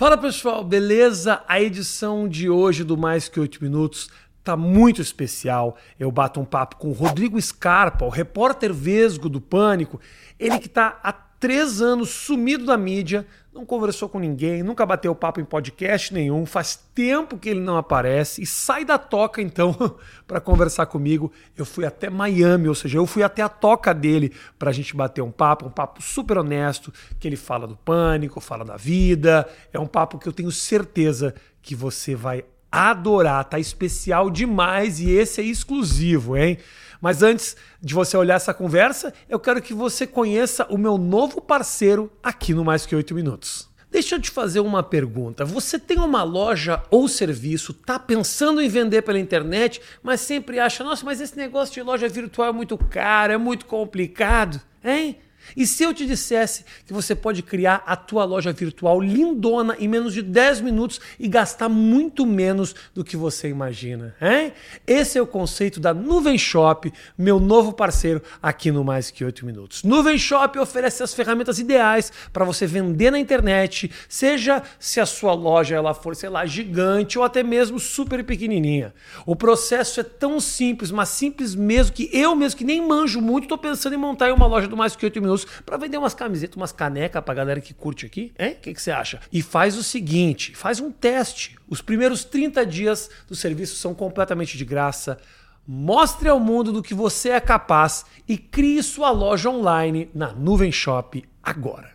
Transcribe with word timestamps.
Fala 0.00 0.16
pessoal, 0.16 0.64
beleza? 0.64 1.44
A 1.46 1.60
edição 1.60 2.26
de 2.26 2.48
hoje 2.48 2.82
do 2.84 2.96
Mais 2.96 3.28
Que 3.28 3.38
8 3.38 3.62
Minutos 3.62 4.08
tá 4.42 4.56
muito 4.56 5.02
especial. 5.02 5.76
Eu 5.98 6.10
bato 6.10 6.40
um 6.40 6.44
papo 6.46 6.76
com 6.76 6.88
o 6.88 6.94
Rodrigo 6.94 7.38
Scarpa, 7.38 8.06
o 8.06 8.08
repórter 8.08 8.72
vesgo 8.72 9.28
do 9.28 9.42
Pânico. 9.42 10.00
Ele 10.38 10.58
que 10.58 10.70
tá 10.70 10.98
há 11.02 11.12
três 11.40 11.80
anos 11.80 12.10
sumido 12.10 12.66
da 12.66 12.76
mídia, 12.76 13.26
não 13.52 13.64
conversou 13.64 14.08
com 14.08 14.20
ninguém, 14.20 14.62
nunca 14.62 14.84
bateu 14.84 15.12
papo 15.14 15.40
em 15.40 15.44
podcast 15.44 16.12
nenhum, 16.14 16.44
faz 16.44 16.76
tempo 16.94 17.38
que 17.38 17.48
ele 17.48 17.58
não 17.58 17.78
aparece 17.78 18.42
e 18.42 18.46
sai 18.46 18.84
da 18.84 18.98
toca 18.98 19.40
então 19.40 19.74
para 20.28 20.38
conversar 20.38 20.86
comigo. 20.86 21.32
Eu 21.56 21.64
fui 21.64 21.86
até 21.86 22.10
Miami, 22.10 22.68
ou 22.68 22.74
seja, 22.74 22.98
eu 22.98 23.06
fui 23.06 23.22
até 23.22 23.42
a 23.42 23.48
toca 23.48 23.92
dele 23.94 24.32
para 24.58 24.70
a 24.70 24.72
gente 24.72 24.94
bater 24.94 25.22
um 25.22 25.30
papo, 25.32 25.66
um 25.66 25.70
papo 25.70 26.02
super 26.02 26.38
honesto, 26.38 26.92
que 27.18 27.26
ele 27.26 27.36
fala 27.36 27.66
do 27.66 27.74
pânico, 27.74 28.38
fala 28.38 28.64
da 28.64 28.76
vida. 28.76 29.48
É 29.72 29.80
um 29.80 29.86
papo 29.86 30.18
que 30.18 30.28
eu 30.28 30.32
tenho 30.32 30.52
certeza 30.52 31.34
que 31.62 31.74
você 31.74 32.14
vai 32.14 32.44
adorar, 32.70 33.44
tá 33.46 33.58
especial 33.58 34.30
demais 34.30 35.00
e 35.00 35.10
esse 35.10 35.40
é 35.40 35.44
exclusivo, 35.44 36.36
hein? 36.36 36.56
Mas 37.00 37.22
antes 37.22 37.56
de 37.80 37.94
você 37.94 38.16
olhar 38.16 38.34
essa 38.34 38.52
conversa, 38.52 39.12
eu 39.28 39.40
quero 39.40 39.62
que 39.62 39.72
você 39.72 40.06
conheça 40.06 40.66
o 40.68 40.76
meu 40.76 40.98
novo 40.98 41.40
parceiro 41.40 42.12
aqui 42.22 42.52
no 42.52 42.64
Mais 42.64 42.84
Que 42.84 42.94
8 42.94 43.14
Minutos. 43.14 43.68
Deixa 43.90 44.14
eu 44.14 44.20
te 44.20 44.30
fazer 44.30 44.60
uma 44.60 44.84
pergunta. 44.84 45.44
Você 45.44 45.76
tem 45.76 45.98
uma 45.98 46.22
loja 46.22 46.80
ou 46.90 47.08
serviço, 47.08 47.74
tá 47.74 47.98
pensando 47.98 48.60
em 48.60 48.68
vender 48.68 49.02
pela 49.02 49.18
internet, 49.18 49.80
mas 50.00 50.20
sempre 50.20 50.60
acha, 50.60 50.84
nossa, 50.84 51.04
mas 51.04 51.20
esse 51.20 51.36
negócio 51.36 51.74
de 51.74 51.82
loja 51.82 52.08
virtual 52.08 52.50
é 52.50 52.52
muito 52.52 52.78
caro, 52.78 53.32
é 53.32 53.38
muito 53.38 53.66
complicado, 53.66 54.60
hein? 54.84 55.18
E 55.56 55.66
se 55.66 55.82
eu 55.82 55.92
te 55.92 56.06
dissesse 56.06 56.64
que 56.86 56.92
você 56.92 57.14
pode 57.14 57.42
criar 57.42 57.82
a 57.86 57.96
tua 57.96 58.24
loja 58.24 58.52
virtual 58.52 59.00
lindona 59.00 59.76
em 59.78 59.88
menos 59.88 60.12
de 60.12 60.22
10 60.22 60.60
minutos 60.60 61.00
e 61.18 61.28
gastar 61.28 61.68
muito 61.68 62.26
menos 62.26 62.74
do 62.94 63.04
que 63.04 63.16
você 63.16 63.48
imagina, 63.48 64.14
hein? 64.20 64.52
Esse 64.86 65.18
é 65.18 65.22
o 65.22 65.26
conceito 65.26 65.80
da 65.80 65.92
Nuvem 65.94 66.38
Shop, 66.38 66.92
meu 67.16 67.40
novo 67.40 67.72
parceiro 67.72 68.22
aqui 68.42 68.70
no 68.70 68.84
Mais 68.84 69.10
Que 69.10 69.24
8 69.24 69.44
Minutos. 69.44 69.82
Nuvem 69.82 70.18
Shop 70.18 70.58
oferece 70.58 71.02
as 71.02 71.14
ferramentas 71.14 71.58
ideais 71.58 72.12
para 72.32 72.44
você 72.44 72.66
vender 72.66 73.10
na 73.10 73.18
internet, 73.18 73.90
seja 74.08 74.62
se 74.78 75.00
a 75.00 75.06
sua 75.06 75.32
loja 75.32 75.76
ela 75.76 75.94
for, 75.94 76.14
sei 76.14 76.28
lá, 76.28 76.46
gigante 76.46 77.18
ou 77.18 77.24
até 77.24 77.42
mesmo 77.42 77.78
super 77.78 78.24
pequenininha. 78.24 78.94
O 79.24 79.34
processo 79.34 80.00
é 80.00 80.04
tão 80.04 80.40
simples, 80.40 80.90
mas 80.90 81.08
simples 81.08 81.54
mesmo 81.54 81.92
que 81.92 82.10
eu 82.12 82.34
mesmo 82.34 82.58
que 82.58 82.64
nem 82.64 82.86
manjo 82.86 83.20
muito, 83.20 83.44
estou 83.44 83.58
pensando 83.58 83.94
em 83.94 83.98
montar 83.98 84.32
uma 84.32 84.46
loja 84.46 84.68
do 84.68 84.76
Mais 84.76 84.94
Que 84.96 85.04
8 85.04 85.20
Minutos 85.20 85.29
para 85.64 85.76
vender 85.76 85.98
umas 85.98 86.14
camisetas, 86.14 86.56
umas 86.56 86.72
canecas 86.72 87.22
pra 87.22 87.34
galera 87.34 87.60
que 87.60 87.74
curte 87.74 88.06
aqui, 88.06 88.32
hein? 88.38 88.52
O 88.52 88.56
que, 88.56 88.74
você 88.74 88.90
acha? 88.90 89.20
E 89.32 89.42
faz 89.42 89.76
o 89.76 89.82
seguinte, 89.82 90.54
faz 90.54 90.80
um 90.80 90.90
teste. 90.90 91.56
Os 91.68 91.80
primeiros 91.82 92.24
30 92.24 92.64
dias 92.66 93.10
do 93.28 93.34
serviço 93.34 93.76
são 93.76 93.94
completamente 93.94 94.56
de 94.56 94.64
graça. 94.64 95.18
Mostre 95.66 96.28
ao 96.28 96.40
mundo 96.40 96.72
do 96.72 96.82
que 96.82 96.94
você 96.94 97.30
é 97.30 97.40
capaz 97.40 98.04
e 98.28 98.36
crie 98.36 98.82
sua 98.82 99.10
loja 99.10 99.48
online 99.50 100.10
na 100.14 100.32
Nuvem 100.32 100.72
Shop 100.72 101.22
agora. 101.42 101.90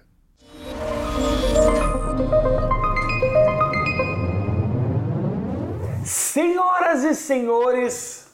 Senhoras 6.03 7.03
e 7.03 7.15
senhores, 7.15 8.27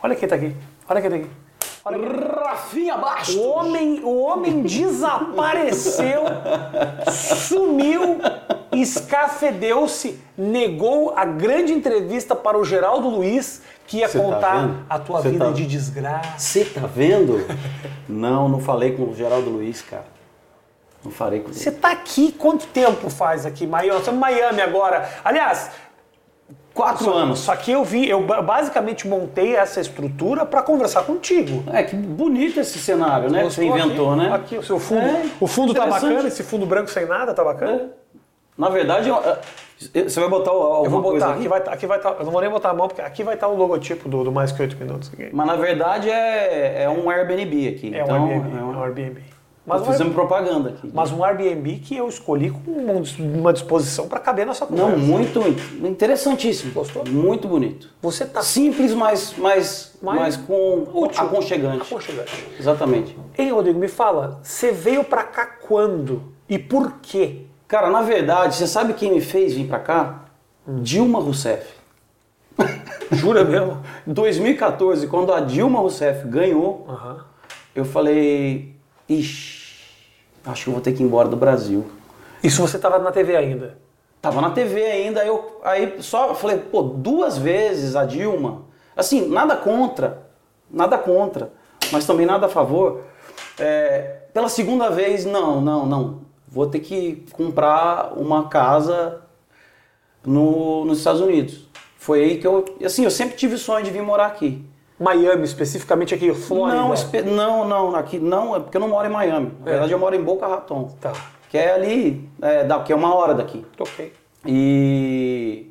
olha 0.00 0.14
quem 0.14 0.28
tá 0.28 0.36
aqui. 0.36 0.54
Olha 0.88 1.00
quem 1.00 1.10
tá 1.10 1.16
aqui. 1.16 1.45
Rafinha 1.90 2.96
Bastos. 2.96 3.36
O 3.36 3.42
homem, 3.48 4.00
o 4.02 4.18
homem 4.22 4.62
desapareceu, 4.62 6.22
sumiu, 7.12 8.18
escafedeu-se, 8.72 10.18
negou 10.36 11.12
a 11.16 11.24
grande 11.24 11.72
entrevista 11.72 12.34
para 12.34 12.58
o 12.58 12.64
Geraldo 12.64 13.08
Luiz, 13.08 13.62
que 13.86 13.98
ia 13.98 14.08
Cê 14.08 14.18
tá 14.18 14.24
contar 14.24 14.60
vendo? 14.62 14.86
a 14.90 14.98
tua 14.98 15.22
Cê 15.22 15.28
vida 15.30 15.44
tá- 15.46 15.52
de 15.52 15.66
desgraça. 15.66 16.38
Você 16.38 16.64
tá 16.64 16.82
vendo? 16.86 17.46
não, 18.08 18.48
não 18.48 18.60
falei 18.60 18.96
com 18.96 19.04
o 19.04 19.14
Geraldo 19.14 19.48
Luiz, 19.50 19.80
cara. 19.82 20.16
Não 21.04 21.12
falei 21.12 21.38
com 21.40 21.52
Você 21.52 21.68
ele. 21.68 21.76
tá 21.76 21.92
aqui 21.92 22.32
quanto 22.32 22.66
tempo 22.66 23.08
faz 23.08 23.46
aqui? 23.46 23.64
Miami? 23.64 24.00
Estamos 24.00 24.18
em 24.18 24.20
Miami 24.20 24.60
agora. 24.60 25.08
Aliás, 25.24 25.70
Quatro 26.76 27.04
só, 27.06 27.12
anos. 27.14 27.38
Só 27.40 27.56
que 27.56 27.72
eu 27.72 27.82
vi, 27.82 28.08
eu 28.08 28.22
ba- 28.22 28.42
basicamente 28.42 29.08
montei 29.08 29.56
essa 29.56 29.80
estrutura 29.80 30.44
para 30.44 30.62
conversar 30.62 31.02
contigo. 31.04 31.64
É, 31.72 31.82
que 31.82 31.96
bonito 31.96 32.60
esse 32.60 32.78
cenário, 32.78 33.30
né? 33.30 33.38
Que 33.44 33.50
você 33.50 33.64
inventou, 33.64 34.12
aqui? 34.12 34.20
né? 34.22 34.32
Aqui, 34.34 34.58
o 34.58 34.62
seu 34.62 34.78
fundo. 34.78 35.00
É, 35.06 35.24
o 35.40 35.46
fundo 35.46 35.72
tá 35.74 35.86
bacana, 35.86 36.28
esse 36.28 36.42
fundo 36.42 36.66
branco 36.66 36.90
sem 36.90 37.06
nada 37.06 37.32
tá 37.32 37.42
bacana. 37.42 37.72
É. 37.72 37.84
Na 38.58 38.68
verdade, 38.70 39.08
eu- 39.08 39.22
você 40.08 40.20
vai 40.20 40.28
botar 40.30 40.50
alguma 40.50 40.86
Eu 40.86 40.90
vou 40.90 41.02
coisa 41.02 41.26
botar, 41.26 41.30
aqui? 41.30 41.40
aqui 41.40 41.48
vai, 41.48 41.60
tá- 41.62 41.72
aqui 41.72 41.86
vai 41.86 41.98
tá, 41.98 42.14
eu 42.18 42.24
não 42.24 42.32
vou 42.32 42.40
nem 42.40 42.48
botar 42.50 42.70
a 42.70 42.74
mão, 42.74 42.88
porque 42.88 43.02
aqui 43.02 43.22
vai 43.22 43.34
estar 43.34 43.48
o 43.48 43.54
logotipo 43.56 44.08
do, 44.08 44.24
do 44.24 44.32
Mais 44.32 44.50
Que 44.52 44.62
8 44.62 44.76
Minutos. 44.78 45.10
Aqui. 45.12 45.28
Mas 45.32 45.46
na 45.46 45.56
verdade 45.56 46.10
é, 46.10 46.84
é 46.84 46.88
um 46.88 47.10
Airbnb 47.10 47.68
aqui. 47.68 47.94
É 47.94 48.00
um 48.02 48.04
então, 48.04 48.26
Airbnb. 48.28 48.56
é 48.56 48.60
É 48.60 48.62
um- 48.62 48.70
um 48.78 48.82
Airbnb. 48.82 49.20
Mas 49.66 50.00
um, 50.00 50.10
propaganda 50.12 50.68
aqui. 50.68 50.90
mas 50.94 51.10
um 51.10 51.24
Airbnb 51.24 51.78
que 51.80 51.96
eu 51.96 52.08
escolhi 52.08 52.50
com 52.50 52.70
um- 52.70 53.02
uma 53.40 53.52
disposição 53.52 54.06
para 54.08 54.20
caber 54.20 54.46
na 54.46 54.54
sua 54.54 54.66
conversa. 54.68 54.90
Não, 54.92 54.98
muito 54.98 55.40
interessantíssimo. 55.84 56.72
Gostou? 56.72 57.04
Muito 57.08 57.48
bonito. 57.48 57.88
Você 58.00 58.24
tá 58.24 58.42
Simples, 58.42 58.94
mas, 58.94 59.34
mas, 59.36 59.98
Mais 60.00 60.20
mas 60.20 60.36
com 60.36 60.86
útil. 60.94 61.20
aconchegante. 61.22 61.82
aconchegante. 61.82 62.46
Exatamente. 62.60 63.18
Ei, 63.36 63.50
Rodrigo, 63.50 63.78
me 63.78 63.88
fala, 63.88 64.38
você 64.42 64.70
veio 64.70 65.02
para 65.02 65.24
cá 65.24 65.46
quando 65.46 66.22
e 66.48 66.58
por 66.58 67.00
quê? 67.02 67.42
Cara, 67.66 67.90
na 67.90 68.02
verdade, 68.02 68.54
você 68.54 68.66
sabe 68.68 68.94
quem 68.94 69.10
me 69.12 69.20
fez 69.20 69.54
vir 69.54 69.66
pra 69.66 69.80
cá? 69.80 70.24
Dilma 70.66 71.18
Rousseff. 71.18 71.74
Jura 73.12 73.44
mesmo? 73.44 73.78
Em 74.06 74.12
2014, 74.12 75.06
quando 75.08 75.32
a 75.32 75.40
Dilma 75.40 75.80
Rousseff 75.80 76.26
ganhou, 76.28 76.86
Aham. 76.88 77.24
eu 77.74 77.84
falei, 77.84 78.74
ixi, 79.08 79.55
acho 80.46 80.64
que 80.64 80.68
eu 80.70 80.74
vou 80.74 80.82
ter 80.82 80.92
que 80.92 81.02
ir 81.02 81.06
embora 81.06 81.28
do 81.28 81.36
Brasil. 81.36 81.84
Isso 82.42 82.62
você 82.62 82.78
tava 82.78 82.98
na 82.98 83.10
TV 83.10 83.36
ainda? 83.36 83.78
Tava 84.22 84.40
na 84.40 84.50
TV 84.50 84.82
ainda, 84.84 85.24
eu 85.24 85.60
aí 85.62 86.02
só 86.02 86.34
falei, 86.34 86.58
pô, 86.58 86.82
duas 86.82 87.36
vezes 87.36 87.94
a 87.94 88.04
Dilma. 88.04 88.62
Assim, 88.96 89.28
nada 89.28 89.56
contra, 89.56 90.26
nada 90.70 90.96
contra, 90.96 91.52
mas 91.92 92.06
também 92.06 92.26
nada 92.26 92.46
a 92.46 92.48
favor. 92.48 93.02
É, 93.58 94.22
pela 94.32 94.48
segunda 94.48 94.90
vez, 94.90 95.24
não, 95.24 95.60
não, 95.60 95.86
não. 95.86 96.20
Vou 96.48 96.66
ter 96.66 96.80
que 96.80 97.26
comprar 97.32 98.12
uma 98.16 98.48
casa 98.48 99.22
no, 100.24 100.84
nos 100.84 100.98
Estados 100.98 101.20
Unidos. 101.20 101.68
Foi 101.98 102.22
aí 102.22 102.38
que 102.38 102.46
eu, 102.46 102.64
assim, 102.84 103.04
eu 103.04 103.10
sempre 103.10 103.36
tive 103.36 103.54
o 103.54 103.58
sonho 103.58 103.84
de 103.84 103.90
vir 103.90 104.02
morar 104.02 104.26
aqui. 104.26 104.64
Miami, 104.98 105.44
especificamente 105.44 106.14
aqui, 106.14 106.32
Flórida. 106.34 106.78
Não, 106.80 106.94
espe- 106.94 107.22
não, 107.22 107.68
não, 107.68 107.94
aqui 107.94 108.18
não, 108.18 108.56
é 108.56 108.60
porque 108.60 108.76
eu 108.76 108.80
não 108.80 108.88
moro 108.88 109.06
em 109.06 109.10
Miami. 109.12 109.52
Na 109.60 109.66
É. 109.66 109.70
verdade, 109.72 109.92
eu 109.92 109.98
moro 109.98 110.14
em 110.16 110.22
Boca 110.22 110.46
Raton, 110.46 110.90
Tá, 111.00 111.12
que 111.50 111.58
é 111.58 111.74
ali, 111.74 112.28
é, 112.40 112.64
da, 112.64 112.78
que 112.80 112.92
é 112.92 112.96
uma 112.96 113.14
hora 113.14 113.34
daqui. 113.34 113.64
ok. 113.78 114.12
E, 114.46 115.66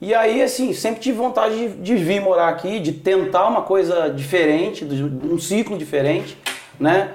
e 0.00 0.14
aí, 0.14 0.42
assim, 0.42 0.72
sempre 0.74 1.00
tive 1.00 1.16
vontade 1.16 1.54
de, 1.56 1.68
de 1.76 1.96
vir 1.96 2.20
morar 2.20 2.48
aqui, 2.48 2.78
de 2.80 2.92
tentar 2.92 3.46
uma 3.48 3.62
coisa 3.62 4.10
diferente, 4.10 4.84
um 4.84 5.38
ciclo 5.38 5.78
diferente, 5.78 6.36
né? 6.78 7.12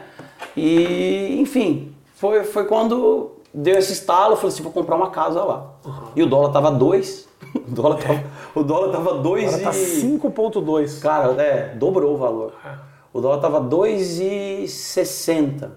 E, 0.58 1.38
enfim, 1.40 1.94
foi, 2.16 2.44
foi 2.44 2.66
quando 2.66 3.34
deu 3.54 3.78
esse 3.78 3.94
estalo, 3.94 4.34
eu 4.34 4.38
falei 4.38 4.52
assim, 4.54 4.64
vou 4.64 4.72
comprar 4.72 4.96
uma 4.96 5.12
casa 5.12 5.44
lá. 5.44 5.68
E 6.16 6.24
o 6.24 6.26
dólar 6.26 6.52
tava 6.52 6.72
dois, 6.72 7.29
o 7.68 7.72
dólar 7.72 7.98
tava, 7.98 8.24
o 8.56 8.64
dólar 8.64 8.92
tava 8.92 9.16
dois 9.16 9.54
Agora 9.54 9.72
tá 9.72 9.78
e... 9.78 10.02
5.2. 10.02 11.02
Cara, 11.02 11.42
é, 11.42 11.76
dobrou 11.76 12.14
o 12.14 12.18
valor. 12.18 12.54
É. 12.66 12.90
O 13.12 13.22
dólar 13.22 13.40
tava 13.40 13.60
2,60. 13.62 15.72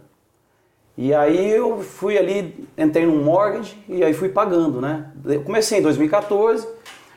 E 0.97 1.15
aí 1.15 1.51
eu 1.51 1.83
fui 1.83 2.19
ali, 2.19 2.69
entrei 2.77 3.07
num 3.07 3.25
mortgage 3.25 3.83
e 3.89 4.05
aí 4.05 4.13
fui 4.13 4.29
pagando, 4.29 4.81
né? 4.81 5.11
Eu 5.25 5.43
comecei 5.43 5.79
em 5.79 5.83
2014, 5.83 6.69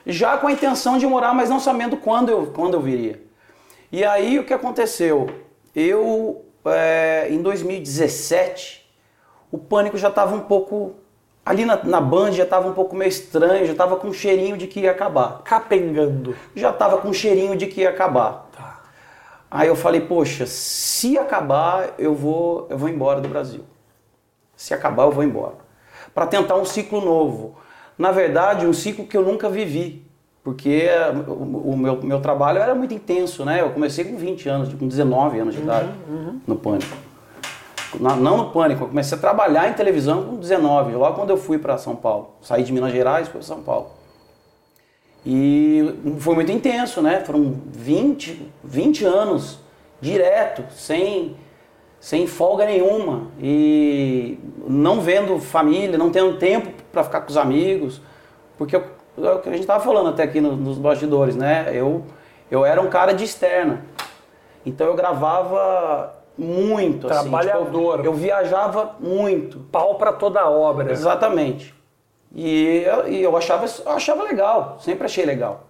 já 0.05 0.37
com 0.37 0.47
a 0.47 0.51
intenção 0.51 0.97
de 0.97 1.05
morar, 1.05 1.33
mas 1.33 1.49
não 1.49 1.59
sabendo 1.59 1.97
quando 1.97 2.29
eu, 2.29 2.47
quando 2.47 2.75
eu 2.75 2.81
viria. 2.81 3.21
E 3.91 4.05
aí 4.05 4.39
o 4.39 4.45
que 4.45 4.53
aconteceu? 4.53 5.29
Eu, 5.75 6.45
é, 6.65 7.27
em 7.29 7.41
2017, 7.41 8.89
o 9.51 9.57
pânico 9.57 9.97
já 9.97 10.07
estava 10.07 10.35
um 10.35 10.41
pouco. 10.41 10.95
Ali 11.45 11.63
na, 11.63 11.83
na 11.83 12.01
Band 12.01 12.31
já 12.31 12.43
estava 12.43 12.67
um 12.67 12.73
pouco 12.73 12.95
meio 12.95 13.09
estranho, 13.09 13.67
já 13.67 13.73
estava 13.73 13.95
com 13.97 14.07
um 14.07 14.13
cheirinho 14.13 14.57
de 14.57 14.65
que 14.65 14.79
ia 14.79 14.91
acabar. 14.91 15.41
Capengando. 15.43 16.35
Já 16.55 16.71
estava 16.71 16.97
com 16.97 17.09
um 17.09 17.13
cheirinho 17.13 17.55
de 17.55 17.67
que 17.67 17.81
ia 17.81 17.89
acabar. 17.89 18.49
Tá. 18.51 18.81
Aí 19.51 19.67
eu 19.67 19.75
falei, 19.75 20.01
poxa, 20.01 20.47
se 20.47 21.17
acabar, 21.19 21.93
eu 21.99 22.15
vou, 22.15 22.65
eu 22.69 22.77
vou 22.77 22.89
embora 22.89 23.21
do 23.21 23.29
Brasil. 23.29 23.61
Se 24.55 24.73
acabar, 24.73 25.03
eu 25.03 25.11
vou 25.11 25.23
embora. 25.23 25.55
Para 26.15 26.25
tentar 26.25 26.55
um 26.55 26.65
ciclo 26.65 26.99
novo. 26.99 27.55
Na 27.95 28.11
verdade, 28.11 28.65
um 28.65 28.73
ciclo 28.73 29.05
que 29.05 29.15
eu 29.15 29.21
nunca 29.21 29.47
vivi. 29.47 30.03
Porque 30.43 30.87
eh, 30.89 31.11
o, 31.27 31.75
meu, 31.77 32.01
meu 32.01 32.21
trabalho 32.21 32.59
era 32.59 32.73
muito 32.73 32.93
intenso, 32.93 33.45
né? 33.45 33.61
Eu 33.61 33.71
comecei 33.71 34.05
com 34.05 34.15
20 34.15 34.49
anos, 34.49 34.73
com 34.73 34.87
19 34.87 35.39
anos 35.39 35.55
de 35.55 35.61
idade, 35.61 35.89
no 36.45 36.55
Pânico. 36.55 36.95
Não 37.99 38.37
no 38.37 38.49
pânico, 38.51 38.83
eu 38.83 38.87
comecei 38.87 39.17
a 39.17 39.21
trabalhar 39.21 39.69
em 39.69 39.73
televisão 39.73 40.23
com 40.23 40.35
19, 40.37 40.93
logo 40.95 41.15
quando 41.15 41.29
eu 41.29 41.37
fui 41.37 41.57
para 41.57 41.77
São 41.77 41.95
Paulo. 41.95 42.29
Saí 42.41 42.63
de 42.63 42.71
Minas 42.73 42.91
Gerais 42.91 43.27
fui 43.27 43.39
para 43.39 43.47
São 43.47 43.61
Paulo. 43.61 43.91
E 45.25 45.95
foi 46.19 46.35
muito 46.35 46.51
intenso, 46.51 47.01
né? 47.01 47.21
Foram 47.21 47.55
20, 47.71 48.51
20 48.63 49.05
anos 49.05 49.59
direto, 49.99 50.63
sem, 50.71 51.35
sem 51.99 52.27
folga 52.27 52.65
nenhuma. 52.65 53.27
E 53.41 54.37
não 54.67 55.01
vendo 55.01 55.39
família, 55.39 55.97
não 55.97 56.11
tendo 56.11 56.37
tempo 56.37 56.69
para 56.91 57.03
ficar 57.03 57.21
com 57.21 57.29
os 57.31 57.37
amigos. 57.37 58.01
Porque 58.57 58.75
é 58.75 58.79
o 59.17 59.39
que 59.39 59.49
a 59.49 59.51
gente 59.51 59.61
estava 59.61 59.83
falando 59.83 60.09
até 60.09 60.23
aqui 60.23 60.39
no- 60.39 60.55
nos 60.55 60.77
bastidores, 60.77 61.35
né? 61.35 61.71
Eu, 61.73 62.03
eu 62.51 62.63
era 62.63 62.79
um 62.79 62.87
cara 62.89 63.11
de 63.11 63.23
externa. 63.23 63.83
Então 64.63 64.85
eu 64.85 64.93
gravava 64.95 66.13
muito. 66.37 67.07
assim, 67.07 67.21
Trabalhador. 67.29 67.97
tipo, 67.97 68.07
eu, 68.07 68.13
viajava 68.13 68.95
muito. 68.99 69.59
Pau 69.71 69.95
pra 69.95 70.13
toda 70.13 70.41
a 70.41 70.49
obra. 70.49 70.91
Exatamente. 70.91 71.73
E 72.33 72.83
eu, 72.85 73.07
e 73.07 73.21
eu 73.23 73.35
achava, 73.37 73.65
eu 73.65 73.91
achava 73.91 74.23
legal, 74.23 74.77
sempre 74.81 75.05
achei 75.05 75.25
legal. 75.25 75.67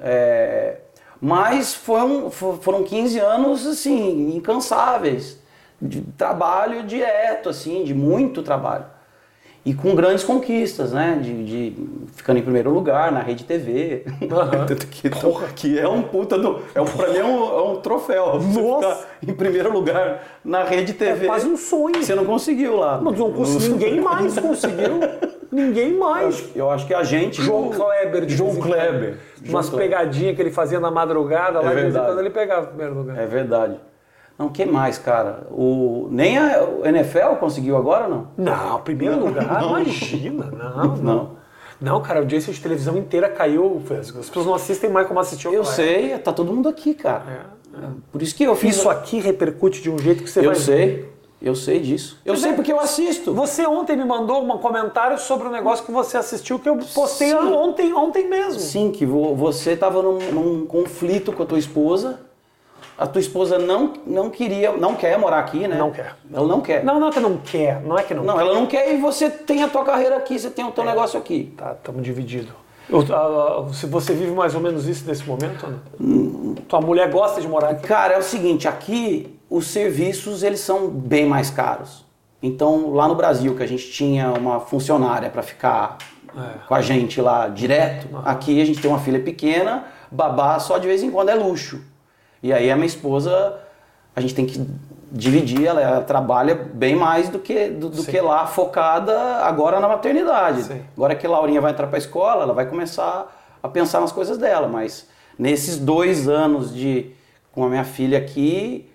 É, 0.00 0.78
mas 1.20 1.74
foram, 1.74 2.30
fo- 2.30 2.58
foram 2.60 2.82
15 2.82 3.18
anos, 3.18 3.66
assim, 3.66 4.34
incansáveis, 4.36 5.38
de 5.80 6.00
trabalho 6.02 6.82
direto, 6.82 7.48
assim, 7.48 7.84
de 7.84 7.94
muito 7.94 8.42
trabalho. 8.42 8.84
E 9.66 9.74
com 9.74 9.96
grandes 9.96 10.22
conquistas, 10.22 10.92
né? 10.92 11.18
De, 11.20 11.44
de 11.44 11.88
ficando 12.14 12.38
em 12.38 12.42
primeiro 12.42 12.70
lugar 12.70 13.10
na 13.10 13.18
Rede 13.18 13.42
TV. 13.42 14.04
Tanto 14.68 14.86
que, 14.86 15.10
que 15.56 15.76
é 15.76 15.88
um 15.88 16.02
puta 16.02 16.38
do. 16.38 16.60
É 16.72 16.80
um, 16.80 16.84
pra 16.84 17.08
mim 17.08 17.18
é 17.18 17.24
um, 17.24 17.42
é 17.58 17.62
um 17.72 17.76
troféu. 17.80 18.38
Nossa. 18.40 18.94
ficar 18.94 19.32
em 19.32 19.34
primeiro 19.34 19.72
lugar 19.72 20.22
na 20.44 20.62
Rede 20.62 20.92
TV. 20.92 21.24
É 21.24 21.28
quase 21.28 21.48
um 21.48 21.56
sonho. 21.56 22.00
Você 22.00 22.14
não 22.14 22.24
conseguiu 22.24 22.76
lá. 22.76 23.00
Mas 23.02 23.18
não 23.18 23.32
consegui- 23.32 23.68
ninguém 23.70 24.00
mais 24.00 24.38
conseguiu. 24.38 25.00
Ninguém 25.50 25.92
Eu 25.92 25.98
mais. 25.98 26.26
acho, 26.28 26.50
eu 26.54 26.70
acho 26.70 26.86
que 26.86 26.94
a 26.94 27.02
gente. 27.02 27.42
João 27.42 27.70
Kleber, 27.70 28.24
de 28.24 28.36
João 28.36 28.52
em 28.56 28.60
Kleber. 28.60 29.16
Umas 29.48 29.68
pegadinhas 29.68 30.36
que 30.36 30.42
ele 30.42 30.50
fazia 30.52 30.78
na 30.78 30.92
madrugada, 30.92 31.60
lá 31.60 31.72
É 31.72 31.74
de 31.74 31.80
vez 31.82 31.94
em 31.96 31.98
quando 31.98 32.20
ele 32.20 32.30
pegava 32.30 32.66
o 32.66 32.68
primeiro 32.68 32.94
lugar. 32.94 33.18
É 33.18 33.26
verdade. 33.26 33.80
Não, 34.38 34.48
que 34.50 34.64
mais, 34.66 34.98
cara? 34.98 35.46
O, 35.50 36.08
nem 36.10 36.36
a 36.36 36.62
o 36.62 36.86
NFL 36.86 37.36
conseguiu 37.40 37.76
agora, 37.76 38.06
não? 38.06 38.28
Não, 38.36 38.80
primeiro 38.82 39.18
lugar, 39.24 39.62
não. 39.62 39.78
imagina. 39.80 40.44
Não, 40.50 40.96
não. 41.02 41.30
Não. 41.80 42.00
Cara, 42.02 42.18
a 42.18 42.22
audiência 42.22 42.52
de 42.52 42.60
televisão 42.60 42.96
inteira 42.96 43.28
caiu. 43.28 43.82
As 43.98 44.10
pessoas 44.10 44.46
não 44.46 44.54
assistem 44.54 44.90
mais 44.90 45.06
como 45.08 45.20
assistiam. 45.20 45.52
Eu 45.52 45.60
naquela 45.62 45.74
sei, 45.76 46.18
tá 46.18 46.32
todo 46.32 46.52
mundo 46.52 46.68
aqui, 46.68 46.94
cara. 46.94 47.50
É, 47.74 47.86
Por 48.12 48.20
isso 48.22 48.34
que 48.34 48.44
eu 48.44 48.54
fiz. 48.56 48.76
Isso 48.76 48.88
aqui 48.90 49.20
repercute 49.20 49.80
de 49.82 49.90
um 49.90 49.98
jeito 49.98 50.22
que 50.22 50.30
você 50.30 50.40
eu 50.40 50.44
vai 50.46 50.54
sei, 50.54 51.10
eu 51.40 51.54
sei 51.54 51.80
disso. 51.80 52.18
Eu 52.24 52.32
Mas 52.34 52.42
sei 52.42 52.50
é- 52.52 52.54
porque 52.54 52.72
eu 52.72 52.80
assisto. 52.80 53.32
Você 53.34 53.66
ontem 53.66 53.96
me 53.96 54.04
mandou 54.04 54.42
um 54.42 54.58
comentário 54.58 55.18
sobre 55.18 55.48
um 55.48 55.50
negócio 55.50 55.84
que 55.84 55.92
você 55.92 56.16
assistiu 56.16 56.58
que 56.58 56.68
eu 56.68 56.76
postei 56.94 57.28
Sim. 57.30 57.36
ontem, 57.36 57.92
ontem 57.94 58.28
mesmo. 58.28 58.58
Sim, 58.60 58.90
que 58.90 59.04
vo- 59.04 59.34
você 59.34 59.76
tava 59.76 60.00
num, 60.02 60.18
num 60.32 60.66
conflito 60.66 61.30
com 61.32 61.42
a 61.42 61.46
tua 61.46 61.58
esposa. 61.58 62.20
A 62.98 63.06
tua 63.06 63.20
esposa 63.20 63.58
não, 63.58 63.92
não 64.06 64.30
queria, 64.30 64.72
não 64.72 64.94
quer 64.94 65.18
morar 65.18 65.40
aqui, 65.40 65.68
né? 65.68 65.76
Não 65.76 65.90
quer. 65.90 66.14
Ela 66.32 66.46
não 66.46 66.60
quer. 66.62 66.82
Não, 66.82 66.98
não 66.98 67.08
é 67.08 67.10
que 67.12 67.20
não 67.20 67.36
quer, 67.36 67.82
não 67.82 67.98
é 67.98 68.02
que 68.02 68.14
não, 68.14 68.24
Não, 68.24 68.40
ela 68.40 68.54
não 68.54 68.66
quer 68.66 68.94
e 68.94 68.96
você 68.98 69.28
tem 69.28 69.62
a 69.62 69.68
tua 69.68 69.84
carreira 69.84 70.16
aqui, 70.16 70.38
você 70.38 70.48
tem 70.48 70.64
o 70.64 70.70
teu 70.70 70.82
É. 70.82 70.86
negócio 70.86 71.18
aqui. 71.18 71.52
Tá, 71.56 71.72
estamos 71.72 72.02
divididos. 72.02 72.52
Eu- 72.88 73.04
ah, 73.14 73.66
se 73.74 73.84
você 73.86 74.14
vive 74.14 74.30
mais 74.30 74.54
ou 74.54 74.60
menos 74.62 74.86
isso 74.88 75.04
nesse 75.06 75.24
momento, 75.26 75.66
Ana? 75.66 75.82
Tua 76.68 76.80
mulher 76.80 77.10
gosta 77.10 77.40
de 77.40 77.46
morar 77.48 77.70
aqui? 77.70 77.86
Cara, 77.86 78.14
é 78.14 78.18
o 78.18 78.22
seguinte, 78.22 78.66
aqui 78.66 79.38
os 79.50 79.66
serviços 79.66 80.42
eles 80.42 80.60
são 80.60 80.88
bem 80.88 81.26
mais 81.26 81.50
caros. 81.50 82.04
Então, 82.42 82.92
lá 82.94 83.08
no 83.08 83.14
Brasil, 83.14 83.54
que 83.56 83.62
a 83.62 83.66
gente 83.68 83.90
tinha 83.90 84.30
uma 84.30 84.60
funcionária 84.60 85.28
para 85.28 85.42
ficar 85.42 85.98
É. 86.36 86.66
com 86.66 86.74
a 86.74 86.80
gente 86.80 87.20
lá 87.20 87.48
direto, 87.48 88.08
aqui 88.24 88.60
a 88.60 88.64
gente 88.64 88.80
tem 88.80 88.90
uma 88.90 89.00
filha 89.00 89.20
pequena, 89.20 89.84
babá 90.10 90.58
só 90.60 90.78
de 90.78 90.86
vez 90.86 91.02
em 91.02 91.10
quando 91.10 91.28
é 91.30 91.34
luxo. 91.34 91.80
E 92.42 92.52
aí 92.52 92.70
a 92.70 92.76
minha 92.76 92.86
esposa, 92.86 93.56
a 94.14 94.20
gente 94.20 94.34
tem 94.34 94.46
que 94.46 94.64
dividir, 95.10 95.66
ela, 95.66 95.80
ela 95.80 96.00
trabalha 96.02 96.54
bem 96.54 96.94
mais 96.96 97.28
do 97.28 97.38
que, 97.38 97.68
do, 97.68 97.88
do 97.88 98.04
que 98.04 98.20
lá, 98.20 98.46
focada 98.46 99.16
agora 99.44 99.80
na 99.80 99.88
maternidade. 99.88 100.64
Sim. 100.64 100.82
Agora 100.96 101.14
que 101.14 101.26
a 101.26 101.30
Laurinha 101.30 101.60
vai 101.60 101.72
entrar 101.72 101.86
para 101.86 101.96
a 101.96 101.98
escola, 101.98 102.42
ela 102.42 102.52
vai 102.52 102.66
começar 102.66 103.32
a 103.62 103.68
pensar 103.68 104.00
nas 104.00 104.12
coisas 104.12 104.36
dela, 104.36 104.68
mas 104.68 105.08
nesses 105.38 105.78
dois 105.78 106.28
anos 106.28 106.74
de 106.74 107.10
com 107.52 107.64
a 107.64 107.68
minha 107.68 107.84
filha 107.84 108.18
aqui, 108.18 108.90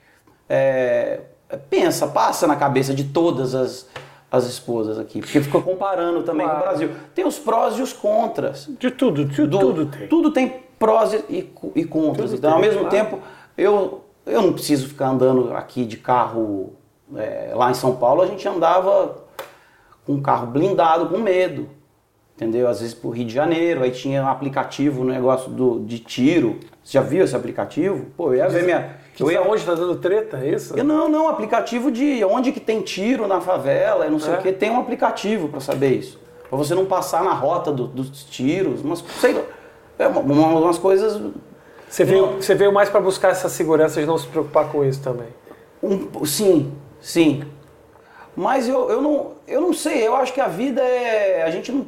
é, 0.47 1.21
pensa, 1.69 2.07
passa 2.07 2.45
na 2.45 2.55
cabeça 2.55 2.93
de 2.93 3.05
todas 3.05 3.55
as, 3.55 3.87
as 4.31 4.45
esposas 4.45 4.99
aqui, 4.99 5.19
porque 5.19 5.41
ficou 5.41 5.61
comparando 5.61 6.21
também 6.23 6.45
com 6.45 6.53
o 6.53 6.55
Claro. 6.57 6.69
Brasil. 6.69 6.91
Tem 7.15 7.25
os 7.25 7.39
prós 7.39 7.75
e 7.79 7.81
os 7.81 7.91
contras. 7.93 8.69
De 8.79 8.91
tudo, 8.91 9.25
de 9.25 9.47
Do- 9.47 9.59
tudo 9.59 9.85
tem. 9.87 10.07
Tudo 10.07 10.31
tem 10.31 10.63
prós 10.81 11.13
e, 11.13 11.49
e 11.75 11.85
contras. 11.85 12.33
Então, 12.33 12.53
ao 12.53 12.59
mesmo 12.59 12.89
tempo, 12.89 13.19
eu, 13.57 14.01
eu 14.25 14.41
não 14.41 14.51
preciso 14.53 14.87
ficar 14.87 15.09
andando 15.09 15.53
aqui 15.53 15.85
de 15.85 15.97
carro. 15.97 16.73
é, 17.15 17.51
lá 17.55 17.69
em 17.69 17.75
São 17.75 17.95
Paulo, 17.95 18.21
a 18.21 18.27
gente 18.27 18.45
andava 18.47 19.23
com 20.05 20.13
um 20.13 20.21
carro 20.21 20.47
blindado, 20.47 21.05
com 21.07 21.17
medo. 21.19 21.69
Entendeu? 22.35 22.67
Às 22.67 22.79
vezes 22.79 22.95
pro 22.95 23.11
Rio 23.11 23.25
de 23.25 23.33
Janeiro, 23.33 23.83
aí 23.83 23.91
tinha 23.91 24.23
um 24.23 24.27
aplicativo, 24.27 25.01
um 25.03 25.05
negócio 25.05 25.51
do, 25.51 25.79
de 25.81 25.99
tiro. 25.99 26.57
Você 26.83 26.93
já 26.97 27.01
viu 27.01 27.23
esse 27.23 27.35
aplicativo? 27.35 28.07
Pô, 28.17 28.29
eu 28.29 28.37
ia 28.37 28.49
ver 28.49 28.63
minha. 28.63 28.95
Que 29.13 29.21
Eu 29.21 29.29
ia, 29.29 29.41
onde 29.43 29.63
tá 29.63 29.75
dando 29.75 29.95
treta, 29.97 30.37
é 30.37 30.49
isso? 30.49 30.75
eu, 30.75 30.83
não, 30.83 31.07
não, 31.07 31.27
aplicativo 31.27 31.91
de 31.91 32.23
onde 32.25 32.51
que 32.51 32.59
tem 32.59 32.81
tiro 32.81 33.27
na 33.27 33.39
favela, 33.41 34.05
eu 34.05 34.11
não 34.11 34.19
sei 34.19 34.33
É? 34.33 34.37
o 34.39 34.41
que, 34.41 34.51
tem 34.53 34.71
um 34.71 34.79
aplicativo 34.79 35.49
para 35.49 35.59
saber 35.59 35.89
isso. 35.97 36.19
Pra 36.49 36.57
você 36.57 36.73
não 36.73 36.85
passar 36.85 37.23
na 37.23 37.33
rota 37.33 37.71
do- 37.71 37.87
dos 37.87 38.23
tiros, 38.23 38.81
umas, 38.81 39.03
sei 39.19 39.33
lá, 39.33 39.41
é, 40.03 40.07
uma- 40.07 40.19
uma- 40.21 40.59
umas 40.59 40.77
coisas. 40.77 41.21
Você 41.89 42.03
veio, 42.03 42.27
você 42.41 42.55
veio 42.55 42.71
mais 42.73 42.89
para 42.89 42.99
buscar 43.01 43.29
essa 43.29 43.49
segurança 43.49 43.99
de 43.99 44.05
não 44.07 44.17
se 44.17 44.27
preocupar 44.27 44.69
com 44.71 44.83
isso 44.85 45.01
também. 45.01 45.27
um- 45.83 46.23
sim, 46.25 46.71
sim. 47.01 47.43
Mas 48.35 48.67
eu, 48.69 48.89
eu, 48.89 49.01
não, 49.01 49.31
eu 49.47 49.59
não 49.61 49.73
sei, 49.73 50.05
eu 50.07 50.15
acho 50.15 50.31
que 50.33 50.39
a 50.39 50.47
vida 50.47 50.81
é. 50.81 51.43
A 51.43 51.49
gente 51.49 51.71
não. 51.71 51.85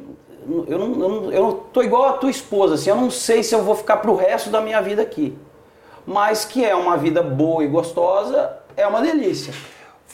Eu 0.66 0.78
não, 0.78 0.86
eu 0.92 1.08
não. 1.08 1.32
Eu 1.32 1.42
não 1.42 1.52
tô 1.54 1.82
igual 1.82 2.04
a 2.08 2.12
tua 2.14 2.28
esposa, 2.30 2.74
assim, 2.74 2.90
eu 2.90 2.96
não 2.96 3.10
sei 3.10 3.42
se 3.42 3.54
eu 3.54 3.62
vou 3.62 3.74
ficar 3.74 3.98
pro 3.98 4.14
resto 4.14 4.50
da 4.50 4.60
minha 4.60 4.80
vida 4.82 5.00
aqui. 5.00 5.38
Mas 6.06 6.44
que 6.44 6.62
é 6.64 6.74
uma 6.74 6.96
vida 6.98 7.22
boa 7.22 7.64
e 7.64 7.66
gostosa, 7.68 8.58
é 8.76 8.86
uma 8.86 9.00
delícia. 9.00 9.52
É, 9.52 9.54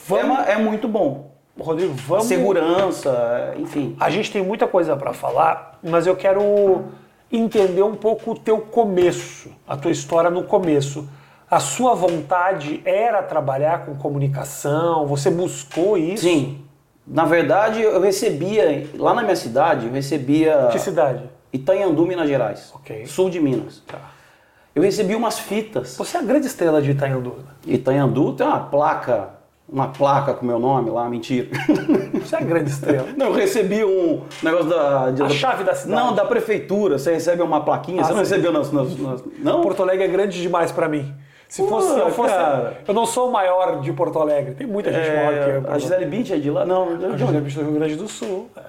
Vamos- 0.07 0.25
uma- 0.37 0.45
é 0.45 0.55
muito 0.57 0.87
bom. 0.87 1.31
Rodrigo, 1.59 1.93
vamos. 2.07 2.25
Segurança, 2.27 3.53
enfim. 3.57 3.95
A 3.99 4.09
gente 4.09 4.31
tem 4.31 4.41
muita 4.41 4.65
coisa 4.67 4.95
para 4.95 5.11
falar, 5.13 5.79
mas 5.83 6.07
eu 6.07 6.15
quero 6.15 6.85
entender 7.31 7.83
um 7.83 7.95
pouco 7.95 8.31
o 8.31 8.37
teu 8.37 8.59
começo, 8.59 9.49
a 9.67 9.77
tua 9.77 9.91
história 9.91 10.29
no 10.29 10.43
começo. 10.43 11.07
A 11.49 11.59
sua 11.59 11.93
vontade 11.93 12.81
era 12.85 13.21
trabalhar 13.21 13.85
com 13.85 13.95
comunicação? 13.95 15.05
Você 15.07 15.29
buscou 15.29 15.97
isso? 15.97 16.23
Sim. 16.23 16.61
Na 17.05 17.25
verdade, 17.25 17.81
eu 17.81 17.99
recebia, 17.99 18.87
lá 18.95 19.13
na 19.13 19.21
minha 19.21 19.35
cidade, 19.35 19.87
eu 19.87 19.91
recebia 19.91 20.69
Que 20.71 20.79
cidade? 20.79 21.29
Itanhandu, 21.51 22.05
Minas 22.05 22.29
Gerais. 22.29 22.71
Ok. 22.73 23.05
Sul 23.05 23.29
de 23.29 23.39
Minas. 23.41 23.81
Tá. 23.85 23.97
Eu 24.73 24.81
recebia 24.81 25.17
umas 25.17 25.37
fitas. 25.39 25.97
Você 25.97 26.15
é 26.15 26.21
a 26.21 26.23
grande 26.23 26.47
estrela 26.47 26.81
de 26.81 26.91
Itanhandu. 26.91 27.35
né? 27.39 27.73
Itanhandu 27.73 28.31
tem 28.33 28.47
uma 28.47 28.59
placa, 28.59 29.31
uma 29.71 29.87
placa 29.87 30.33
com 30.33 30.45
meu 30.45 30.59
nome 30.59 30.89
lá, 30.89 31.07
mentira. 31.09 31.47
Você 32.21 32.35
é 32.35 32.41
grande 32.41 32.69
estrela. 32.69 33.07
Não, 33.15 33.27
eu 33.27 33.33
recebi 33.33 33.83
um 33.85 34.21
negócio 34.43 34.67
da. 34.69 35.11
de- 35.11 35.23
A 35.23 35.29
chave 35.29 35.63
da 35.63 35.73
cidade. 35.73 35.99
Não, 36.03 36.13
da 36.13 36.25
prefeitura. 36.25 36.97
Você 36.99 37.13
recebe 37.13 37.41
uma 37.41 37.61
plaquinha, 37.63 38.01
Ah, 38.01 38.05
você 38.05 38.13
não 38.13 38.25
sim. 38.25 38.31
recebeu 38.31 38.51
nas. 38.51 38.71
nas- 38.71 38.97
nas- 38.97 39.23
não? 39.39 39.61
Porto 39.61 39.81
Alegre 39.81 40.03
é 40.05 40.07
grande 40.07 40.41
demais 40.41 40.71
para 40.71 40.87
mim. 40.89 41.13
Se 41.47 41.61
Pô, 41.63 41.67
fosse, 41.67 41.99
eu 41.99 42.09
fosse, 42.11 42.33
cara. 42.33 42.77
eu 42.87 42.93
não 42.93 43.05
sou 43.05 43.27
o 43.27 43.31
maior 43.31 43.81
de 43.81 43.91
Porto 43.91 44.17
Alegre. 44.19 44.53
Tem 44.53 44.65
muita 44.65 44.89
gente 44.91 45.07
maior 45.09 45.33
que 45.33 45.49
eu. 45.67 45.69
É, 45.71 45.75
a 45.75 45.77
Gisele 45.77 46.05
Bündchen 46.05 46.37
é 46.37 46.39
de 46.39 46.49
lá? 46.49 46.65
Não, 46.65 46.83
A? 46.93 47.17
Gisele 47.17 47.41
do 47.41 47.61
Rio 47.61 47.71
Grande 47.73 47.95
do 47.95 48.07
Sul. 48.07 48.49
é. 48.55 48.61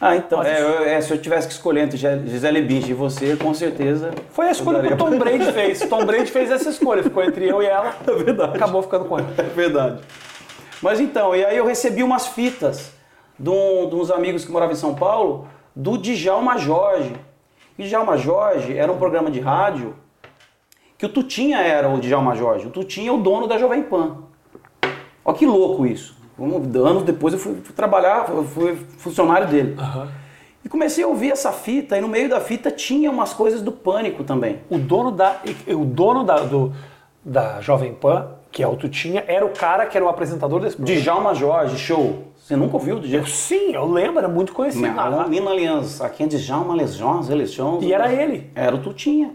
Ah, 0.00 0.16
então. 0.16 0.40
É, 0.42 0.62
eu- 0.62 0.84
é, 0.84 1.00
se 1.00 1.12
eu 1.12 1.18
tivesse 1.18 1.46
que 1.48 1.52
escolher 1.54 1.80
entre 1.82 1.96
Gis- 1.98 2.22
Gisele 2.30 2.62
Bündchen 2.62 2.90
e 2.92 2.94
você, 2.94 3.36
com 3.36 3.52
certeza. 3.52 4.12
Foi 4.32 4.46
a 4.46 4.50
escolha 4.52 4.80
que 4.80 4.94
o 4.94 4.96
Tom 4.96 5.18
Brady 5.18 5.52
fez. 5.52 5.80
Tom 5.80 6.04
Brady 6.06 6.30
fez 6.30 6.50
essa 6.52 6.70
escolha. 6.70 7.02
Ficou 7.02 7.22
entre 7.24 7.48
eu 7.48 7.60
e 7.62 7.66
ela. 7.66 7.94
É 8.06 8.12
verdade. 8.12 8.56
Acabou 8.56 8.80
ficando 8.82 9.04
com 9.06 9.18
ela. 9.18 9.28
É 9.36 9.42
verdade. 9.42 9.98
Mas 10.82 10.98
então, 11.00 11.34
e 11.34 11.44
aí 11.44 11.56
eu 11.56 11.66
recebi 11.66 12.02
umas 12.02 12.26
fitas 12.28 12.92
de, 13.38 13.50
um- 13.50 13.88
de 13.88 13.94
uns 13.94 14.10
amigos 14.10 14.44
que 14.44 14.50
moravam 14.52 14.72
em 14.72 14.78
São 14.78 14.94
Paulo, 14.94 15.46
do 15.74 15.96
Djalma 15.98 16.56
Jorge. 16.58 17.14
E 17.78 17.82
o 17.82 17.86
Djalma 17.86 18.16
Jorge 18.16 18.76
era 18.76 18.90
um 18.90 18.96
programa 18.98 19.30
de 19.30 19.40
rádio 19.40 19.94
que 20.98 21.06
o 21.06 21.08
Tutinha 21.08 21.58
era 21.58 21.88
o 21.88 21.98
Djalma 21.98 22.34
Jorge. 22.34 22.66
O 22.66 22.70
Tutinha 22.70 23.08
é 23.10 23.12
o 23.12 23.18
dono 23.18 23.46
da 23.46 23.56
Jovem 23.58 23.82
Pan. 23.82 24.18
Olha 25.24 25.36
que 25.36 25.46
louco 25.46 25.86
isso. 25.86 26.16
Um- 26.38 26.56
Anos 26.86 27.02
depois 27.02 27.34
eu 27.34 27.40
fui, 27.40 27.54
fui 27.62 27.74
trabalhar, 27.74 28.26
fui 28.26 28.74
funcionário 28.98 29.46
dele. 29.48 29.76
E 30.64 30.68
comecei 30.68 31.02
a 31.04 31.06
ouvir 31.06 31.30
essa 31.32 31.52
fita, 31.52 31.96
e 31.96 32.00
no 32.02 32.08
meio 32.08 32.28
da 32.28 32.38
fita 32.40 32.70
tinha 32.70 33.10
umas 33.10 33.32
coisas 33.32 33.62
do 33.62 33.72
pânico 33.72 34.24
também. 34.24 34.60
O 34.68 34.76
dono 34.78 35.10
da, 35.10 35.40
o 35.68 35.84
dono 35.86 36.22
da, 36.24 36.40
do, 36.40 36.72
da 37.24 37.60
Jovem 37.62 37.94
Pan 37.94 38.28
Que 38.50 38.62
é 38.62 38.66
o 38.66 38.76
Tutinha, 38.76 39.24
era 39.26 39.44
o 39.46 39.50
cara 39.50 39.86
que 39.86 39.96
era 39.96 40.04
o 40.04 40.08
apresentador 40.08 40.60
desse 40.60 40.76
programa. 40.76 41.00
Djalma 41.00 41.34
Jorge, 41.34 41.78
show. 41.78 42.24
Você 42.36 42.56
nunca 42.56 42.74
ouviu 42.74 42.98
do 42.98 43.06
Djalma? 43.06 43.28
Sim, 43.28 43.74
eu 43.74 43.86
lembro, 43.86 44.18
era 44.18 44.28
muito 44.28 44.52
conhecido. 44.52 44.88
Não, 44.88 45.28
Mina 45.28 45.50
Aliança. 45.50 46.04
Aqui 46.04 46.24
é 46.24 46.26
Djalma 46.26 46.74
Lesões, 46.74 47.30
Eleições. 47.30 47.84
E 47.84 47.92
era 47.92 48.12
ele. 48.12 48.50
Era 48.54 48.74
o 48.74 48.78
Tutinha. 48.78 49.32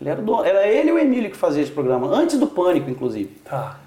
Ele 0.00 0.10
era, 0.10 0.20
o 0.20 0.24
dono. 0.24 0.44
era 0.44 0.66
ele 0.66 0.90
e 0.90 0.92
o 0.92 0.98
Emílio 0.98 1.30
que 1.30 1.36
fazia 1.36 1.62
esse 1.62 1.72
programa, 1.72 2.08
antes 2.08 2.38
do 2.38 2.46
Pânico, 2.46 2.90
inclusive. 2.90 3.30
Tá. 3.44 3.78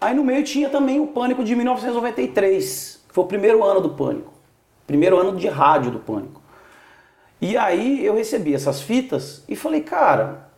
Aí 0.00 0.14
no 0.14 0.24
meio 0.24 0.42
tinha 0.44 0.68
também 0.68 1.00
o 1.00 1.06
Pânico 1.06 1.44
de 1.44 1.54
1993, 1.54 3.04
que 3.08 3.14
foi 3.14 3.24
o 3.24 3.26
primeiro 3.26 3.64
ano 3.64 3.80
do 3.80 3.90
Pânico. 3.90 4.32
Primeiro 4.86 5.18
ano 5.18 5.36
de 5.36 5.48
rádio 5.48 5.92
do 5.92 5.98
Pânico. 5.98 6.42
E 7.40 7.56
aí 7.56 8.04
eu 8.04 8.14
recebi 8.14 8.54
essas 8.54 8.82
fitas 8.82 9.42
e 9.48 9.56
falei, 9.56 9.80
cara, 9.80 10.48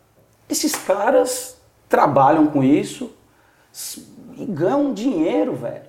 esses 0.49 0.75
caras 0.75 1.61
trabalham 1.89 2.47
com 2.47 2.65
isso 2.65 3.13
e 4.37 4.45
ganham 4.45 4.93
dinheiro, 4.93 5.55
velho. 5.55 5.85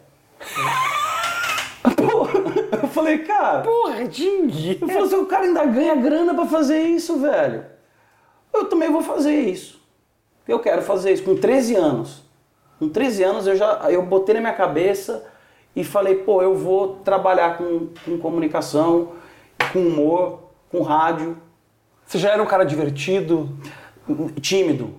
Porra, 1.95 2.39
eu 2.83 2.87
falei, 2.89 3.19
cara. 3.19 3.61
Porra, 3.61 4.07
dinheiro. 4.07 4.79
Eu 4.81 4.87
falei 4.87 5.03
assim, 5.03 5.15
o 5.15 5.25
cara 5.25 5.45
ainda 5.45 5.65
ganha 5.65 5.95
grana 5.95 6.33
pra 6.33 6.45
fazer 6.45 6.81
isso, 6.81 7.19
velho. 7.19 7.65
Eu 8.53 8.65
também 8.65 8.91
vou 8.91 9.01
fazer 9.01 9.33
isso. 9.33 9.79
Eu 10.47 10.59
quero 10.59 10.81
fazer 10.81 11.13
isso 11.13 11.23
com 11.23 11.35
13 11.35 11.75
anos. 11.75 12.23
Com 12.79 12.89
13 12.89 13.23
anos 13.23 13.47
eu 13.47 13.55
já 13.55 13.73
eu 13.89 14.03
botei 14.03 14.35
na 14.35 14.41
minha 14.41 14.53
cabeça 14.53 15.25
e 15.75 15.83
falei, 15.83 16.15
pô, 16.15 16.41
eu 16.41 16.55
vou 16.55 16.97
trabalhar 16.97 17.57
com, 17.57 17.89
com 18.05 18.17
comunicação, 18.17 19.13
com 19.71 19.79
humor, 19.79 20.51
com 20.71 20.81
rádio. 20.81 21.37
Você 22.05 22.17
já 22.17 22.31
era 22.31 22.41
um 22.41 22.45
cara 22.45 22.63
divertido? 22.63 23.49
Tímido. 24.41 24.93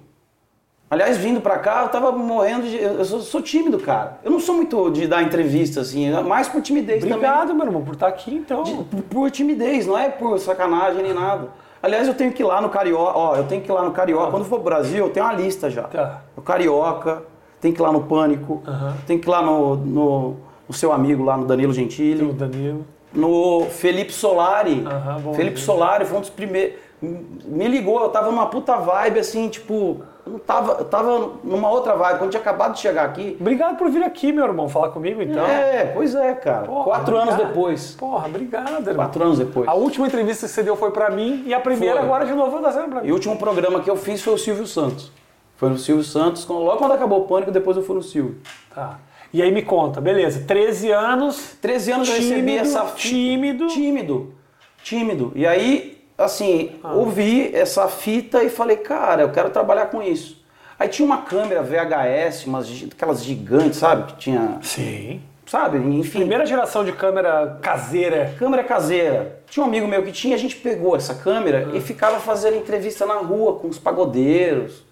Aliás, 0.91 1.19
vindo 1.19 1.41
pra 1.41 1.59
cá, 1.59 1.83
eu 1.83 1.89
tava 1.89 2.11
morrendo 2.13 2.63
de. 2.67 2.77
Eu 2.83 3.05
sou, 3.05 3.21
sou 3.21 3.43
tímido, 3.43 3.79
cara. 3.79 4.19
Eu 4.25 4.31
não 4.31 4.41
sou 4.41 4.55
muito 4.55 4.91
de 4.91 5.07
dar 5.07 5.23
entrevista, 5.23 5.83
assim, 5.83 6.11
mais 6.23 6.49
por 6.49 6.63
timidez 6.63 7.05
Obrigado, 7.05 7.41
também. 7.49 7.57
meu 7.57 7.67
irmão, 7.67 7.83
por 7.83 7.93
estar 7.95 8.09
aqui, 8.09 8.35
então. 8.35 8.63
De- 8.63 8.73
por, 8.85 9.03
por 9.03 9.31
timidez, 9.31 9.87
não 9.87 9.99
é 9.99 10.09
por 10.09 10.39
sacanagem 10.39 11.03
nem 11.03 11.13
nada. 11.13 11.49
Aliás, 11.83 12.09
eu 12.09 12.15
tenho 12.15 12.33
que 12.33 12.43
ir 12.43 12.47
lá 12.47 12.61
no 12.63 12.71
Carioca. 12.71 13.13
Ó, 13.19 13.37
eu 13.37 13.45
tenho 13.45 13.61
que 13.61 13.71
ir 13.71 13.75
lá 13.75 13.83
no 13.85 13.91
Carioca. 13.91 14.31
Quando 14.31 14.45
for 14.47 14.57
pro 14.57 14.65
Brasil, 14.65 15.05
eu 15.07 15.11
tenho 15.11 15.27
uma 15.27 15.35
lista 15.35 15.69
já. 15.71 15.83
Tá. 15.83 16.23
O 16.35 16.41
Carioca, 16.41 17.23
tem 17.61 17.71
que 17.73 17.81
ir 17.81 17.83
lá 17.83 17.93
no 17.93 18.05
Pânico, 18.05 18.63
Aham. 18.67 18.95
tem 19.07 19.19
que 19.19 19.29
ir 19.29 19.31
lá 19.31 19.43
no, 19.43 19.77
no, 19.77 20.37
no 20.67 20.75
seu 20.75 20.91
amigo, 20.91 21.23
lá 21.23 21.37
no 21.37 21.45
Danilo 21.45 21.71
O 21.71 21.75
Gentili, 21.75 22.33
Danilo. 22.33 22.85
No 23.13 23.67
Felipe 23.71 24.13
Solari. 24.13 24.85
Bom 25.23 25.35
Felipe 25.35 25.57
ver. 25.57 25.63
Solari 25.63 26.05
foi 26.05 26.19
um 26.19 26.21
dos 26.21 26.31
primeiros. 26.31 26.75
Me 27.01 27.69
ligou, 27.69 28.01
eu 28.03 28.09
tava 28.09 28.27
numa 28.31 28.47
puta 28.47 28.77
vibe 28.77 29.21
assim, 29.21 29.49
tipo. 29.49 30.03
Eu 30.27 30.33
não 30.33 30.39
tava, 30.41 30.73
eu 30.81 30.85
tava 30.85 31.31
numa 31.45 31.71
outra 31.71 31.95
vibe. 31.95 32.19
Quando 32.19 32.31
tinha 32.31 32.41
acabado 32.41 32.75
de 32.75 32.81
chegar 32.81 33.05
aqui. 33.05 33.37
Obrigado 33.41 33.77
por 33.79 33.89
vir 33.89 34.03
aqui, 34.03 34.33
meu 34.33 34.45
irmão, 34.45 34.69
falar 34.69 34.89
comigo, 34.91 35.23
então. 35.23 35.47
É, 35.47 35.85
pois 35.95 36.15
é, 36.15 36.35
cara. 36.35 36.67
Porra, 36.67 36.85
Quatro 36.85 37.17
anos 37.17 37.35
obrigado. 37.35 37.55
depois. 37.55 37.95
Porra, 37.95 38.27
obrigado, 38.27 38.81
irmão. 38.81 38.95
Quatro 38.97 39.25
anos 39.25 39.39
depois. 39.39 39.69
A 39.69 39.75
última 39.75 40.07
entrevista 40.09 40.47
que 40.47 40.53
você 40.53 40.63
deu 40.63 40.77
foi 40.77 40.91
pra 40.91 41.09
mim 41.09 41.45
e 41.47 41.55
a 41.55 41.61
primeira 41.61 41.97
Foi. 41.97 42.05
agora 42.05 42.27
de 42.27 42.35
novo 42.35 42.59
tá 42.59 42.73
sendo 42.73 42.89
pra 42.89 43.01
E 43.01 43.05
mim. 43.05 43.11
o 43.11 43.15
último 43.15 43.37
programa 43.39 43.81
que 43.81 43.89
eu 43.89 43.97
fiz 43.97 44.21
foi 44.21 44.35
o 44.35 44.39
Silvio 44.39 44.67
Santos. 44.67 45.11
Foi 45.57 45.69
no 45.71 45.79
Silvio 45.79 46.05
Santos, 46.05 46.47
logo 46.47 46.77
quando 46.77 46.93
acabou 46.93 47.21
o 47.21 47.25
pânico, 47.27 47.51
depois 47.51 47.77
eu 47.77 47.83
fui 47.83 47.95
no 47.97 48.03
Silvio. 48.03 48.37
Tá. 48.75 48.99
E 49.33 49.43
aí 49.43 49.53
me 49.53 49.63
conta, 49.63 50.01
beleza, 50.01 50.45
13 50.47 50.91
anos, 50.91 51.57
13 51.61 51.93
anos 51.93 52.09
eu 52.09 52.15
recebi 52.15 52.35
tímido, 52.41 52.59
essa 52.61 52.85
fita. 52.87 52.97
tímido. 53.09 53.67
Tímido. 53.69 54.35
Tímido. 54.83 55.33
E 55.35 55.47
aí, 55.47 56.03
assim, 56.17 56.73
Ah. 56.83 56.95
ouvi 56.95 57.51
essa 57.55 57.89
fita 57.89 58.43
e 58.43 58.49
falei, 58.49 58.79
cara, 58.79 59.23
eu 59.23 59.31
quero 59.31 59.51
trabalhar 59.51 59.87
com 59.87 60.03
isso. 60.03 60.43
Aí 60.79 60.89
tinha 60.89 61.05
uma 61.05 61.19
câmera 61.23 61.63
VHS, 61.63 62.47
umas, 62.47 62.69
aquelas 62.91 63.23
gigantes, 63.23 63.79
sabe? 63.79 64.13
Que 64.13 64.17
tinha. 64.19 64.59
Sim. 64.63 65.21
Sabe? 65.45 65.79
Enfim. 65.79 66.21
Primeira 66.21 66.47
geração 66.47 66.85
de 66.85 66.93
câmera 66.93 67.59
caseira. 67.61 68.35
Câmera 68.39 68.63
caseira. 68.63 69.41
Tinha 69.51 69.65
um 69.65 69.69
amigo 69.69 69.89
meu 69.89 70.03
que 70.05 70.13
tinha, 70.13 70.35
a 70.37 70.39
gente 70.39 70.57
pegou 70.57 70.95
essa 70.95 71.15
câmera 71.15 71.69
Ah. 71.73 71.77
e 71.77 71.81
ficava 71.81 72.21
fazendo 72.21 72.57
entrevista 72.57 73.05
na 73.05 73.15
rua 73.15 73.57
com 73.57 73.67
os 73.69 73.79
pagodeiros. 73.79 74.85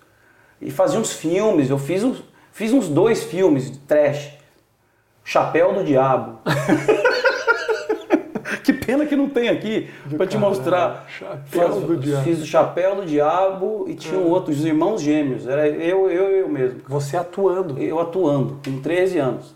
E 0.61 0.71
fazia 0.71 0.99
uns 0.99 1.13
filmes. 1.13 1.71
Eu 1.71 1.79
fiz 1.79 2.03
uns, 2.03 2.23
fiz 2.57 2.73
uns 2.73 2.89
dois 2.89 3.23
filmes 3.23 3.71
de 3.71 3.79
trash. 3.79 4.33
Chapéu 5.23 5.75
do 5.75 5.85
Diabo. 5.85 6.39
que 8.65 8.73
pena 8.73 9.05
que 9.07 9.17
não 9.17 9.29
tem 9.29 9.49
aqui 9.49 9.89
pra 10.17 10.27
te 10.27 10.37
mostrar. 10.39 11.07
Chapéu 11.09 11.73
Fiz- 11.73 11.83
do 11.85 11.97
Diabo. 11.97 12.25
Fiz 12.25 12.43
o 12.43 12.47
Chapéu 12.47 12.97
do 12.97 13.07
Diabo 13.07 13.85
e 13.89 13.95
tinha 13.95 14.19
um 14.19 14.29
outro, 14.29 14.53
os 14.53 14.65
irmãos 14.65 15.01
gêmeos. 15.03 15.47
Era 15.47 15.69
eu, 15.69 16.11
eu 16.11 16.37
e 16.37 16.41
eu 16.41 16.49
mesmo 16.49 16.81
Você 16.89 17.17
atuando. 17.17 17.81
eu 17.83 17.99
atuando, 18.01 18.61
com 18.65 18.81
13 18.81 19.19
anos. 19.19 19.55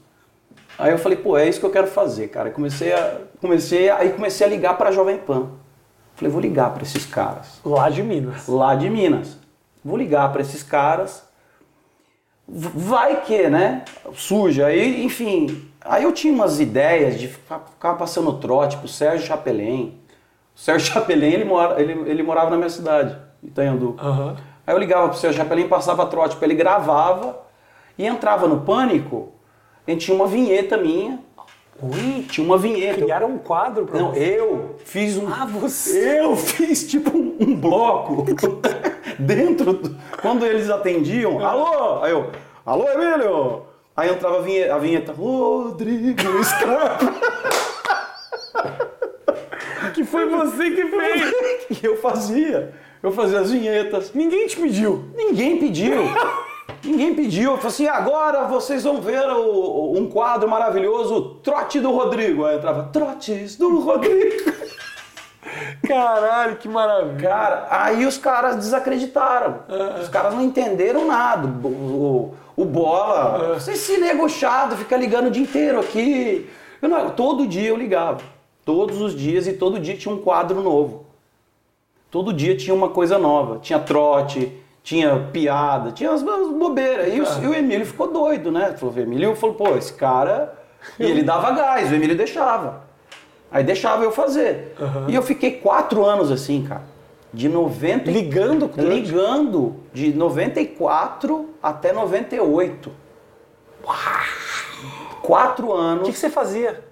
Aí 0.79 0.93
eu 0.93 0.99
falei, 0.99 1.19
pô, 1.19 1.37
é 1.37 1.49
isso 1.49 1.61
que 1.61 1.67
eu 1.67 1.71
quero 1.71 1.87
fazer, 1.87 2.29
cara. 2.29 2.51
Comecei 2.51 2.93
a, 2.93 3.19
comecei 3.41 3.91
a, 3.91 3.99
aí 3.99 4.11
comecei 4.13 4.47
a 4.47 4.51
ligar 4.51 4.79
para 4.79 4.89
a 4.89 4.93
Jovem 4.93 5.19
Pan. 5.19 5.49
Falei, 6.17 6.31
vou 6.33 6.41
ligar 6.41 6.73
para 6.75 6.83
esses 6.83 7.07
caras, 7.07 7.61
Lá 7.65 7.89
de 7.89 8.03
Minas. 8.03 8.47
lá 8.49 8.75
de 8.75 8.91
Minas. 8.91 9.39
Vou 9.85 9.97
ligar 9.97 10.31
para 10.33 10.43
esses 10.43 10.63
caras. 10.63 11.25
Vai 12.53 13.21
que, 13.23 13.49
né? 13.49 13.85
Surge. 14.15 14.63
Aí, 14.63 15.05
enfim. 15.05 15.69
Aí 15.83 16.03
eu 16.03 16.13
tinha 16.13 16.33
umas 16.33 16.59
ideias 16.61 17.19
de 17.19 17.29
ficar, 17.29 17.61
ficar 17.61 17.95
passando 17.95 18.33
trote 18.35 18.77
pro 18.77 18.89
Sérgio 18.89 19.27
Chapelin. 19.27 19.99
O 20.55 20.59
Sérgio 20.59 20.93
Chapelin, 20.93 21.27
ele, 21.33 21.45
mora, 21.45 21.81
ele, 21.81 21.93
ele 22.11 22.23
morava 22.23 22.51
na 22.51 22.57
minha 22.57 22.69
cidade, 22.69 23.17
Itanhandu. 23.43 23.97
Aham. 23.99 24.37
Aí 24.67 24.75
eu 24.75 24.79
ligava 24.79 25.09
pro 25.09 25.17
seu 25.19 25.33
Chapelin, 25.33 25.69
passava 25.69 26.05
trote 26.07 26.37
pra 26.37 26.47
ele, 26.47 26.55
gravava 26.55 27.41
e 27.97 28.05
entrava 28.07 28.47
no 28.49 28.61
pânico. 28.63 29.33
A 29.87 29.91
gente 29.91 30.05
tinha 30.07 30.15
uma 30.17 30.27
vinheta 30.27 30.77
minha. 30.77 31.19
Ui, 31.83 32.27
Tinha 32.29 32.47
uma 32.47 32.59
vinheta. 32.59 33.01
criaram 33.01 33.29
um 33.29 33.39
quadro 33.39 33.87
pra 33.87 33.99
Não, 33.99 34.11
você. 34.13 34.39
eu 34.39 34.77
fiz 34.85 35.17
um. 35.17 35.27
Ah, 35.33 35.47
você. 35.47 36.21
Eu 36.21 36.37
fiz 36.37 36.87
tipo 36.87 37.17
um, 37.17 37.37
um 37.41 37.55
bloco 37.57 38.27
dentro. 39.21 39.73
do- 39.75 39.97
quando 40.21 40.45
eles 40.47 40.69
atendiam, 40.71 41.45
alô! 41.45 42.03
Aí 42.03 42.11
eu, 42.13 42.31
alô, 42.67 42.87
Emílio! 42.89 43.63
Aí 43.97 44.11
entrava 44.11 44.39
a 44.39 44.43
vinheta, 44.43 44.75
a 44.75 44.79
vinheta 44.79 45.13
Rodrigo 45.13 46.45
Scarpa. 46.45 47.15
Que 49.95 50.05
foi 50.05 50.27
você 50.29 50.71
que 50.71 50.85
fez. 50.87 51.83
E 51.83 51.85
eu 51.87 51.97
fazia. 51.97 52.73
Eu 53.03 53.11
fazia 53.11 53.41
as 53.41 53.51
vinhetas. 53.51 54.13
Ninguém 54.15 54.47
te 54.47 54.57
pediu. 54.57 55.07
Ninguém 55.17 55.59
pediu. 55.59 55.95
Ninguém 56.85 57.15
pediu. 57.15 57.53
Eu 57.53 57.57
falei 57.57 57.69
assim, 57.71 57.89
agora 57.89 58.45
vocês 58.47 58.85
vão 58.85 59.01
ver 59.01 59.23
o- 59.31 59.95
um 59.97 60.07
quadro 60.09 60.49
maravilhoso, 60.49 61.41
Trote 61.43 61.81
do 61.81 61.91
Rodrigo. 61.91 62.45
Aí 62.45 62.57
entrava, 62.57 62.85
Trotes 62.93 63.57
do 63.57 63.81
Rodrigo. 63.81 64.53
Caralho, 65.87 66.57
que 66.57 66.69
maravilha. 66.69 67.29
Cara, 67.29 67.67
aí 67.71 68.05
os 68.07 68.19
caras 68.19 68.57
desacreditaram. 68.57 69.61
Os 70.01 70.09
caras 70.09 70.35
não 70.35 70.43
entenderam 70.43 71.07
nada. 71.07 71.47
O, 71.47 71.69
o- 71.69 72.35
o 72.57 72.65
Bola, 72.65 73.55
você 73.59 73.75
se 73.75 73.97
negociado, 73.99 74.77
fica 74.77 74.97
ligando 74.97 75.29
o 75.29 75.31
dia 75.31 75.43
inteiro 75.43 75.81
aqui. 75.81 76.49
Eu 76.83 76.89
não- 76.89 77.11
todo 77.11 77.47
dia 77.47 77.69
eu 77.69 77.77
ligava. 77.77 78.19
Todos 78.65 79.01
os 79.01 79.15
dias 79.17 79.47
e 79.47 79.55
todo 79.55 79.81
dia 79.81 79.97
tinha 79.97 80.15
um 80.15 80.19
quadro 80.19 80.61
novo. 80.61 81.07
Todo 82.11 82.33
dia 82.33 82.57
tinha 82.57 82.75
uma 82.75 82.91
coisa 82.91 83.19
nova. 83.19 83.59
Tinha 83.61 83.79
trote, 83.79 84.53
tinha 84.83 85.29
piada, 85.33 85.93
tinha 85.93 86.11
as, 86.11 86.23
as 86.23 86.49
bobeiras. 86.53 87.15
E, 87.15 87.21
o- 87.21 87.45
e 87.45 87.47
o 87.47 87.55
Emílio 87.55 87.87
ficou 87.87 88.09
doido, 88.13 88.53
né? 88.53 88.75
Falou, 88.77 88.95
o 88.95 89.01
Emílio 89.01 89.35
falou, 89.37 89.55
pô, 89.57 89.77
esse 89.77 89.95
cara. 89.95 90.53
E 90.99 91.05
ele 91.05 91.23
dava 91.23 91.51
gás, 91.53 91.91
o 91.91 91.95
Emílio 91.95 92.17
deixava. 92.17 92.83
Aí 93.51 93.65
deixava 93.65 94.05
eu 94.05 94.13
fazer. 94.13 94.75
E 95.09 95.15
eu 95.15 95.23
fiquei 95.23 95.53
quatro 95.53 96.05
anos 96.05 96.31
assim, 96.31 96.65
cara. 96.69 96.83
De 97.33 97.49
90 97.49 98.11
e- 98.11 98.13
Ligando 98.13 98.69
com 98.69 98.81
ligando 98.83 99.77
de 99.93 100.13
94 100.13 101.51
até 101.63 101.93
98. 101.93 102.93
Quatro 105.23 105.69
O 105.69 105.73
anos. 105.75 106.07
que, 106.07 106.13
que 106.13 106.19
você 106.19 106.31
fazia? 106.31 106.83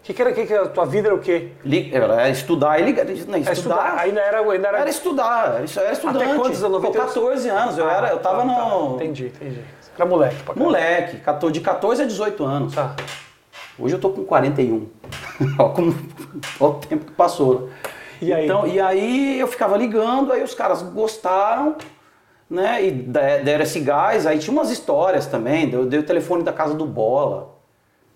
O 0.00 0.02
que, 0.02 0.14
que 0.14 0.22
era? 0.22 0.32
Que, 0.32 0.46
que 0.46 0.54
a 0.54 0.66
tua 0.66 0.86
vida 0.86 1.08
era 1.08 1.14
o 1.14 1.18
quê? 1.18 1.50
Era 1.92 2.28
estudar 2.30 2.80
e 2.80 2.84
ligar. 2.84 3.04
Não, 3.04 3.12
Era 3.12 3.38
estudar. 3.38 3.52
estudar. 3.52 3.98
Ainda 3.98 4.20
era. 4.20 4.40
Ainda 4.40 4.68
era... 4.68 4.78
Era 4.78 4.90
estudar, 4.90 5.44
era, 5.46 5.54
era 5.56 5.92
estudante. 5.92 6.24
Até 6.24 6.34
quantos 6.36 6.64
anos? 6.64 6.80
Pô, 6.80 6.86
98? 6.88 7.06
14 7.06 7.48
anos, 7.48 7.78
eu, 7.78 7.88
era, 7.88 8.08
eu 8.10 8.18
tava 8.18 8.42
tá, 8.46 8.54
tá. 8.54 8.68
no. 8.68 8.96
Entendi, 8.96 9.26
entendi. 9.26 9.60
Você 9.80 9.90
era 9.96 10.06
moleque 10.06 10.36
pra 10.36 10.54
caralho. 10.54 10.64
Moleque, 10.64 11.16
14 11.18 11.52
de 11.52 11.60
14 11.60 12.02
a 12.02 12.06
18 12.06 12.44
anos. 12.44 12.74
Tá. 12.74 12.96
Hoje 13.80 13.94
eu 13.94 14.00
tô 14.00 14.10
com 14.10 14.24
41. 14.24 14.86
Olha 15.58 15.68
como 15.70 15.94
olha 16.60 16.70
o 16.70 16.74
tempo 16.74 17.04
que 17.06 17.12
passou. 17.12 17.62
né? 17.62 17.68
E 18.22 18.32
aí? 18.32 18.44
Então, 18.44 18.66
e 18.66 18.78
aí 18.78 19.40
eu 19.40 19.46
ficava 19.48 19.76
ligando, 19.76 20.32
aí 20.32 20.42
os 20.42 20.54
caras 20.54 20.82
gostaram, 20.82 21.76
né? 22.48 22.84
E 22.86 22.90
de- 22.90 23.38
deram 23.42 23.62
esse 23.64 23.80
gás. 23.80 24.26
Aí 24.26 24.38
tinha 24.38 24.52
umas 24.52 24.70
histórias 24.70 25.26
também. 25.26 25.70
Eu 25.72 25.86
dei 25.86 25.98
o 25.98 26.02
telefone 26.02 26.42
da 26.42 26.52
casa 26.52 26.74
do 26.74 26.84
Bola. 26.84 27.54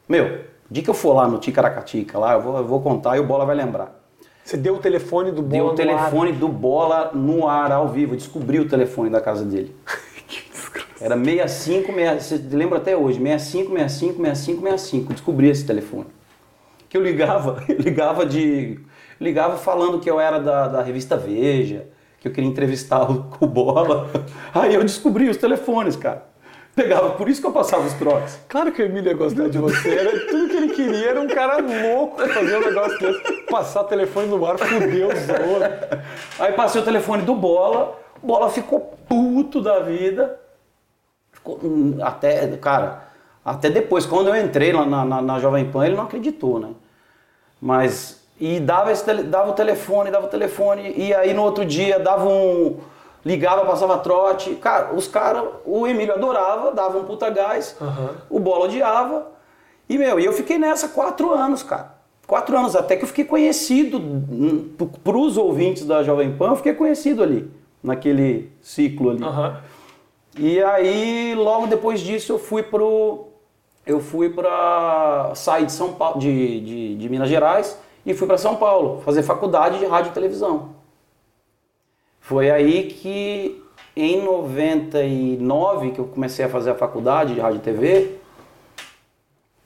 Meu, 0.09 0.41
dia 0.71 0.83
que 0.83 0.91
eu 0.91 0.95
for 0.95 1.15
lá 1.15 1.27
no 1.27 1.39
Ticaracatica, 1.39 2.19
lá, 2.19 2.35
eu 2.35 2.41
vou, 2.43 2.57
eu 2.59 2.65
vou 2.67 2.83
contar 2.83 3.17
e 3.17 3.21
o 3.21 3.25
Bola 3.27 3.47
vai 3.47 3.57
lembrar. 3.57 3.99
Você 4.45 4.59
deu 4.59 4.75
o 4.75 4.79
telefone 4.79 5.31
do 5.33 5.41
Deu 5.41 5.65
Bola 5.65 5.73
o 5.73 5.75
no 5.87 5.93
ar. 5.93 5.99
telefone 5.99 6.33
do 6.33 6.49
Bola 6.49 7.11
no 7.15 7.49
ar, 7.49 7.73
ao 7.73 7.89
vivo. 7.89 8.15
Descobri 8.15 8.61
o 8.61 8.69
telefone 8.69 9.09
da 9.09 9.21
casa 9.23 9.43
dele. 9.45 9.75
Era 11.01 11.17
65, 11.17 11.93
65 11.93 12.21
você 12.21 12.57
lembra 12.57 12.79
até 12.79 12.97
hoje, 12.97 13.19
65, 13.19 13.73
65, 13.73 14.23
65, 14.23 14.63
65. 14.63 15.13
Descobri 15.13 15.49
esse 15.49 15.67
telefone. 15.67 16.07
Que 16.89 16.97
eu 16.97 17.03
ligava, 17.03 17.63
eu 17.69 17.77
ligava 17.77 18.25
de. 18.25 18.79
Ligava 19.21 19.57
falando 19.57 20.01
que 20.01 20.11
eu 20.11 20.21
era 20.21 20.39
da, 20.39 20.69
da 20.69 20.83
revista 20.83 21.17
Veja, 21.17 21.87
que 22.21 22.29
eu 22.29 22.33
queria 22.33 22.49
entrevistar 22.49 23.11
o, 23.11 23.27
o 23.41 23.47
Bola. 23.47 24.11
Aí 24.53 24.75
eu 24.75 24.83
descobri 24.83 25.29
os 25.29 25.37
telefones, 25.37 25.97
cara. 25.97 26.35
Pegava, 26.75 27.11
por 27.11 27.29
isso 27.29 27.41
que 27.41 27.47
eu 27.47 27.53
passava 27.53 27.87
os 27.87 27.93
trotes. 27.93 28.37
Claro 28.49 28.73
que 28.73 28.83
o 28.83 28.85
Emílio 28.85 29.09
ia 29.09 29.17
gostar 29.17 29.49
de 29.49 29.59
você. 29.59 29.91
Era, 29.91 30.27
tudo 30.27 30.49
que 30.49 30.57
ele 30.57 30.75
queria 30.75 31.11
era 31.11 31.21
um 31.21 31.29
cara 31.29 31.59
louco 31.59 32.21
fazer 32.29 32.57
um 32.57 32.61
negócio 32.61 32.99
desse. 32.99 33.33
Passar 33.49 33.85
telefone 33.85 34.27
no 34.27 34.45
ar, 34.45 34.59
fudeu 34.59 35.09
os 35.09 35.29
outros. 35.29 36.01
Aí 36.41 36.53
passei 36.53 36.81
o 36.81 36.85
telefone 36.85 37.23
do 37.23 37.35
Bola, 37.35 37.97
o 38.21 38.27
Bola 38.27 38.51
ficou 38.51 38.81
puto 39.09 39.63
da 39.63 39.79
vida. 39.79 40.41
Hum, 41.47 41.99
até, 42.03 42.47
cara, 42.57 43.05
até 43.45 43.69
depois, 43.69 44.07
quando 44.07 44.29
eu 44.29 44.37
entrei 44.37 44.73
lá 44.73 44.87
na, 44.87 45.05
na, 45.05 45.23
na 45.23 45.39
Jovem 45.39 45.71
Pan, 45.71 45.87
ele 45.87 45.97
não 45.97 46.05
acreditou, 46.05 46.59
né? 46.59 46.71
Mas, 47.61 48.23
e 48.41 48.61
dava, 48.61 48.93
esse, 48.93 49.05
dava 49.25 49.51
o 49.51 49.55
telefone, 49.55 50.11
dava 50.11 50.27
o 50.27 50.31
telefone, 50.31 50.93
e 50.97 51.15
aí 51.15 51.33
no 51.35 51.43
outro 51.43 51.65
dia 51.65 51.99
dava 51.99 52.27
um 52.29 52.79
ligava, 53.25 53.65
passava 53.65 53.99
trote. 53.99 54.55
Cara, 54.57 54.95
os 54.95 55.09
caras, 55.09 55.45
o 55.65 55.87
Emílio 55.87 56.15
adorava, 56.15 56.73
dava 56.73 56.99
um 56.99 57.05
puta 57.05 57.31
gás, 57.31 57.77
Uhum. 57.81 58.09
o 58.29 58.39
Bola 58.39 58.67
odiava. 58.67 59.29
E, 59.89 59.97
meu, 59.99 60.19
e 60.21 60.25
eu 60.25 60.33
fiquei 60.33 60.59
nessa 60.59 60.89
quatro 60.89 61.33
anos, 61.33 61.63
cara. 61.63 61.95
Quatro 62.27 62.57
anos, 62.57 62.75
até 62.75 62.97
que 62.97 63.05
eu 63.05 63.09
fiquei 63.09 63.25
conhecido, 63.25 63.99
hum, 63.99 64.71
para 65.03 65.17
os 65.17 65.37
ouvintes 65.37 65.85
da 65.85 66.03
Jovem 66.03 66.35
Pan, 66.37 66.51
eu 66.51 66.57
fiquei 66.57 66.73
conhecido 66.73 67.23
ali, 67.23 67.51
naquele 67.83 68.51
ciclo 68.63 69.11
ali. 69.11 69.23
Aham. 69.23 69.57
E 70.37 70.61
aí, 70.63 71.35
logo 71.35 71.67
depois 71.67 72.01
disso, 72.01 72.33
eu 72.33 72.39
fui 72.39 72.63
pro. 72.63 73.29
Eu 73.87 74.01
fui 74.01 74.31
pra 74.31 75.33
sair 75.35 75.67
de 75.67 75.73
São 75.73 75.93
Paulo, 75.93 76.19
de, 76.19 76.61
de, 76.61 76.95
de 76.97 77.09
Minas 77.09 77.29
Gerais 77.29 77.79
e 78.07 78.15
fui 78.15 78.27
para 78.27 78.39
São 78.39 78.57
Paulo 78.57 79.03
fazer 79.03 79.23
faculdade 79.23 79.79
de 79.79 79.85
rádio 79.85 80.11
e 80.11 80.15
televisão. 80.15 80.71
Foi 82.19 82.51
aí 82.51 82.85
que 82.85 83.63
em 83.95 84.23
99 84.23 85.91
que 85.91 85.99
eu 85.99 86.07
comecei 86.07 86.45
a 86.45 86.49
fazer 86.49 86.71
a 86.71 86.75
faculdade 86.75 87.35
de 87.35 87.41
rádio 87.41 87.59
e 87.59 87.61
TV, 87.61 88.19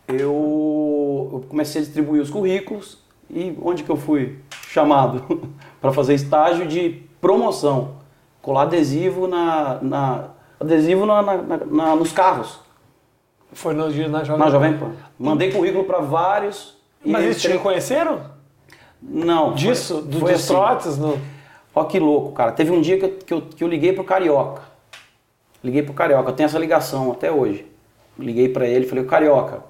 eu, 0.08 1.30
eu 1.32 1.44
comecei 1.48 1.80
a 1.80 1.84
distribuir 1.84 2.20
os 2.20 2.30
currículos 2.30 2.98
e 3.30 3.56
onde 3.62 3.84
que 3.84 3.90
eu 3.90 3.96
fui 3.96 4.38
chamado 4.68 5.48
para 5.80 5.92
fazer 5.92 6.14
estágio 6.14 6.66
de 6.66 7.02
promoção, 7.20 7.96
colar 8.42 8.62
adesivo 8.62 9.26
na, 9.26 9.78
na 9.80 10.30
adesivo 10.60 11.06
na, 11.06 11.22
na- 11.22 11.36
na- 11.42 11.96
nos 11.96 12.12
carros 12.12 12.60
Foi 13.52 13.74
no, 13.74 13.84
na 14.08 14.24
Jovem 14.24 14.38
na 14.38 14.50
Jovem 14.50 14.78
Pan. 14.78 14.92
Mandei 15.18 15.52
currículo 15.52 15.84
para 15.84 16.00
vários. 16.00 16.76
Mas 17.04 17.24
eles 17.24 17.40
te 17.40 17.48
reconheceram? 17.48 18.20
Não. 19.00 19.48
foi- 19.48 19.54
Disso? 19.56 20.02
Do, 20.02 20.18
foi 20.20 20.32
dos 20.32 20.42
assim. 20.42 20.52
trotes? 20.54 20.98
No... 20.98 21.18
Ó 21.74 21.84
que 21.84 21.98
louco, 21.98 22.32
cara. 22.32 22.52
Teve 22.52 22.72
um 22.72 22.80
dia 22.80 22.98
que 22.98 23.04
eu, 23.04 23.10
que 23.18 23.34
eu, 23.34 23.40
que 23.42 23.64
eu 23.64 23.68
liguei 23.68 23.92
pro 23.92 24.02
Carioca. 24.04 24.62
Liguei 25.62 25.82
pro 25.82 25.94
Carioca, 25.94 26.30
eu 26.30 26.34
tenho 26.34 26.46
essa 26.46 26.58
ligação 26.58 27.12
até 27.12 27.30
hoje. 27.32 27.66
Liguei 28.18 28.48
pra 28.48 28.66
ele, 28.66 28.86
falei, 28.86 29.04
Carioca, 29.04 29.62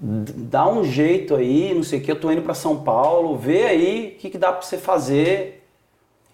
dá 0.00 0.68
um 0.68 0.84
jeito 0.84 1.34
aí, 1.34 1.74
não 1.74 1.82
sei 1.82 1.98
o 1.98 2.02
que, 2.02 2.10
eu 2.10 2.18
tô 2.20 2.30
indo 2.30 2.42
pra 2.42 2.54
São 2.54 2.76
Paulo, 2.82 3.36
vê 3.36 3.64
aí 3.64 4.14
o 4.16 4.20
que, 4.20 4.30
que 4.30 4.38
dá 4.38 4.52
pra 4.52 4.62
você 4.62 4.78
fazer. 4.78 5.57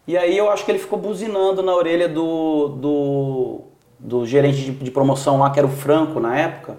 E 0.07 0.17
aí 0.19 0.37
eu 0.37 0.51
acho 0.51 0.65
que 0.65 0.71
ele 0.71 0.79
ficou 0.79 0.99
buzinando 0.99 1.63
na 1.63 1.75
orelha 1.75 2.09
do, 2.09 2.69
do, 2.69 3.61
do 3.99 4.27
gerente 4.27 4.59
de, 4.59 4.71
de 4.73 4.91
promoção 4.91 5.39
lá, 5.39 5.51
que 5.51 5.59
era 5.59 5.67
o 5.67 5.71
Franco 5.71 6.21
na 6.21 6.39
época. 6.39 6.77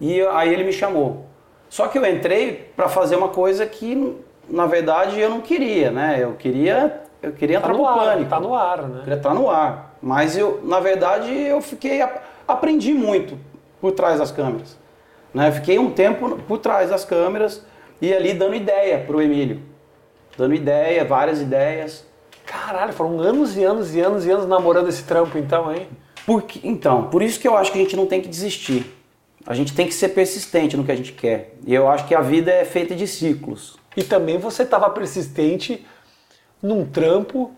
E 0.00 0.20
aí 0.20 0.52
ele 0.52 0.64
me 0.64 0.72
chamou. 0.72 1.24
Só 1.68 1.88
que 1.88 1.98
eu 1.98 2.06
entrei 2.06 2.70
pra 2.76 2.88
fazer 2.88 3.16
uma 3.16 3.28
coisa 3.28 3.66
que, 3.66 4.14
na 4.48 4.66
verdade, 4.66 5.18
eu 5.18 5.28
não 5.28 5.40
queria, 5.40 5.90
né? 5.90 6.18
Eu 6.20 6.34
queria, 6.34 7.02
eu 7.20 7.32
queria 7.32 7.60
Tá 7.60 7.68
entrar 7.68 7.76
no 7.78 7.86
ar, 7.86 7.96
pânico. 7.98 8.30
tá 8.30 8.40
no 8.40 8.54
ar, 8.54 8.78
Eu 8.78 8.88
né? 8.88 8.98
queria 9.00 9.16
estar 9.16 9.34
no 9.34 9.50
ar. 9.50 9.96
Mas 10.00 10.36
eu, 10.38 10.60
na 10.62 10.78
verdade, 10.78 11.32
eu 11.32 11.60
fiquei. 11.60 12.00
Aprendi 12.46 12.92
muito 12.94 13.36
por 13.80 13.90
trás 13.92 14.20
das 14.20 14.30
câmeras. 14.30 14.78
Né? 15.34 15.50
Fiquei 15.50 15.78
um 15.78 15.90
tempo 15.90 16.36
por 16.46 16.58
trás 16.58 16.88
das 16.90 17.04
câmeras 17.04 17.66
e 18.00 18.14
ali 18.14 18.32
dando 18.32 18.54
ideia 18.54 19.02
pro 19.04 19.20
Emílio. 19.20 19.60
Dando 20.36 20.54
ideia, 20.54 21.04
várias 21.04 21.40
ideias. 21.40 22.04
Caralho, 22.44 22.92
foram 22.92 23.18
anos 23.20 23.56
e 23.56 23.64
anos 23.64 23.94
e 23.94 24.00
anos 24.00 24.24
e 24.24 24.30
anos 24.30 24.46
namorando 24.46 24.88
esse 24.88 25.02
trampo 25.02 25.36
então, 25.36 25.74
hein? 25.74 25.88
Porque, 26.24 26.60
então, 26.62 27.04
por 27.04 27.22
isso 27.22 27.38
que 27.38 27.46
eu 27.46 27.56
acho 27.56 27.72
que 27.72 27.78
a 27.78 27.82
gente 27.82 27.96
não 27.96 28.06
tem 28.06 28.20
que 28.20 28.28
desistir. 28.28 28.84
A 29.46 29.54
gente 29.54 29.74
tem 29.74 29.86
que 29.86 29.94
ser 29.94 30.08
persistente 30.08 30.76
no 30.76 30.84
que 30.84 30.90
a 30.90 30.96
gente 30.96 31.12
quer. 31.12 31.54
E 31.64 31.72
eu 31.74 31.88
acho 31.88 32.06
que 32.06 32.14
a 32.14 32.20
vida 32.20 32.50
é 32.50 32.64
feita 32.64 32.94
de 32.94 33.06
ciclos. 33.06 33.76
E 33.96 34.02
também 34.02 34.38
você 34.38 34.64
estava 34.64 34.90
persistente 34.90 35.86
num 36.60 36.84
trampo 36.84 37.52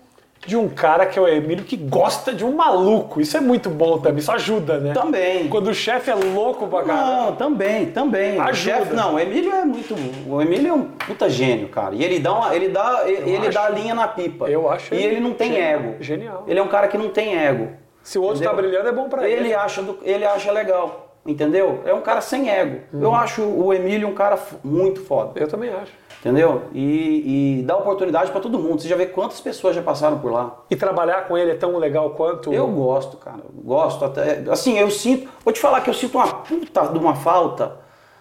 de 0.46 0.57
um 0.57 0.68
cara 0.68 1.05
que 1.05 1.18
é 1.18 1.22
o 1.22 1.29
Emílio 1.29 1.64
que 1.64 1.77
gosta 1.77 2.33
de 2.33 2.44
um 2.44 2.53
maluco. 2.55 3.20
Isso 3.20 3.37
é 3.37 3.40
muito 3.40 3.68
bom 3.68 3.98
também, 3.98 4.18
isso 4.20 4.33
ajuda, 4.33 4.79
né? 4.79 4.92
Também. 4.92 5.48
Quando 5.48 5.68
o 5.68 5.74
chefe 5.74 6.11
é 6.11 6.14
louco 6.14 6.66
pra 6.68 6.83
caralho. 6.85 7.16
Não, 7.27 7.37
também, 7.37 7.87
também. 7.87 8.38
O 8.38 8.42
Ajuda. 8.42 8.55
chefe, 8.79 8.94
não, 8.94 9.14
o 9.14 9.18
Emílio 9.20 9.53
é 9.53 9.64
muito. 9.64 9.94
O 10.27 10.40
Emílio 10.40 10.68
é 10.68 10.72
um 10.72 10.83
puta 10.85 11.29
gênio, 11.29 11.68
cara. 11.68 11.94
E 11.94 12.03
ele 12.03 12.18
dá 12.18 12.33
uma, 12.33 12.55
ele 12.55 12.68
dá, 12.68 13.03
ele, 13.07 13.31
ele 13.31 13.46
acho. 13.48 13.51
dá 13.53 13.64
a 13.66 13.68
linha 13.70 13.94
na 13.94 14.09
pipa. 14.09 14.48
Eu 14.48 14.70
acho 14.70 14.94
E 14.94 14.96
ele 14.96 15.07
ele 15.16 15.20
não 15.20 15.33
tem 15.35 15.53
genial, 15.53 15.81
ego. 15.81 15.94
genial. 16.01 16.44
Ele 16.46 16.59
é 16.59 16.62
um 16.62 16.68
cara 16.68 16.88
que 16.88 16.96
não 16.96 17.11
tem 17.11 17.37
ego. 17.37 17.68
Se 18.03 18.18
o 18.18 18.22
outro 18.22 18.38
tá 18.42 18.46
Entendeu? 18.53 18.62
brilhando, 18.70 18.88
é 18.88 18.92
bom 18.92 19.09
pra 19.09 19.29
ele. 19.29 19.40
Ele 19.48 19.55
acha, 19.55 19.83
do- 19.83 19.98
ele 20.03 20.24
acha 20.24 20.51
legal, 20.51 21.14
entendeu? 21.27 21.83
É 21.85 21.92
um 21.92 22.01
cara 22.01 22.22
sem 22.22 22.48
ego. 22.48 22.81
Uhum. 22.92 23.03
Eu 23.03 23.14
acho 23.14 23.42
o 23.42 23.74
Emílio 23.74 24.09
um 24.09 24.14
cara 24.14 24.38
muito 24.64 25.03
foda. 25.05 25.33
Eu 25.38 25.46
também 25.46 25.68
acho. 25.70 25.92
Entendeu? 26.21 26.65
E, 26.73 27.61
e 27.61 27.63
dá 27.63 27.77
oportunidade 27.77 28.33
pra 28.33 28.41
todo 28.41 28.59
mundo. 28.59 28.83
Você 28.83 28.89
já 28.89 28.97
vê 28.97 29.07
quantas 29.07 29.41
pessoas 29.41 29.77
já 29.77 29.83
passaram 29.83 30.19
por 30.19 30.33
lá. 30.33 30.63
E 30.69 30.75
trabalhar 30.75 31.29
com 31.29 31.39
ele 31.39 31.53
é 31.53 31.55
tão 31.55 31.77
legal 31.79 32.11
quanto. 32.11 32.53
Eu 32.53 32.67
gosto, 32.69 33.17
cara. 33.17 33.39
Eu 33.39 33.63
Gosto 33.63 34.05
até. 34.05 34.43
Assim, 34.51 34.79
eu 34.79 34.91
sinto. 34.91 35.29
Vou 35.45 35.53
te 35.53 35.61
falar 35.61 35.81
que 35.81 35.89
eu 35.89 35.95
sinto 35.95 36.19
uma 36.19 36.27
puta 36.27 36.89
de 36.89 36.99
uma 36.99 37.15
falta 37.15 37.77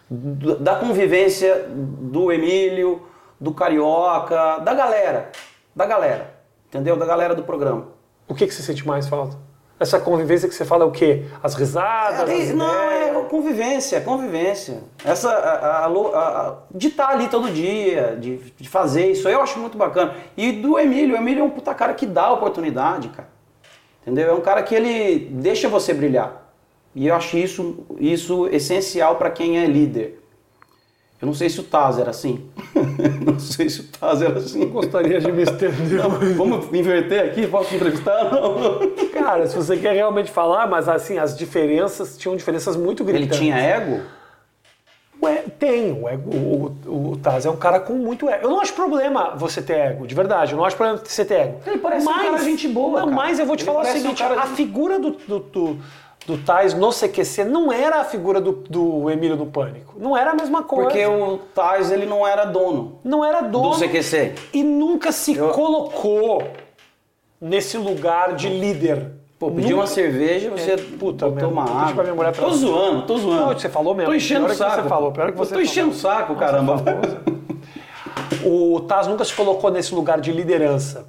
da 0.09 0.75
convivência 0.75 1.67
do 1.69 2.31
Emílio, 2.31 3.01
do 3.41 3.51
Carioca, 3.51 4.59
da 4.59 4.73
galera. 4.73 5.31
Da 5.75 5.85
galera. 5.85 6.35
Entendeu? 6.67 6.95
Da 6.95 7.05
galera 7.05 7.33
do 7.33 7.43
programa. 7.43 7.87
O 8.27 8.35
que, 8.35 8.45
que 8.45 8.53
você 8.53 8.61
sente 8.61 8.85
mais 8.85 9.07
falta? 9.07 9.37
Essa 9.79 9.99
convivência 9.99 10.49
que 10.49 10.55
você 10.55 10.65
fala 10.65 10.83
é 10.83 10.87
o 10.87 10.91
quê? 10.91 11.25
As 11.43 11.53
risadas? 11.53 12.27
É, 12.27 12.33
as 12.33 12.49
não, 12.53 12.65
ideias? 12.65 13.15
é 13.17 13.21
convivência, 13.29 14.01
convivência. 14.01 14.79
Essa, 15.05 15.29
a- 15.29 15.85
a- 15.85 15.87
a- 16.47 16.55
de 16.73 16.87
estar 16.87 17.09
ali 17.09 17.27
todo 17.27 17.51
dia, 17.51 18.17
de, 18.19 18.37
de 18.37 18.67
fazer 18.67 19.11
isso, 19.11 19.29
eu 19.29 19.39
acho 19.41 19.59
muito 19.59 19.77
bacana. 19.77 20.15
E 20.35 20.51
do 20.51 20.79
Emílio, 20.79 21.13
o 21.15 21.17
Emílio 21.17 21.41
é 21.41 21.43
um 21.43 21.49
puta 21.51 21.75
cara 21.75 21.93
que 21.93 22.07
dá 22.07 22.31
oportunidade, 22.33 23.09
cara. 23.09 23.29
Entendeu? 24.01 24.29
É 24.29 24.33
um 24.33 24.41
cara 24.41 24.63
que 24.63 24.73
ele 24.73 25.27
deixa 25.31 25.69
você 25.69 25.93
brilhar. 25.93 26.49
E 26.95 27.07
eu 27.07 27.13
acho 27.15 27.37
isso, 27.37 27.85
isso 27.99 28.47
essencial 28.47 29.17
para 29.17 29.29
quem 29.29 29.59
é 29.59 29.65
líder. 29.67 30.19
Eu 31.19 31.25
não 31.25 31.33
sei 31.33 31.49
se 31.49 31.59
o 31.59 31.63
Taz 31.63 31.97
era 31.97 32.11
assim. 32.11 32.47
não 33.25 33.39
sei 33.39 33.69
se 33.69 33.81
o 33.81 33.83
Taz 33.85 34.21
era 34.21 34.37
assim. 34.37 34.67
Gostaria 34.67 35.19
de 35.19 35.31
me 35.31 35.41
estender. 35.43 35.97
Não, 36.03 36.09
vamos 36.35 36.65
inverter 36.73 37.25
aqui? 37.25 37.47
Posso 37.47 37.73
entrevistar? 37.73 38.31
Não. 38.31 38.79
Cara, 39.11 39.47
se 39.47 39.55
você 39.55 39.77
quer 39.77 39.93
realmente 39.95 40.29
falar, 40.29 40.67
mas 40.67 40.87
assim, 40.87 41.17
as 41.17 41.35
diferenças 41.35 42.17
tinham 42.17 42.35
diferenças 42.35 42.75
muito 42.75 43.01
Ele 43.03 43.13
gritantes. 43.13 43.39
tinha 43.39 43.57
ego? 43.57 44.01
Ué, 45.19 45.43
tem. 45.57 45.91
O, 45.99 46.07
ego, 46.07 46.29
o, 46.29 47.11
o, 47.13 47.17
Taz 47.17 47.43
é 47.47 47.49
um 47.49 47.57
cara 47.57 47.79
com 47.79 47.93
muito 47.93 48.29
ego. 48.29 48.45
Eu 48.45 48.51
não 48.51 48.61
acho 48.61 48.73
problema 48.73 49.33
você 49.35 49.59
ter 49.59 49.73
ego, 49.73 50.05
de 50.05 50.13
verdade. 50.13 50.51
Eu 50.51 50.57
não 50.59 50.65
acho 50.65 50.75
problema 50.75 51.01
você 51.03 51.25
ter 51.25 51.33
ego. 51.33 51.59
Ele 51.65 51.79
parece 51.79 52.07
um 52.07 52.13
cara 52.13 52.37
gente 52.37 52.67
boa, 52.67 52.99
Não, 52.99 53.07
cara. 53.07 53.15
mas 53.15 53.39
eu 53.39 53.45
vou 53.47 53.55
te 53.55 53.61
Ele 53.61 53.71
falar 53.71 53.79
o 53.85 53.89
um 53.89 53.91
seguinte: 53.91 54.21
cara 54.21 54.39
a 54.39 54.45
de- 54.45 54.51
figura 54.53 54.99
do, 54.99 55.11
do, 55.27 55.39
do, 55.39 55.77
do 56.27 56.37
Taz 56.37 56.73
no 56.73 56.89
CQC 56.91 57.45
não 57.45 57.71
era 57.71 58.01
a 58.01 58.03
figura 58.03 58.41
do, 58.41 58.51
do 58.51 59.09
Emílio 59.09 59.37
no 59.37 59.45
Pânico. 59.45 59.95
Não 59.97 60.15
era 60.15 60.31
a 60.31 60.35
mesma 60.35 60.61
coisa. 60.61 60.83
Porque 60.89 61.05
o 61.05 61.37
Taz 61.55 61.89
ele 61.89 62.05
não 62.05 62.27
era 62.27 62.43
dono 62.43 62.99
Não 63.03 63.23
era 63.23 63.41
dono. 63.41 63.69
do 63.71 63.77
CQC. 63.79 64.35
E 64.53 64.61
nunca 64.61 65.11
se 65.13 65.35
Eu- 65.37 65.49
colocou 65.51 66.43
nesse 67.39 67.77
lugar 67.77 68.35
de 68.35 68.49
líder. 68.49 69.13
Pô, 69.39 69.51
pedi 69.51 69.71
uma 69.73 69.85
cerveja, 69.87 70.49
você 70.49 70.71
É, 70.71 70.77
puta 70.77 71.29
botou 71.29 71.49
uma 71.51 71.63
água. 71.63 71.93
pra 71.93 72.03
minha 72.03 72.15
mulher 72.15 72.33
tô 72.35 72.49
zoando, 72.49 73.03
tô 73.03 73.17
zoando. 73.19 73.45
Não, 73.45 73.53
você 73.53 73.69
falou 73.69 73.93
mesmo. 73.93 74.09
Tô 74.11 74.15
enchendo 74.17 74.41
o 74.41 74.47
é 74.47 74.49
que 74.49 74.55
você 74.57 74.63
saco. 74.63 74.89
falou, 74.89 75.11
pior 75.11 75.29
é 75.29 75.31
que 75.31 75.37
você 75.37 75.53
tô 75.53 75.61
enchendo 75.61 75.91
o 75.91 75.93
saco, 75.93 76.35
caramba. 76.35 76.83
O 78.43 78.79
Taz 78.81 79.07
nunca 79.07 79.23
se 79.23 79.33
colocou 79.33 79.69
nesse 79.71 79.93
lugar 79.93 80.19
de 80.19 80.31
liderança. 80.31 81.07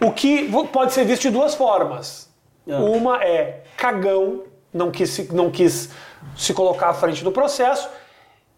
O 0.00 0.10
que 0.10 0.50
pode 0.72 0.92
ser 0.92 1.04
visto 1.04 1.22
de 1.22 1.30
duas 1.30 1.54
formas. 1.54 2.28
Ah. 2.70 2.78
Uma 2.78 3.22
é 3.24 3.62
cagão, 3.76 4.42
não 4.72 4.90
quis, 4.90 5.10
se, 5.10 5.32
não 5.32 5.50
quis 5.50 5.90
se 6.36 6.54
colocar 6.54 6.88
à 6.90 6.94
frente 6.94 7.22
do 7.24 7.32
processo. 7.32 7.88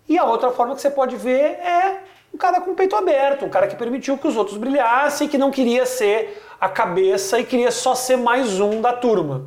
E 0.08 0.18
a 0.18 0.24
outra 0.24 0.50
forma 0.50 0.74
que 0.74 0.80
você 0.82 0.90
pode 0.90 1.16
ver 1.16 1.40
é 1.60 2.00
um 2.32 2.36
cara 2.36 2.60
com 2.60 2.72
o 2.72 2.74
peito 2.74 2.94
aberto, 2.96 3.44
um 3.44 3.48
cara 3.48 3.66
que 3.66 3.76
permitiu 3.76 4.18
que 4.18 4.26
os 4.26 4.36
outros 4.36 4.58
brilhassem, 4.58 5.28
que 5.28 5.38
não 5.38 5.50
queria 5.50 5.86
ser 5.86 6.42
a 6.60 6.68
cabeça 6.68 7.38
e 7.38 7.44
queria 7.44 7.70
só 7.70 7.94
ser 7.94 8.16
mais 8.16 8.60
um 8.60 8.80
da 8.80 8.92
turma. 8.92 9.46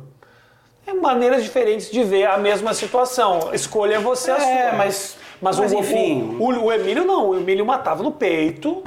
É 0.86 0.92
maneiras 0.94 1.44
diferentes 1.44 1.90
de 1.90 2.02
ver 2.02 2.24
a 2.26 2.38
mesma 2.38 2.72
situação. 2.74 3.50
Escolha 3.52 4.00
você 4.00 4.30
a 4.30 4.36
É, 4.36 4.38
sua. 4.70 4.78
mas- 4.78 5.16
mas, 5.40 5.58
mas 5.58 5.72
o, 5.72 5.78
enfim. 5.78 6.36
O, 6.40 6.46
o 6.64 6.72
Emílio 6.72 7.04
não. 7.04 7.28
O 7.30 7.36
Emílio 7.36 7.64
matava 7.64 8.02
no 8.02 8.10
peito 8.10 8.82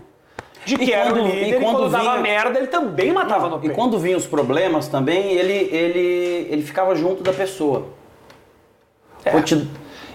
de 0.65 0.77
que 0.77 0.85
E 0.85 0.93
era 0.93 1.09
quando- 1.11 1.25
o 1.25 1.27
e 1.29 1.43
líder. 1.43 1.57
E 1.57 1.63
quando, 1.63 1.77
quando 1.77 1.91
dava 1.91 2.03
vinha- 2.03 2.17
merda, 2.21 2.57
ele 2.59 2.67
também 2.67 3.11
matava 3.11 3.49
no 3.49 3.57
E 3.57 3.59
peito. 3.61 3.75
quando 3.75 3.97
vinham 3.99 4.17
os 4.17 4.27
problemas 4.27 4.87
também, 4.87 5.31
ele, 5.33 5.53
ele, 5.53 6.47
ele 6.51 6.61
ficava 6.61 6.93
junto 6.95 7.23
da 7.23 7.33
pessoa. 7.33 7.87
É. 9.23 9.39
Te- 9.41 9.67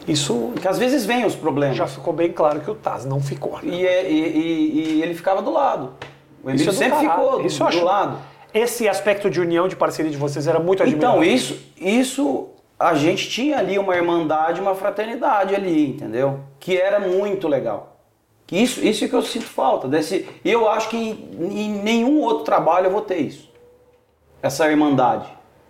Isso 0.08 0.50
Porque 0.52 0.68
às 0.68 0.78
vezes 0.78 1.04
vêm 1.04 1.24
os 1.24 1.34
problemas. 1.34 1.76
já 1.76 1.86
ficou 1.88 2.12
bem 2.12 2.30
claro 2.30 2.60
que 2.60 2.70
o 2.70 2.76
Taz 2.76 3.04
não 3.04 3.20
ficou. 3.20 3.54
né? 3.54 3.60
E, 3.64 3.84
é- 3.86 4.08
e- 4.08 4.38
e- 4.38 4.92
e 4.98 5.02
ele 5.02 5.14
ficava 5.14 5.42
do 5.42 5.50
lado. 5.52 5.94
O 6.44 6.50
Isso 6.50 6.62
Emílio 6.62 6.62
é 6.62 6.72
do 6.72 6.72
sempre 6.72 6.98
ficou 7.10 7.40
do, 7.40 7.46
Isso 7.46 7.62
eu 7.62 7.66
acho- 7.66 7.78
do 7.80 7.84
lado. 7.84 8.18
Esse 8.54 8.88
aspecto 8.88 9.28
de 9.28 9.40
união, 9.40 9.66
de 9.66 9.74
parceria 9.74 10.10
de 10.10 10.16
vocês 10.16 10.46
era 10.46 10.60
muito 10.60 10.80
admirável. 10.82 11.22
Então, 11.22 11.24
isso, 11.34 11.58
isso 11.76 12.48
a 12.78 12.94
gente 12.94 13.28
tinha 13.28 13.58
ali 13.58 13.78
uma 13.80 13.96
irmandade, 13.96 14.60
uma 14.60 14.76
fraternidade 14.76 15.54
ali, 15.56 15.90
entendeu? 15.90 16.38
Que 16.60 16.76
era 16.80 17.00
muito 17.00 17.48
legal. 17.48 17.95
Que 18.46 18.56
isso, 18.56 18.80
isso 18.84 19.08
que 19.08 19.14
eu 19.14 19.22
sinto 19.22 19.46
falta. 19.46 19.88
Desse, 19.88 20.28
e 20.44 20.50
eu 20.50 20.68
acho 20.68 20.88
que 20.88 20.96
em, 20.96 21.60
em 21.60 21.70
nenhum 21.82 22.20
outro 22.20 22.44
trabalho 22.44 22.86
eu 22.86 22.90
vou 22.92 23.00
ter 23.02 23.16
isso. 23.18 23.50
Essa 24.42 24.70
irmandade. 24.70 25.26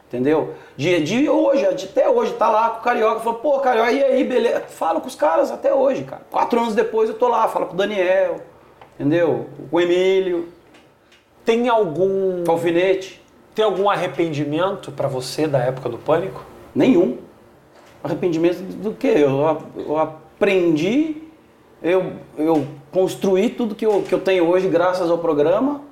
Entendeu? 0.09 0.55
De, 0.77 1.03
de 1.03 1.29
hoje, 1.29 1.75
de 1.75 1.87
até 1.87 2.09
hoje, 2.09 2.33
tá 2.35 2.49
lá 2.49 2.71
com 2.71 2.79
o 2.81 2.83
Carioca, 2.83 3.21
fala, 3.21 3.39
pô, 3.39 3.59
Carioca, 3.59 3.91
e 3.91 4.05
aí, 4.05 4.23
beleza? 4.23 4.61
Falo 4.69 5.01
com 5.01 5.09
os 5.09 5.17
caras 5.17 5.51
até 5.51 5.75
hoje, 5.75 6.05
cara. 6.05 6.23
Quatro 6.31 6.61
anos 6.61 6.75
depois 6.77 7.09
eu 7.09 7.17
tô 7.19 7.27
lá, 7.27 7.49
falo 7.49 7.67
com 7.67 7.75
o 7.75 7.77
Daniel, 7.77 8.37
entendeu? 8.95 9.47
Com 9.69 9.77
o 9.77 9.81
Emílio, 9.81 10.49
Tem 11.45 11.69
algum 11.69 12.45
com 12.45 12.51
o 12.51 12.55
Alfinete. 12.55 13.21
tem 13.53 13.65
algum 13.65 13.91
arrependimento 13.91 14.93
pra 14.93 15.09
você 15.09 15.49
da 15.49 15.59
época 15.59 15.89
do 15.89 15.99
pânico? 15.99 16.45
Nenhum. 16.73 17.19
Arrependimento 18.05 18.59
do 18.63 18.93
quê? 18.93 19.13
Eu, 19.17 19.63
eu 19.77 19.99
aprendi, 19.99 21.17
eu, 21.91 22.13
eu 22.37 22.67
construí 22.93 23.49
tudo 23.51 23.75
que 23.75 23.87
eu, 23.87 24.03
que 24.03 24.15
eu 24.15 24.21
tenho 24.21 24.49
hoje 24.49 24.69
graças 24.69 25.11
ao 25.11 25.19
programa. 25.19 25.83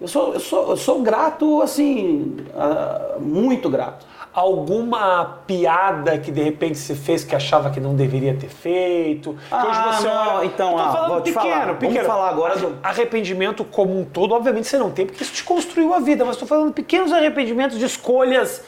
Eu 0.00 0.08
sou, 0.08 0.34
eu 0.34 0.40
sou, 0.40 0.70
eu 0.70 0.76
sou 0.76 1.00
grato, 1.02 1.62
assim, 1.62 2.36
ah, 2.56 3.16
muito 3.20 3.70
grato. 3.70 4.04
Alguma 4.34 5.40
piada 5.46 6.18
que 6.18 6.30
de 6.32 6.42
repente 6.42 6.76
você 6.78 6.94
fez 6.94 7.22
que 7.22 7.36
achava 7.36 7.70
que 7.70 7.78
não 7.78 7.94
deveria 7.94 8.34
ter 8.34 8.48
feito? 8.48 9.36
Ah, 9.50 10.00
não, 10.02 10.34
olha- 10.38 10.46
então, 10.46 10.78
ah, 10.78 11.06
vou 11.08 11.20
te 11.20 11.32
pequeno, 11.32 11.42
falar. 11.50 11.64
Vamos 11.66 11.78
pequeno. 11.78 12.04
falar 12.06 12.28
agora 12.30 12.56
do- 12.56 12.78
Arrependimento 12.82 13.62
como 13.64 13.96
um 14.00 14.04
todo, 14.04 14.34
obviamente 14.34 14.66
você 14.66 14.78
não 14.78 14.90
tem, 14.90 15.06
porque 15.06 15.22
isso 15.22 15.34
te 15.34 15.44
construiu 15.44 15.92
a 15.94 16.00
vida, 16.00 16.24
mas 16.24 16.34
estou 16.34 16.48
falando 16.48 16.72
pequenos 16.72 17.12
arrependimentos 17.12 17.78
de 17.78 17.84
escolhas, 17.84 18.64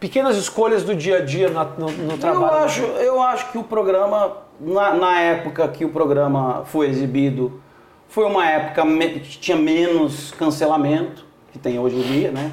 pequenas 0.00 0.36
escolhas 0.36 0.84
do 0.84 0.94
dia 0.94 1.18
a 1.18 1.20
dia 1.24 1.50
na- 1.50 1.64
no, 1.64 1.90
no 1.90 2.16
trabalho. 2.16 2.44
Eu 2.44 2.64
acho, 2.64 2.82
eu 2.82 3.22
acho 3.22 3.50
que 3.50 3.58
o 3.58 3.64
programa, 3.64 4.36
na, 4.64 4.94
na 4.94 5.20
época 5.20 5.66
que 5.68 5.84
o 5.84 5.88
programa 5.88 6.62
foi 6.64 6.88
exibido, 6.88 7.60
foi 8.08 8.24
uma 8.24 8.46
época 8.46 8.82
que 8.84 9.38
tinha 9.38 9.56
menos 9.56 10.32
cancelamento, 10.32 11.24
que 11.50 11.58
tem 11.58 11.78
hoje 11.78 11.96
em 11.96 12.02
dia, 12.02 12.30
né? 12.30 12.52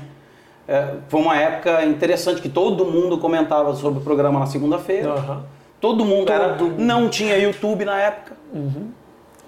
É, 0.68 0.96
foi 1.08 1.20
uma 1.22 1.36
época 1.36 1.84
interessante 1.86 2.42
que 2.42 2.50
todo 2.50 2.86
mundo 2.86 3.18
comentava 3.18 3.76
sobre 3.76 4.00
o 4.00 4.04
programa 4.04 4.40
na 4.40 4.46
segunda-feira. 4.46 5.12
Aham. 5.12 5.44
Todo 5.82 6.06
mundo 6.06 6.32
era. 6.32 6.54
Todo. 6.56 6.78
Não 6.78 7.10
tinha 7.10 7.38
YouTube 7.38 7.86
na 7.86 8.00
época. 8.00 8.36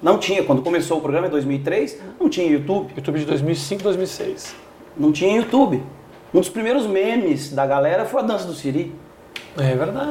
Não 0.01 0.17
tinha. 0.17 0.43
Quando 0.43 0.61
começou 0.61 0.97
o 0.97 1.01
programa 1.01 1.27
em 1.27 1.29
2003, 1.29 2.01
não 2.19 2.29
tinha 2.29 2.47
YouTube. 2.47 2.93
YouTube 2.95 3.19
de 3.19 3.25
2005, 3.25 3.83
2006. 3.83 4.55
Não 4.97 5.11
tinha 5.11 5.35
YouTube. 5.35 5.83
Um 6.33 6.39
dos 6.39 6.49
primeiros 6.49 6.87
memes 6.87 7.53
da 7.53 7.67
galera 7.67 8.05
foi 8.05 8.21
a 8.21 8.23
dança 8.23 8.47
do 8.47 8.53
Siri. 8.53 8.95
É 9.57 9.75
verdade. 9.75 10.09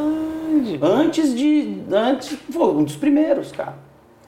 Antes 0.83 1.35
de. 1.35 1.83
Antes, 1.93 2.37
pô, 2.53 2.69
um 2.71 2.85
dos 2.85 2.97
primeiros, 2.97 3.53
cara. 3.53 3.75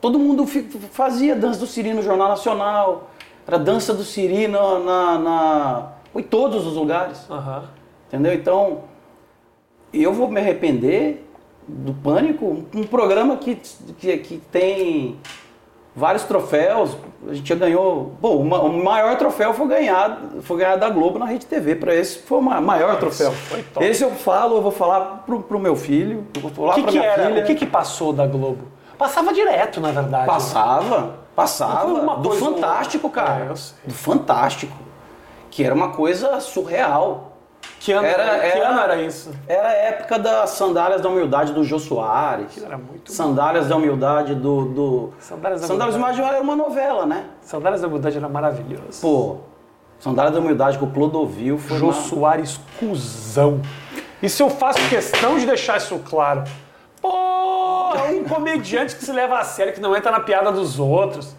Todo 0.00 0.18
mundo 0.18 0.46
fazia 0.46 1.36
dança 1.36 1.60
do 1.60 1.66
Siri 1.66 1.92
no 1.94 2.02
Jornal 2.02 2.28
Nacional. 2.28 3.10
Era 3.46 3.58
dança 3.58 3.92
do 3.94 4.02
Siri 4.04 4.48
na. 4.48 4.78
na, 4.78 5.18
na- 5.18 5.92
em 6.14 6.22
todos 6.22 6.66
os 6.66 6.74
lugares. 6.74 7.24
Aham. 7.30 7.64
Entendeu? 8.08 8.34
Então, 8.34 8.80
eu 9.92 10.12
vou 10.12 10.28
me 10.28 10.40
arrepender 10.40 11.26
do 11.66 11.94
Pânico, 11.94 12.64
um 12.74 12.82
programa 12.84 13.36
que, 13.36 13.56
que, 13.98 14.18
que 14.18 14.38
tem 14.50 15.16
vários 15.94 16.24
troféus. 16.24 16.96
A 17.28 17.34
gente 17.34 17.48
já 17.48 17.54
ganhou. 17.54 18.12
Bom, 18.20 18.36
o 18.38 18.44
ma- 18.44 18.60
o 18.60 18.72
maior 18.84 19.16
troféu 19.16 19.54
foi 19.54 19.66
ganhado, 19.68 20.42
foi 20.42 20.58
ganhado 20.58 20.80
da 20.80 20.90
Globo 20.90 21.18
na 21.18 21.26
Rede 21.26 21.46
TV. 21.46 21.76
Para 21.76 21.94
esse 21.94 22.18
foi 22.20 22.38
o 22.38 22.42
ma- 22.42 22.60
maior 22.60 22.98
troféu. 22.98 23.30
foi 23.32 23.62
top. 23.62 23.84
Esse 23.86 24.02
eu 24.02 24.10
falo, 24.10 24.56
eu 24.56 24.62
vou 24.62 24.72
falar 24.72 25.22
pro, 25.24 25.40
pro 25.42 25.58
meu 25.58 25.76
filho, 25.76 26.26
eu 26.34 26.40
vou 26.40 26.50
falar 26.50 26.72
O 26.72 26.74
que, 26.74 26.82
pra 26.82 26.92
que 26.92 26.98
minha 26.98 27.10
era? 27.10 27.26
filha. 27.26 27.42
O 27.42 27.46
que, 27.46 27.54
que 27.54 27.66
passou 27.66 28.12
da 28.12 28.26
Globo? 28.26 28.64
Passava 28.98 29.32
direto, 29.32 29.80
na 29.80 29.90
verdade. 29.90 30.22
né? 30.22 30.32
Passava, 30.32 31.14
passava. 31.34 31.80
Foi 31.90 32.00
uma 32.00 32.16
do 32.16 32.30
Fantástico, 32.32 33.08
cara. 33.10 33.44
É, 33.46 33.50
eu 33.50 33.56
sei. 33.56 33.74
Do 33.84 33.94
Fantástico. 33.94 34.76
Que 35.50 35.64
era 35.64 35.74
uma 35.74 35.90
coisa 35.90 36.40
surreal. 36.40 37.31
Que 37.84 37.90
ano 37.90 38.06
Era- 38.06 38.38
que 38.38 38.46
era- 38.58 38.68
ano 38.68 38.80
era 38.80 38.96
isso? 39.02 39.32
Era 39.48 39.66
a 39.68 39.72
época 39.72 40.16
das 40.16 40.50
sandálias 40.50 41.00
da 41.00 41.08
humildade 41.08 41.52
do 41.52 41.64
Jô 41.64 41.80
Soares. 41.80 42.62
Era 42.62 42.78
muito 42.78 43.10
Sandálias 43.10 43.66
da 43.66 43.74
humildade 43.74 44.36
do. 44.36 44.66
do... 44.66 45.12
Sandálias 45.18 45.62
da 45.62 45.66
Sandálias 45.66 45.96
Humildade. 45.96 46.20
era 46.22 46.40
uma 46.40 46.54
novela, 46.54 47.04
né? 47.06 47.24
Sandálias 47.40 47.80
da 47.80 47.88
Humildade 47.88 48.18
era 48.18 48.28
maravilhoso. 48.28 49.00
Pô, 49.00 49.38
Sandálias 49.98 50.32
da 50.32 50.40
humildade 50.40 50.78
com 50.78 50.84
o 50.86 50.90
Clodovil 50.92 51.58
foi. 51.58 51.76
Jô 51.76 51.86
uma- 51.86 51.92
Soares, 51.92 52.60
cuzão. 52.78 53.60
Isso 54.22 54.44
eu 54.44 54.48
faço 54.50 54.78
questão 54.88 55.36
de 55.36 55.44
deixar 55.44 55.78
isso 55.78 55.98
claro. 56.08 56.44
Pô, 57.00 57.08
é 57.96 58.10
um 58.12 58.22
comediante 58.22 58.94
que 58.94 59.04
se 59.04 59.10
leva 59.12 59.40
a 59.40 59.44
sério, 59.44 59.72
que 59.72 59.80
não 59.80 59.96
entra 59.96 60.12
na 60.12 60.20
piada 60.20 60.52
dos 60.52 60.78
outros. 60.78 61.34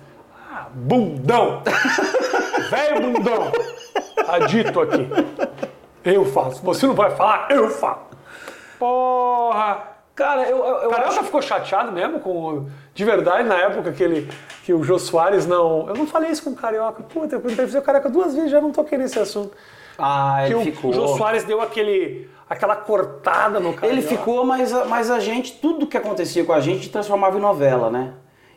Ah, 0.54 0.66
bundão. 0.74 1.62
Velho 2.70 3.14
bundão. 3.14 3.50
Tá 4.26 4.40
dito 4.40 4.82
aqui. 4.82 5.08
Eu 6.04 6.26
faço. 6.26 6.62
Você 6.64 6.86
não 6.88 6.94
vai 6.94 7.12
falar, 7.12 7.48
eu 7.52 7.70
falo. 7.70 8.02
Porra. 8.80 9.92
Cara, 10.16 10.48
eu, 10.48 10.58
eu, 10.58 10.90
Carioca 10.92 11.10
acho. 11.16 11.24
ficou 11.24 11.42
chateado 11.42 11.92
mesmo 11.92 12.20
com. 12.20 12.68
De 12.94 13.04
verdade, 13.04 13.48
na 13.48 13.56
época 13.56 13.92
que, 13.92 14.04
ele, 14.04 14.30
que 14.64 14.72
o 14.72 14.84
Jô 14.84 15.00
Soares 15.00 15.48
não. 15.48 15.88
Eu 15.88 15.96
não 15.96 16.06
falei 16.06 16.30
isso 16.30 16.44
com 16.44 16.52
o 16.52 16.56
Carioca. 16.56 17.02
Puta, 17.02 17.36
eu 17.36 17.40
entrevistei 17.40 17.82
o 17.82 17.84
Carioca 17.84 18.10
duas 18.10 18.36
vezes, 18.36 18.52
já 18.52 18.62
não 18.62 18.72
toquei 18.72 18.98
nesse 18.98 19.18
assunto. 19.18 19.56
Ah, 19.98 20.44
Que 20.46 20.54
ele 20.54 20.56
o, 20.56 20.62
ficou. 20.62 20.92
o 20.92 20.94
Jô 20.94 21.08
Soares 21.18 21.44
deu 21.46 21.62
aquele, 21.62 22.30
aquela 22.48 22.76
cortada 22.76 23.60
no 23.60 23.74
Carioca. 23.74 23.88
Ele 23.88 24.02
ficou, 24.04 24.46
mas, 24.46 24.72
mas 24.88 25.10
a 25.10 25.20
gente, 25.20 25.54
tudo 25.60 25.88
que 25.88 25.98
acontecia 25.98 26.46
com 26.46 26.54
a 26.54 26.60
gente 26.60 26.90
transformava 26.90 27.38
em 27.38 27.42
novela, 27.42 27.90
né? 27.90 28.14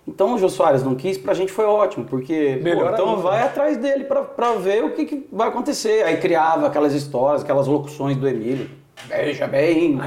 Então 0.06 0.34
o 0.34 0.38
Jô 0.38 0.48
Soares 0.48 0.82
não 0.84 0.94
quis, 0.94 1.18
pra 1.18 1.34
gente 1.34 1.50
foi 1.52 1.64
ótimo, 1.64 2.04
porque 2.04 2.56
pô, 2.58 2.64
Melhor 2.64 2.92
então 2.92 3.08
ainda. 3.10 3.22
vai 3.22 3.42
atrás 3.42 3.76
dele 3.76 4.04
pra, 4.04 4.22
pra 4.22 4.52
ver 4.52 4.84
o 4.84 4.92
que, 4.92 5.04
que 5.04 5.28
vai 5.32 5.48
acontecer. 5.48 6.04
Aí 6.04 6.16
criava 6.18 6.66
aquelas 6.68 6.92
histórias, 6.94 7.42
aquelas 7.42 7.66
locuções 7.66 8.16
do 8.16 8.28
Emílio. 8.28 8.70
Veja 9.08 9.46
bem. 9.48 9.98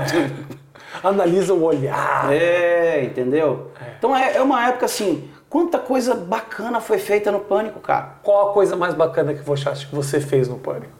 Analisa 1.03 1.53
o 1.53 1.63
olhar. 1.63 2.31
É, 2.31 3.03
entendeu? 3.03 3.71
Então 3.97 4.15
é, 4.15 4.37
é 4.37 4.41
uma 4.41 4.67
época 4.69 4.85
assim, 4.85 5.29
quanta 5.49 5.77
coisa 5.77 6.15
bacana 6.15 6.79
foi 6.79 6.97
feita 6.97 7.31
no 7.31 7.39
Pânico, 7.41 7.79
cara. 7.79 8.15
Qual 8.23 8.49
a 8.49 8.53
coisa 8.53 8.75
mais 8.75 8.93
bacana 8.93 9.33
que 9.33 9.43
você 9.43 9.67
acha 9.69 9.85
que 9.87 9.93
você 9.95 10.19
fez 10.21 10.47
no 10.47 10.57
Pânico? 10.57 10.93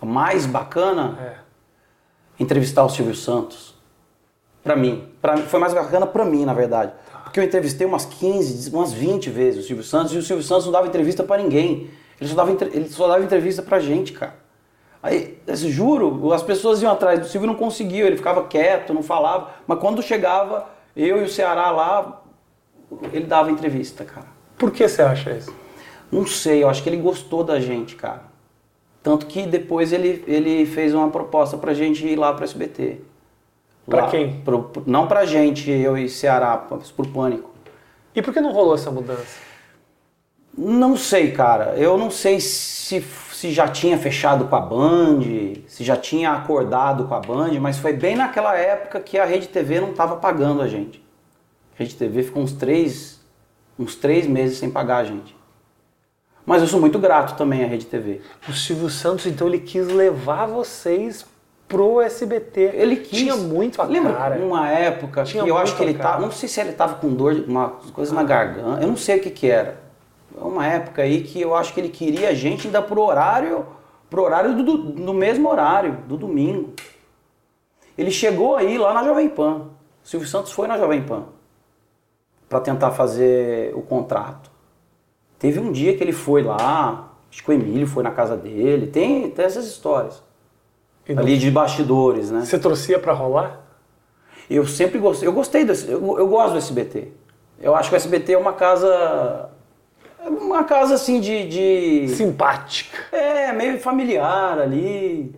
A 0.00 0.06
mais 0.06 0.46
bacana, 0.46 1.16
É. 1.20 1.32
entrevistar 2.40 2.82
o 2.84 2.88
Silvio 2.88 3.14
Santos. 3.14 3.72
Pra 4.64 4.74
mim. 4.74 5.08
Pra, 5.20 5.36
foi 5.36 5.60
mais 5.60 5.74
bacana 5.74 6.06
pra 6.06 6.24
mim, 6.24 6.44
na 6.44 6.54
verdade. 6.54 6.92
Porque 7.32 7.40
eu 7.40 7.44
entrevistei 7.44 7.86
umas 7.86 8.04
15, 8.04 8.68
umas 8.68 8.92
20 8.92 9.30
vezes 9.30 9.64
o 9.64 9.66
Silvio 9.66 9.82
Santos 9.82 10.12
e 10.12 10.18
o 10.18 10.22
Silvio 10.22 10.44
Santos 10.44 10.66
não 10.66 10.72
dava 10.72 10.86
entrevista 10.86 11.24
pra 11.24 11.38
ninguém. 11.38 11.88
Ele 12.20 12.28
só 12.28 12.36
dava, 12.36 12.52
ele 12.52 12.88
só 12.90 13.08
dava 13.08 13.24
entrevista 13.24 13.62
pra 13.62 13.80
gente, 13.80 14.12
cara. 14.12 14.34
Aí, 15.02 15.38
eu 15.46 15.56
juro, 15.56 16.30
as 16.34 16.42
pessoas 16.42 16.82
iam 16.82 16.92
atrás 16.92 17.18
do 17.18 17.26
Silvio 17.26 17.46
e 17.46 17.50
não 17.50 17.54
conseguiam, 17.54 18.06
ele 18.06 18.18
ficava 18.18 18.44
quieto, 18.44 18.92
não 18.92 19.02
falava. 19.02 19.48
Mas 19.66 19.78
quando 19.78 20.02
chegava 20.02 20.68
eu 20.94 21.22
e 21.22 21.24
o 21.24 21.28
Ceará 21.28 21.70
lá, 21.70 22.22
ele 23.14 23.24
dava 23.24 23.50
entrevista, 23.50 24.04
cara. 24.04 24.26
Por 24.58 24.70
que 24.70 24.86
você 24.86 25.00
acha 25.00 25.30
isso? 25.30 25.54
Não 26.10 26.26
sei, 26.26 26.62
eu 26.62 26.68
acho 26.68 26.82
que 26.82 26.90
ele 26.90 26.98
gostou 26.98 27.42
da 27.42 27.58
gente, 27.58 27.96
cara. 27.96 28.24
Tanto 29.02 29.24
que 29.24 29.46
depois 29.46 29.90
ele, 29.90 30.22
ele 30.26 30.66
fez 30.66 30.92
uma 30.92 31.08
proposta 31.08 31.56
pra 31.56 31.72
gente 31.72 32.06
ir 32.06 32.16
lá 32.16 32.34
pro 32.34 32.44
SBT. 32.44 33.00
Pra 33.92 34.04
Lá, 34.06 34.10
quem? 34.10 34.40
pro- 34.40 34.70
não 34.86 35.06
pra 35.06 35.24
gente, 35.26 35.70
eu 35.70 35.96
e 35.98 36.08
Ceará, 36.08 36.56
pro 36.56 37.06
Pânico. 37.08 37.50
E 38.14 38.22
por 38.22 38.32
que 38.32 38.40
não 38.40 38.52
rolou 38.52 38.74
essa 38.74 38.90
mudança? 38.90 39.38
Não 40.56 40.96
sei, 40.96 41.32
cara. 41.32 41.74
Eu 41.76 41.96
não 41.96 42.10
sei 42.10 42.40
se, 42.40 43.00
se 43.00 43.52
já 43.52 43.68
tinha 43.68 43.98
fechado 43.98 44.46
com 44.46 44.56
a 44.56 44.60
Band, 44.60 45.20
se 45.66 45.82
já 45.84 45.96
tinha 45.96 46.32
acordado 46.32 47.04
com 47.04 47.14
a 47.14 47.20
Band, 47.20 47.58
mas 47.60 47.78
foi 47.78 47.92
bem 47.92 48.16
naquela 48.16 48.56
época 48.56 49.00
que 49.00 49.18
a 49.18 49.24
Rede 49.24 49.48
TV 49.48 49.80
não 49.80 49.90
estava 49.90 50.16
pagando 50.16 50.62
a 50.62 50.68
gente. 50.68 51.02
A 51.74 51.78
Rede 51.78 51.94
TV 51.94 52.22
ficou 52.22 52.42
uns 52.42 52.52
três, 52.52 53.20
uns 53.78 53.94
três 53.96 54.26
meses 54.26 54.58
sem 54.58 54.70
pagar 54.70 54.98
a 54.98 55.04
gente. 55.04 55.34
Mas 56.44 56.60
eu 56.60 56.68
sou 56.68 56.80
muito 56.80 56.98
grato 56.98 57.36
também 57.36 57.62
à 57.64 57.66
Rede 57.66 57.86
TV. 57.86 58.20
O 58.48 58.52
Silvio 58.52 58.90
Santos, 58.90 59.26
então, 59.26 59.46
ele 59.46 59.60
quis 59.60 59.86
levar 59.86 60.46
vocês 60.46 61.24
pro 61.72 62.02
SBT. 62.02 62.60
Ele 62.74 62.96
quis. 62.96 63.18
Tinha 63.18 63.34
muito 63.34 63.80
a 63.80 63.86
Lembra 63.86 64.12
cara. 64.12 64.36
uma 64.36 64.68
época 64.68 65.24
Tinha 65.24 65.42
que 65.42 65.48
eu 65.48 65.56
acho 65.56 65.74
que 65.74 65.82
ele 65.82 65.94
tava. 65.94 66.20
Não 66.20 66.30
sei 66.30 66.46
se 66.46 66.60
ele 66.60 66.72
tava 66.72 66.96
com 66.96 67.08
dor, 67.08 67.44
uma 67.48 67.70
coisa 67.94 68.14
na 68.14 68.22
garganta. 68.22 68.82
Eu 68.82 68.88
não 68.88 68.96
sei 68.96 69.16
o 69.16 69.22
que 69.22 69.30
que 69.30 69.50
era. 69.50 69.80
Uma 70.36 70.66
época 70.66 71.00
aí 71.00 71.22
que 71.22 71.40
eu 71.40 71.54
acho 71.54 71.72
que 71.72 71.80
ele 71.80 71.88
queria 71.88 72.28
a 72.28 72.34
gente 72.34 72.66
ainda 72.66 72.82
pro 72.82 73.00
horário. 73.00 73.64
Pro 74.10 74.22
horário 74.22 74.54
do, 74.54 74.62
do, 74.62 74.76
do 74.92 75.14
mesmo 75.14 75.48
horário, 75.48 75.96
do 76.06 76.18
domingo. 76.18 76.74
Ele 77.96 78.10
chegou 78.10 78.54
aí 78.56 78.76
lá 78.76 78.92
na 78.92 79.02
Jovem 79.02 79.30
Pan. 79.30 79.68
O 80.04 80.08
Silvio 80.08 80.28
Santos 80.28 80.52
foi 80.52 80.68
na 80.68 80.76
Jovem 80.76 81.02
Pan 81.02 81.24
para 82.46 82.60
tentar 82.60 82.90
fazer 82.90 83.74
o 83.74 83.80
contrato. 83.80 84.50
Teve 85.38 85.58
um 85.58 85.72
dia 85.72 85.96
que 85.96 86.04
ele 86.04 86.12
foi 86.12 86.42
lá, 86.42 87.14
acho 87.30 87.42
que 87.42 87.50
o 87.50 87.54
Emílio 87.54 87.86
foi 87.86 88.02
na 88.02 88.10
casa 88.10 88.36
dele. 88.36 88.88
Tem, 88.88 89.30
tem 89.30 89.44
essas 89.46 89.66
histórias. 89.66 90.22
E 91.08 91.14
não- 91.14 91.22
Ali 91.22 91.36
de 91.38 91.50
bastidores, 91.50 92.30
né? 92.30 92.40
Você 92.44 92.58
torcia 92.58 92.98
pra 92.98 93.12
rolar? 93.12 93.60
Eu 94.50 94.66
sempre 94.66 94.98
gostei, 94.98 95.26
eu 95.28 95.32
gostei 95.32 95.64
desse, 95.64 95.90
eu, 95.90 96.18
eu 96.18 96.28
gosto 96.28 96.52
do 96.52 96.58
SBT. 96.58 97.08
Eu 97.60 97.74
acho 97.74 97.88
que 97.88 97.94
o 97.94 97.96
SBT 97.96 98.32
é 98.34 98.38
uma 98.38 98.52
casa, 98.52 99.48
é 100.24 100.28
uma 100.28 100.64
casa 100.64 100.94
assim 100.94 101.20
de, 101.20 101.48
de 101.48 102.08
Simpática. 102.14 102.98
é 103.16 103.52
meio 103.52 103.78
familiar 103.80 104.58
ali. 104.58 105.34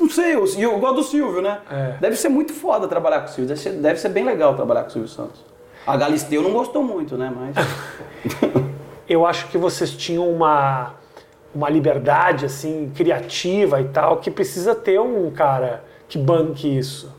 Não 0.00 0.08
sei, 0.08 0.34
eu, 0.36 0.46
eu 0.58 0.78
gosto 0.78 0.94
do 0.96 1.02
Silvio, 1.02 1.42
né? 1.42 1.60
É. 1.70 1.96
Deve 2.00 2.16
ser 2.16 2.28
muito 2.28 2.52
foda 2.52 2.86
trabalhar 2.86 3.20
com 3.20 3.26
o 3.26 3.28
Silvio, 3.28 3.48
deve 3.48 3.60
ser, 3.60 3.72
deve 3.72 3.98
ser 4.00 4.08
bem 4.10 4.24
legal 4.24 4.54
trabalhar 4.54 4.82
com 4.82 4.88
o 4.88 4.92
Silvio 4.92 5.08
Santos. 5.08 5.44
A 5.86 5.96
Galisteu 5.96 6.42
não 6.42 6.52
gostou 6.52 6.82
muito, 6.82 7.16
né? 7.16 7.32
Mas 7.34 7.56
Eu 9.08 9.24
acho 9.26 9.48
que 9.48 9.56
vocês 9.56 9.90
tinham 9.92 10.28
uma, 10.30 10.94
uma 11.58 11.68
liberdade 11.68 12.46
assim 12.46 12.92
criativa 12.94 13.80
e 13.80 13.88
tal 13.88 14.18
que 14.18 14.30
precisa 14.30 14.76
ter 14.76 15.00
um 15.00 15.28
cara 15.32 15.82
que 16.08 16.16
banque 16.16 16.78
isso. 16.78 17.12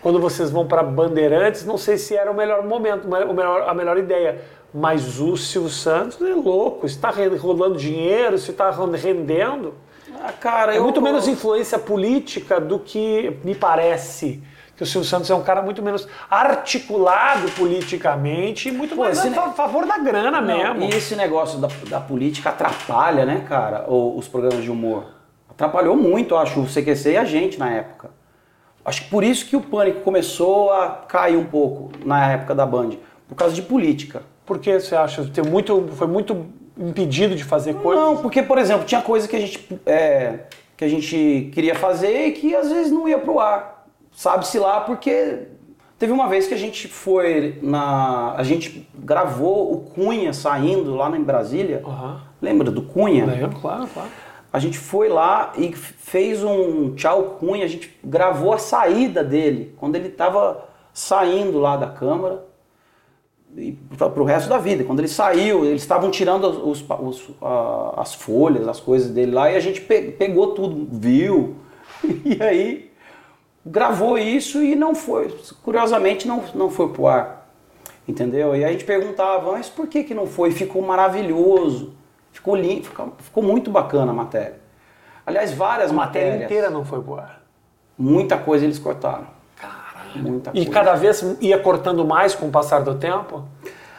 Quando 0.00 0.20
vocês 0.20 0.48
vão 0.48 0.64
para 0.64 0.80
Bandeirantes, 0.82 1.64
não 1.64 1.76
sei 1.76 1.98
se 1.98 2.14
era 2.14 2.30
o 2.30 2.34
melhor 2.36 2.64
momento, 2.64 3.06
o 3.06 3.34
melhor, 3.34 3.68
a 3.68 3.74
melhor 3.74 3.98
ideia. 3.98 4.42
Mas 4.72 5.18
o 5.20 5.36
Silvio 5.36 5.70
Santos 5.70 6.20
é 6.22 6.34
louco, 6.34 6.86
está 6.86 7.12
rolando 7.40 7.76
dinheiro, 7.76 8.38
se 8.38 8.52
está 8.52 8.70
rendendo. 8.70 9.74
ah, 10.22 10.30
cara, 10.32 10.74
É 10.74 10.78
eu 10.78 10.84
muito 10.84 11.02
menos 11.02 11.26
influência 11.26 11.78
política 11.78 12.60
do 12.60 12.78
que 12.78 13.36
me 13.42 13.56
parece. 13.56 14.40
Que 14.76 14.82
o 14.82 14.86
Silvio 14.86 15.08
Santos 15.08 15.30
é 15.30 15.34
um 15.34 15.42
cara 15.42 15.62
muito 15.62 15.80
menos 15.82 16.06
articulado 16.28 17.48
politicamente 17.52 18.68
e 18.68 18.72
muito 18.72 18.94
Pô, 18.96 19.02
mais 19.02 19.18
a 19.20 19.24
ne- 19.28 19.34
fa- 19.36 19.50
favor 19.52 19.86
da 19.86 19.98
grana 19.98 20.40
Não, 20.40 20.74
mesmo. 20.74 20.82
E 20.82 20.88
esse 20.96 21.14
negócio 21.14 21.58
da, 21.58 21.68
da 21.88 22.00
política 22.00 22.50
atrapalha, 22.50 23.24
né, 23.24 23.44
cara, 23.48 23.84
o- 23.88 24.18
os 24.18 24.26
programas 24.26 24.62
de 24.64 24.70
humor. 24.70 25.04
Atrapalhou 25.48 25.96
muito, 25.96 26.34
eu 26.34 26.38
acho, 26.38 26.60
o 26.60 26.66
CQC 26.66 27.12
e 27.12 27.16
a 27.16 27.24
gente 27.24 27.58
na 27.58 27.70
época. 27.70 28.10
Acho 28.84 29.04
que 29.04 29.10
por 29.10 29.22
isso 29.22 29.46
que 29.46 29.56
o 29.56 29.60
pânico 29.60 30.00
começou 30.00 30.72
a 30.72 30.88
cair 31.08 31.36
um 31.36 31.44
pouco 31.44 31.90
na 32.04 32.32
época 32.32 32.54
da 32.54 32.66
Band, 32.66 32.90
por 33.28 33.34
causa 33.36 33.54
de 33.54 33.62
política. 33.62 34.22
Por 34.44 34.58
que 34.58 34.78
você 34.78 34.94
acha? 34.96 35.24
Tem 35.32 35.42
muito, 35.44 35.88
foi 35.92 36.06
muito 36.06 36.46
impedido 36.76 37.34
de 37.34 37.44
fazer 37.44 37.74
coisas? 37.76 38.04
Não, 38.04 38.16
porque, 38.18 38.42
por 38.42 38.58
exemplo, 38.58 38.84
tinha 38.84 39.00
coisa 39.00 39.26
que 39.28 39.36
a 39.36 39.40
gente, 39.40 39.80
é, 39.86 40.40
que 40.76 40.84
a 40.84 40.88
gente 40.88 41.50
queria 41.54 41.74
fazer 41.76 42.26
e 42.26 42.32
que 42.32 42.54
às 42.54 42.68
vezes 42.70 42.92
não 42.92 43.08
ia 43.08 43.18
pro 43.18 43.38
ar. 43.40 43.73
Sabe-se 44.14 44.58
lá, 44.58 44.80
porque 44.80 45.48
teve 45.98 46.12
uma 46.12 46.28
vez 46.28 46.46
que 46.46 46.54
a 46.54 46.58
gente 46.58 46.88
foi 46.88 47.58
na. 47.62 48.34
A 48.36 48.42
gente 48.42 48.88
gravou 48.94 49.72
o 49.72 49.80
Cunha 49.80 50.32
saindo 50.32 50.94
lá 50.94 51.10
em 51.16 51.22
Brasília. 51.22 51.82
Aham. 51.84 52.20
Lembra 52.40 52.70
do 52.70 52.82
Cunha? 52.82 53.26
Lembro, 53.26 53.58
claro, 53.60 53.86
claro. 53.92 54.08
A 54.52 54.58
gente 54.60 54.78
foi 54.78 55.08
lá 55.08 55.52
e 55.58 55.72
fez 55.72 56.44
um 56.44 56.94
tchau 56.94 57.36
Cunha, 57.40 57.64
a 57.64 57.68
gente 57.68 57.98
gravou 58.04 58.52
a 58.52 58.58
saída 58.58 59.24
dele, 59.24 59.74
quando 59.78 59.96
ele 59.96 60.08
estava 60.08 60.64
saindo 60.92 61.58
lá 61.58 61.76
da 61.76 61.88
Câmara 61.88 62.44
e 63.56 63.72
para 63.96 64.20
o 64.22 64.24
resto 64.24 64.48
da 64.48 64.58
vida. 64.58 64.84
Quando 64.84 65.00
ele 65.00 65.08
saiu, 65.08 65.64
eles 65.64 65.82
estavam 65.82 66.08
tirando 66.10 66.44
os- 66.44 66.84
os- 66.88 67.30
as 67.96 68.14
folhas, 68.14 68.68
as 68.68 68.78
coisas 68.78 69.10
dele 69.10 69.32
lá, 69.32 69.50
e 69.50 69.56
a 69.56 69.60
gente 69.60 69.80
pe- 69.80 70.12
pegou 70.12 70.54
tudo, 70.54 70.86
viu, 70.92 71.56
e 72.24 72.40
aí 72.40 72.90
gravou 73.64 74.18
isso 74.18 74.62
e 74.62 74.74
não 74.76 74.94
foi, 74.94 75.28
curiosamente 75.62 76.26
não, 76.28 76.42
não 76.54 76.70
foi 76.70 76.88
pro 76.88 77.06
ar, 77.06 77.48
entendeu? 78.06 78.54
E 78.54 78.64
a 78.64 78.70
gente 78.70 78.84
perguntava, 78.84 79.52
mas 79.52 79.68
por 79.68 79.86
que 79.88 80.04
que 80.04 80.14
não 80.14 80.26
foi? 80.26 80.50
Ficou 80.50 80.82
maravilhoso, 80.82 81.94
ficou 82.32 82.54
lindo, 82.54 82.84
ficou, 82.84 83.12
ficou 83.18 83.42
muito 83.42 83.70
bacana 83.70 84.12
a 84.12 84.14
matéria. 84.14 84.60
Aliás, 85.26 85.52
várias 85.52 85.90
A 85.90 85.94
matéria 85.94 86.28
matérias, 86.32 86.50
inteira 86.50 86.70
não 86.70 86.84
foi 86.84 87.00
pro 87.02 87.14
ar. 87.16 87.40
muita 87.96 88.36
coisa 88.36 88.64
eles 88.66 88.78
cortaram, 88.78 89.26
Caralho. 89.56 90.22
muita 90.22 90.50
E 90.50 90.52
coisa. 90.66 90.70
cada 90.70 90.94
vez 90.94 91.22
ia 91.40 91.58
cortando 91.58 92.04
mais 92.04 92.34
com 92.34 92.46
o 92.48 92.50
passar 92.50 92.82
do 92.82 92.94
tempo? 92.96 93.44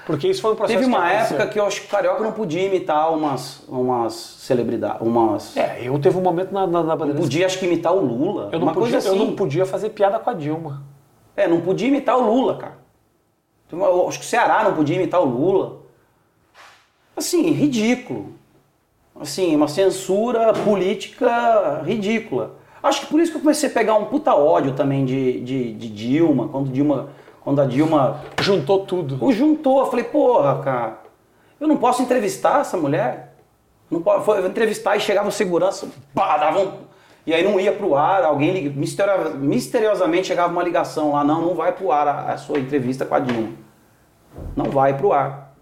Porque 0.05 0.27
isso 0.27 0.41
foi 0.41 0.51
um 0.51 0.55
processo 0.55 0.79
Teve 0.79 0.89
uma 0.89 1.07
que 1.07 1.13
época 1.13 1.47
que 1.47 1.59
eu 1.59 1.65
acho 1.65 1.81
que 1.81 1.87
o 1.87 1.89
Carioca 1.89 2.23
não 2.23 2.31
podia 2.31 2.63
imitar 2.63 3.11
umas, 3.11 3.63
umas 3.67 4.13
celebridades, 4.13 5.01
umas... 5.01 5.57
É, 5.57 5.79
eu 5.81 5.97
teve 5.99 6.15
um 6.17 6.21
momento 6.21 6.51
na, 6.51 6.67
na, 6.67 6.83
na 6.83 6.83
Não 6.83 6.97
Bandeirantes 6.97 7.25
podia, 7.25 7.45
acho 7.45 7.57
que, 7.59 7.65
imitar 7.65 7.93
o 7.93 7.99
Lula. 7.99 8.49
eu 8.51 8.59
não, 8.59 8.67
uma 8.67 8.73
podia, 8.73 8.91
coisa 8.91 8.97
assim. 8.97 9.19
eu 9.19 9.25
não 9.25 9.35
podia 9.35 9.65
fazer 9.65 9.89
piada 9.89 10.19
com 10.19 10.29
a 10.29 10.33
Dilma. 10.33 10.83
É, 11.35 11.47
não 11.47 11.59
podia 11.61 11.87
imitar 11.87 12.17
o 12.17 12.21
Lula, 12.21 12.57
cara. 12.57 12.77
Uma- 13.71 13.87
eu 13.87 14.07
Acho 14.07 14.19
que 14.19 14.25
o 14.25 14.27
Ceará 14.27 14.63
não 14.63 14.73
podia 14.73 14.95
imitar 14.95 15.19
o 15.21 15.25
Lula. 15.25 15.77
Assim, 17.17 17.49
ridículo. 17.51 18.33
Assim, 19.19 19.55
uma 19.55 19.67
censura 19.67 20.53
política 20.53 21.81
ridícula. 21.83 22.55
Acho 22.83 23.01
que 23.01 23.07
por 23.07 23.19
isso 23.19 23.31
que 23.31 23.37
eu 23.37 23.41
comecei 23.41 23.69
a 23.69 23.71
pegar 23.71 23.95
um 23.95 24.05
puta 24.05 24.35
ódio 24.35 24.73
também 24.73 25.03
de, 25.03 25.41
de, 25.41 25.73
de 25.73 25.89
Dilma, 25.89 26.47
quando 26.49 26.69
Dilma. 26.71 27.09
Quando 27.45 27.61
a 27.61 27.65
Dilma 27.65 28.21
Juntou 28.41 28.85
tudo. 28.85 29.23
o 29.23 29.31
juntou, 29.31 29.79
eu 29.79 29.85
falei, 29.85 30.03
porra, 30.03 30.61
cara, 30.63 30.97
eu 31.61 31.67
não 31.67 31.77
posso 31.77 32.01
entrevistar 32.01 32.59
essa 32.61 32.75
mulher. 32.75 33.35
Não 33.89 34.01
posso, 34.01 34.25
foi 34.25 34.45
entrevistar 34.47 34.97
e 34.97 34.99
chegava 34.99 35.29
o 35.29 35.31
segurança, 35.31 35.87
pá, 36.13 36.37
dava 36.37 36.59
um, 36.59 36.71
e 37.25 37.31
aí 37.33 37.43
não 37.43 37.59
ia 37.59 37.71
pro 37.71 37.95
ar, 37.95 38.23
alguém 38.23 38.51
lig- 38.51 38.75
misterio- 38.75 39.35
misteriosamente 39.35 40.25
chegava 40.27 40.51
uma 40.51 40.63
ligação 40.63 41.11
lá, 41.13 41.23
não, 41.23 41.39
não 41.41 41.53
vai 41.55 41.71
pro 41.71 41.91
ar 41.91 42.07
a, 42.07 42.33
a 42.33 42.37
sua 42.37 42.57
entrevista 42.59 43.05
com 43.05 43.13
a 43.13 43.19
Dilma. 43.19 43.49
Não 44.55 44.65
vai 44.65 44.97
pro 44.97 45.13
ar. 45.13 45.53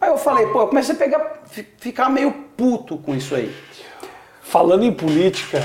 Aí 0.00 0.08
eu 0.08 0.16
falei, 0.16 0.46
pô, 0.46 0.62
eu 0.62 0.68
comecei 0.68 0.94
a 0.94 0.98
pegar, 0.98 1.40
fi- 1.44 1.66
ficar 1.78 2.08
meio 2.08 2.32
puto 2.56 2.96
com 2.96 3.14
isso 3.14 3.34
aí. 3.34 3.54
Falando 4.40 4.84
em 4.84 4.92
política, 4.92 5.60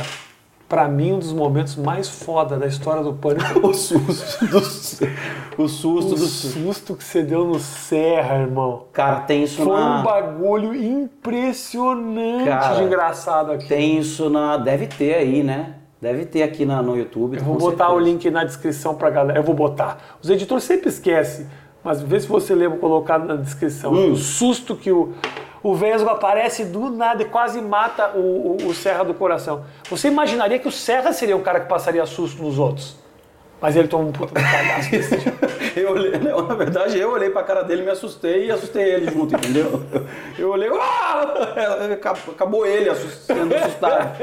pra 0.73 0.87
mim 0.87 1.13
um 1.13 1.19
dos 1.19 1.31
momentos 1.31 1.75
mais 1.75 2.09
foda 2.09 2.57
da 2.57 2.65
história 2.65 3.03
do 3.03 3.13
Pânico 3.13 3.59
O 3.61 3.75
susto 3.75 4.43
do, 4.47 4.57
o 4.57 5.67
susto 5.67 6.13
o 6.13 6.15
do 6.15 6.25
susto 6.25 6.95
que 6.95 7.03
você 7.03 7.21
deu 7.21 7.45
no 7.45 7.59
Serra, 7.59 8.39
irmão. 8.39 8.85
Cara, 8.91 9.19
tem 9.19 9.43
isso 9.43 9.61
Foi 9.61 9.71
na... 9.71 9.99
um 9.99 10.03
bagulho 10.03 10.73
impressionante 10.73 12.45
Cara, 12.45 12.73
de 12.73 12.83
engraçado 12.85 13.51
aqui. 13.51 13.67
Tem 13.67 13.99
isso 13.99 14.31
na. 14.31 14.57
Deve 14.57 14.87
ter 14.87 15.13
aí, 15.13 15.43
né? 15.43 15.75
Deve 16.01 16.25
ter 16.25 16.41
aqui 16.41 16.65
na, 16.65 16.81
no 16.81 16.97
YouTube. 16.97 17.37
Eu 17.37 17.43
vou 17.43 17.55
botar 17.55 17.89
o 17.89 17.97
certeza. 17.97 18.09
link 18.09 18.31
na 18.31 18.43
descrição 18.43 18.95
pra 18.95 19.11
galera. 19.11 19.37
Eu 19.37 19.43
vou 19.43 19.53
botar. 19.53 20.17
Os 20.23 20.27
editores 20.27 20.63
sempre 20.63 20.89
esquecem, 20.89 21.45
mas 21.83 22.01
vê 22.01 22.19
se 22.19 22.27
você 22.27 22.55
lembra 22.55 22.79
colocar 22.79 23.19
na 23.19 23.35
descrição. 23.35 23.93
Hum. 23.93 24.13
O 24.13 24.15
susto 24.15 24.75
que 24.75 24.91
o, 24.91 25.13
o 25.63 25.73
Vesgo 25.73 26.09
aparece 26.09 26.65
do 26.65 26.89
nada 26.89 27.23
e 27.23 27.25
quase 27.25 27.61
mata 27.61 28.11
o, 28.15 28.57
o, 28.61 28.67
o 28.67 28.73
Serra 28.73 29.05
do 29.05 29.13
coração. 29.13 29.63
Você 29.89 30.09
imaginaria 30.09 30.59
que 30.59 30.67
o 30.67 30.71
Serra 30.71 31.13
seria 31.13 31.37
um 31.37 31.41
cara 31.41 31.61
que 31.61 31.69
passaria 31.69 32.05
susto 32.05 32.43
nos 32.43 32.59
outros. 32.59 33.01
Mas 33.61 33.77
ele 33.77 33.87
toma 33.87 34.03
um 34.03 34.11
puta 34.11 34.37
de 34.37 34.45
palhaço 34.45 34.91
desse. 34.91 35.15
Eu 35.73 35.91
olhei, 35.91 36.19
não, 36.19 36.45
na 36.45 36.53
verdade, 36.53 36.99
eu 36.99 37.09
olhei 37.11 37.31
pra 37.31 37.41
cara 37.41 37.63
dele, 37.63 37.81
me 37.81 37.89
assustei 37.89 38.45
e 38.45 38.51
assustei 38.51 38.83
ele 38.93 39.09
junto, 39.09 39.33
entendeu? 39.33 39.81
Eu 40.37 40.51
olhei, 40.51 40.69
ah! 40.69 41.33
acabou 42.29 42.63
ele 42.63 42.93
sendo 42.93 43.55
assustado. 43.55 44.15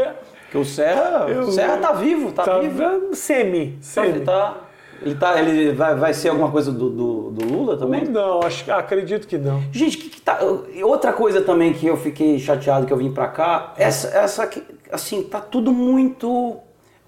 Porque 0.42 0.59
o 0.59 0.64
Serra, 0.64 1.26
o 1.26 1.50
Serra 1.50 1.79
tá 1.79 1.92
vivo, 1.92 2.31
tá, 2.31 2.44
Tá 2.44 2.59
vivo. 2.61 3.14
Semi. 3.14 3.72
Tá, 3.72 3.76
semi. 3.81 4.09
ele 4.09 4.20
tá, 4.20 4.59
ele 5.03 5.15
tá, 5.15 5.39
ele 5.41 5.73
vai, 5.73 5.95
vai 5.95 6.13
ser 6.15 6.29
alguma 6.29 6.51
coisa 6.51 6.71
do, 6.73 6.91
do, 6.91 7.31
do 7.31 7.45
Lula 7.53 7.77
também? 7.77 8.05
Não, 8.05 8.41
acho, 8.43 8.71
acredito 8.73 9.27
que 9.27 9.39
não. 9.39 9.63
Gente, 9.73 9.97
que, 9.99 10.09
que 10.11 10.21
tá, 10.21 10.39
outra 10.85 11.13
coisa 11.13 11.41
também 11.41 11.73
que 11.73 11.87
eu 11.87 11.97
fiquei 11.97 12.39
chateado 12.39 12.87
que 12.87 12.93
eu 12.93 12.97
vim 12.97 13.11
pra 13.13 13.29
cá, 13.29 13.73
essa, 13.77 14.09
essa 14.17 14.47
que- 14.47 14.63
assim, 14.93 15.23
tá 15.23 15.41
tudo 15.41 15.73
muito 15.73 16.57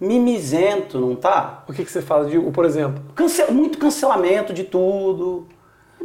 mimizento, 0.01 0.99
não 0.99 1.15
tá? 1.15 1.65
O 1.69 1.73
que, 1.73 1.85
que 1.85 1.91
você 1.91 2.03
fala? 2.03 2.25
Digo, 2.27 2.51
por 2.51 2.65
exemplo, 2.65 3.03
Cance- 3.15 3.51
muito 3.53 3.79
cancelamento 3.79 4.53
de 4.53 4.65
tudo. 4.65 5.47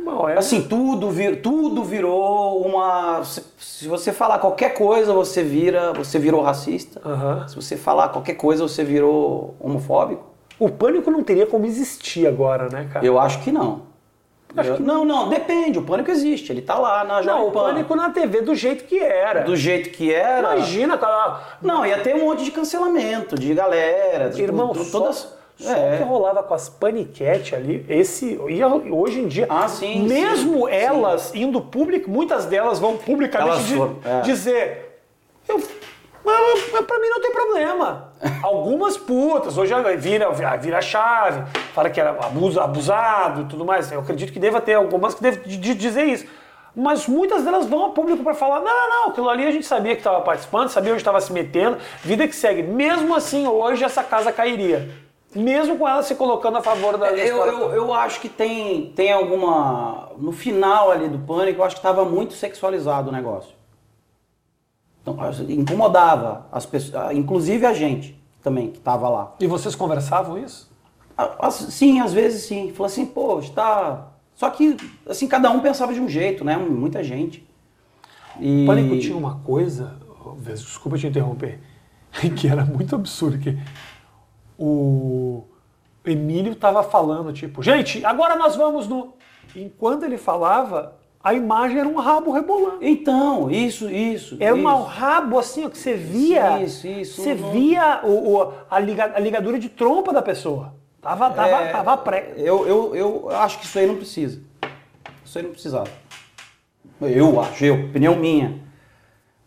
Bom, 0.06 0.30
é- 0.30 0.38
Assim, 0.38 0.62
tudo, 0.62 1.10
vir, 1.10 1.42
tudo 1.42 1.84
virou 1.84 2.62
uma. 2.62 3.24
Se, 3.24 3.44
se 3.58 3.88
você 3.88 4.14
falar 4.14 4.38
qualquer 4.40 4.74
coisa, 4.76 5.12
você 5.12 5.42
vira. 5.44 5.92
Você 5.94 6.20
virou 6.20 6.42
racista. 6.42 7.02
Aham. 7.04 7.48
Se 7.48 7.56
você 7.56 7.76
falar 7.76 8.10
qualquer 8.10 8.36
coisa, 8.36 8.62
você 8.68 8.84
virou 8.84 9.56
homofóbico. 9.60 10.37
O 10.60 10.70
pânico 10.70 11.12
não 11.12 11.24
teria 11.24 11.46
como 11.46 11.66
existir 11.66 12.26
agora, 12.28 12.68
né, 12.70 12.90
cara? 12.92 13.06
Eu 13.06 13.20
acho 13.20 13.40
que 13.44 13.52
não. 13.52 13.86
Eu- 14.56 14.80
não, 14.80 15.06
não, 15.06 15.30
depende. 15.30 15.78
O 15.78 15.84
pânico 15.84 16.10
existe. 16.10 16.52
Ele 16.52 16.62
tá 16.62 16.80
lá 16.80 17.04
na 17.04 17.16
Não, 17.18 17.24
Jovem 17.24 17.48
o 17.48 17.52
Pan. 17.52 17.64
pânico 17.66 17.96
na 17.96 18.10
TV 18.10 18.42
do 18.42 18.56
jeito 18.56 18.86
que 18.86 18.98
era. 19.00 19.42
Do 19.44 19.56
jeito 19.56 19.90
que 19.92 20.12
era. 20.12 20.56
Imagina, 20.56 20.98
cara. 20.98 21.42
Não, 21.62 21.86
ia 21.86 22.00
ter 22.00 22.16
um 22.16 22.26
monte 22.26 22.44
de 22.44 22.52
cancelamento 22.52 23.36
de 23.38 23.54
galera. 23.54 24.30
tipo, 24.30 24.42
Irmão, 24.42 24.70
to- 24.74 24.84
só, 24.86 25.00
todas. 25.00 25.34
só 25.58 25.72
É. 25.74 25.96
o 25.96 25.98
que 25.98 26.04
rolava 26.06 26.42
com 26.42 26.54
as 26.56 26.70
paniquete 26.70 27.54
ali, 27.56 27.86
esse. 27.88 28.40
E 28.48 28.64
hoje 28.92 29.20
em 29.20 29.28
dia, 29.28 29.46
Ah, 29.50 29.68
sim, 29.68 30.08
mesmo 30.08 30.66
sim, 30.68 30.74
elas 30.74 31.36
indo 31.36 31.62
público, 31.62 32.10
muitas 32.10 32.46
delas 32.46 32.80
vão 32.80 32.98
publicamente 32.98 33.52
Elas 33.52 33.70
foram, 33.70 33.98
é. 34.04 34.22
dizer. 34.22 35.02
Eu, 35.48 35.62
mas, 36.34 36.72
mas 36.72 36.86
pra 36.86 37.00
mim 37.00 37.10
não 37.10 37.22
tem 37.22 37.32
problema. 37.32 38.12
Algumas 38.44 38.98
putas, 38.98 39.58
hoje 39.58 39.74
vira, 39.98 40.30
vira 40.58 40.82
chave, 40.82 41.44
fala 41.74 41.90
que 41.90 42.00
era 42.00 42.12
abuso, 42.12 42.60
abusado 42.60 43.42
e 43.42 43.46
tudo 43.46 43.64
mais. 43.66 43.92
Eu 43.92 44.00
acredito 44.02 44.32
que 44.34 44.40
deva 44.40 44.62
ter 44.62 44.74
algumas 44.76 45.14
que 45.14 45.22
devem 45.22 45.42
de- 45.44 45.58
de 45.58 45.74
dizer 45.74 46.04
isso. 46.06 46.26
Mas 46.76 47.08
muitas 47.08 47.44
delas 47.44 47.66
vão 47.66 47.86
a 47.86 47.90
público 47.90 48.24
para 48.24 48.36
falar: 48.36 48.60
não, 48.60 48.66
não, 48.66 48.90
não, 48.90 49.10
aquilo 49.10 49.30
ali 49.30 49.48
a 49.48 49.52
gente 49.52 49.66
sabia 49.66 49.94
que 49.96 50.02
estava 50.02 50.22
participando, 50.22 50.70
sabia 50.70 50.92
onde 50.92 51.02
estava 51.02 51.20
se 51.20 51.34
metendo, 51.34 51.78
vida 52.04 52.28
que 52.28 52.36
segue. 52.36 52.62
Mesmo 52.62 53.16
assim, 53.16 53.48
hoje 53.48 53.84
essa 53.84 54.04
casa 54.04 54.32
cairia. 54.32 54.88
Mesmo 55.36 55.78
com 55.78 55.88
ela 55.88 56.02
se 56.04 56.16
colocando 56.16 56.58
a 56.58 56.62
favor 56.62 56.98
da. 56.98 57.10
da 57.10 57.18
Eu, 57.18 57.46
eu, 57.46 57.74
eu 57.74 57.94
acho 57.94 58.20
que 58.22 58.30
tem, 58.30 58.94
tem 58.96 59.12
alguma. 59.12 60.10
No 60.18 60.32
final 60.32 60.92
ali 60.92 61.08
do 61.10 61.20
pânico, 61.20 61.62
eu 61.62 61.66
acho 61.66 61.76
que 61.76 61.80
estava 61.80 62.06
muito 62.06 62.34
sexualizado 62.34 63.10
o 63.10 63.12
negócio. 63.12 63.57
Então, 65.08 65.24
assim, 65.24 65.54
incomodava 65.54 66.48
as 66.52 66.66
pessoas, 66.66 67.16
inclusive 67.16 67.66
a 67.66 67.74
gente 67.74 68.22
também, 68.44 68.72
que 68.72 68.78
estava 68.78 69.08
lá. 69.08 69.36
E 69.40 69.48
vocês 69.48 69.74
conversavam 69.74 70.38
isso? 70.38 70.70
Sim, 71.52 72.02
às 72.02 72.12
vezes 72.12 72.44
sim. 72.44 72.74
Falou 72.74 72.88
assim, 72.88 73.06
pô, 73.06 73.40
está. 73.40 74.10
Só 74.36 74.50
que, 74.50 74.76
assim, 75.08 75.28
cada 75.28 75.50
um 75.50 75.62
pensava 75.62 75.94
de 75.94 76.02
um 76.02 76.10
jeito, 76.10 76.44
né? 76.44 76.58
Muita 76.58 77.02
gente. 77.04 77.48
E... 78.40 78.64
O 78.64 78.66
Pânico 78.68 79.00
tinha 79.00 79.16
uma 79.16 79.36
coisa, 79.40 79.96
desculpa 80.44 80.98
te 80.98 81.08
interromper, 81.08 81.60
que 82.36 82.48
era 82.48 82.66
muito 82.66 82.94
absurdo, 82.94 83.40
que 83.40 83.58
o 84.60 85.44
Emílio 86.06 86.56
tava 86.56 86.84
falando, 86.84 87.32
tipo, 87.32 87.64
gente, 87.64 88.06
agora 88.06 88.36
nós 88.36 88.56
vamos 88.56 88.88
no... 88.88 89.14
Enquanto 89.56 90.04
ele 90.04 90.18
falava, 90.18 90.97
a 91.24 91.34
imagem 91.34 91.80
era 91.80 91.88
um 91.90 91.96
rabo 91.96 92.32
rebolando. 92.32 92.78
Então, 92.82 93.50
isso, 93.52 93.90
isso. 93.90 94.38
Era 94.40 94.56
um 94.56 94.60
isso. 94.60 94.84
rabo 94.84 95.38
assim, 95.40 95.66
ó, 95.66 95.70
que 95.70 95.78
você 95.78 95.94
via. 95.96 96.62
Isso, 96.64 96.88
isso, 96.88 97.22
Você 97.22 97.34
uhum. 97.34 97.52
via 97.52 98.02
o, 98.04 98.36
o- 98.38 98.54
a, 98.70 98.80
liga- 98.80 99.12
a 99.16 99.20
ligadura 99.20 99.60
de 99.60 99.68
trompa 99.70 100.14
da 100.14 100.22
pessoa. 100.22 100.74
Tava, 101.02 101.30
tava, 101.32 101.50
É, 101.50 101.72
tava 101.72 101.98
pré. 101.98 102.34
Eu, 102.38 102.68
eu, 102.68 102.96
eu 102.96 103.30
acho 103.38 103.60
que 103.60 103.66
isso 103.66 103.78
aí 103.80 103.88
não 103.88 103.96
precisa. 103.96 104.42
Isso 105.24 105.38
aí 105.38 105.44
não 105.44 105.52
precisava. 105.52 105.90
Eu 107.02 107.40
acho, 107.42 107.64
eu, 107.66 107.76
opinião 107.86 108.16
minha. 108.16 108.60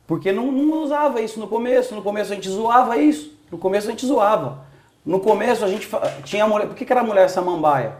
Porque 0.07 0.33
não, 0.33 0.51
não 0.53 0.83
usava 0.83 1.21
isso 1.21 1.39
no 1.41 1.47
começo. 1.49 1.95
No 1.95 2.03
começo 2.03 2.33
a 2.33 2.35
gente 2.35 2.49
zoava 2.49 2.97
isso. 2.97 3.39
No 3.51 3.59
começo 3.59 3.89
a 3.89 3.91
gente 3.91 4.07
zoava. 4.07 4.65
No 5.05 5.19
começo 5.21 5.65
a 5.65 5.69
gente 5.69 5.89
tinha 6.25 6.45
a 6.45 6.49
mulher. 6.49 6.67
Por 6.67 6.77
que, 6.77 6.85
que 6.85 6.93
era 6.93 7.01
a 7.01 7.05
mulher 7.05 7.29
samambaia? 7.31 7.95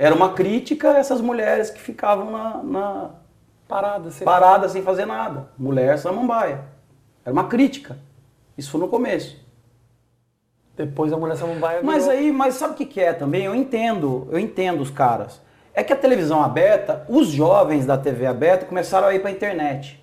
Era 0.00 0.14
uma 0.14 0.32
crítica 0.32 0.92
a 0.92 0.96
essas 0.96 1.20
mulheres 1.20 1.68
que 1.68 1.78
ficavam 1.78 2.30
na, 2.30 2.62
na 2.62 3.10
Parada, 3.68 4.10
você... 4.10 4.24
parada 4.24 4.66
sem 4.66 4.80
fazer 4.82 5.04
nada. 5.04 5.50
Mulher 5.58 5.98
samambaia. 5.98 6.64
Era 7.22 7.34
uma 7.34 7.44
crítica. 7.48 7.98
Isso 8.56 8.70
foi 8.70 8.80
no 8.80 8.88
começo. 8.88 9.36
Depois 10.74 11.12
a 11.12 11.18
mulher 11.18 11.36
samambaia 11.36 11.80
Mas 11.82 12.04
virou- 12.06 12.18
aí, 12.18 12.32
mas 12.32 12.54
sabe 12.54 12.72
o 12.72 12.76
que, 12.78 12.86
que 12.86 12.98
é 12.98 13.12
também? 13.12 13.44
Eu 13.44 13.54
entendo, 13.54 14.26
eu 14.30 14.38
entendo 14.38 14.80
os 14.80 14.90
caras. 14.90 15.38
É 15.74 15.84
que 15.84 15.92
a 15.92 15.96
televisão 15.96 16.42
aberta, 16.42 17.04
os 17.06 17.28
jovens 17.28 17.84
da 17.84 17.98
TV 17.98 18.24
aberta 18.24 18.64
começaram 18.64 19.06
a 19.06 19.14
ir 19.14 19.20
pra 19.20 19.30
internet. 19.30 20.02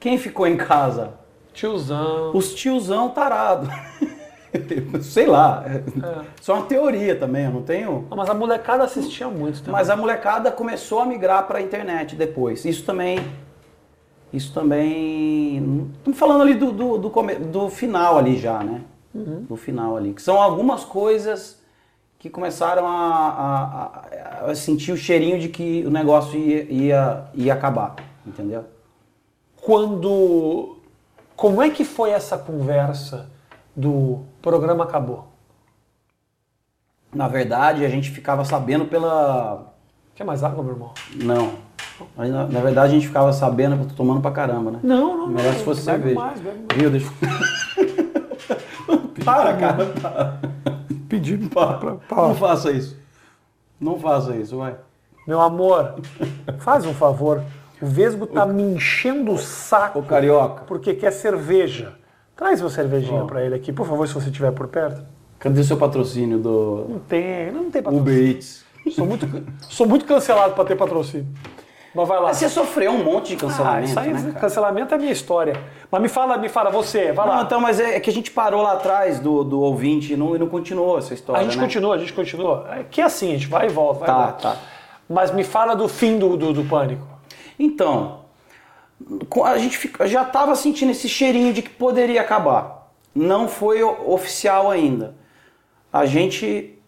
Quem 0.00 0.16
ficou 0.16 0.46
em 0.46 0.56
casa? 0.56 1.12
Tiozão. 1.52 2.34
Os 2.34 2.54
tiozão 2.54 3.10
tarado. 3.10 3.68
Sei 5.02 5.26
lá. 5.26 5.64
É 5.66 6.52
uma 6.52 6.62
teoria 6.66 7.16
também, 7.18 7.44
eu 7.44 7.50
não 7.50 7.62
tenho. 7.62 8.06
Não, 8.08 8.16
mas 8.16 8.28
a 8.30 8.34
molecada 8.34 8.84
assistia 8.84 9.28
muito 9.28 9.58
também. 9.60 9.72
Mas 9.72 9.90
a 9.90 9.96
molecada 9.96 10.50
começou 10.50 11.00
a 11.00 11.06
migrar 11.06 11.46
pra 11.46 11.60
internet 11.60 12.14
depois. 12.16 12.64
Isso 12.64 12.84
também. 12.84 13.18
Isso 14.32 14.52
também. 14.52 15.88
Estamos 15.98 16.18
falando 16.18 16.42
ali 16.42 16.54
do, 16.54 16.72
do, 16.72 16.98
do, 16.98 17.10
come- 17.10 17.36
do 17.36 17.68
final 17.70 18.18
ali 18.18 18.36
já, 18.38 18.62
né? 18.62 18.82
Do 19.14 19.56
final 19.56 19.96
ali. 19.96 20.12
Que 20.12 20.20
são 20.20 20.40
algumas 20.40 20.84
coisas 20.84 21.58
que 22.18 22.28
começaram 22.28 22.86
a, 22.86 22.92
a- 22.92 24.46
a- 24.46 24.50
a 24.50 24.54
sentir 24.54 24.92
o 24.92 24.96
cheirinho 24.96 25.38
de 25.38 25.48
que 25.48 25.84
o 25.86 25.90
negócio 25.90 26.38
ia, 26.38 26.62
ia, 26.70 27.24
ia 27.34 27.52
acabar. 27.54 27.94
Entendeu? 28.26 28.64
Quando. 29.60 30.76
Como 31.34 31.60
é 31.60 31.68
que 31.70 31.84
foi 31.84 32.10
essa 32.10 32.38
conversa 32.38 33.28
do 33.74 34.20
programa 34.46 34.84
acabou? 34.84 35.26
Na 37.12 37.26
verdade, 37.26 37.84
a 37.84 37.88
gente 37.88 38.12
ficava 38.12 38.44
sabendo 38.44 38.84
pela. 38.84 39.74
Quer 40.14 40.22
mais 40.22 40.44
água, 40.44 40.62
meu 40.62 40.74
irmão? 40.74 40.92
Não. 41.16 41.54
Mas, 42.16 42.30
Na, 42.30 42.46
na 42.46 42.60
verdade, 42.60 42.92
a 42.92 42.94
gente 42.94 43.08
ficava 43.08 43.32
sabendo 43.32 43.76
que 43.76 43.82
eu 43.82 43.88
tô 43.88 43.94
tomando 43.94 44.20
pra 44.20 44.30
caramba, 44.30 44.70
né? 44.70 44.78
Não, 44.84 45.18
não. 45.18 45.26
Melhor 45.26 45.52
não, 45.52 45.58
se 45.58 45.64
fosse 45.64 45.82
cerveja. 45.82 46.14
mais, 46.14 46.38
bebe 46.38 46.58
mais. 46.58 46.80
Viu? 46.80 46.90
Deixa... 46.90 47.10
para, 49.24 49.56
cara. 49.56 50.40
Pedir 51.08 51.38
Para. 51.48 51.96
Não 52.08 52.34
faça 52.36 52.70
isso. 52.70 52.96
Não 53.80 53.98
faça 53.98 54.36
isso, 54.36 54.58
vai. 54.58 54.76
Meu 55.26 55.40
amor, 55.40 55.96
faz 56.60 56.86
um 56.86 56.94
favor. 56.94 57.42
O 57.82 57.86
Vesgo 57.86 58.28
tá 58.28 58.46
me 58.46 58.62
enchendo 58.62 59.32
o 59.32 59.38
saco 59.38 59.98
Ô, 59.98 60.02
carioca. 60.04 60.62
porque 60.66 60.94
quer 60.94 61.10
cerveja. 61.10 61.94
Traz 62.36 62.60
uma 62.60 62.70
cervejinha 62.70 63.22
Ó. 63.22 63.26
pra 63.26 63.42
ele 63.44 63.54
aqui, 63.54 63.72
por 63.72 63.86
favor, 63.86 64.06
se 64.06 64.14
você 64.14 64.28
estiver 64.28 64.52
por 64.52 64.68
perto. 64.68 65.02
Cadê 65.38 65.60
o 65.60 65.64
seu 65.64 65.76
patrocínio 65.76 66.38
do 66.38 66.86
Não 66.88 66.98
tem, 67.00 67.50
não 67.52 67.70
tem 67.70 67.80
Uber 67.82 67.92
patrocínio. 67.94 68.28
Eats? 68.30 68.64
Sou 68.94 69.06
muito, 69.06 69.26
sou 69.68 69.86
muito 69.86 70.04
cancelado 70.04 70.54
pra 70.54 70.64
ter 70.64 70.76
patrocínio. 70.76 71.26
Mas 71.94 72.08
vai 72.08 72.18
lá. 72.20 72.26
Mas 72.26 72.36
você 72.36 72.48
sofreu 72.50 72.92
um 72.92 73.02
monte 73.02 73.28
de 73.28 73.34
Ah, 73.36 73.38
cancelamento, 73.48 73.88
isso 73.88 73.98
aí, 73.98 74.12
né, 74.12 74.34
cancelamento 74.38 74.94
é 74.94 74.98
minha 74.98 75.12
história. 75.12 75.58
Mas 75.90 76.02
me 76.02 76.08
fala, 76.08 76.36
me 76.36 76.48
fala, 76.50 76.70
você, 76.70 77.10
vai 77.10 77.26
Não, 77.26 77.34
lá. 77.36 77.42
então, 77.42 77.58
mas 77.58 77.80
é, 77.80 77.96
é 77.96 78.00
que 78.00 78.10
a 78.10 78.12
gente 78.12 78.30
parou 78.30 78.62
lá 78.62 78.74
atrás 78.74 79.18
do, 79.18 79.42
do 79.42 79.60
ouvinte 79.60 80.12
e 80.12 80.16
não, 80.16 80.36
e 80.36 80.38
não 80.38 80.46
continuou 80.46 80.98
essa 80.98 81.14
história, 81.14 81.40
a 81.40 81.44
gente 81.44 81.56
né? 81.56 81.62
continua, 81.64 81.94
a 81.94 81.98
gente 81.98 82.12
continua. 82.12 82.66
É 82.70 82.84
que 82.84 83.00
é 83.00 83.04
assim, 83.04 83.30
a 83.30 83.34
gente 83.34 83.46
vai 83.48 83.66
e 83.66 83.70
volta, 83.70 84.00
vai 84.00 84.08
Tá, 84.08 84.14
volta. 84.14 84.42
tá. 84.42 84.56
Mas 85.08 85.30
me 85.30 85.42
fala 85.42 85.74
do 85.74 85.88
fim 85.88 86.18
do, 86.18 86.36
do, 86.36 86.52
do 86.52 86.64
pânico. 86.64 87.06
Então, 87.58 88.25
a 89.44 89.58
gente 89.58 89.90
já 90.06 90.22
estava 90.22 90.54
sentindo 90.54 90.90
esse 90.92 91.08
cheirinho 91.08 91.52
de 91.52 91.62
que 91.62 91.70
poderia 91.70 92.20
acabar. 92.20 92.90
Não 93.14 93.48
foi 93.48 93.82
oficial 93.82 94.70
ainda. 94.70 95.14
A 95.92 96.04
gente 96.06 96.78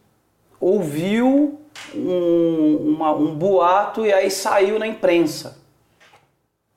ouviu 0.61 1.61
um, 1.95 2.77
uma- 2.97 3.13
um 3.15 3.35
boato 3.35 4.05
e 4.05 4.13
aí 4.13 4.31
saiu 4.31 4.79
na 4.79 4.87
imprensa. 4.87 5.59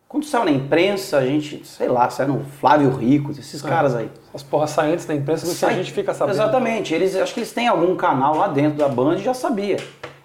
Quando 0.08 0.26
saiu 0.26 0.44
na 0.46 0.52
imprensa, 0.52 1.18
a 1.18 1.26
gente, 1.26 1.66
sei 1.66 1.88
lá, 1.88 2.10
saiu 2.10 2.34
no 2.34 2.44
Flávio 2.44 2.90
Rico, 2.92 3.32
esses 3.32 3.62
caras 3.62 3.96
aí. 3.96 4.10
As 4.34 4.44
porras 4.44 4.72
saem 4.72 4.94
antes 4.94 5.06
da 5.06 5.16
imprensa 5.16 5.46
do 5.46 5.56
que 5.58 5.66
a 5.66 5.72
gente 5.72 5.92
fica 5.94 6.14
sabendo. 6.14 6.36
Exatamente. 6.36 6.94
Eles, 6.94 7.16
acho 7.16 7.34
que 7.34 7.40
eles 7.40 7.54
têm 7.54 7.68
algum 7.70 7.96
canal 7.96 8.36
lá 8.36 8.50
dentro 8.50 8.78
da 8.78 8.90
Band 8.90 9.16
e 9.16 9.24
já 9.24 9.34
sabia. 9.34 9.78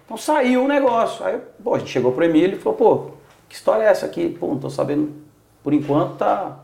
Então 0.05 0.17
saiu 0.17 0.65
o 0.65 0.67
negócio. 0.67 1.25
Aí, 1.25 1.39
pô, 1.63 1.75
a 1.75 1.79
gente 1.79 1.89
chegou 1.91 2.11
pro 2.11 2.23
Emílio 2.25 2.57
e 2.57 2.59
falou, 2.59 2.77
pô, 2.77 3.11
que 3.47 3.55
história 3.55 3.83
é 3.83 3.87
essa 3.87 4.05
aqui? 4.05 4.29
Pô, 4.29 4.47
não 4.47 4.59
tô 4.59 4.69
sabendo. 4.69 5.11
Por 5.63 5.73
enquanto 5.73 6.17
tá. 6.17 6.59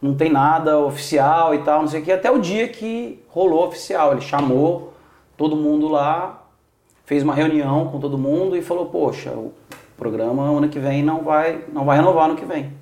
Não 0.00 0.14
tem 0.14 0.30
nada 0.32 0.78
oficial 0.80 1.54
e 1.54 1.58
tal, 1.62 1.82
não 1.82 1.88
sei 1.88 2.00
o 2.00 2.04
que. 2.04 2.10
Até 2.12 2.30
o 2.30 2.40
dia 2.40 2.68
que 2.68 3.22
rolou 3.28 3.66
oficial. 3.66 4.12
Ele 4.12 4.20
chamou 4.20 4.92
todo 5.36 5.54
mundo 5.56 5.88
lá, 5.88 6.42
fez 7.04 7.22
uma 7.22 7.34
reunião 7.34 7.88
com 7.88 8.00
todo 8.00 8.18
mundo 8.18 8.56
e 8.56 8.62
falou, 8.62 8.86
poxa, 8.86 9.30
o 9.30 9.52
programa 9.96 10.42
ano 10.42 10.68
que 10.68 10.78
vem 10.78 11.02
não 11.02 11.22
vai, 11.22 11.64
não 11.72 11.84
vai 11.84 11.96
renovar 11.98 12.24
ano 12.26 12.36
que 12.36 12.44
vem. 12.44 12.72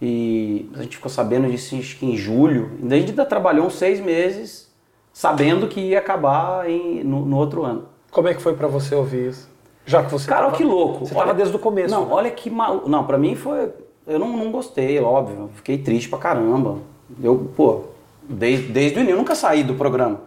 E 0.00 0.70
a 0.76 0.82
gente 0.82 0.96
ficou 0.96 1.10
sabendo 1.10 1.50
disso 1.50 1.74
acho 1.76 1.98
que 1.98 2.06
em 2.06 2.16
julho. 2.16 2.70
Ainda 2.80 2.94
a 2.94 2.98
gente 2.98 3.10
ainda 3.10 3.26
trabalhou 3.26 3.66
uns 3.66 3.74
seis 3.74 4.00
meses 4.00 4.70
sabendo 5.12 5.66
que 5.66 5.80
ia 5.80 5.98
acabar 5.98 6.70
em- 6.70 7.02
no, 7.02 7.24
no 7.24 7.36
outro 7.36 7.64
ano. 7.64 7.88
Como 8.12 8.28
é 8.28 8.34
que 8.34 8.40
foi 8.40 8.54
pra 8.54 8.68
você 8.68 8.94
ouvir 8.94 9.30
isso? 9.30 9.50
Já 9.88 10.02
que 10.04 10.10
você 10.12 10.28
Cara, 10.28 10.46
tava- 10.46 10.56
que 10.56 10.64
louco. 10.64 11.06
Você 11.06 11.14
tava 11.14 11.32
desde 11.34 11.56
o 11.56 11.58
começo. 11.58 11.92
Não, 11.94 12.04
né? 12.06 12.12
olha 12.12 12.30
que 12.30 12.50
maluco. 12.50 12.88
Não, 12.88 13.04
pra 13.04 13.16
mim 13.16 13.34
foi. 13.34 13.70
Eu 14.06 14.18
não, 14.18 14.28
não 14.28 14.50
gostei, 14.52 15.00
óbvio. 15.00 15.50
Fiquei 15.54 15.78
triste 15.78 16.08
pra 16.08 16.18
caramba. 16.18 16.76
Eu, 17.22 17.50
pô, 17.56 17.84
desde, 18.28 18.68
desde 18.68 18.98
o 18.98 19.00
início, 19.00 19.14
eu 19.14 19.18
nunca 19.18 19.34
saí 19.34 19.62
do 19.64 19.74
programa. 19.74 20.20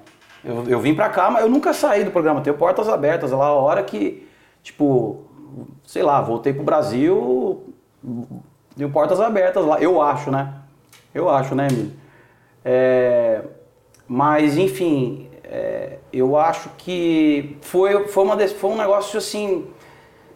Eu, 0.43 0.63
eu 0.67 0.79
vim 0.79 0.95
pra 0.95 1.09
cá, 1.09 1.29
mas 1.29 1.43
eu 1.43 1.49
nunca 1.49 1.73
saí 1.73 2.03
do 2.03 2.09
programa. 2.11 2.41
Tenho 2.41 2.57
portas 2.57 2.89
abertas 2.89 3.31
lá, 3.31 3.45
a 3.45 3.53
hora 3.53 3.83
que, 3.83 4.27
tipo, 4.63 5.21
sei 5.85 6.01
lá, 6.01 6.19
voltei 6.21 6.53
pro 6.53 6.63
Brasil, 6.63 7.63
deu 8.75 8.89
portas 8.89 9.19
abertas 9.19 9.63
lá. 9.65 9.79
Eu 9.79 10.01
acho, 10.01 10.31
né? 10.31 10.53
Eu 11.13 11.29
acho, 11.29 11.53
né, 11.53 11.67
Emílio? 11.71 11.91
É, 12.65 13.41
mas, 14.07 14.57
enfim, 14.57 15.27
é, 15.51 15.97
eu 16.13 16.37
acho 16.37 16.69
que 16.77 17.57
foi, 17.59 18.07
foi, 18.07 18.23
uma, 18.23 18.47
foi 18.47 18.69
um 18.69 18.77
negócio 18.77 19.17
assim. 19.17 19.67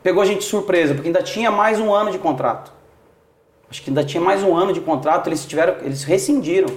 Pegou 0.03 0.21
a 0.21 0.25
gente 0.25 0.39
de 0.39 0.45
surpresa, 0.45 0.93
porque 0.93 1.07
ainda 1.07 1.23
tinha 1.23 1.49
mais 1.49 1.79
um 1.79 1.93
ano 1.93 2.11
de 2.11 2.19
contrato. 2.19 2.73
Acho 3.71 3.81
que 3.81 3.89
ainda 3.89 4.03
tinha 4.03 4.21
mais 4.21 4.43
um 4.43 4.55
ano 4.55 4.73
de 4.73 4.81
contrato, 4.81 5.27
eles 5.27 5.45
tiveram. 5.45 5.77
Eles 5.81 6.03
rescindiram. 6.03 6.67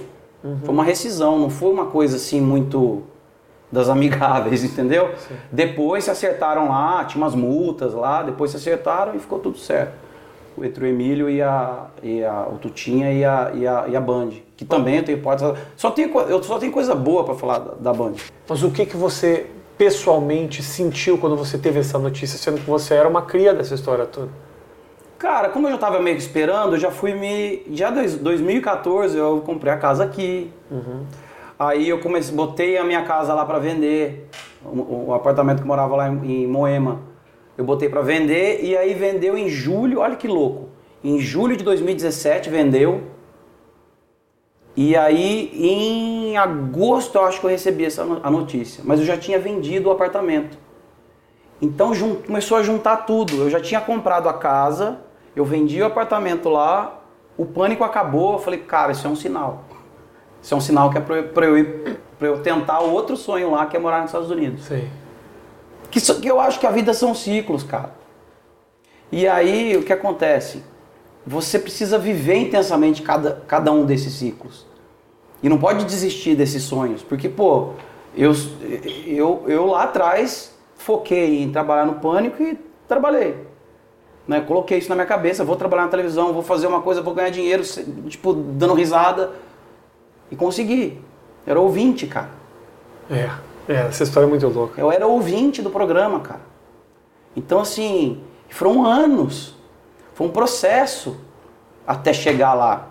Uhum. 0.41 0.59
Foi 0.63 0.73
uma 0.73 0.85
rescisão, 0.85 1.37
não 1.37 1.49
foi 1.49 1.69
uma 1.69 1.87
coisa 1.87 2.15
assim 2.15 2.39
muito 2.39 3.03
das 3.69 3.89
amigáveis, 3.89 4.63
entendeu? 4.63 5.09
Sim. 5.17 5.35
Depois 5.51 6.05
se 6.05 6.09
acertaram 6.09 6.69
lá, 6.69 7.03
tinha 7.03 7.21
umas 7.21 7.35
multas 7.35 7.93
lá, 7.93 8.23
depois 8.23 8.51
se 8.51 8.57
acertaram 8.57 9.15
e 9.15 9.19
ficou 9.19 9.39
tudo 9.39 9.57
certo. 9.57 9.93
Entre 10.61 10.85
o 10.85 10.87
Emílio 10.87 11.29
e 11.29 11.41
a, 11.41 11.87
e 12.01 12.23
a 12.23 12.47
o 12.47 12.57
Tutinha 12.57 13.11
e 13.11 13.23
a, 13.23 13.51
e 13.53 13.67
a, 13.67 13.85
e 13.89 13.95
a 13.97 14.01
Band, 14.01 14.31
que 14.59 14.65
também 14.65 14.97
eu 14.97 15.03
tenho 15.03 15.17
hipótese. 15.17 15.53
Só 15.77 15.89
tenho, 15.89 16.19
eu 16.19 16.43
só 16.43 16.59
tenho 16.59 16.73
coisa 16.73 16.93
boa 16.93 17.23
para 17.23 17.33
falar 17.33 17.59
da, 17.59 17.75
da 17.75 17.93
Band. 17.93 18.15
Mas 18.45 18.61
o 18.61 18.69
que, 18.69 18.85
que 18.85 18.97
você 18.97 19.45
pessoalmente 19.77 20.61
sentiu 20.61 21.17
quando 21.17 21.37
você 21.37 21.57
teve 21.57 21.79
essa 21.79 21.97
notícia, 21.97 22.37
sendo 22.37 22.59
que 22.59 22.69
você 22.69 22.93
era 22.93 23.07
uma 23.07 23.21
cria 23.21 23.53
dessa 23.53 23.73
história 23.73 24.05
toda? 24.05 24.27
Cara, 25.17 25.47
como 25.47 25.67
eu 25.67 25.69
já 25.69 25.75
estava 25.75 26.01
meio 26.01 26.17
que 26.17 26.21
esperando, 26.21 26.73
eu 26.73 26.77
já 26.77 26.91
fui 26.91 27.13
me. 27.13 27.63
Já 27.71 27.89
em 27.89 28.17
2014 28.17 29.17
eu 29.17 29.41
comprei 29.45 29.71
a 29.71 29.77
casa 29.77 30.03
aqui. 30.03 30.51
Uhum. 30.69 31.05
Aí 31.57 31.87
eu 31.87 31.99
comecei, 31.99 32.35
botei 32.35 32.77
a 32.77 32.83
minha 32.83 33.03
casa 33.03 33.33
lá 33.33 33.45
para 33.45 33.59
vender, 33.59 34.27
o, 34.61 35.07
o, 35.07 35.13
apartamento 35.13 35.61
que 35.61 35.67
morava 35.67 35.95
lá 35.95 36.09
em, 36.09 36.43
em 36.43 36.47
Moema. 36.47 36.99
Eu 37.57 37.63
botei 37.63 37.87
para 37.87 38.01
vender 38.01 38.59
e 38.61 38.75
aí 38.75 38.93
vendeu 38.93 39.37
em 39.37 39.47
julho, 39.47 40.01
olha 40.01 40.17
que 40.17 40.27
louco. 40.27 40.67
Em 41.01 41.17
julho 41.17 41.55
de 41.55 41.63
2017 41.63 42.49
vendeu. 42.49 43.18
E 44.81 44.95
aí 44.95 45.51
em 45.61 46.37
agosto 46.37 47.15
eu 47.17 47.25
acho 47.25 47.41
que 47.41 47.45
eu 47.45 47.49
recebi 47.49 47.83
essa 47.83 48.01
a 48.23 48.31
notícia, 48.31 48.81
mas 48.85 49.01
eu 49.01 49.05
já 49.05 49.17
tinha 49.17 49.37
vendido 49.37 49.89
o 49.89 49.91
apartamento. 49.91 50.57
Então 51.61 51.91
começou 52.25 52.55
a 52.55 52.63
juntar 52.63 52.95
tudo. 53.05 53.41
Eu 53.41 53.49
já 53.49 53.59
tinha 53.59 53.81
comprado 53.81 54.29
a 54.29 54.33
casa, 54.33 55.01
eu 55.35 55.43
vendi 55.43 55.81
o 55.81 55.85
apartamento 55.85 56.47
lá, 56.47 57.01
o 57.37 57.45
pânico 57.45 57.83
acabou, 57.83 58.31
eu 58.31 58.39
falei, 58.39 58.61
cara, 58.61 58.93
isso 58.93 59.05
é 59.05 59.09
um 59.09 59.17
sinal. 59.17 59.65
Isso 60.41 60.53
é 60.53 60.57
um 60.57 60.61
sinal 60.61 60.89
que 60.89 60.97
é 60.97 61.01
para 61.01 61.45
eu, 61.45 61.57
ir, 61.57 61.99
eu 62.21 62.41
tentar 62.41 62.79
outro 62.79 63.17
sonho 63.17 63.51
lá, 63.51 63.65
que 63.65 63.75
é 63.75 63.79
morar 63.81 63.97
nos 63.99 64.11
Estados 64.11 64.31
Unidos. 64.31 64.63
Sim. 64.63 64.87
Que, 65.91 65.99
que 65.99 66.27
eu 66.31 66.39
acho 66.39 66.57
que 66.57 66.65
a 66.65 66.71
vida 66.71 66.93
são 66.93 67.13
ciclos, 67.13 67.63
cara. 67.63 67.93
E 69.11 69.27
aí, 69.27 69.75
o 69.75 69.83
que 69.83 69.91
acontece? 69.91 70.63
Você 71.27 71.59
precisa 71.59 71.99
viver 71.99 72.35
intensamente 72.35 73.01
cada, 73.01 73.43
cada 73.45 73.73
um 73.73 73.85
desses 73.85 74.13
ciclos. 74.13 74.68
E 75.41 75.49
não 75.49 75.57
pode 75.57 75.85
desistir 75.85 76.35
desses 76.35 76.63
sonhos. 76.63 77.01
Porque, 77.01 77.29
pô, 77.29 77.69
eu, 78.15 78.33
eu, 79.05 79.43
eu 79.47 79.65
lá 79.67 79.83
atrás 79.83 80.53
foquei 80.75 81.41
em 81.41 81.51
trabalhar 81.51 81.85
no 81.85 81.95
pânico 81.95 82.41
e 82.41 82.57
trabalhei. 82.87 83.47
Né? 84.27 84.41
Coloquei 84.41 84.77
isso 84.77 84.89
na 84.89 84.95
minha 84.95 85.07
cabeça, 85.07 85.43
vou 85.43 85.55
trabalhar 85.55 85.83
na 85.83 85.89
televisão, 85.89 86.33
vou 86.33 86.43
fazer 86.43 86.67
uma 86.67 86.81
coisa, 86.81 87.01
vou 87.01 87.13
ganhar 87.13 87.29
dinheiro, 87.29 87.63
tipo, 88.07 88.33
dando 88.33 88.73
risada 88.73 89.31
e 90.29 90.35
consegui. 90.35 90.99
Era 91.47 91.59
ouvinte, 91.59 92.05
cara. 92.05 92.29
É, 93.09 93.29
é, 93.67 93.87
essa 93.87 94.03
história 94.03 94.27
é 94.27 94.29
muito 94.29 94.47
louca. 94.47 94.79
Eu 94.79 94.91
era 94.91 95.07
ouvinte 95.07 95.61
do 95.61 95.69
programa, 95.69 96.19
cara. 96.19 96.41
Então, 97.35 97.59
assim, 97.59 98.21
foram 98.49 98.85
anos. 98.85 99.55
Foi 100.13 100.27
um 100.27 100.31
processo 100.31 101.17
até 101.87 102.13
chegar 102.13 102.53
lá. 102.53 102.88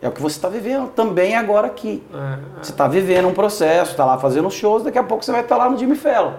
É 0.00 0.08
o 0.08 0.12
que 0.12 0.22
você 0.22 0.36
está 0.36 0.48
vivendo 0.48 0.90
também 0.90 1.34
agora 1.34 1.66
aqui. 1.66 2.02
É, 2.12 2.16
é. 2.16 2.62
Você 2.62 2.70
está 2.70 2.86
vivendo 2.86 3.26
um 3.26 3.34
processo, 3.34 3.90
está 3.90 4.04
lá 4.04 4.18
fazendo 4.18 4.50
shows, 4.50 4.84
daqui 4.84 4.98
a 4.98 5.02
pouco 5.02 5.24
você 5.24 5.32
vai 5.32 5.40
estar 5.40 5.56
tá 5.56 5.64
lá 5.64 5.70
no 5.70 5.76
Jimmy 5.76 5.96
Fallon. 5.96 6.34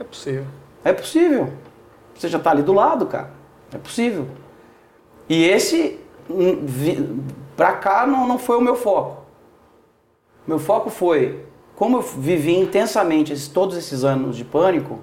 É 0.00 0.04
possível. 0.04 0.46
É 0.82 0.92
possível. 0.92 1.52
Você 2.14 2.28
já 2.28 2.38
está 2.38 2.50
ali 2.50 2.62
do 2.62 2.72
lado, 2.72 3.06
cara. 3.06 3.30
É 3.72 3.78
possível. 3.78 4.28
E 5.28 5.44
esse, 5.44 6.00
hum, 6.30 7.24
pra 7.56 7.72
cá, 7.72 8.06
não, 8.06 8.26
não 8.26 8.38
foi 8.38 8.56
o 8.56 8.60
meu 8.60 8.76
foco. 8.76 9.24
Meu 10.46 10.58
foco 10.58 10.90
foi, 10.90 11.44
como 11.76 11.98
eu 11.98 12.02
vivi 12.02 12.54
intensamente 12.54 13.32
esses, 13.32 13.48
todos 13.48 13.76
esses 13.76 14.04
anos 14.04 14.36
de 14.36 14.44
pânico, 14.44 15.00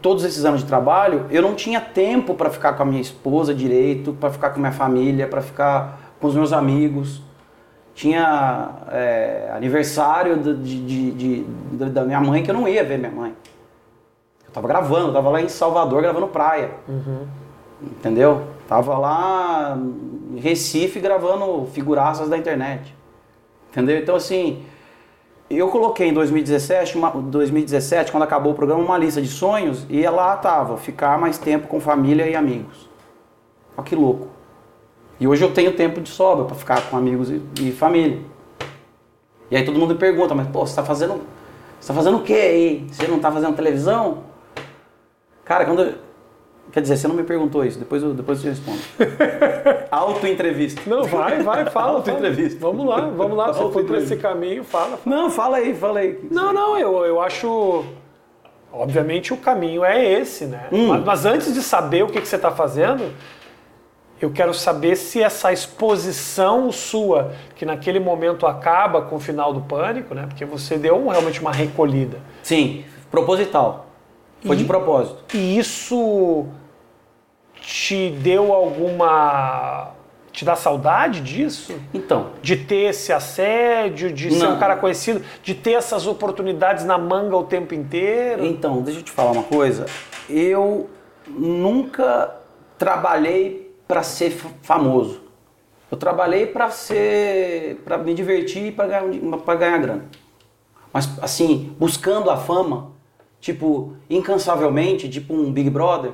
todos 0.00 0.22
esses 0.24 0.44
anos 0.44 0.60
de 0.60 0.66
trabalho, 0.66 1.26
eu 1.30 1.42
não 1.42 1.54
tinha 1.54 1.80
tempo 1.80 2.34
para 2.34 2.50
ficar 2.50 2.74
com 2.74 2.82
a 2.82 2.86
minha 2.86 3.00
esposa 3.00 3.54
direito, 3.54 4.12
para 4.12 4.30
ficar 4.30 4.50
com 4.50 4.56
a 4.56 4.60
minha 4.60 4.72
família, 4.72 5.26
para 5.26 5.40
ficar 5.40 6.09
com 6.20 6.26
os 6.26 6.34
meus 6.34 6.52
amigos. 6.52 7.22
Tinha 7.94 8.70
é, 8.92 9.50
aniversário 9.54 10.36
de, 10.36 10.54
de, 10.54 11.10
de, 11.12 11.44
da 11.90 12.04
minha 12.04 12.20
mãe 12.20 12.42
que 12.42 12.50
eu 12.50 12.54
não 12.54 12.68
ia 12.68 12.84
ver 12.84 12.98
minha 12.98 13.10
mãe. 13.10 13.34
Eu 14.46 14.52
tava 14.52 14.68
gravando, 14.68 15.08
eu 15.08 15.12
tava 15.12 15.30
lá 15.30 15.40
em 15.40 15.48
Salvador 15.48 16.02
gravando 16.02 16.28
praia. 16.28 16.70
Uhum. 16.88 17.26
Entendeu? 17.82 18.42
Tava 18.68 18.96
lá 18.96 19.76
em 20.32 20.38
Recife 20.38 21.00
gravando 21.00 21.66
figuraças 21.66 22.28
da 22.28 22.38
internet. 22.38 22.94
Entendeu? 23.70 23.98
Então, 23.98 24.16
assim, 24.16 24.64
eu 25.48 25.68
coloquei 25.68 26.08
em 26.08 26.12
2017, 26.12 26.96
uma, 26.96 27.10
2017, 27.10 28.12
quando 28.12 28.22
acabou 28.22 28.52
o 28.52 28.54
programa, 28.54 28.82
uma 28.82 28.96
lista 28.96 29.20
de 29.20 29.28
sonhos 29.28 29.84
e 29.88 30.00
lá 30.08 30.36
tava 30.36 30.76
ficar 30.76 31.18
mais 31.18 31.38
tempo 31.38 31.66
com 31.66 31.80
família 31.80 32.28
e 32.28 32.36
amigos. 32.36 32.88
Olha 33.76 33.84
que 33.84 33.96
louco. 33.96 34.28
E 35.20 35.28
hoje 35.28 35.44
eu 35.44 35.52
tenho 35.52 35.72
tempo 35.76 36.00
de 36.00 36.08
sobra 36.08 36.46
para 36.46 36.56
ficar 36.56 36.88
com 36.88 36.96
amigos 36.96 37.30
e, 37.30 37.42
e, 37.60 37.72
família. 37.72 38.18
E 39.50 39.56
aí 39.56 39.64
todo 39.64 39.78
mundo 39.78 39.92
me 39.92 40.00
pergunta, 40.00 40.34
mas 40.34 40.48
pô, 40.48 40.66
você 40.66 40.74
tá 40.74 40.82
fazendo. 40.82 41.20
Você 41.78 41.88
tá 41.88 41.94
fazendo 41.94 42.16
o 42.16 42.22
que 42.22 42.32
aí? 42.32 42.86
Você 42.90 43.06
não 43.06 43.20
tá 43.20 43.30
fazendo 43.30 43.54
televisão? 43.54 44.24
Cara, 45.44 45.64
quando. 45.66 45.82
Eu, 45.82 46.10
Quer 46.72 46.82
dizer, 46.82 46.96
você 46.96 47.08
não 47.08 47.16
me 47.16 47.24
perguntou 47.24 47.64
isso, 47.64 47.78
depois 47.78 48.02
eu, 48.02 48.14
depois 48.14 48.38
eu 48.38 48.52
te 48.52 48.58
respondo. 48.58 48.78
Auto-entrevista. 49.90 50.80
Não, 50.86 51.02
vai, 51.02 51.42
vai, 51.42 51.66
fala. 51.66 51.98
Auto-entrevista. 51.98 52.60
Vamos 52.60 52.86
lá, 52.86 53.00
vamos 53.00 53.36
lá. 53.36 53.52
Se 53.52 53.58
for 53.58 53.84
por 53.84 53.96
esse 53.96 54.16
caminho, 54.16 54.62
fala, 54.62 54.96
fala, 54.98 55.00
Não, 55.04 55.30
fala 55.30 55.56
aí, 55.56 55.74
fala 55.74 55.98
aí. 55.98 56.20
Não, 56.30 56.52
não, 56.52 56.78
eu, 56.78 57.04
eu 57.04 57.20
acho. 57.20 57.84
Obviamente 58.72 59.32
o 59.34 59.36
caminho 59.36 59.84
é 59.84 60.12
esse, 60.12 60.44
né? 60.44 60.68
Hum. 60.70 60.88
Mas, 60.88 61.04
mas, 61.04 61.26
antes 61.26 61.52
de 61.52 61.60
saber 61.60 62.04
o 62.04 62.06
que, 62.06 62.20
que 62.20 62.28
você 62.28 62.36
está 62.36 62.52
fazendo, 62.52 63.12
eu 64.20 64.30
quero 64.30 64.52
saber 64.52 64.96
se 64.96 65.22
essa 65.22 65.52
exposição 65.52 66.70
sua, 66.70 67.32
que 67.56 67.64
naquele 67.64 67.98
momento 67.98 68.46
acaba 68.46 69.02
com 69.02 69.16
o 69.16 69.20
final 69.20 69.52
do 69.52 69.62
pânico, 69.62 70.14
né? 70.14 70.26
Porque 70.26 70.44
você 70.44 70.76
deu 70.76 71.08
realmente 71.08 71.40
uma 71.40 71.52
recolhida. 71.52 72.18
Sim, 72.42 72.84
proposital. 73.10 73.86
Foi 74.44 74.56
e, 74.56 74.58
de 74.58 74.64
propósito. 74.64 75.24
E 75.34 75.58
isso 75.58 76.46
te 77.60 78.10
deu 78.10 78.52
alguma. 78.52 79.92
Te 80.32 80.44
dá 80.44 80.54
saudade 80.54 81.20
disso? 81.20 81.74
Então. 81.92 82.28
De 82.40 82.56
ter 82.56 82.90
esse 82.90 83.12
assédio, 83.12 84.12
de 84.12 84.30
não. 84.30 84.38
ser 84.38 84.46
um 84.48 84.58
cara 84.58 84.76
conhecido, 84.76 85.22
de 85.42 85.54
ter 85.54 85.72
essas 85.72 86.06
oportunidades 86.06 86.84
na 86.84 86.96
manga 86.96 87.36
o 87.36 87.44
tempo 87.44 87.74
inteiro? 87.74 88.44
Então, 88.44 88.80
deixa 88.80 89.00
eu 89.00 89.04
te 89.04 89.10
falar 89.10 89.32
uma 89.32 89.42
coisa. 89.42 89.86
Eu 90.28 90.88
nunca 91.26 92.36
trabalhei 92.78 93.59
para 93.90 94.04
ser 94.04 94.30
famoso. 94.62 95.20
Eu 95.90 95.98
trabalhei 95.98 96.46
para 96.46 96.70
ser, 96.70 97.82
para 97.84 97.98
me 97.98 98.14
divertir 98.14 98.66
e 98.66 98.70
para 98.70 98.86
ganhar, 98.86 99.56
ganhar 99.58 99.78
grana. 99.78 100.04
Mas 100.92 101.10
assim, 101.20 101.74
buscando 101.76 102.30
a 102.30 102.36
fama, 102.36 102.92
tipo, 103.40 103.96
incansavelmente, 104.08 105.08
tipo 105.08 105.34
um 105.34 105.52
Big 105.52 105.68
Brother, 105.68 106.12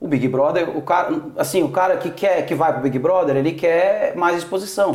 o 0.00 0.08
Big 0.08 0.26
Brother, 0.26 0.76
o 0.76 0.82
cara, 0.82 1.30
assim, 1.36 1.62
o 1.62 1.68
cara 1.68 1.96
que 1.96 2.10
quer 2.10 2.44
que 2.44 2.56
vai 2.56 2.72
pro 2.72 2.82
Big 2.82 2.98
Brother, 2.98 3.36
ele 3.36 3.52
quer 3.52 4.16
mais 4.16 4.36
exposição. 4.36 4.90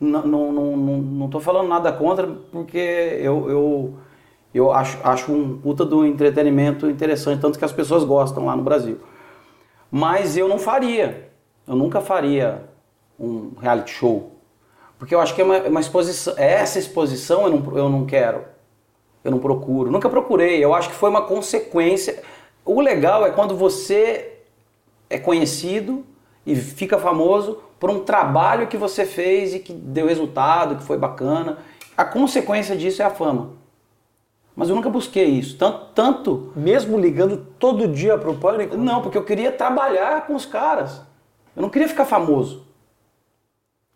Não, 0.00 0.26
não, 0.26 0.52
não, 0.52 0.76
não 0.76 1.30
tô 1.30 1.38
falando 1.38 1.68
nada 1.68 1.92
contra, 1.92 2.26
porque 2.50 3.20
eu, 3.20 3.48
eu, 3.48 3.94
eu 4.52 4.72
acho, 4.72 4.98
acho 5.04 5.32
um 5.32 5.56
puta 5.58 5.84
do 5.84 6.04
entretenimento 6.04 6.90
interessante, 6.90 7.40
tanto 7.40 7.56
que 7.56 7.64
as 7.64 7.72
pessoas 7.72 8.02
gostam 8.02 8.46
lá 8.46 8.56
no 8.56 8.64
Brasil. 8.64 8.98
Mas 9.92 10.36
eu 10.36 10.48
não 10.48 10.58
faria, 10.58 11.30
eu 11.68 11.76
nunca 11.76 12.00
faria 12.00 12.64
um 13.20 13.52
reality 13.60 13.92
show. 13.92 14.32
Porque 14.98 15.14
eu 15.14 15.20
acho 15.20 15.34
que 15.34 15.40
é 15.40 15.44
uma, 15.44 15.58
uma 15.58 15.80
exposição, 15.80 16.34
essa 16.36 16.80
exposição 16.80 17.42
eu 17.42 17.50
não, 17.50 17.76
eu 17.76 17.88
não 17.88 18.06
quero, 18.06 18.44
eu 19.22 19.30
não 19.30 19.38
procuro, 19.38 19.90
nunca 19.90 20.08
procurei, 20.08 20.64
eu 20.64 20.74
acho 20.74 20.88
que 20.88 20.94
foi 20.94 21.10
uma 21.10 21.22
consequência 21.22 22.22
o 22.64 22.80
legal 22.80 23.26
é 23.26 23.30
quando 23.30 23.56
você 23.56 24.38
é 25.10 25.18
conhecido 25.18 26.04
e 26.46 26.54
fica 26.54 26.98
famoso 26.98 27.60
por 27.78 27.90
um 27.90 28.04
trabalho 28.04 28.68
que 28.68 28.76
você 28.76 29.04
fez 29.04 29.54
e 29.54 29.58
que 29.58 29.72
deu 29.72 30.06
resultado, 30.06 30.76
que 30.76 30.84
foi 30.84 30.96
bacana. 30.96 31.58
A 31.96 32.04
consequência 32.04 32.76
disso 32.76 33.02
é 33.02 33.04
a 33.04 33.10
fama. 33.10 33.50
Mas 34.54 34.68
eu 34.68 34.76
nunca 34.76 34.90
busquei 34.90 35.26
isso. 35.26 35.56
Tanto. 35.56 35.86
tanto 35.94 36.52
Mesmo 36.54 36.98
ligando 36.98 37.36
todo 37.58 37.88
dia 37.88 38.18
para 38.18 38.30
o 38.30 38.36
pânico? 38.36 38.76
Não, 38.76 39.00
porque 39.00 39.16
eu 39.16 39.24
queria 39.24 39.50
trabalhar 39.50 40.26
com 40.26 40.34
os 40.34 40.44
caras. 40.44 41.00
Eu 41.56 41.62
não 41.62 41.70
queria 41.70 41.88
ficar 41.88 42.04
famoso. 42.04 42.66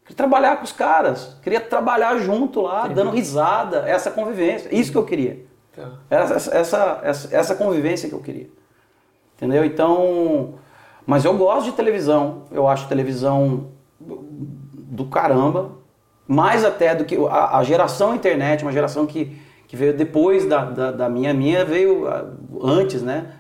Queria 0.07 0.17
trabalhar 0.17 0.57
com 0.59 0.65
os 0.65 0.73
caras, 0.73 1.37
queria 1.43 1.61
trabalhar 1.61 2.17
junto 2.19 2.61
lá, 2.61 2.87
dando 2.87 3.11
risada, 3.11 3.79
essa 3.89 4.09
convivência. 4.09 4.73
Isso 4.73 4.93
que 4.93 4.99
eu 4.99 5.05
queria. 5.05 5.45
Tá. 5.75 5.95
Essa, 6.09 6.57
essa, 6.57 7.01
essa, 7.03 7.37
essa 7.37 7.55
convivência 7.57 8.09
que 8.09 8.15
eu 8.15 8.21
queria. 8.21 8.49
Entendeu? 9.37 9.65
Então. 9.65 10.55
Mas 11.05 11.25
eu 11.25 11.37
gosto 11.37 11.67
de 11.67 11.73
televisão. 11.73 12.45
Eu 12.53 12.69
acho 12.69 12.89
televisão 12.89 13.73
do 14.01 15.07
caramba. 15.07 15.73
Mais 16.27 16.65
até 16.65 16.95
do 16.95 17.05
que. 17.05 17.17
A, 17.29 17.59
a 17.59 17.65
geração 17.65 18.15
internet, 18.15 18.63
uma 18.63 18.73
geração 18.73 19.07
que, 19.07 19.37
que 19.69 19.77
veio 19.77 19.97
depois 19.97 20.47
da, 20.47 20.65
da, 20.65 20.93
da 20.93 21.09
minha. 21.09 21.35
minha 21.35 21.65
veio 21.65 22.07
ah, 22.07 22.25
antes, 22.63 23.03
né? 23.03 23.33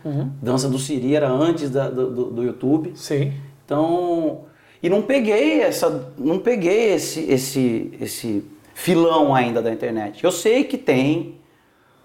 Dança 0.43 0.68
do 0.68 0.79
Siri 0.79 1.14
era 1.14 1.29
antes 1.29 1.70
da- 1.70 1.89
do, 1.89 2.31
do, 2.31 2.43
YouTube. 2.43 2.93
Sim. 2.97 3.33
Então, 3.64 4.45
e 4.83 4.89
não 4.89 5.03
peguei 5.03 5.61
essa, 5.61 6.12
não 6.18 6.39
peguei 6.39 6.93
esse, 6.93 7.20
esse, 7.31 7.93
esse 8.01 8.45
filão 8.74 9.35
ainda 9.35 9.62
da 9.62 9.72
internet. 9.72 10.22
Eu 10.24 10.33
sei 10.33 10.64
que 10.64 10.77
tem, 10.77 11.37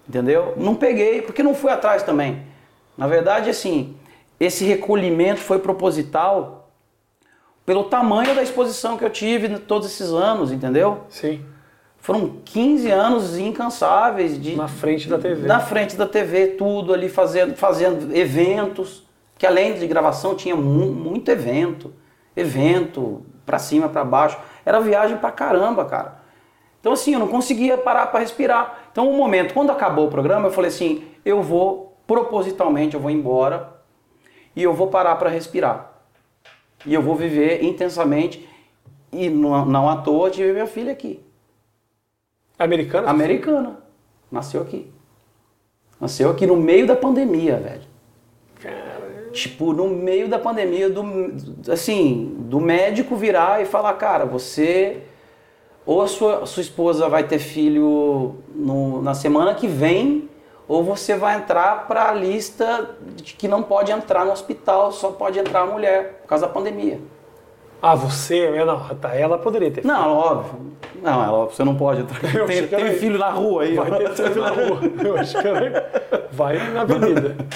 entendeu? 0.08 0.54
Não 0.56 0.74
peguei 0.74 1.22
porque 1.22 1.42
não 1.42 1.54
fui 1.54 1.70
atrás 1.70 2.02
também. 2.02 2.42
Na 2.96 3.06
verdade, 3.06 3.50
assim, 3.50 3.96
esse 4.38 4.64
recolhimento 4.64 5.40
foi 5.40 5.58
proposital 5.58 6.70
pelo 7.64 7.84
tamanho 7.84 8.34
da 8.34 8.42
exposição 8.42 8.96
que 8.96 9.04
eu 9.04 9.10
tive 9.10 9.48
todos 9.58 9.86
esses 9.88 10.10
anos, 10.10 10.50
entendeu? 10.52 11.02
Sim. 11.08 11.40
Foram 12.02 12.32
15 12.44 12.90
anos 12.90 13.38
incansáveis 13.38 14.38
de 14.42 14.56
Na 14.56 14.66
frente 14.66 15.08
da 15.08 15.18
TV. 15.18 15.46
na 15.46 15.60
frente 15.60 15.96
da 15.96 16.04
TV, 16.06 16.48
tudo 16.48 16.92
ali 16.92 17.08
fazendo, 17.08 17.54
fazendo 17.54 18.12
eventos, 18.14 19.06
que 19.38 19.46
além 19.46 19.74
de 19.74 19.86
gravação 19.86 20.34
tinha 20.34 20.56
mu- 20.56 20.90
muito 20.92 21.30
evento, 21.30 21.94
evento 22.36 23.24
pra 23.46 23.56
cima, 23.60 23.88
pra 23.88 24.04
baixo, 24.04 24.36
era 24.66 24.80
viagem 24.80 25.16
pra 25.16 25.30
caramba, 25.30 25.84
cara. 25.84 26.20
Então 26.80 26.92
assim, 26.92 27.12
eu 27.14 27.20
não 27.20 27.28
conseguia 27.28 27.78
parar 27.78 28.06
pra 28.08 28.18
respirar. 28.18 28.80
Então 28.90 29.08
um 29.08 29.16
momento, 29.16 29.54
quando 29.54 29.70
acabou 29.70 30.06
o 30.08 30.10
programa, 30.10 30.48
eu 30.48 30.52
falei 30.52 30.70
assim, 30.70 31.04
eu 31.24 31.40
vou 31.40 31.96
propositalmente, 32.04 32.94
eu 32.96 33.00
vou 33.00 33.12
embora 33.12 33.74
e 34.56 34.62
eu 34.64 34.74
vou 34.74 34.88
parar 34.88 35.14
pra 35.14 35.30
respirar. 35.30 35.92
E 36.84 36.92
eu 36.92 37.00
vou 37.00 37.14
viver 37.14 37.62
intensamente 37.62 38.48
e 39.12 39.30
não, 39.30 39.64
não 39.64 39.88
à 39.88 39.98
toa 39.98 40.30
tive 40.30 40.52
minha 40.52 40.66
filha 40.66 40.90
aqui. 40.90 41.20
Americana? 42.62 43.08
Americana. 43.10 43.76
Nasceu 44.30 44.62
aqui. 44.62 44.90
Nasceu 46.00 46.30
aqui 46.30 46.46
no 46.46 46.56
meio 46.56 46.86
da 46.86 46.96
pandemia, 46.96 47.56
velho. 47.58 47.82
Tipo, 49.32 49.72
no 49.72 49.88
meio 49.88 50.28
da 50.28 50.38
pandemia, 50.38 50.90
do, 50.90 51.02
assim, 51.70 52.34
do 52.40 52.60
médico 52.60 53.16
virar 53.16 53.62
e 53.62 53.64
falar, 53.64 53.94
cara, 53.94 54.26
você 54.26 55.02
ou 55.86 56.02
a 56.02 56.06
sua, 56.06 56.46
sua 56.46 56.60
esposa 56.60 57.08
vai 57.08 57.24
ter 57.24 57.38
filho 57.38 58.36
no- 58.54 59.02
na 59.02 59.14
semana 59.14 59.54
que 59.54 59.66
vem, 59.66 60.28
ou 60.68 60.84
você 60.84 61.16
vai 61.16 61.36
entrar 61.36 61.88
para 61.88 62.08
a 62.10 62.14
lista 62.14 62.90
de 63.16 63.34
que 63.34 63.48
não 63.48 63.62
pode 63.62 63.90
entrar 63.90 64.24
no 64.24 64.30
hospital, 64.32 64.92
só 64.92 65.10
pode 65.10 65.38
entrar 65.38 65.62
a 65.62 65.66
mulher, 65.66 66.20
por 66.22 66.28
causa 66.28 66.46
da 66.46 66.52
pandemia. 66.52 67.00
Ah, 67.82 67.96
você? 67.96 68.48
Não, 68.64 68.78
tá, 68.94 69.12
ela 69.12 69.36
poderia 69.36 69.68
ter. 69.68 69.84
Não, 69.84 70.16
óbvio. 70.16 70.72
Não, 71.02 71.32
óbvio, 71.32 71.56
você 71.56 71.64
não 71.64 71.74
pode 71.74 72.02
entrar. 72.02 72.22
Eu 72.32 72.46
Tem, 72.46 72.58
era 72.58 72.68
tem 72.68 72.94
filho 72.94 73.18
na 73.18 73.30
rua 73.30 73.64
aí. 73.64 73.74
Vai 73.74 73.90
ter 73.98 74.10
filho 74.14 74.40
na 74.40 74.50
rua. 74.50 74.80
Eu 75.04 75.16
acho 75.16 75.40
que 75.40 75.48
ela 75.48 75.90
vai 76.30 76.72
na 76.72 76.82
avenida. 76.82 77.36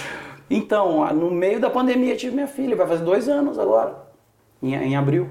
Então, 0.48 1.12
no 1.12 1.28
meio 1.28 1.58
da 1.58 1.68
pandemia 1.68 2.12
eu 2.12 2.16
tive 2.16 2.32
minha 2.32 2.46
filha, 2.46 2.76
vai 2.76 2.86
fazer 2.86 3.02
dois 3.04 3.28
anos 3.28 3.58
agora, 3.58 3.96
em, 4.62 4.76
em 4.76 4.96
abril. 4.96 5.30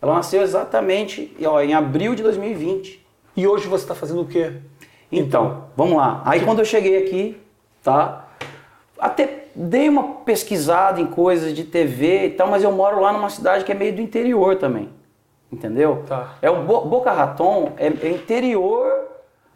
Ela 0.00 0.14
nasceu 0.14 0.40
exatamente 0.40 1.36
ó, 1.46 1.60
em 1.60 1.74
abril 1.74 2.14
de 2.14 2.22
2020. 2.22 3.04
E 3.36 3.46
hoje 3.46 3.68
você 3.68 3.86
tá 3.86 3.94
fazendo 3.94 4.22
o 4.22 4.26
quê? 4.26 4.54
Então, 5.12 5.64
vamos 5.76 5.98
lá. 5.98 6.22
Aí 6.24 6.40
quando 6.40 6.60
eu 6.60 6.64
cheguei 6.64 6.96
aqui, 6.96 7.38
tá? 7.82 8.26
Até 8.98 9.43
dei 9.54 9.88
uma 9.88 10.02
pesquisada 10.24 11.00
em 11.00 11.06
coisas 11.06 11.54
de 11.54 11.64
TV 11.64 12.26
e 12.26 12.30
tal, 12.30 12.48
mas 12.48 12.62
eu 12.64 12.72
moro 12.72 13.00
lá 13.00 13.12
numa 13.12 13.30
cidade 13.30 13.64
que 13.64 13.72
é 13.72 13.74
meio 13.74 13.94
do 13.94 14.00
interior 14.00 14.56
também. 14.56 14.88
Entendeu? 15.52 16.02
Tá. 16.06 16.34
É 16.42 16.50
o 16.50 16.62
Bo- 16.64 16.82
Boca 16.86 17.12
Raton, 17.12 17.72
é, 17.76 17.86
é 17.86 18.10
interior, 18.10 18.90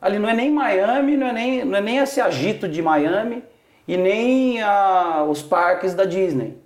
ali 0.01 0.19
não 0.19 0.29
é 0.29 0.35
nem 0.35 0.51
Miami, 0.51 1.17
não 1.17 1.27
é 1.27 1.33
nem, 1.33 1.65
não 1.65 1.79
é 1.79 1.81
nem 1.81 1.99
esse 1.99 2.21
agito 2.21 2.69
de 2.69 2.81
Miami 2.81 3.43
e 3.87 3.97
nem 3.97 4.63
ah, 4.63 5.27
os 5.29 5.43
parques 5.43 5.95
da 5.95 6.05
Disney. 6.05 6.57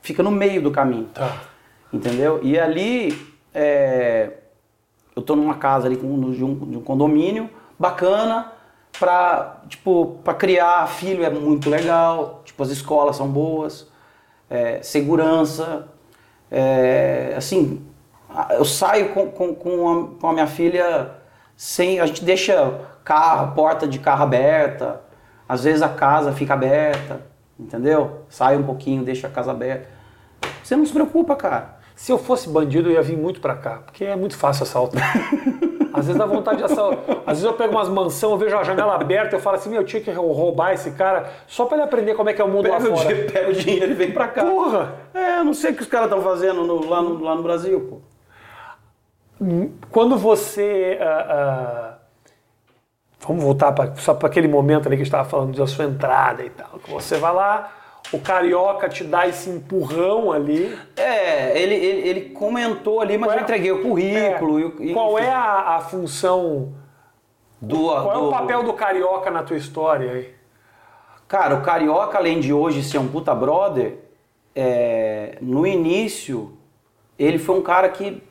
Fica 0.00 0.22
no 0.22 0.30
meio 0.30 0.62
do 0.62 0.70
caminho. 0.70 1.08
Tá. 1.12 1.36
Entendeu? 1.92 2.38
E 2.42 2.58
ali, 2.58 3.18
é, 3.52 4.30
eu 5.16 5.22
tô 5.22 5.34
numa 5.34 5.54
casa 5.56 5.86
ali 5.88 5.96
de, 5.96 6.04
um, 6.06 6.30
de 6.30 6.44
um 6.76 6.80
condomínio 6.82 7.50
bacana 7.78 8.52
pra, 8.98 9.62
tipo, 9.68 10.18
pra 10.24 10.34
criar 10.34 10.86
filho 10.88 11.24
é 11.24 11.30
muito 11.30 11.68
legal, 11.68 12.42
tipo, 12.44 12.62
as 12.62 12.70
escolas 12.70 13.16
são 13.16 13.28
boas, 13.28 13.88
é, 14.48 14.82
segurança, 14.82 15.88
é, 16.50 17.34
assim, 17.36 17.86
eu 18.50 18.64
saio 18.64 19.10
com, 19.10 19.30
com, 19.30 19.54
com, 19.54 19.90
a, 19.90 20.20
com 20.20 20.28
a 20.28 20.32
minha 20.32 20.46
filha 20.46 21.14
sem, 21.56 22.00
a 22.00 22.06
gente 22.06 22.24
deixa 22.24 22.80
carro, 23.04 23.54
porta 23.54 23.86
de 23.86 23.98
carro 23.98 24.22
aberta, 24.22 25.00
às 25.48 25.64
vezes 25.64 25.82
a 25.82 25.88
casa 25.88 26.32
fica 26.32 26.54
aberta, 26.54 27.22
entendeu? 27.58 28.24
Sai 28.28 28.56
um 28.56 28.62
pouquinho, 28.62 29.02
deixa 29.02 29.26
a 29.26 29.30
casa 29.30 29.50
aberta. 29.50 29.88
Você 30.62 30.76
não 30.76 30.84
se 30.84 30.92
preocupa, 30.92 31.34
cara. 31.34 31.78
Se 31.96 32.12
eu 32.12 32.18
fosse 32.18 32.48
bandido, 32.48 32.90
eu 32.90 32.94
ia 32.94 33.02
vir 33.02 33.16
muito 33.16 33.40
pra 33.40 33.56
cá, 33.56 33.78
porque 33.84 34.04
é 34.04 34.14
muito 34.14 34.36
fácil 34.36 34.62
assaltar. 34.62 35.14
Às 35.98 36.06
vezes 36.06 36.16
dá 36.16 36.26
vontade 36.26 36.58
de. 36.58 36.64
Às 36.64 36.74
vezes 37.26 37.44
eu 37.44 37.52
pego 37.54 37.72
umas 37.72 37.88
mansões, 37.88 38.32
eu 38.32 38.38
vejo 38.38 38.56
a 38.56 38.64
janela 38.64 38.94
aberta, 38.94 39.36
eu 39.36 39.40
falo 39.40 39.56
assim, 39.56 39.70
meu, 39.70 39.80
eu 39.82 39.86
tinha 39.86 40.02
que 40.02 40.10
roubar 40.10 40.72
esse 40.72 40.90
cara 40.92 41.30
só 41.46 41.64
pra 41.66 41.76
ele 41.78 41.84
aprender 41.84 42.14
como 42.14 42.28
é 42.30 42.32
que 42.32 42.40
é 42.40 42.44
o 42.44 42.48
mundo 42.48 42.68
lá 42.68 42.76
Pega 42.78 42.92
o, 42.92 42.96
fora. 42.96 43.08
dinheiro, 43.08 43.32
pega 43.32 43.50
o 43.50 43.52
dinheiro 43.54 43.90
e 43.92 43.94
vem 43.94 44.10
pra 44.12 44.28
cá. 44.28 44.44
Porra! 44.44 44.92
É, 45.14 45.38
eu 45.40 45.44
não 45.44 45.54
sei 45.54 45.72
o 45.72 45.74
que 45.74 45.82
os 45.82 45.88
caras 45.88 46.06
estão 46.08 46.22
fazendo 46.22 46.64
no- 46.64 46.88
lá, 46.88 47.02
no, 47.02 47.22
lá 47.22 47.34
no 47.34 47.42
Brasil, 47.42 47.80
pô. 47.80 47.98
Quando 49.90 50.16
você. 50.18 50.98
ah, 51.00 51.26
ah, 51.30 51.98
vamos 53.26 53.42
voltar 53.44 53.70
pra, 53.72 53.94
só 53.96 54.12
para 54.14 54.28
aquele 54.28 54.48
momento 54.48 54.86
ali 54.86 54.96
que 54.96 55.02
a 55.02 55.04
gente 55.04 55.06
estava 55.14 55.28
falando 55.28 55.56
da 55.56 55.66
sua 55.66 55.84
entrada 55.84 56.42
e 56.44 56.50
tal. 56.50 56.78
Que 56.82 56.90
você 56.90 57.16
vai 57.18 57.32
lá, 57.32 57.70
o 58.12 58.18
carioca 58.18 58.88
te 58.88 59.04
dá 59.04 59.26
esse 59.26 59.50
empurrão 59.50 60.32
ali. 60.32 60.76
É, 60.96 61.60
ele, 61.60 61.74
ele, 61.74 62.08
ele 62.08 62.20
comentou 62.30 63.00
ali, 63.00 63.18
mas 63.18 63.32
é- 63.32 63.36
eu 63.36 63.40
entreguei 63.42 63.72
o 63.72 63.82
currículo. 63.82 64.58
É, 64.58 64.84
e 64.84 64.92
qual 64.94 65.18
é 65.18 65.30
a, 65.30 65.76
a 65.76 65.80
função. 65.80 66.72
do, 67.60 67.84
Qual 67.84 68.10
é 68.10 68.14
do- 68.14 68.28
o 68.28 68.30
papel 68.30 68.62
do 68.62 68.72
carioca 68.72 69.30
na 69.30 69.42
tua 69.42 69.56
história 69.56 70.12
aí? 70.12 70.34
Cara, 71.26 71.56
o 71.56 71.60
Carioca, 71.60 72.16
além 72.16 72.40
de 72.40 72.54
hoje 72.54 72.82
ser 72.82 72.96
um 72.96 73.06
puta 73.06 73.34
brother, 73.34 73.98
é, 74.56 75.36
no 75.42 75.66
início, 75.66 76.56
ele 77.18 77.38
foi 77.38 77.58
um 77.58 77.60
cara 77.62 77.86
que 77.90 78.22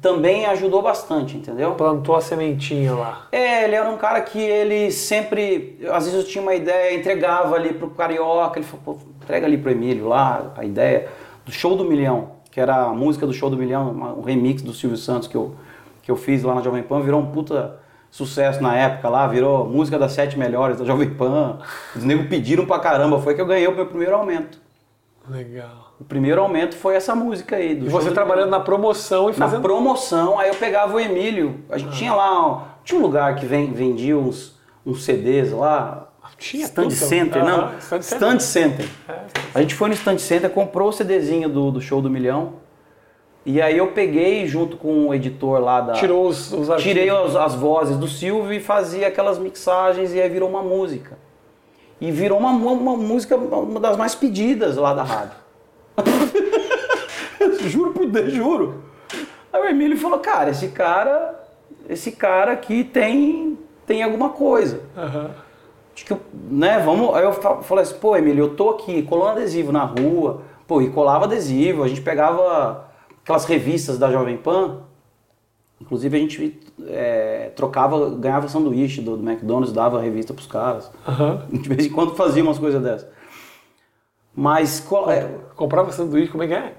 também 0.00 0.46
ajudou 0.46 0.82
bastante, 0.82 1.36
entendeu? 1.36 1.74
Plantou 1.74 2.16
a 2.16 2.20
sementinha 2.20 2.92
lá. 2.92 3.28
É, 3.30 3.64
ele 3.64 3.74
era 3.74 3.88
um 3.88 3.96
cara 3.96 4.20
que 4.20 4.38
ele 4.38 4.90
sempre, 4.90 5.78
às 5.90 6.04
vezes 6.04 6.18
eu 6.18 6.26
tinha 6.26 6.42
uma 6.42 6.54
ideia, 6.54 6.94
entregava 6.94 7.54
ali 7.54 7.72
pro 7.72 7.90
Carioca, 7.90 8.58
ele 8.58 8.66
falou, 8.66 8.98
pô, 8.98 9.06
entrega 9.22 9.46
ali 9.46 9.56
pro 9.56 9.70
Emílio 9.70 10.08
lá, 10.08 10.52
a 10.56 10.64
ideia 10.64 11.08
do 11.44 11.52
Show 11.52 11.76
do 11.76 11.84
Milhão, 11.84 12.32
que 12.50 12.60
era 12.60 12.86
a 12.86 12.92
música 12.92 13.26
do 13.26 13.32
Show 13.32 13.48
do 13.48 13.56
Milhão, 13.56 13.90
um 14.18 14.22
remix 14.22 14.60
do 14.60 14.72
Silvio 14.72 14.98
Santos 14.98 15.28
que 15.28 15.36
eu, 15.36 15.54
que 16.02 16.10
eu 16.10 16.16
fiz 16.16 16.42
lá 16.42 16.54
na 16.54 16.62
Jovem 16.62 16.82
Pan, 16.82 17.00
virou 17.00 17.20
um 17.20 17.26
puta 17.26 17.78
sucesso 18.10 18.60
na 18.60 18.76
época 18.76 19.08
lá, 19.08 19.26
virou 19.28 19.68
música 19.68 19.96
das 19.96 20.12
sete 20.12 20.36
melhores 20.36 20.78
da 20.78 20.84
Jovem 20.84 21.10
Pan, 21.10 21.60
os 21.94 22.02
negros 22.02 22.28
pediram 22.28 22.66
pra 22.66 22.80
caramba, 22.80 23.20
foi 23.20 23.34
que 23.34 23.40
eu 23.40 23.46
ganhei 23.46 23.68
o 23.68 23.74
meu 23.74 23.86
primeiro 23.86 24.16
aumento. 24.16 24.58
Legal. 25.28 25.79
O 26.00 26.04
primeiro 26.04 26.40
aumento 26.40 26.74
foi 26.76 26.94
essa 26.94 27.14
música 27.14 27.56
aí. 27.56 27.74
Do 27.74 27.84
E 27.84 27.88
você 27.90 28.08
do 28.08 28.14
trabalhando 28.14 28.48
na 28.48 28.60
promoção 28.60 29.24
e 29.28 29.32
Na 29.32 29.34
fazendo. 29.34 29.60
promoção, 29.60 30.38
aí 30.38 30.48
eu 30.48 30.54
pegava 30.54 30.96
o 30.96 30.98
Emílio. 30.98 31.60
A 31.68 31.76
gente 31.76 31.94
tinha 31.98 32.14
lá, 32.14 32.78
tinha 32.82 32.98
um 32.98 33.02
lugar 33.02 33.36
que 33.36 33.44
vendia 33.44 34.16
uns, 34.16 34.58
uns 34.84 35.04
CDs 35.04 35.52
lá. 35.52 36.06
Tinha 36.38 36.64
Stand 36.64 36.82
tudo. 36.84 36.94
Center, 36.94 37.44
não? 37.44 37.76
Stand 37.78 38.00
Center. 38.02 38.16
Stand 38.16 38.40
Center. 38.40 38.88
É. 39.06 39.18
A 39.54 39.60
gente 39.60 39.74
foi 39.74 39.88
no 39.88 39.94
Stand 39.94 40.16
Center, 40.16 40.48
comprou 40.48 40.88
o 40.88 40.92
CDzinho 40.92 41.50
do, 41.50 41.70
do 41.70 41.82
Show 41.82 42.00
do 42.00 42.08
Milhão. 42.08 42.54
E 43.44 43.60
aí 43.60 43.76
eu 43.76 43.88
peguei 43.88 44.46
junto 44.46 44.78
com 44.78 45.08
o 45.08 45.14
editor 45.14 45.60
lá 45.60 45.82
da. 45.82 45.92
Tirou 45.92 46.26
os, 46.26 46.50
os. 46.50 46.82
Tirei 46.82 47.10
as, 47.10 47.36
as 47.36 47.54
vozes 47.54 47.98
do 47.98 48.08
Silvio 48.08 48.54
e 48.54 48.60
fazia 48.60 49.08
aquelas 49.08 49.38
mixagens 49.38 50.14
e 50.14 50.20
aí 50.20 50.30
virou 50.30 50.48
uma 50.48 50.62
música. 50.62 51.18
E 52.00 52.10
virou 52.10 52.38
uma, 52.38 52.50
uma, 52.50 52.70
uma 52.72 52.96
música, 52.96 53.36
uma 53.36 53.78
das 53.78 53.98
mais 53.98 54.14
pedidas 54.14 54.76
lá 54.76 54.94
da 54.94 55.02
rádio. 55.02 55.39
juro 57.68 57.92
por 57.92 58.06
Deus, 58.06 58.32
juro. 58.32 58.84
Aí 59.52 59.60
o 59.62 59.64
Emílio 59.66 59.96
falou, 59.98 60.18
cara, 60.18 60.50
esse 60.50 60.68
cara, 60.68 61.40
esse 61.88 62.12
cara 62.12 62.52
aqui 62.52 62.84
tem, 62.84 63.58
tem 63.86 64.02
alguma 64.02 64.30
coisa. 64.30 64.80
Aham. 64.96 65.30
Acho 65.94 66.04
que, 66.06 66.16
né, 66.50 66.78
vamos. 66.78 67.14
Aí 67.14 67.24
eu 67.24 67.32
fa- 67.32 67.62
falei 67.62 67.82
assim, 67.82 67.94
pô, 67.98 68.16
Emílio, 68.16 68.44
eu 68.44 68.54
tô 68.54 68.70
aqui 68.70 69.02
colando 69.02 69.32
adesivo 69.32 69.72
na 69.72 69.84
rua, 69.84 70.42
pô, 70.66 70.80
e 70.80 70.88
colava 70.90 71.24
adesivo, 71.24 71.82
a 71.82 71.88
gente 71.88 72.00
pegava 72.00 72.88
aquelas 73.22 73.44
revistas 73.44 73.98
da 73.98 74.10
Jovem 74.10 74.36
Pan, 74.36 74.78
Inclusive 75.80 76.14
a 76.14 76.20
gente 76.20 76.60
é, 76.88 77.52
trocava, 77.56 78.10
ganhava 78.10 78.46
sanduíche 78.48 79.00
do, 79.00 79.16
do 79.16 79.22
McDonald's, 79.26 79.72
dava 79.72 79.98
a 79.98 80.02
revista 80.02 80.34
pros 80.34 80.46
caras. 80.46 80.90
Aham. 81.08 81.46
De 81.50 81.66
vez 81.70 81.86
em 81.86 81.90
quando 81.90 82.14
fazia 82.14 82.42
umas 82.42 82.58
coisas 82.58 82.82
dessas. 82.82 83.08
Mas 84.34 84.78
co- 84.80 85.10
é, 85.10 85.28
Comprava 85.60 85.92
sanduíche, 85.92 86.32
como 86.32 86.42
é 86.42 86.46
que 86.46 86.54
é? 86.54 86.72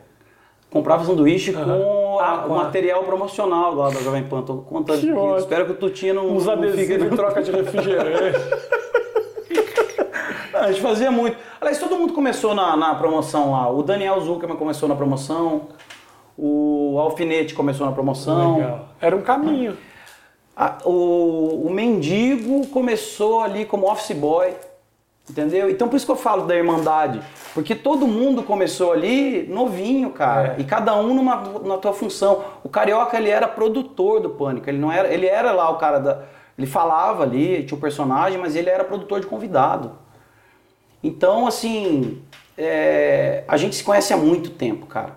comprava 0.72 1.04
sanduíche 1.06 1.54
com 1.54 2.18
a- 2.20 2.34
Ah, 2.34 2.38
com 2.48 2.54
o 2.54 2.58
material 2.58 3.04
promocional 3.04 3.76
lá 3.76 3.90
da 3.90 4.00
Jovem 4.00 4.24
Pan. 4.24 4.42
Tô 4.42 4.56
contando 4.58 5.00
Que 5.02 5.12
aqui. 5.12 5.38
Espero 5.38 5.66
que 5.66 5.72
o 5.74 5.76
Tutinha 5.76 6.14
não, 6.16 6.40
fique... 6.40 6.50
adesivos 6.50 7.12
em 7.12 7.16
troca 7.16 7.44
de 7.44 7.52
refrigerante. 7.52 8.40
A 10.54 10.72
gente 10.72 10.82
fazia 10.82 11.12
muito. 11.12 11.38
Aliás, 11.60 11.78
todo 11.78 11.96
mundo 11.96 12.14
começou 12.14 12.56
na, 12.56 12.76
na 12.76 12.96
promoção 12.96 13.52
lá. 13.52 13.70
O 13.70 13.84
Daniel 13.84 14.20
Zuckerman 14.22 14.58
começou 14.58 14.90
na 14.90 14.96
promoção. 14.96 15.68
O 16.38 16.98
Alfinete 17.00 17.54
começou 17.54 17.86
na 17.86 17.92
promoção. 17.92 18.56
Legal. 18.58 18.86
Era 19.00 19.16
um 19.16 19.22
caminho. 19.22 19.78
O, 20.86 21.68
o 21.68 21.70
Mendigo 21.70 22.66
começou 22.68 23.42
ali 23.42 23.66
como 23.66 23.92
office 23.92 24.16
boy. 24.16 24.54
Entendeu? 25.32 25.70
Então 25.70 25.88
por 25.88 25.96
isso 25.96 26.06
que 26.06 26.12
eu 26.12 26.16
falo 26.18 26.46
da 26.46 26.54
Irmandade. 26.56 27.22
Porque 27.54 27.74
todo 27.74 28.06
mundo 28.06 28.44
começou 28.44 28.92
ali 28.92 29.48
novinho, 29.48 30.12
cara. 30.12 30.56
É. 30.58 30.62
E 30.62 30.64
cada 30.66 30.94
um 30.96 31.14
numa, 31.14 31.38
na 31.64 31.78
tua 31.78 31.94
função. 31.94 32.44
O 32.64 32.70
Carioca, 32.70 33.18
ele 33.18 33.30
era 33.30 33.48
produtor 33.48 34.20
do 34.20 34.30
Pânico. 34.32 34.70
Ele 34.70 34.78
não 34.78 34.92
era, 34.92 35.08
ele 35.08 35.26
era 35.26 35.52
lá 35.54 35.70
o 35.70 35.78
cara 35.78 36.00
da... 36.00 36.20
Ele 36.58 36.68
falava 36.68 37.24
ali, 37.24 37.64
tinha 37.64 37.78
o 37.78 37.82
personagem, 37.82 38.38
mas 38.38 38.56
ele 38.56 38.70
era 38.70 38.84
produtor 38.84 39.22
de 39.22 39.26
convidado. 39.26 39.94
Então, 41.02 41.48
assim, 41.48 42.22
é, 42.58 43.44
a 43.48 43.56
gente 43.58 43.76
se 43.76 43.84
conhece 43.84 44.14
há 44.14 44.18
muito 44.18 44.50
tempo, 44.52 44.86
cara. 44.86 45.16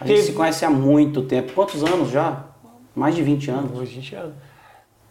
A 0.00 0.04
gente 0.06 0.16
Teve- 0.16 0.26
se 0.28 0.32
conhece 0.32 0.64
há 0.64 0.70
muito 0.70 1.22
tempo. 1.22 1.52
Quantos 1.52 1.82
anos 1.84 2.10
já? 2.10 2.44
Mais 2.94 3.14
de 3.14 3.22
20 3.22 3.50
anos. 3.50 3.78
Hoje 3.78 3.92
a 3.92 3.94
gente 3.94 4.14
é. 4.16 4.24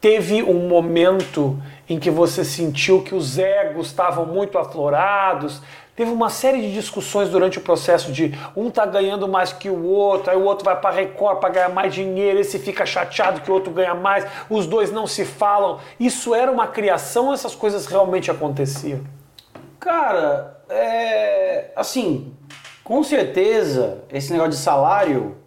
Teve 0.01 0.41
um 0.41 0.67
momento 0.67 1.61
em 1.87 1.99
que 1.99 2.09
você 2.09 2.43
sentiu 2.43 3.03
que 3.03 3.13
os 3.13 3.37
egos 3.37 3.87
estavam 3.87 4.25
muito 4.25 4.57
aflorados. 4.57 5.61
Teve 5.95 6.09
uma 6.09 6.31
série 6.31 6.59
de 6.59 6.73
discussões 6.73 7.29
durante 7.29 7.59
o 7.59 7.61
processo 7.61 8.11
de 8.11 8.33
um 8.55 8.71
tá 8.71 8.83
ganhando 8.83 9.27
mais 9.27 9.53
que 9.53 9.69
o 9.69 9.85
outro, 9.85 10.31
aí 10.31 10.37
o 10.37 10.43
outro 10.43 10.65
vai 10.65 10.75
para 10.79 10.89
Record 10.89 11.39
para 11.39 11.49
ganhar 11.49 11.69
mais 11.69 11.93
dinheiro, 11.93 12.39
esse 12.39 12.57
fica 12.57 12.83
chateado 12.83 13.41
que 13.41 13.51
o 13.51 13.53
outro 13.53 13.71
ganha 13.71 13.93
mais, 13.93 14.25
os 14.49 14.65
dois 14.65 14.91
não 14.91 15.05
se 15.05 15.23
falam. 15.23 15.79
Isso 15.99 16.33
era 16.33 16.51
uma 16.51 16.65
criação, 16.65 17.27
ou 17.27 17.33
essas 17.33 17.53
coisas 17.53 17.85
realmente 17.85 18.31
aconteciam? 18.31 19.01
Cara, 19.79 20.63
é, 20.67 21.71
assim, 21.75 22.33
com 22.83 23.03
certeza, 23.03 24.03
esse 24.11 24.31
negócio 24.31 24.53
de 24.53 24.57
salário, 24.57 25.37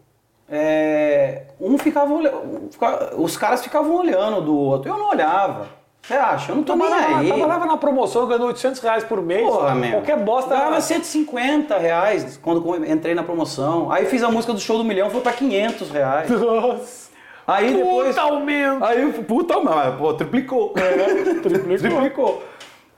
é, 0.49 1.47
um 1.65 1.79
ficava 1.79 2.13
olhando, 2.13 2.69
os 3.17 3.37
caras 3.37 3.63
ficavam 3.63 3.97
olhando 3.97 4.43
do 4.43 4.57
outro. 4.57 4.91
Eu 4.91 4.99
não 4.99 5.09
olhava. 5.11 5.69
Você 6.03 6.13
acha? 6.15 6.53
Eu 6.53 6.57
não 6.57 6.63
tô 6.63 6.77
nem 6.77 6.87
Trabalhava, 6.87 7.19
aí. 7.21 7.27
trabalhava 7.29 7.67
na 7.67 7.77
promoção, 7.79 8.27
ganhando 8.27 8.47
800 8.47 8.81
reais 8.81 9.05
por 9.05 9.23
mês. 9.23 9.49
Porra, 9.49 9.75
meu. 9.75 9.93
Qualquer 9.93 10.19
bosta. 10.19 10.51
Ganhava 10.55 10.79
150 10.79 11.79
reais 11.79 12.39
quando 12.43 12.85
entrei 12.87 13.15
na 13.15 13.23
promoção. 13.23 13.91
Aí 13.91 14.05
fiz 14.05 14.23
a 14.23 14.31
música 14.31 14.53
do 14.53 14.61
show 14.61 14.77
do 14.77 14.85
milhão, 14.85 15.09
foi 15.09 15.23
pra 15.23 15.33
500 15.33 15.91
reais. 15.91 16.29
Nossa. 16.29 17.11
Aí 17.47 17.75
depois. 17.75 18.09
Puta 18.09 18.21
aumento. 18.21 18.85
Aí, 18.85 19.13
puta, 19.13 19.61
mas, 19.61 19.95
pô, 19.97 20.13
triplicou. 20.13 20.75
triplicou. 21.43 21.79
triplicou. 21.79 22.43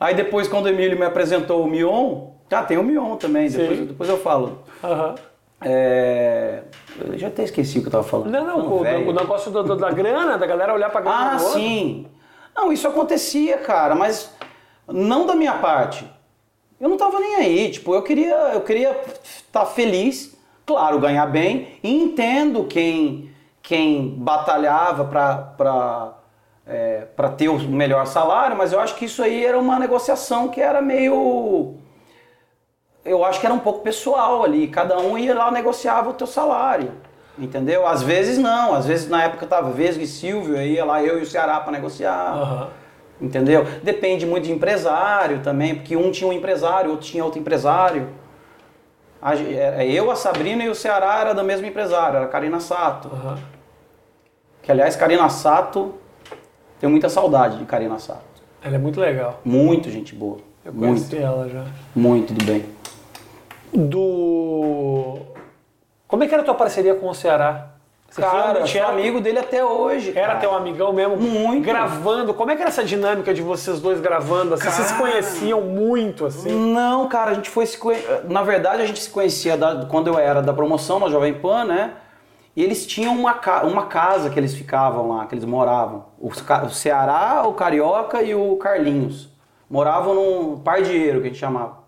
Aí 0.00 0.14
depois, 0.14 0.48
quando 0.48 0.66
o 0.66 0.68
Emílio 0.68 0.98
me 0.98 1.04
apresentou 1.04 1.62
o 1.62 1.66
Mion, 1.68 2.30
já 2.50 2.62
tem 2.62 2.76
o 2.76 2.82
Mion 2.82 3.16
também, 3.16 3.48
depois, 3.48 3.80
depois 3.80 4.10
eu 4.10 4.18
falo. 4.18 4.62
Aham. 4.82 5.14
É... 5.60 6.62
Eu 6.98 7.18
já 7.18 7.28
até 7.28 7.42
esqueci 7.44 7.78
o 7.78 7.82
que 7.82 7.88
eu 7.88 7.92
tava 7.92 8.04
falando. 8.04 8.30
Não, 8.30 8.44
não, 8.46 8.60
o, 8.68 8.80
o 8.80 9.12
negócio 9.12 9.50
do- 9.50 9.62
do- 9.62 9.76
da 9.76 9.90
grana, 9.90 10.36
da 10.38 10.46
galera 10.46 10.72
olhar 10.74 10.90
pra 10.90 11.00
grana 11.00 11.34
Ah, 11.34 11.38
sim. 11.38 12.06
Não, 12.54 12.72
isso 12.72 12.86
acontecia, 12.88 13.58
cara, 13.58 13.94
mas 13.94 14.32
não 14.88 15.26
da 15.26 15.34
minha 15.34 15.54
parte. 15.54 16.06
Eu 16.80 16.88
não 16.88 16.96
tava 16.96 17.18
nem 17.20 17.36
aí, 17.36 17.70
tipo, 17.70 17.94
eu 17.94 18.02
queria 18.02 18.34
eu 18.54 18.60
queria 18.60 18.98
estar 19.24 19.64
feliz, 19.66 20.36
claro, 20.64 20.98
ganhar 20.98 21.26
bem, 21.26 21.68
e 21.82 22.02
entendo 22.02 22.64
quem 22.64 23.30
quem 23.62 24.10
batalhava 24.16 25.04
para 25.04 26.12
é, 26.66 27.06
para 27.16 27.28
ter 27.30 27.48
o 27.48 27.58
melhor 27.58 28.06
salário, 28.06 28.56
mas 28.56 28.72
eu 28.72 28.80
acho 28.80 28.94
que 28.96 29.04
isso 29.06 29.22
aí 29.22 29.44
era 29.44 29.58
uma 29.58 29.78
negociação 29.78 30.48
que 30.48 30.60
era 30.60 30.80
meio 30.82 31.74
eu 33.06 33.24
acho 33.24 33.40
que 33.40 33.46
era 33.46 33.54
um 33.54 33.58
pouco 33.58 33.80
pessoal 33.80 34.42
ali, 34.44 34.68
cada 34.68 34.98
um 34.98 35.16
ia 35.16 35.34
lá 35.34 35.50
negociava 35.50 36.10
o 36.10 36.14
teu 36.14 36.26
salário. 36.26 36.92
Entendeu? 37.38 37.86
Às 37.86 38.02
vezes 38.02 38.38
não, 38.38 38.74
às 38.74 38.86
vezes 38.86 39.08
na 39.08 39.22
época 39.24 39.46
tava 39.46 39.70
Vesgo 39.70 40.02
e 40.02 40.06
Silvio, 40.06 40.56
aí 40.58 40.72
ia 40.74 40.84
lá 40.84 41.02
eu 41.02 41.18
e 41.18 41.22
o 41.22 41.26
Ceará 41.26 41.60
para 41.60 41.72
negociar. 41.72 42.32
Aham. 42.34 42.68
Entendeu? 43.20 43.64
Depende 43.82 44.24
muito 44.26 44.44
de 44.44 44.52
empresário 44.52 45.40
também, 45.40 45.74
porque 45.74 45.96
um 45.96 46.10
tinha 46.10 46.28
um 46.28 46.32
empresário, 46.32 46.90
outro 46.90 47.06
tinha 47.06 47.24
outro 47.24 47.38
empresário. 47.40 48.08
Ge- 49.34 49.54
é, 49.54 49.86
Eu, 49.90 50.10
a 50.10 50.16
Sabrina 50.16 50.62
e 50.64 50.68
o 50.68 50.74
Ceará 50.74 51.20
era 51.20 51.34
do 51.34 51.42
mesmo 51.42 51.66
empresário, 51.66 52.16
era 52.16 52.24
a 52.26 52.28
Karina 52.28 52.60
Sato. 52.60 53.08
Aham. 53.12 53.38
Que 54.62 54.70
aliás, 54.72 54.96
Karina 54.96 55.28
Sato, 55.28 55.94
tenho 56.80 56.90
muita 56.90 57.08
saudade 57.08 57.58
de 57.58 57.64
Karina 57.64 57.98
Sato. 57.98 58.20
Ela 58.62 58.76
é 58.76 58.78
muito 58.78 59.00
legal. 59.00 59.40
Muito 59.44 59.90
gente 59.90 60.14
boa. 60.14 60.38
Eu 60.64 60.72
muito, 60.72 61.08
conheci 61.08 61.16
ela 61.18 61.48
já. 61.48 61.64
muito 61.94 62.32
do 62.34 62.44
bem. 62.44 62.64
Do. 63.72 65.18
Como 66.08 66.22
é 66.24 66.26
que 66.26 66.32
era 66.34 66.42
a 66.42 66.46
tua 66.46 66.54
parceria 66.54 66.94
com 66.94 67.08
o 67.08 67.14
Ceará? 67.14 67.68
Você 68.08 68.22
Cara, 68.22 68.64
sou 68.66 68.80
era- 68.80 68.88
amigo 68.90 69.20
dele 69.20 69.40
até 69.40 69.64
hoje. 69.64 70.10
Era 70.16 70.28
cara. 70.28 70.38
teu 70.38 70.54
amigão 70.54 70.92
mesmo? 70.92 71.16
Muito. 71.16 71.64
Gravando. 71.66 72.32
Como 72.32 72.50
é 72.50 72.56
que 72.56 72.62
era 72.62 72.70
essa 72.70 72.84
dinâmica 72.84 73.34
de 73.34 73.42
vocês 73.42 73.80
dois 73.80 74.00
gravando? 74.00 74.54
Assim, 74.54 74.70
vocês 74.70 74.86
se 74.88 74.94
conheciam 74.94 75.60
muito, 75.60 76.24
assim? 76.24 76.50
Não, 76.72 77.08
cara, 77.08 77.32
a 77.32 77.34
gente 77.34 77.50
foi 77.50 77.66
se 77.66 77.76
conhe... 77.76 77.98
Na 78.28 78.42
verdade, 78.42 78.82
a 78.82 78.86
gente 78.86 79.00
se 79.00 79.10
conhecia 79.10 79.56
da- 79.56 79.84
quando 79.86 80.06
eu 80.06 80.18
era 80.18 80.40
da 80.40 80.52
promoção 80.52 80.98
na 81.00 81.08
Jovem 81.10 81.34
Pan, 81.34 81.64
né? 81.64 81.92
E 82.54 82.62
eles 82.62 82.86
tinham 82.86 83.12
uma, 83.14 83.34
ca- 83.34 83.64
uma 83.64 83.86
casa 83.86 84.30
que 84.30 84.38
eles 84.38 84.54
ficavam 84.54 85.08
lá, 85.10 85.26
que 85.26 85.34
eles 85.34 85.44
moravam. 85.44 86.06
Ca- 86.46 86.62
O 86.64 86.70
Ceará, 86.70 87.42
o 87.44 87.52
Carioca 87.52 88.22
e 88.22 88.34
o 88.34 88.56
Carlinhos. 88.56 89.28
Moravam 89.68 90.14
num 90.14 90.58
pardieiro, 90.60 91.20
que 91.20 91.26
a 91.26 91.30
gente 91.30 91.40
chamava. 91.40 91.84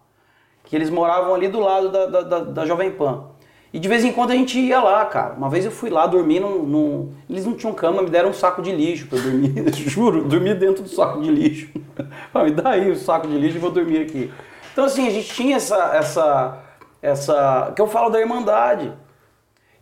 Que 0.64 0.76
eles 0.76 0.90
moravam 0.90 1.34
ali 1.34 1.48
do 1.48 1.60
lado 1.60 1.88
da, 1.90 2.06
da, 2.06 2.20
da- 2.22 2.40
da 2.44 2.66
Jovem 2.66 2.90
Pan. 2.90 3.24
E 3.72 3.78
de 3.78 3.86
vez 3.88 4.02
em 4.04 4.12
quando 4.12 4.30
a 4.30 4.34
gente 4.34 4.58
ia 4.58 4.80
lá, 4.80 5.04
cara. 5.06 5.34
Uma 5.34 5.48
vez 5.50 5.64
eu 5.64 5.70
fui 5.70 5.90
lá 5.90 6.06
dormir 6.06 6.40
num, 6.40 6.62
num- 6.62 7.12
Eles 7.28 7.44
não 7.44 7.54
tinham 7.54 7.74
cama, 7.74 8.02
me 8.02 8.08
deram 8.10 8.30
um 8.30 8.34
saco 8.34 8.62
de 8.62 8.72
lixo 8.72 9.06
pra 9.08 9.18
eu 9.18 9.22
dormir. 9.24 9.72
Juro, 9.74 10.24
dormi 10.24 10.54
dentro 10.54 10.82
do 10.82 10.88
saco 10.88 11.20
de 11.20 11.30
lixo. 11.30 11.68
Me 12.44 12.50
dá 12.52 12.70
aí 12.70 12.90
o 12.90 12.96
saco 12.96 13.26
de 13.26 13.36
lixo 13.36 13.56
e 13.56 13.60
vou 13.60 13.70
dormir 13.70 13.98
aqui. 14.02 14.32
Então 14.72 14.84
assim, 14.84 15.06
a 15.06 15.10
gente 15.10 15.34
tinha 15.34 15.56
essa. 15.56 15.76
essa, 15.96 16.58
essa 17.02 17.72
que 17.74 17.82
eu 17.82 17.86
falo 17.88 18.08
da 18.10 18.20
Irmandade. 18.20 18.92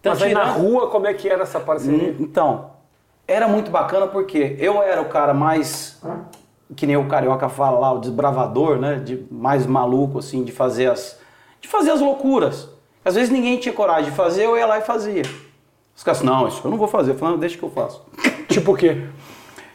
Então, 0.00 0.12
Mas 0.12 0.22
aí 0.22 0.32
na 0.34 0.44
rua, 0.44 0.88
como 0.88 1.06
é 1.06 1.14
que 1.14 1.28
era 1.28 1.42
essa 1.42 1.60
parceria? 1.60 2.14
Então, 2.18 2.70
era 3.26 3.46
muito 3.48 3.70
bacana 3.70 4.06
porque 4.06 4.56
eu 4.58 4.82
era 4.82 5.00
o 5.02 5.06
cara 5.06 5.34
mais, 5.34 6.00
que 6.74 6.86
nem 6.86 6.96
o 6.96 7.06
carioca 7.06 7.48
fala 7.48 7.78
lá, 7.78 7.92
o 7.92 7.98
desbravador, 7.98 8.78
né? 8.78 8.96
De, 8.96 9.26
mais 9.30 9.66
maluco, 9.66 10.18
assim, 10.18 10.42
de 10.42 10.52
fazer 10.52 10.90
as, 10.90 11.18
de 11.60 11.68
fazer 11.68 11.90
as 11.90 12.00
loucuras. 12.00 12.68
Às 13.04 13.14
vezes 13.14 13.30
ninguém 13.30 13.58
tinha 13.58 13.72
coragem 13.72 14.10
de 14.10 14.16
fazer, 14.16 14.44
eu 14.44 14.56
ia 14.56 14.66
lá 14.66 14.78
e 14.78 14.82
fazia. 14.82 15.22
Os 15.94 16.02
caras, 16.02 16.22
não, 16.22 16.48
isso 16.48 16.60
eu 16.64 16.70
não 16.70 16.76
vou 16.76 16.88
fazer. 16.88 17.16
Eu 17.20 17.38
deixa 17.38 17.56
que 17.56 17.62
eu 17.62 17.70
faço. 17.70 18.02
Tipo 18.48 18.72
o 18.72 18.76
quê? 18.76 19.06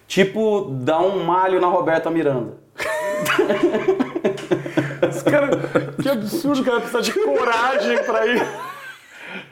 Tipo, 0.07 0.67
dar 0.69 0.99
um 0.99 1.23
malho 1.23 1.61
na 1.61 1.67
Roberta 1.67 2.09
Miranda. 2.09 2.57
Esse 5.09 5.23
cara, 5.23 5.49
que 6.01 6.09
absurdo, 6.09 6.61
o 6.61 6.65
cara 6.65 6.81
precisa 6.81 7.01
de 7.01 7.13
coragem 7.13 8.03
pra 8.03 8.27
ir. 8.27 8.41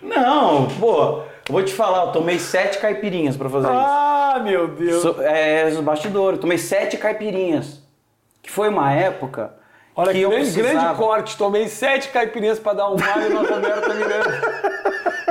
Não, 0.01 0.67
pô, 0.79 1.19
eu 1.19 1.25
vou 1.49 1.63
te 1.63 1.73
falar, 1.73 2.05
eu 2.07 2.11
tomei 2.11 2.37
sete 2.39 2.77
caipirinhas 2.79 3.35
pra 3.37 3.49
fazer 3.49 3.67
isso. 3.67 3.75
Ah, 3.77 4.41
meu 4.43 4.67
Deus. 4.67 5.01
So- 5.01 5.21
é, 5.21 5.65
os 5.67 5.79
bastidores. 5.79 6.37
Eu 6.37 6.41
tomei 6.41 6.57
sete 6.57 6.97
caipirinhas. 6.97 7.81
Que 8.41 8.49
foi 8.51 8.69
uma 8.69 8.91
época 8.93 9.53
Olha 9.95 10.11
que 10.11 10.19
que 10.19 10.21
eu 10.23 10.29
grande, 10.29 10.51
grande 10.51 10.69
precisava... 10.69 10.97
corte. 10.97 11.37
Tomei 11.37 11.67
sete 11.67 12.09
caipirinhas 12.09 12.57
pra 12.59 12.73
dar 12.73 12.89
um 12.89 12.97
malho 12.97 13.33
na 13.33 13.41
Roberta 13.41 13.93
Miranda. 13.93 14.41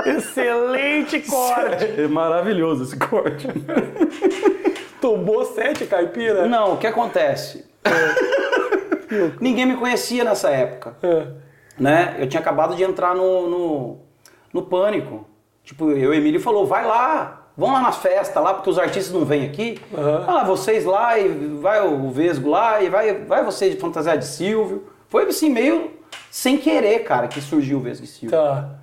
Excelente 0.07 1.21
corte. 1.21 2.01
É 2.01 2.07
maravilhoso 2.09 2.85
esse 2.85 2.97
corte. 2.97 3.47
Tomou 5.01 5.45
sete 5.45 5.87
caipiras? 5.87 6.49
Não, 6.51 6.75
o 6.75 6.77
que 6.77 6.87
acontece? 6.87 7.65
Ninguém 9.41 9.67
me 9.67 9.77
conhecia 9.77 10.25
nessa 10.25 10.51
época. 10.51 10.97
É. 11.03 11.27
Né? 11.79 12.17
Eu 12.19 12.29
tinha 12.29 12.41
acabado 12.41 12.75
de 12.75 12.83
entrar 12.83 13.15
no, 13.15 13.49
no, 13.49 13.99
no 14.53 14.63
pânico. 14.63 15.27
Tipo, 15.65 15.91
eu 15.91 15.97
e 15.97 16.07
o 16.07 16.15
Emílio 16.15 16.41
falou, 16.41 16.67
vai 16.67 16.87
lá, 16.87 17.49
vão 17.57 17.73
lá 17.73 17.83
nas 17.83 17.97
festas 17.99 18.43
lá, 18.43 18.55
porque 18.55 18.71
os 18.71 18.79
artistas 18.79 19.13
não 19.13 19.25
vêm 19.25 19.45
aqui. 19.45 19.81
Vai 19.93 20.35
lá, 20.35 20.45
vocês 20.45 20.85
lá, 20.85 21.19
e 21.19 21.29
vai 21.61 21.87
o 21.87 22.11
Vesgo 22.11 22.49
lá, 22.49 22.83
e 22.83 22.89
vai, 22.89 23.15
vai 23.25 23.45
você 23.45 23.69
de 23.71 23.77
fantasia 23.77 24.17
de 24.17 24.25
Silvio. 24.25 24.87
Foi 25.09 25.25
assim, 25.25 25.51
meio 25.51 25.99
sem 26.31 26.57
querer, 26.57 27.01
cara, 27.01 27.29
que 27.29 27.41
surgiu 27.41 27.79
o 27.79 27.81
Vesgo 27.81 28.05
e 28.05 28.09
Silvio. 28.09 28.31
Tá. 28.31 28.79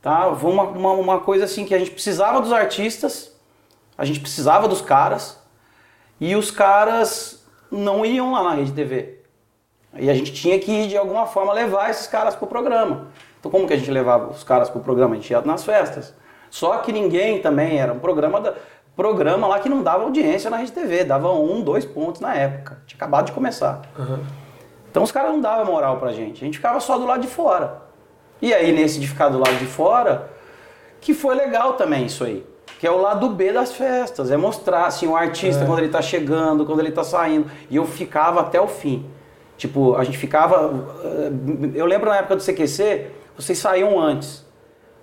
Tá? 0.00 0.34
Foi 0.34 0.50
uma, 0.50 0.62
uma, 0.64 0.92
uma 0.92 1.20
coisa 1.20 1.44
assim 1.44 1.64
que 1.64 1.74
a 1.74 1.78
gente 1.78 1.90
precisava 1.90 2.40
dos 2.40 2.52
artistas, 2.52 3.36
A 3.98 4.04
gente 4.04 4.20
precisava 4.20 4.66
dos 4.66 4.80
caras 4.80 5.38
e 6.18 6.34
os 6.34 6.50
caras 6.50 7.46
não 7.70 8.04
iam 8.04 8.32
lá 8.32 8.42
na 8.42 8.54
Rede 8.54 8.72
TV. 8.72 9.18
E 9.98 10.08
a 10.08 10.14
gente 10.14 10.32
tinha 10.32 10.58
que, 10.58 10.86
de 10.86 10.96
alguma 10.96 11.26
forma, 11.26 11.52
levar 11.52 11.90
esses 11.90 12.06
caras 12.06 12.34
pro 12.34 12.46
programa. 12.46 13.08
Então, 13.40 13.50
como 13.50 13.66
que 13.66 13.72
a 13.72 13.76
gente 13.76 13.90
levava 13.90 14.30
os 14.30 14.44
caras 14.44 14.68
pro 14.70 14.80
programa? 14.80 15.14
A 15.14 15.16
gente 15.16 15.30
ia 15.30 15.40
nas 15.40 15.64
festas. 15.64 16.14
Só 16.50 16.76
que 16.78 16.92
ninguém 16.92 17.40
também 17.40 17.80
era 17.80 17.92
um 17.92 17.98
programa, 17.98 18.40
da, 18.40 18.54
programa 18.94 19.46
lá 19.46 19.58
que 19.60 19.68
não 19.68 19.82
dava 19.82 20.04
audiência 20.04 20.50
na 20.50 20.58
Rede 20.58 20.72
TV, 20.72 21.04
dava 21.04 21.32
um, 21.32 21.60
dois 21.62 21.84
pontos 21.84 22.20
na 22.20 22.34
época. 22.34 22.78
Tinha 22.86 22.96
acabado 22.98 23.26
de 23.26 23.32
começar. 23.32 23.82
Uhum. 23.98 24.18
Então 24.90 25.02
os 25.02 25.10
caras 25.12 25.30
não 25.32 25.40
davam 25.40 25.64
moral 25.64 25.96
pra 25.98 26.12
gente. 26.12 26.42
A 26.42 26.44
gente 26.44 26.58
ficava 26.58 26.80
só 26.80 26.98
do 26.98 27.06
lado 27.06 27.20
de 27.22 27.28
fora. 27.28 27.82
E 28.42 28.52
aí, 28.52 28.72
nesse 28.72 28.98
de 28.98 29.06
ficar 29.08 29.28
do 29.28 29.38
lado 29.38 29.56
de 29.56 29.66
fora, 29.66 30.30
que 31.00 31.14
foi 31.14 31.34
legal 31.34 31.74
também 31.74 32.06
isso 32.06 32.24
aí. 32.24 32.44
Que 32.78 32.86
é 32.86 32.90
o 32.90 32.96
lado 33.00 33.28
B 33.30 33.52
das 33.52 33.72
festas. 33.72 34.30
É 34.30 34.36
mostrar 34.36 34.86
assim, 34.86 35.06
o 35.06 35.14
artista 35.16 35.62
É. 35.64 35.66
quando 35.66 35.78
ele 35.78 35.88
tá 35.90 36.02
chegando, 36.02 36.64
quando 36.66 36.80
ele 36.80 36.90
tá 36.90 37.04
saindo. 37.04 37.50
E 37.70 37.76
eu 37.76 37.84
ficava 37.86 38.40
até 38.40 38.60
o 38.60 38.66
fim. 38.66 39.06
Tipo, 39.56 39.94
a 39.94 40.04
gente 40.04 40.16
ficava. 40.18 40.72
eh, 41.04 41.30
Eu 41.74 41.84
lembro 41.86 42.08
na 42.10 42.16
época 42.16 42.36
do 42.36 42.42
CQC, 42.42 43.06
vocês 43.40 43.58
saíam 43.58 43.98
antes 43.98 44.44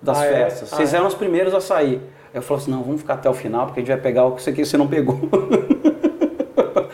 das 0.02 0.18
Ah, 0.18 0.26
é? 0.26 0.32
festas. 0.32 0.72
Ah, 0.72 0.76
Vocês 0.76 0.94
é? 0.94 0.96
eram 0.96 1.06
os 1.06 1.14
primeiros 1.14 1.52
a 1.54 1.60
sair. 1.60 2.00
Aí 2.32 2.34
eu 2.34 2.42
falava 2.42 2.62
assim: 2.62 2.70
não, 2.70 2.82
vamos 2.82 3.00
ficar 3.00 3.14
até 3.14 3.28
o 3.28 3.34
final, 3.34 3.66
porque 3.66 3.80
a 3.80 3.82
gente 3.82 3.92
vai 3.92 4.00
pegar 4.00 4.24
o 4.26 4.32
que 4.32 4.42
você, 4.42 4.52
que 4.52 4.64
você 4.64 4.76
não 4.76 4.86
pegou. 4.86 5.18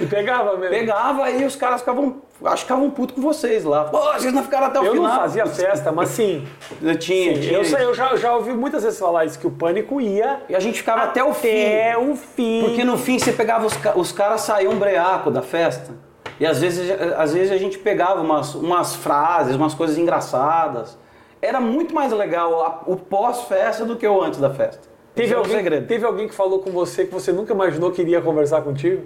E 0.00 0.06
pegava 0.06 0.56
mesmo. 0.56 0.74
Pegava 0.74 1.24
aí 1.24 1.44
os 1.44 1.54
caras 1.56 1.80
ficavam. 1.80 2.16
Acho 2.44 2.56
que 2.56 2.60
ficavam 2.62 2.90
putos 2.90 3.14
com 3.14 3.22
vocês 3.22 3.64
lá. 3.64 3.84
Pô, 3.84 3.98
vocês 4.12 4.32
não 4.34 4.42
ficaram 4.42 4.66
até 4.66 4.80
o 4.80 4.84
Eu 4.84 4.92
final. 4.92 5.08
não 5.08 5.16
fazia 5.20 5.46
festa, 5.46 5.92
mas 5.92 6.08
sim. 6.10 6.44
Eu 6.82 6.98
tinha, 6.98 7.34
Sim, 7.36 7.40
tinha. 7.40 7.52
eu, 7.58 7.64
sei, 7.64 7.84
eu 7.84 7.94
já, 7.94 8.14
já 8.16 8.34
ouvi 8.34 8.52
muitas 8.52 8.82
vezes 8.82 8.98
falar 8.98 9.24
isso, 9.24 9.38
que 9.38 9.46
o 9.46 9.50
pânico 9.52 10.00
ia 10.00 10.42
E 10.48 10.54
a 10.54 10.60
gente 10.60 10.78
ficava 10.78 11.04
até, 11.04 11.22
o 11.24 11.32
fim. 11.32 11.48
até 11.48 11.96
o 11.96 12.14
fim. 12.16 12.62
Porque 12.64 12.84
no 12.84 12.98
fim 12.98 13.18
você 13.18 13.32
pegava 13.32 13.64
os, 13.66 13.74
os 13.94 14.12
caras 14.12 14.40
saíam 14.42 14.74
breaco 14.76 15.30
da 15.30 15.40
festa. 15.42 15.92
E 16.40 16.44
às 16.44 16.60
vezes, 16.60 16.90
às 17.16 17.32
vezes 17.32 17.52
a 17.52 17.56
gente 17.56 17.78
pegava 17.78 18.20
umas, 18.20 18.54
umas 18.56 18.96
frases, 18.96 19.54
umas 19.54 19.72
coisas 19.74 19.96
engraçadas. 19.96 20.98
Era 21.44 21.60
muito 21.60 21.94
mais 21.94 22.10
legal 22.10 22.82
o 22.86 22.96
pós-festa 22.96 23.84
do 23.84 23.96
que 23.96 24.06
o 24.06 24.22
antes 24.22 24.40
da 24.40 24.48
festa. 24.48 24.88
Teve 25.14 25.34
é 25.34 25.36
o 25.36 25.40
alguém, 25.40 25.56
segredo. 25.56 25.86
teve 25.86 26.06
alguém 26.06 26.26
que 26.26 26.34
falou 26.34 26.60
com 26.60 26.70
você 26.70 27.04
que 27.04 27.12
você 27.12 27.32
nunca 27.32 27.52
imaginou 27.52 27.92
que 27.92 28.00
iria 28.00 28.22
conversar 28.22 28.62
contigo? 28.62 29.02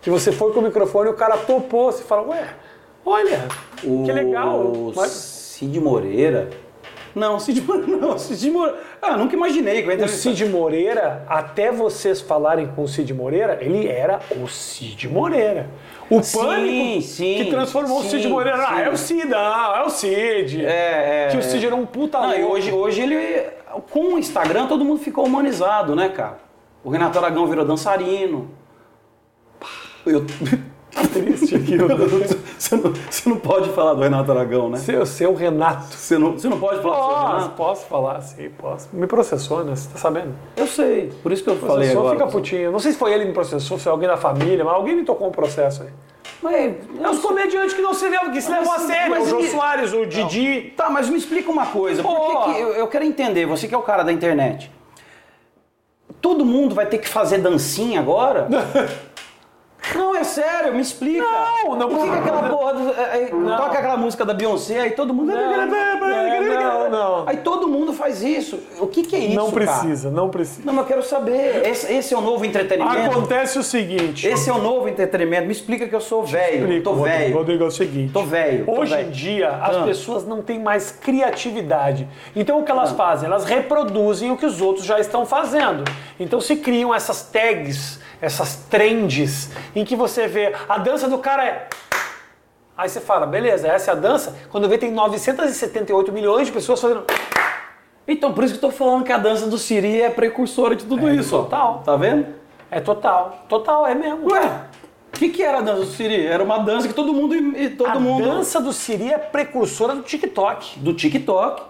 Que 0.00 0.08
você 0.08 0.32
foi 0.32 0.52
com 0.52 0.60
o 0.60 0.62
microfone 0.62 1.10
e 1.10 1.12
o 1.12 1.14
cara 1.14 1.36
topou. 1.36 1.92
Você 1.92 2.02
fala, 2.02 2.28
ué, 2.28 2.48
olha, 3.04 3.46
que 3.80 4.12
legal. 4.12 4.60
O 4.60 4.92
Mas 4.96 5.10
Cid 5.10 5.78
Moreira. 5.78 6.48
Não, 7.14 7.38
Cid 7.38 7.60
Moreira. 7.60 7.96
Não, 8.00 8.18
Cid 8.18 8.50
Moreira. 8.50 8.80
Ah, 9.00 9.16
nunca 9.18 9.36
imaginei 9.36 9.82
que 9.82 9.90
eu 9.90 10.04
o 10.04 10.08
Cid 10.08 10.46
Moreira, 10.46 11.22
até 11.28 11.70
vocês 11.70 12.20
falarem 12.20 12.66
com 12.68 12.84
o 12.84 12.88
Cid 12.88 13.12
Moreira, 13.12 13.58
ele 13.60 13.86
era 13.86 14.20
o 14.42 14.48
Cid 14.48 15.06
Moreira. 15.08 15.68
O 16.10 16.22
Sim, 16.22 16.38
pânico 16.38 17.02
sim, 17.02 17.34
que 17.36 17.50
transformou 17.50 18.00
o 18.00 18.02
sim, 18.02 18.10
Cid 18.10 18.28
Moreira. 18.28 18.62
Ah, 18.62 18.74
sim. 18.74 18.82
é 18.82 18.90
o 18.90 18.96
Cid, 18.96 19.24
não, 19.26 19.76
é 19.76 19.82
o 19.82 19.90
Cid. 19.90 20.64
É, 20.64 21.26
é, 21.26 21.28
que 21.30 21.36
o 21.36 21.40
é. 21.40 21.42
Cid 21.42 21.66
era 21.66 21.74
um 21.74 21.86
puta 21.86 22.20
Não, 22.20 22.34
e 22.34 22.40
louco. 22.42 22.56
hoje, 22.56 22.72
hoje 22.72 23.00
ele. 23.02 23.46
Com 23.90 24.14
o 24.14 24.18
Instagram 24.18 24.66
todo 24.66 24.84
mundo 24.84 25.00
ficou 25.00 25.24
humanizado, 25.26 25.96
né, 25.96 26.08
cara? 26.08 26.38
O 26.84 26.90
Renato 26.90 27.18
Aragão 27.18 27.46
virou 27.46 27.64
dançarino. 27.64 28.50
Eu. 30.06 30.24
triste 30.94 31.54
aqui. 31.56 31.76
você, 32.58 32.76
não, 32.76 32.92
você 33.10 33.28
não 33.28 33.36
pode 33.36 33.70
falar 33.70 33.94
do 33.94 34.02
Renato 34.02 34.30
Aragão, 34.32 34.68
né? 34.68 34.78
Seu, 34.78 35.04
seu 35.06 35.34
Renato. 35.34 35.94
Você 35.94 36.16
não, 36.18 36.32
você 36.32 36.48
não 36.48 36.58
pode 36.58 36.80
falar 36.82 36.96
do 36.96 37.02
seu 37.06 37.14
Posso, 37.14 37.32
Renato? 37.36 37.50
posso 37.56 37.86
falar, 37.86 38.20
sim, 38.22 38.50
posso. 38.58 38.88
Me 38.92 39.06
processou, 39.06 39.64
né? 39.64 39.74
Você 39.76 39.88
tá 39.90 39.98
sabendo? 39.98 40.34
Eu 40.56 40.66
sei, 40.66 41.12
por 41.22 41.32
isso 41.32 41.42
que 41.44 41.50
eu 41.50 41.56
falei 41.56 41.90
agora. 41.90 42.10
fica 42.16 42.26
putinho. 42.26 42.70
Não 42.72 42.78
sei 42.78 42.92
se 42.92 42.98
foi 42.98 43.12
ele 43.12 43.22
que 43.22 43.28
me 43.28 43.34
processou, 43.34 43.76
se 43.78 43.84
foi 43.84 43.92
alguém 43.92 44.08
da 44.08 44.16
família, 44.16 44.64
mas 44.64 44.74
alguém 44.74 44.96
me 44.96 45.04
tocou 45.04 45.28
um 45.28 45.32
processo 45.32 45.82
aí. 45.82 45.88
Mas, 46.42 46.74
É 47.02 47.08
os 47.08 47.20
comediantes 47.20 47.72
que 47.74 47.80
não 47.80 47.94
se 47.94 48.06
levam, 48.08 48.30
que 48.30 48.40
se 48.40 48.50
levam 48.50 48.70
a 48.72 48.78
sério. 48.80 49.10
mas 49.10 49.26
o 49.26 49.30
Jô 49.30 49.40
e- 49.40 49.48
Soares, 49.50 49.92
o 49.94 50.04
Didi. 50.04 50.72
Tá, 50.76 50.90
mas 50.90 51.08
me 51.08 51.16
explica 51.16 51.50
uma 51.50 51.66
coisa. 51.66 52.02
Por 52.02 52.14
que 52.26 52.32
Pô. 52.32 52.42
que- 52.44 52.60
eu, 52.60 52.68
eu 52.74 52.86
quero 52.88 53.04
entender, 53.04 53.46
você 53.46 53.66
que 53.66 53.74
é 53.74 53.78
o 53.78 53.82
cara 53.82 54.02
da 54.02 54.12
internet. 54.12 54.70
Todo 56.20 56.44
mundo 56.44 56.74
vai 56.74 56.86
ter 56.86 56.98
que 56.98 57.08
fazer 57.08 57.38
dancinha 57.38 58.00
agora? 58.00 58.48
Não, 59.94 60.14
é 60.14 60.24
sério, 60.24 60.72
me 60.74 60.80
explica. 60.80 61.22
Não, 61.24 61.76
não, 61.76 61.88
Por 61.88 62.04
que, 62.04 62.10
que 62.10 62.16
aquela 62.18 62.42
não. 62.42 62.56
porra. 62.56 62.72
do- 62.74 62.90
é, 62.92 63.22
é, 63.24 63.30
Não. 63.32 63.56
Toca 63.56 63.78
aquela 63.78 63.96
música 63.96 64.24
da 64.24 64.32
Beyoncé, 64.32 64.80
aí 64.80 64.90
todo 64.92 65.12
mundo. 65.12 65.32
não, 65.32 66.90
não. 66.90 67.24
Aí 67.28 67.38
todo 67.38 67.68
mundo 67.68 67.92
faz 67.92 68.22
isso. 68.22 68.58
O 68.78 68.86
que, 68.86 69.02
que 69.02 69.16
é 69.16 69.18
isso? 69.20 69.36
não 69.36 69.50
cara? 69.50 69.64
precisa, 69.66 70.10
não 70.10 70.28
precisa. 70.28 70.62
Não, 70.64 70.72
mas 70.72 70.84
eu 70.84 70.88
quero 70.88 71.02
saber. 71.02 71.66
Esse, 71.66 71.92
esse 71.92 72.14
é 72.14 72.16
o 72.16 72.20
novo 72.20 72.44
entretenimento? 72.44 73.10
Acontece 73.10 73.58
o 73.58 73.62
seguinte. 73.62 74.26
Esse 74.26 74.48
é 74.50 74.52
o 74.52 74.58
novo 74.58 74.88
entretenimento. 74.88 75.46
Me 75.46 75.52
explica 75.52 75.86
que 75.86 75.94
eu 75.94 76.00
sou 76.00 76.22
velho. 76.24 76.62
Explico, 76.62 76.84
Tô 76.84 76.90
Rodrigo. 76.92 77.18
velho. 77.18 77.34
Rodrigo, 77.36 77.64
é 77.64 77.66
o 77.66 77.70
seguinte. 77.70 78.12
Tô 78.12 78.22
velho. 78.22 78.64
Hoje 78.70 78.94
em 79.00 79.10
dia, 79.10 79.48
as 79.50 79.76
Ah. 79.76 79.82
pessoas 79.82 80.26
não 80.26 80.42
têm 80.42 80.58
mais 80.58 80.90
criatividade. 80.92 82.08
Então, 82.34 82.60
o 82.60 82.64
que 82.64 82.70
elas 82.70 82.92
fazem? 82.92 83.26
Elas 83.26 83.44
reproduzem 83.44 84.30
o 84.30 84.36
que 84.36 84.46
os 84.46 84.60
outros 84.60 84.84
já 84.86 84.98
estão 84.98 85.26
fazendo. 85.26 85.84
Então, 86.18 86.40
se 86.40 86.56
criam 86.56 86.94
essas 86.94 87.22
tags, 87.22 88.00
essas 88.24 88.56
trends, 88.70 89.50
em 89.74 89.84
que 89.84 89.94
você 89.94 90.26
vê 90.26 90.54
a 90.68 90.78
dança 90.78 91.08
do 91.08 91.18
cara 91.18 91.44
é. 91.44 91.68
Aí 92.76 92.88
você 92.88 93.00
fala, 93.00 93.26
beleza, 93.26 93.68
essa 93.68 93.90
é 93.90 93.92
a 93.92 93.96
dança. 93.96 94.34
Quando 94.50 94.68
vê, 94.68 94.76
tem 94.78 94.90
978 94.90 96.10
milhões 96.12 96.46
de 96.46 96.52
pessoas 96.52 96.80
fazendo. 96.80 97.04
Então, 98.06 98.32
por 98.32 98.42
isso 98.44 98.54
que 98.58 98.64
eu 98.64 98.70
tô 98.70 98.76
falando 98.76 99.04
que 99.04 99.12
a 99.12 99.18
dança 99.18 99.46
do 99.46 99.56
Siri 99.56 100.00
é 100.02 100.10
precursora 100.10 100.74
de 100.74 100.84
tudo 100.84 101.08
isso. 101.08 101.36
ó. 101.36 101.42
total. 101.42 101.82
Tá 101.84 101.96
vendo? 101.96 102.26
É 102.70 102.80
total. 102.80 103.44
Total, 103.48 103.86
é 103.86 103.94
mesmo. 103.94 104.30
Ué, 104.32 104.60
o 105.14 105.16
que, 105.18 105.28
que 105.28 105.42
era 105.42 105.58
a 105.58 105.60
dança 105.60 105.80
do 105.80 105.86
Siri? 105.86 106.26
Era 106.26 106.42
uma 106.42 106.58
dança 106.58 106.88
que 106.88 106.94
todo 106.94 107.14
mundo. 107.14 107.34
e 107.34 107.70
Todo 107.70 107.88
a 107.96 108.00
mundo 108.00 108.24
dança 108.24 108.60
do 108.60 108.72
Siri 108.72 109.12
é 109.12 109.18
precursora 109.18 109.94
do 109.94 110.02
TikTok. 110.02 110.78
do 110.80 110.92
TikTok. 110.92 111.62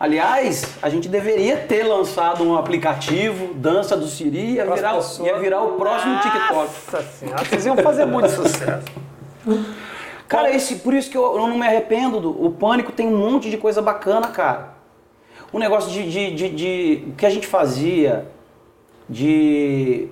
Aliás, 0.00 0.78
a 0.80 0.88
gente 0.88 1.10
deveria 1.10 1.58
ter 1.58 1.82
lançado 1.82 2.42
um 2.42 2.56
aplicativo, 2.56 3.52
dança 3.52 3.94
do 3.94 4.06
Siri, 4.06 4.54
ia 4.54 4.64
virar, 4.64 4.94
pessoas. 4.94 5.28
ia 5.28 5.38
virar 5.38 5.60
o 5.62 5.72
próximo 5.72 6.18
TikTok. 6.20 6.54
Nossa 6.54 7.02
senhora, 7.02 7.44
vocês 7.44 7.66
iam 7.66 7.76
fazer 7.76 8.06
muito 8.06 8.30
sucesso. 8.30 8.86
Cara, 10.26 10.50
esse, 10.50 10.76
por 10.76 10.94
isso 10.94 11.10
que 11.10 11.18
eu, 11.18 11.34
eu 11.36 11.46
não 11.46 11.58
me 11.58 11.66
arrependo. 11.66 12.18
Do, 12.18 12.30
o 12.46 12.50
Pânico 12.50 12.92
tem 12.92 13.06
um 13.06 13.18
monte 13.18 13.50
de 13.50 13.58
coisa 13.58 13.82
bacana, 13.82 14.28
cara. 14.28 14.70
O 15.52 15.58
negócio 15.58 15.90
de, 15.90 16.10
de, 16.10 16.34
de, 16.34 16.48
de- 16.48 17.04
O 17.08 17.12
que 17.12 17.26
a 17.26 17.30
gente 17.30 17.46
fazia 17.46 18.26
de 19.06 20.08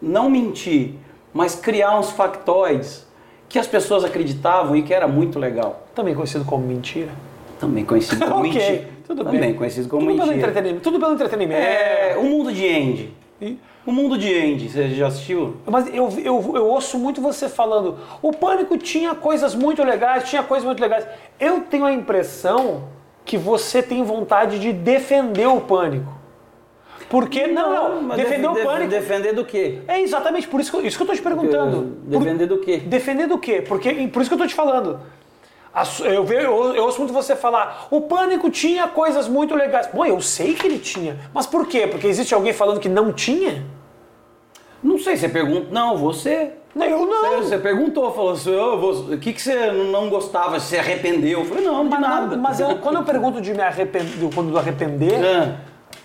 não 0.00 0.30
mentir, 0.30 0.94
mas 1.34 1.56
criar 1.56 1.98
uns 1.98 2.10
factoides 2.10 3.04
que 3.48 3.58
as 3.58 3.66
pessoas 3.66 4.04
acreditavam 4.04 4.76
e 4.76 4.82
que 4.82 4.94
era 4.94 5.08
muito 5.08 5.38
legal. 5.40 5.84
Também 5.96 6.14
conhecido 6.14 6.44
como 6.44 6.64
mentira. 6.64 7.10
Também 7.58 7.84
conhecido 7.84 8.24
como 8.26 8.40
Ok, 8.46 8.52
mentira. 8.52 8.91
Tudo 9.16 9.24
Também 9.26 9.40
bem. 9.40 9.54
conhecido 9.54 9.88
como 9.88 10.06
tudo 10.06 10.18
pelo 10.18 10.32
entretenimento. 10.32 10.80
Tudo 10.82 10.98
pelo 11.00 11.12
entretenimento. 11.14 11.60
É, 11.60 12.16
o 12.18 12.24
mundo 12.24 12.52
de 12.52 12.66
Andy. 12.68 13.12
E- 13.40 13.56
O 13.84 13.90
mundo 13.90 14.16
de 14.16 14.32
Andy, 14.32 14.68
você 14.68 14.90
já 14.90 15.08
assistiu? 15.08 15.56
Mas 15.66 15.88
eu, 15.92 16.08
eu, 16.24 16.52
eu 16.54 16.66
ouço 16.68 16.96
muito 16.98 17.20
você 17.20 17.48
falando, 17.48 17.98
o 18.22 18.30
Pânico 18.32 18.78
tinha 18.78 19.12
coisas 19.14 19.54
muito 19.56 19.82
legais, 19.82 20.28
tinha 20.30 20.42
coisas 20.42 20.64
muito 20.64 20.80
legais. 20.80 21.04
Eu 21.40 21.62
tenho 21.62 21.84
a 21.84 21.92
impressão 21.92 22.84
que 23.24 23.36
você 23.36 23.82
tem 23.82 24.04
vontade 24.04 24.58
de 24.60 24.72
defender 24.72 25.46
o 25.48 25.60
Pânico. 25.60 26.12
Porque, 27.08 27.46
não, 27.48 28.02
não, 28.02 28.16
defender 28.16 28.48
def- 28.48 28.62
o 28.62 28.66
Pânico... 28.66 28.90
Defender 28.90 29.34
do 29.34 29.44
quê? 29.44 29.80
É 29.88 30.00
exatamente 30.00 30.46
por 30.48 30.60
isso 30.60 30.70
que, 30.80 30.86
isso 30.86 30.96
que 30.96 31.02
eu 31.02 31.06
tô 31.06 31.12
te 31.14 31.20
perguntando. 31.20 31.96
Defender 32.04 32.46
do 32.46 32.58
quê? 32.58 32.76
Defender 32.78 33.26
do 33.26 33.38
quê? 33.38 33.62
Porque, 33.66 33.92
por 34.08 34.22
isso 34.22 34.30
que 34.30 34.34
eu 34.34 34.38
tô 34.38 34.46
te 34.46 34.54
falando. 34.54 35.00
Eu, 36.00 36.24
eu, 36.30 36.74
eu 36.74 36.84
ouço 36.84 36.98
muito 36.98 37.14
você 37.14 37.34
falar, 37.34 37.86
o 37.90 38.02
Pânico 38.02 38.50
tinha 38.50 38.86
coisas 38.88 39.26
muito 39.26 39.54
legais. 39.54 39.88
Bom, 39.92 40.04
eu 40.04 40.20
sei 40.20 40.54
que 40.54 40.66
ele 40.66 40.78
tinha. 40.78 41.18
Mas 41.32 41.46
por 41.46 41.66
quê? 41.66 41.86
Porque 41.86 42.06
existe 42.06 42.34
alguém 42.34 42.52
falando 42.52 42.78
que 42.78 42.88
não 42.90 43.12
tinha? 43.12 43.64
Não 44.82 44.98
sei, 44.98 45.16
você 45.16 45.28
pergunta. 45.28 45.68
Não, 45.70 45.96
você. 45.96 46.52
Não, 46.74 46.86
eu 46.86 47.06
não. 47.06 47.36
Você, 47.38 47.48
você 47.48 47.58
perguntou, 47.58 48.12
falou 48.12 48.32
assim, 48.32 48.54
"Ô, 48.54 48.78
você- 48.78 49.14
o 49.14 49.18
que, 49.18 49.32
que 49.32 49.40
você 49.40 49.70
não 49.70 50.08
gostava, 50.10 50.58
você 50.58 50.66
se 50.74 50.78
arrependeu? 50.78 51.40
Eu 51.40 51.44
falei, 51.46 51.64
não, 51.64 51.84
de 51.84 51.90
Mas, 51.90 52.00
nada. 52.00 52.36
mas 52.36 52.60
eu- 52.60 52.76
quando 52.78 52.96
eu 52.96 53.04
pergunto 53.04 53.40
de 53.40 53.54
me 53.54 53.62
arrepender, 53.62 54.34
quando 54.34 54.50
do 54.50 54.58
arrepender, 54.58 55.22
É. 55.24 55.54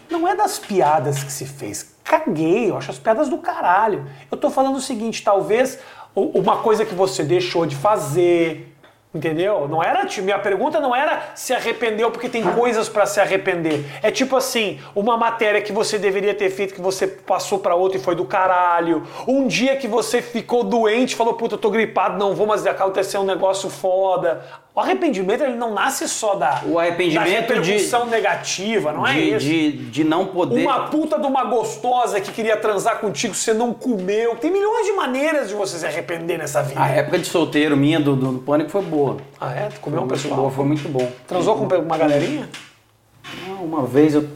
não 0.09 0.27
é 0.27 0.35
das 0.35 0.59
piadas 0.59 1.23
que 1.23 1.31
se 1.31 1.45
fez. 1.45 1.95
Caguei, 2.03 2.69
eu 2.69 2.77
acho 2.77 2.91
as 2.91 2.99
piadas 2.99 3.27
do 3.29 3.37
caralho. 3.37 4.05
Eu 4.31 4.37
tô 4.37 4.49
falando 4.49 4.75
o 4.75 4.81
seguinte, 4.81 5.23
talvez 5.23 5.79
uma 6.15 6.57
coisa 6.57 6.85
que 6.85 6.93
você 6.95 7.23
deixou 7.23 7.65
de 7.65 7.75
fazer, 7.75 8.76
entendeu? 9.17 9.67
Não 9.67 9.83
era, 9.83 10.07
minha 10.21 10.39
pergunta 10.39 10.79
não 10.79 10.95
era 10.95 11.31
se 11.35 11.53
arrependeu 11.53 12.11
porque 12.11 12.29
tem 12.29 12.43
coisas 12.53 12.87
pra 12.87 13.05
se 13.05 13.19
arrepender. 13.19 13.85
É 14.01 14.11
tipo 14.11 14.35
assim, 14.35 14.79
uma 14.95 15.17
matéria 15.17 15.61
que 15.61 15.71
você 15.71 15.97
deveria 15.97 16.33
ter 16.33 16.49
feito 16.49 16.73
que 16.73 16.81
você 16.81 17.07
passou 17.07 17.59
pra 17.59 17.75
outra 17.75 17.97
e 17.97 18.01
foi 18.01 18.15
do 18.15 18.25
caralho. 18.25 19.03
Um 19.27 19.47
dia 19.47 19.75
que 19.75 19.87
você 19.87 20.21
ficou 20.21 20.63
doente, 20.63 21.15
falou, 21.15 21.33
puta, 21.33 21.55
eu 21.55 21.59
tô 21.59 21.69
gripado, 21.69 22.17
não 22.17 22.33
vou, 22.33 22.47
mas 22.47 22.65
aconteceu 22.65 23.21
um 23.21 23.25
negócio 23.25 23.69
foda. 23.69 24.43
O 24.77 24.79
arrependimento 24.79 25.41
ele 25.43 25.55
não 25.55 25.73
nasce 25.73 26.07
só 26.07 26.35
da, 26.35 26.61
O 26.63 26.77
arrependimento 26.77 27.47
da 27.47 27.55
de- 27.55 27.71
repercussão 27.71 28.05
negativa, 28.05 28.91
não 28.91 29.07
é 29.07 29.13
de, 29.13 29.19
isso? 29.31 29.39
de, 29.39 29.71
de 29.89 30.03
não 30.03 30.27
poder. 30.27 30.61
Uma 30.61 30.83
puta 30.89 31.17
de 31.19 31.25
uma 31.25 31.43
gostosa 31.45 32.21
que 32.21 32.31
queria 32.31 32.55
transar 32.57 32.99
contigo, 32.99 33.33
você 33.33 33.55
não 33.55 33.73
comeu. 33.73 34.35
Tem 34.35 34.51
milhões 34.51 34.85
de 34.85 34.91
maneiras 34.93 35.49
de 35.49 35.55
você 35.55 35.79
se 35.79 35.85
arrepender 35.87 36.37
nessa 36.37 36.61
vida. 36.61 36.79
A 36.79 36.89
época 36.89 37.17
de 37.17 37.25
solteiro 37.25 37.75
minha 37.75 37.99
do, 37.99 38.15
do, 38.15 38.33
do 38.33 38.37
pânico 38.37 38.69
foi 38.69 38.83
boa. 38.83 39.17
Ah, 39.41 39.51
é? 39.51 39.65
Tu 39.69 39.79
comeu 39.79 39.97
um 39.99 40.03
Foi 40.03 40.09
muito 40.09 40.21
pessoal? 40.21 40.39
boa, 40.41 40.51
foi 40.51 40.65
muito 40.65 40.89
bom. 40.89 41.11
Transou 41.27 41.55
com 41.57 41.63
uma 41.65 41.97
galerinha? 41.97 42.47
Não, 43.47 43.63
Uma 43.65 43.83
vez 43.83 44.13
eu. 44.13 44.29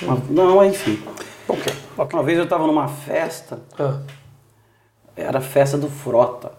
uma- 0.00 0.22
não, 0.30 0.64
enfim. 0.64 1.02
Ok, 1.48 1.72
ok. 1.98 2.16
Uma 2.16 2.22
vez 2.24 2.38
eu 2.38 2.46
tava 2.46 2.68
numa 2.68 2.86
festa, 2.86 3.58
Ah, 3.76 3.98
era 5.16 5.38
a 5.38 5.42
festa 5.42 5.76
do 5.76 5.88
Frota. 5.90 6.52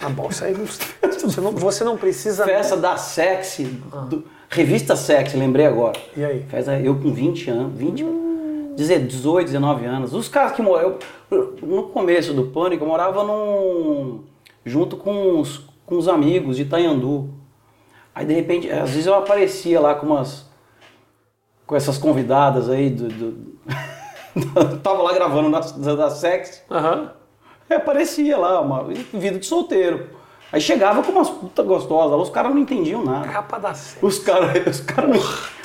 Tá 0.00 0.08
bom, 0.08 0.28
isso 0.30 0.44
aí 0.44 0.54
não- 0.56 0.66
você 0.66 1.40
não, 1.40 1.52
você 1.52 1.84
não 1.84 1.96
precisa... 1.96 2.44
Festa 2.44 2.76
da 2.76 2.96
Sexy, 2.96 3.64
do- 4.08 4.24
revista 4.48 4.96
Sexy, 4.96 5.36
lembrei 5.36 5.66
agora. 5.66 5.98
E 6.16 6.24
aí? 6.24 6.42
Festa, 6.48 6.78
eu 6.80 6.96
com 6.98 7.12
20 7.12 7.50
anos, 7.50 7.72
20, 7.78 8.04
18, 8.76 9.46
19 9.46 9.84
anos. 9.84 10.14
Os 10.14 10.28
caras 10.28 10.52
que 10.52 10.62
moram. 10.62 10.96
eu- 11.30 11.56
No 11.62 11.84
começo 11.88 12.32
do 12.32 12.44
pânico, 12.46 12.84
eu 12.84 12.88
morava 12.88 13.22
num. 13.22 14.24
junto 14.64 14.96
com 14.96 15.38
os, 15.40 15.58
com 15.84 15.96
os 15.98 16.08
amigos 16.08 16.56
de 16.56 16.62
Itanhandu. 16.62 17.28
Aí 18.14 18.24
de 18.24 18.34
repente, 18.34 18.70
às 18.70 18.90
vezes 18.90 19.06
eu 19.06 19.14
aparecia 19.14 19.78
lá 19.80 19.94
com 19.94 20.06
umas. 20.06 20.46
com 21.66 21.76
essas 21.76 21.98
convidadas 21.98 22.68
aí 22.70 22.88
do. 22.90 23.08
do- 23.08 23.50
tava 24.82 25.02
lá 25.02 25.12
gravando 25.12 25.50
da, 25.50 25.60
da, 25.60 25.94
da 25.94 26.10
Sexy. 26.10 26.62
Aham. 26.70 27.12
Aí 27.70 27.76
aparecia 27.76 28.36
lá, 28.36 28.60
uma 28.60 28.84
vida 28.84 29.38
de 29.38 29.46
solteiro. 29.46 30.08
Aí 30.52 30.60
chegava 30.60 31.02
com 31.02 31.12
umas 31.12 31.30
putas 31.30 31.64
gostosas, 31.64 32.10
lá, 32.10 32.16
os 32.16 32.28
caras 32.30 32.50
não 32.52 32.58
entendiam 32.58 33.04
nada. 33.04 33.28
Capa 33.28 33.58
da 33.58 33.72
série. 33.72 34.04
Os 34.04 34.18
caras 34.18 34.66
os 34.66 34.80
cara 34.80 35.06
não, 35.06 35.20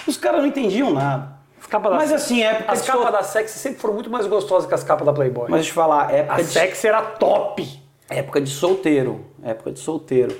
os 0.08 0.18
cara 0.18 0.38
não 0.38 0.46
entendiam 0.46 0.94
nada. 0.94 1.34
As 1.60 1.66
capas 1.66 1.90
da 1.92 1.98
Mas 1.98 2.10
Sexy- 2.12 2.24
assim, 2.24 2.44
época 2.44 2.72
As 2.72 2.82
capas 2.86 3.02
sol- 3.02 3.12
da 3.12 3.24
Sexy 3.24 3.58
sempre 3.58 3.80
foram 3.82 3.96
muito 3.96 4.10
mais 4.12 4.28
gostosas 4.28 4.68
que 4.70 4.76
as 4.76 4.84
capas 4.84 5.04
da 5.04 5.12
Playboy. 5.12 5.46
Mas 5.50 5.62
deixa 5.62 5.70
eu 5.70 5.72
te 5.72 5.74
falar, 5.74 6.14
época 6.14 6.34
a 6.36 6.38
de, 6.38 6.44
Sexy 6.44 6.88
era 6.88 7.02
top. 7.02 7.68
época 8.08 8.40
de 8.40 8.50
solteiro. 8.52 9.26
Época 9.42 9.72
de 9.72 9.80
solteiro. 9.80 10.38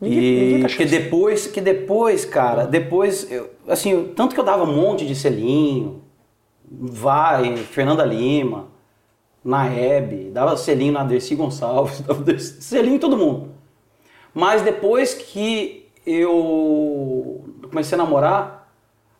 Ninguém- 0.00 0.18
e 0.22 0.40
ninguém 0.52 0.62
tá 0.62 0.68
que 0.76 0.84
depois, 0.84 1.46
que 1.48 1.60
depois, 1.60 2.24
cara, 2.24 2.64
depois, 2.64 3.28
eu- 3.32 3.50
assim, 3.66 4.12
tanto 4.14 4.34
que 4.34 4.40
eu 4.40 4.44
dava 4.44 4.62
um 4.62 4.72
monte 4.72 5.04
de 5.04 5.16
selinho, 5.16 6.04
vai, 6.70 7.56
Fernanda 7.56 8.04
Lima, 8.04 8.68
na 9.46 9.66
Hebe, 9.66 10.30
dava 10.32 10.56
selinho 10.56 10.92
na 10.92 11.04
Dercy 11.04 11.34
Gonçalves, 11.36 12.00
dava 12.06 12.22
Dercy- 12.22 12.60
selinho 12.62 12.96
em 12.96 12.98
todo 12.98 13.16
mundo. 13.16 13.50
Mas 14.34 14.60
depois 14.62 15.14
que 15.14 15.88
eu 16.06 17.44
comecei 17.68 17.96
a 17.98 18.02
namorar, 18.02 18.68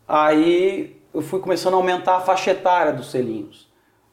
aí 0.06 0.96
eu 1.14 1.22
fui 1.22 1.40
começando 1.40 1.74
a 1.74 1.76
aumentar 1.76 2.16
a 2.16 2.20
faixa 2.20 2.50
etária 2.50 2.92
dos 2.92 3.10
selinhos. 3.10 3.66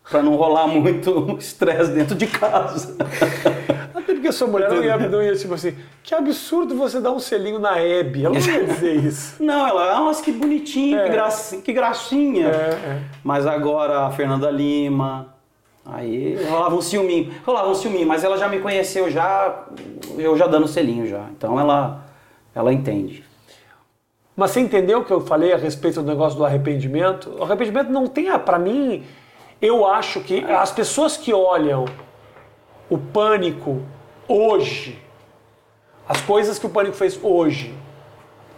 Pra 0.09 0.21
não 0.21 0.35
rolar 0.35 0.67
muito 0.67 1.35
estresse 1.39 1.91
dentro 1.91 2.13
de 2.15 2.27
casa. 2.27 2.95
Até 3.95 4.13
porque 4.13 4.27
a 4.27 4.31
sua 4.33 4.47
mulher 4.47 4.69
não 4.69 4.83
ia, 4.83 4.97
não 4.97 5.23
ia 5.23 5.33
tipo 5.35 5.53
assim, 5.53 5.75
que 6.03 6.13
absurdo 6.13 6.75
você 6.75 6.99
dar 6.99 7.11
um 7.11 7.19
selinho 7.19 7.57
na 7.59 7.79
Hebe. 7.79 8.25
Ela 8.25 8.37
não 8.37 8.41
ia 8.45 8.65
dizer 8.65 8.95
isso. 8.97 9.41
Não, 9.41 9.65
ela, 9.65 9.93
ah, 9.95 9.99
nossa, 10.01 10.21
que 10.21 10.31
bonitinho, 10.33 10.99
É. 10.99 11.03
que, 11.05 11.09
gracinha, 11.09 11.61
que 11.61 11.71
gracinha. 11.73 12.47
É, 12.47 12.51
é. 12.51 13.01
Mas 13.23 13.45
agora 13.47 14.01
a 14.07 14.11
Fernanda 14.11 14.49
Lima, 14.51 15.32
aí 15.85 16.35
rolava 16.45 16.75
um 16.75 16.81
ciúminho, 16.81 17.33
rolava 17.45 17.69
um 17.69 17.75
ciúminho, 17.75 18.07
mas 18.07 18.23
ela 18.23 18.37
já 18.37 18.47
me 18.47 18.59
conheceu 18.59 19.09
já, 19.09 19.65
eu 20.17 20.37
já 20.37 20.47
dando 20.47 20.67
selinho 20.67 21.07
já. 21.07 21.27
Então 21.35 21.59
ela, 21.59 22.05
ela 22.55 22.71
entende. 22.73 23.23
Mas 24.35 24.51
você 24.51 24.61
entendeu 24.61 24.99
o 25.01 25.05
que 25.05 25.11
eu 25.11 25.21
falei 25.21 25.53
a 25.53 25.57
respeito 25.57 26.01
do 26.01 26.07
negócio 26.07 26.37
do 26.37 26.45
arrependimento? 26.45 27.29
O 27.37 27.43
arrependimento 27.43 27.89
não 27.91 28.07
tem, 28.07 28.29
a- 28.29 28.39
pra 28.39 28.57
mim, 28.57 29.03
eu 29.61 29.85
acho 29.85 30.21
que 30.21 30.43
as 30.45 30.71
pessoas 30.71 31.15
que 31.17 31.31
olham 31.33 31.85
o 32.89 32.97
pânico 32.97 33.81
hoje, 34.27 34.99
as 36.09 36.19
coisas 36.21 36.57
que 36.57 36.65
o 36.65 36.69
pânico 36.69 36.95
fez 36.95 37.19
hoje, 37.21 37.73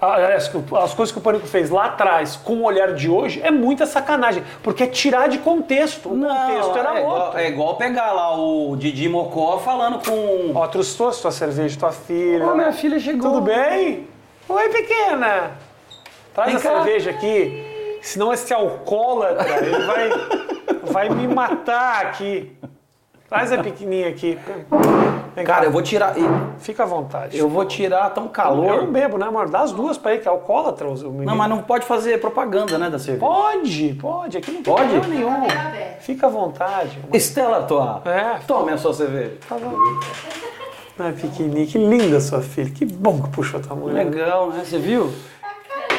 as, 0.06 0.51
as 0.74 0.93
coisas 0.93 1.12
que 1.12 1.18
o 1.18 1.22
pânico 1.22 1.47
fez 1.47 1.70
lá 1.70 1.86
atrás 1.86 2.36
com 2.36 2.56
o 2.58 2.64
olhar 2.64 2.93
de 2.93 3.10
hoje 3.10 3.41
é 3.43 3.51
muita 3.51 3.86
sacanagem, 3.86 4.43
porque 4.62 4.84
é 4.84 4.88
tirar 4.88 5.28
de 5.28 5.39
contexto. 5.39 6.08
O 6.08 6.20
contexto 6.20 6.78
era 6.78 6.95
é, 6.95 6.99
igual, 7.01 7.22
outro. 7.22 7.39
é 7.39 7.47
igual 7.49 7.76
pegar 7.78 8.12
lá 8.12 8.38
o 8.38 8.76
Didi 8.76 9.08
Mocó 9.10 9.58
falando 9.60 9.99
com. 10.06 10.51
Ó, 10.53 10.68
trouxe 10.68 10.97
tua 10.97 11.32
cerveja, 11.32 11.80
tua 11.80 11.91
filha. 11.91 12.45
Ó, 12.45 12.56
minha 12.56 12.72
filha 12.72 12.99
chegou. 12.99 13.32
Tudo 13.32 13.41
bem? 13.41 14.08
Oi, 14.47 14.70
pequena. 14.70 15.51
Traz 16.34 16.49
Vem 16.49 16.58
a 16.58 16.60
cá. 16.62 16.70
cerveja 16.84 17.10
aqui. 17.12 17.99
Senão 18.01 18.32
esse 18.32 18.53
alcoólatra, 18.53 19.66
ele 19.66 19.86
vai, 19.86 20.10
vai 20.84 21.10
me 21.10 21.28
matar 21.28 22.06
aqui. 22.06 22.55
Traz 23.36 23.51
a 23.51 23.57
pequenininha 23.61 24.07
aqui. 24.07 24.39
Vem 25.36 25.43
cá. 25.45 25.55
Cara, 25.55 25.65
eu 25.65 25.71
vou 25.71 25.81
tirar. 25.81 26.15
Fica 26.57 26.83
à 26.83 26.86
vontade. 26.86 27.38
Eu 27.38 27.49
vou 27.49 27.65
tirar 27.65 28.09
tão 28.11 28.23
Eu 28.23 28.27
não 28.27 28.31
calor. 28.33 28.88
bebo, 28.88 29.17
né, 29.17 29.25
amor? 29.25 29.49
Dá 29.49 29.59
as 29.59 29.73
duas 29.73 29.97
pra 29.97 30.13
ele, 30.13 30.21
que 30.21 30.27
é 30.29 30.31
alcoólatra. 30.31 30.88
o 30.88 30.93
menino. 30.93 31.25
Não, 31.25 31.36
mas 31.36 31.49
não 31.49 31.57
pode 31.61 31.86
fazer 31.86 32.21
propaganda, 32.21 32.77
né, 32.77 32.89
da 32.89 32.97
cerveja. 32.97 33.25
Pode, 33.25 33.93
pode. 34.01 34.38
Aqui 34.38 34.51
não 34.51 34.63
tem 34.63 34.73
Pode? 34.73 34.89
problema 34.99 35.07
nenhum. 35.13 35.47
Fica 35.99 36.27
à 36.27 36.29
vontade. 36.29 36.97
Estela 37.11 37.63
tua. 37.63 38.01
É. 38.05 38.39
Tome 38.47 38.71
a 38.71 38.77
sua 38.77 38.93
cerveja. 38.93 39.33
Tá 39.49 39.55
bom. 39.57 39.73
Ai, 40.97 41.11
pequenininha, 41.11 41.67
que 41.67 41.77
linda 41.77 42.21
sua 42.21 42.41
filha. 42.41 42.69
Que 42.71 42.86
bom 42.86 43.21
que 43.21 43.29
puxou 43.31 43.59
tua 43.59 43.75
mulher. 43.75 44.05
Legal, 44.05 44.47
né? 44.51 44.63
Você 44.63 44.77
viu? 44.77 45.11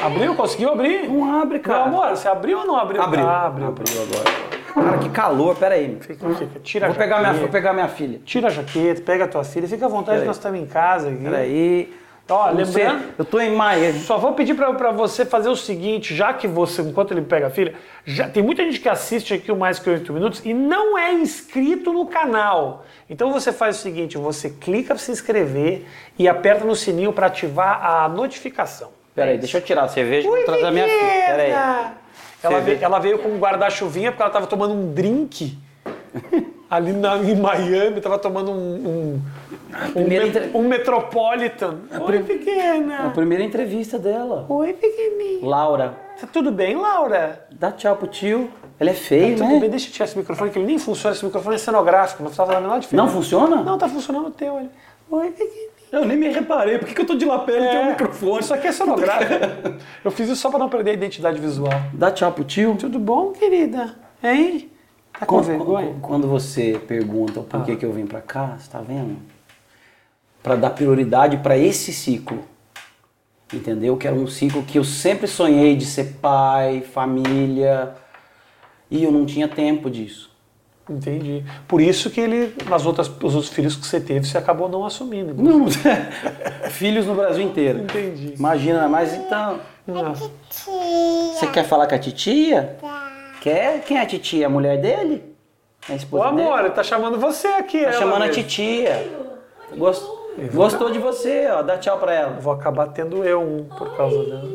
Abriu? 0.02 0.34
Conseguiu 0.34 0.70
abrir? 0.72 1.06
Não 1.06 1.38
abre, 1.38 1.58
Meu 1.58 1.62
cara. 1.62 1.84
amor, 1.84 2.08
você 2.10 2.28
abriu 2.28 2.60
ou 2.60 2.66
não 2.66 2.76
abriu? 2.78 3.02
Abriu. 3.02 3.26
Ah, 3.28 3.46
abriu. 3.46 3.68
Abriu 3.68 4.02
agora. 4.02 4.45
Cara, 4.76 4.98
que 4.98 5.08
calor. 5.08 5.56
Pera 5.56 5.74
aí. 5.74 5.96
Fica, 6.00 6.28
fica. 6.34 6.60
Tira 6.60 6.86
Vou 6.86 6.94
a 6.94 6.98
pegar, 6.98 7.20
minha, 7.20 7.32
vou 7.32 7.48
pegar 7.48 7.72
minha 7.72 7.88
filha. 7.88 8.20
Tira 8.24 8.48
a 8.48 8.50
jaqueta, 8.50 9.00
pega 9.00 9.24
a 9.24 9.28
tua 9.28 9.42
filha, 9.44 9.66
fica 9.66 9.86
à 9.86 9.88
vontade, 9.88 10.24
nós 10.24 10.36
estamos 10.36 10.60
em 10.60 10.66
casa 10.66 11.08
aqui. 11.08 11.24
Peraí. 11.24 11.92
Ó, 12.28 12.52
Não 12.52 12.64
sei, 12.64 12.82
lembrando, 12.82 13.14
Eu 13.18 13.24
tô 13.24 13.38
em 13.38 13.54
maio. 13.54 13.94
só 14.00 14.18
vou 14.18 14.32
pedir 14.32 14.54
pra 14.54 14.90
você 14.90 15.24
fazer 15.24 15.48
o 15.48 15.54
seguinte, 15.54 16.12
já 16.12 16.34
que 16.34 16.48
você, 16.48 16.82
enquanto 16.82 17.12
ele 17.12 17.22
pega 17.22 17.46
a 17.46 17.50
filha, 17.50 17.74
já 18.04 18.28
tem 18.28 18.42
muita 18.42 18.64
gente 18.64 18.80
que 18.80 18.88
assiste 18.88 19.32
aqui 19.32 19.52
o 19.52 19.56
Mais 19.56 19.78
Que 19.78 19.88
8 19.88 20.12
Minutos 20.12 20.42
e 20.44 20.52
não 20.52 20.98
é 20.98 21.12
inscrito 21.12 21.92
no 21.92 22.04
canal. 22.06 22.84
Então 23.08 23.32
você 23.32 23.52
faz 23.52 23.78
o 23.78 23.80
seguinte, 23.80 24.18
você 24.18 24.50
clica 24.50 24.88
pra 24.88 24.98
se 24.98 25.12
inscrever 25.12 25.86
e 26.18 26.26
aperta 26.28 26.64
no 26.64 26.74
sininho 26.74 27.12
pra 27.12 27.28
ativar 27.28 27.80
a 27.84 28.08
notificação. 28.08 28.90
Peraí, 29.14 29.38
deixa 29.38 29.58
eu 29.58 29.62
tirar 29.62 29.84
a 29.84 29.88
cerveja 29.88 30.28
e 30.28 30.44
trazer 30.44 30.66
a 30.66 30.70
minha 30.72 30.84
filha. 30.84 31.26
Peraí. 31.26 31.52
Ela 32.46 32.60
veio, 32.60 32.78
ela 32.82 32.98
veio 32.98 33.18
com 33.18 33.28
um 33.28 33.38
guarda-chuvinha 33.38 34.10
porque 34.12 34.22
ela 34.22 34.30
estava 34.30 34.46
tomando 34.46 34.74
um 34.74 34.92
drink 34.92 35.58
ali 36.70 36.92
na, 36.92 37.16
em 37.18 37.34
Miami, 37.36 37.98
estava 37.98 38.18
tomando 38.18 38.50
um, 38.50 38.54
um, 38.54 39.22
um, 40.00 40.12
entre- 40.12 40.50
um 40.54 40.62
Metropolitan. 40.66 41.76
Oi, 42.00 42.22
pequena. 42.22 43.06
A 43.06 43.10
primeira 43.10 43.44
entrevista 43.44 43.98
dela. 43.98 44.46
Oi, 44.48 44.72
pequenininha. 44.72 45.46
Laura, 45.46 45.94
Tá 46.20 46.26
tudo 46.26 46.50
bem, 46.50 46.74
Laura? 46.76 47.46
dá 47.52 47.70
tchau 47.70 47.94
pro 47.96 48.06
tio. 48.06 48.50
Ele 48.80 48.90
é 48.90 48.94
feio, 48.94 49.36
Tudo 49.36 49.48
né? 49.48 49.60
bem, 49.60 49.70
deixa 49.70 49.88
eu 49.88 49.92
tirar 49.92 50.04
esse 50.06 50.16
microfone, 50.18 50.50
que 50.50 50.58
ele 50.58 50.66
nem 50.66 50.78
funciona. 50.78 51.14
Esse 51.14 51.24
microfone 51.24 51.54
é 51.56 51.58
cenográfico, 51.58 52.22
não 52.22 52.30
estava 52.30 52.52
dando 52.54 52.68
nada 52.68 52.80
diferente. 52.80 53.04
Não 53.04 53.08
funciona? 53.10 53.62
Não, 53.62 53.78
tá 53.78 53.88
funcionando 53.88 54.28
o 54.28 54.30
teu. 54.30 54.58
Ele. 54.58 54.70
Oi, 55.10 55.30
pequenininha. 55.30 55.75
Eu 55.92 56.04
nem 56.04 56.16
me 56.16 56.28
reparei. 56.28 56.78
Por 56.78 56.88
que, 56.88 56.94
que 56.94 57.00
eu 57.00 57.06
tô 57.06 57.14
de 57.14 57.24
lapela 57.24 57.64
e 57.64 57.68
tem 57.70 57.78
um 57.78 57.90
microfone? 57.90 58.40
Isso 58.40 58.52
aqui 58.52 58.66
é 58.66 58.72
cenográfico. 58.72 59.32
eu 60.04 60.10
fiz 60.10 60.28
isso 60.28 60.40
só 60.40 60.50
para 60.50 60.58
não 60.58 60.68
perder 60.68 60.90
a 60.90 60.94
identidade 60.94 61.40
visual. 61.40 61.70
Dá 61.92 62.10
tchau 62.10 62.32
pro 62.32 62.44
tio. 62.44 62.76
Tudo 62.76 62.98
bom, 62.98 63.32
querida? 63.32 63.94
Hein? 64.22 64.70
Tá 65.18 65.24
com 65.24 65.36
Quando, 65.36 65.46
vergonha? 65.46 65.86
quando- 65.86 66.00
quando 66.00 66.28
você 66.28 66.80
pergunta 66.86 67.40
o 67.40 67.44
porquê 67.44 67.76
que 67.76 67.86
eu 67.86 67.92
vim 67.92 68.06
pra 68.06 68.20
cá, 68.20 68.56
você 68.58 68.70
tá 68.70 68.80
vendo? 68.80 69.16
Pra 70.42 70.56
dar 70.56 70.70
prioridade 70.70 71.38
pra 71.38 71.56
esse 71.56 71.92
ciclo. 71.92 72.44
Entendeu? 73.52 73.96
Que 73.96 74.06
era 74.08 74.16
um 74.16 74.26
ciclo 74.26 74.62
que 74.64 74.78
eu 74.78 74.84
sempre 74.84 75.26
sonhei 75.28 75.76
de 75.76 75.86
ser 75.86 76.16
pai, 76.20 76.82
família. 76.82 77.94
E 78.90 79.02
eu 79.04 79.10
não 79.12 79.24
tinha 79.24 79.48
tempo 79.48 79.88
disso. 79.88 80.30
Entendi. 80.88 81.44
Por 81.66 81.80
isso 81.80 82.08
que 82.10 82.20
ele, 82.20 82.54
nas 82.68 82.86
outras, 82.86 83.08
os 83.08 83.34
outros 83.34 83.48
filhos 83.52 83.74
que 83.74 83.84
você 83.86 84.00
teve, 84.00 84.24
você 84.26 84.38
acabou 84.38 84.68
não 84.68 84.86
assumindo. 84.86 85.34
Não, 85.34 85.66
Filhos 86.70 87.06
no 87.06 87.14
Brasil 87.14 87.42
inteiro. 87.42 87.80
Entendi. 87.80 88.34
Imagina, 88.38 88.88
mas 88.88 89.12
então. 89.14 89.58
Você 90.50 91.46
quer 91.48 91.64
falar 91.64 91.86
com 91.86 91.94
a 91.94 91.98
titia? 91.98 92.76
Quer? 93.40 93.80
Quem 93.82 93.98
é 93.98 94.02
a 94.02 94.06
titia? 94.06 94.46
A 94.46 94.50
mulher 94.50 94.80
dele? 94.80 95.34
A 95.88 95.92
Ô 95.92 95.96
esposa 95.96 96.24
amor, 96.26 96.54
dele? 96.56 96.66
ele 96.68 96.74
tá 96.74 96.82
chamando 96.82 97.18
você 97.18 97.46
aqui. 97.48 97.80
Tá 97.80 97.90
ela 97.90 97.98
chamando 97.98 98.22
a 98.22 98.26
mesmo. 98.26 98.34
titia. 98.42 99.12
Gost- 99.76 100.06
Gostou 100.52 100.90
de 100.90 100.98
você, 100.98 101.46
ó. 101.50 101.62
Dá 101.62 101.78
tchau 101.78 101.98
pra 101.98 102.12
ela. 102.14 102.32
Vou 102.40 102.52
acabar 102.52 102.88
tendo 102.88 103.24
eu 103.24 103.40
um 103.42 103.64
por 103.64 103.96
causa 103.96 104.22
dela. 104.24 104.50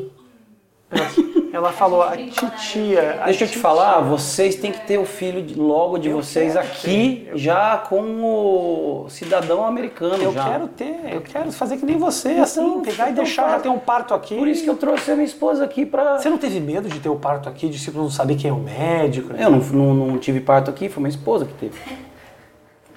Ela 1.62 1.72
falou, 1.72 2.01
a 2.01 2.18
titia. 2.18 3.20
a 3.22 3.26
Deixa 3.26 3.43
eu 3.43 3.47
te 3.47 3.51
titia." 3.53 3.62
falar, 3.62 3.99
vocês 4.01 4.55
têm 4.55 4.72
que 4.72 4.82
ter 4.86 4.97
o 4.97 5.05
filho 5.05 5.41
de- 5.41 5.55
logo 5.55 5.97
de 5.97 6.09
Eu 6.09 6.18
vocês 6.22 6.57
aqui, 6.57 7.28
ter, 7.30 7.38
já 7.38 7.78
como 7.78 9.05
cidadão 9.09 9.66
americano. 9.66 10.22
Eu 10.24 10.34
já. 10.34 10.49
quero 10.49 10.68
ter, 10.68 10.95
eu 11.14 11.22
quero 11.22 11.51
fazer 11.51 11.78
que 11.78 11.86
nem 11.86 11.97
você, 11.97 12.30
assim, 12.30 12.62
Então, 12.66 12.82
pegar 12.82 13.07
e 13.07 13.12
então 13.12 13.24
deixar 13.24 13.43
faz. 13.43 13.53
já 13.55 13.59
ter 13.62 13.70
um 13.70 13.80
parto 13.80 14.14
aqui. 14.14 14.36
Por 14.36 14.47
isso 14.47 14.64
que 14.64 14.70
eu 14.70 14.76
trouxe 14.78 15.12
a 15.12 15.16
minha 15.16 15.26
esposa 15.26 15.64
aqui 15.64 15.86
pra. 15.86 16.18
Você 16.20 16.30
não 16.30 16.38
teve 16.38 16.59
medo 16.59 16.89
de 16.89 16.99
ter 16.99 17.09
o 17.09 17.16
parto 17.16 17.47
aqui, 17.47 17.70
de 17.70 17.80
tipo, 17.80 17.97
não 17.99 18.09
saber 18.09 18.36
quem 18.36 18.49
é 18.49 18.53
o 18.53 18.57
médico? 18.57 19.34
né? 19.34 19.43
Eu 19.45 19.51
não, 19.51 19.59
não, 19.59 19.93
não 20.07 20.18
tive 20.18 20.39
parto 20.41 20.70
aqui, 20.70 20.89
foi 20.89 21.01
minha 21.01 21.09
esposa 21.09 21.45
que 21.45 21.53
teve. 21.53 21.74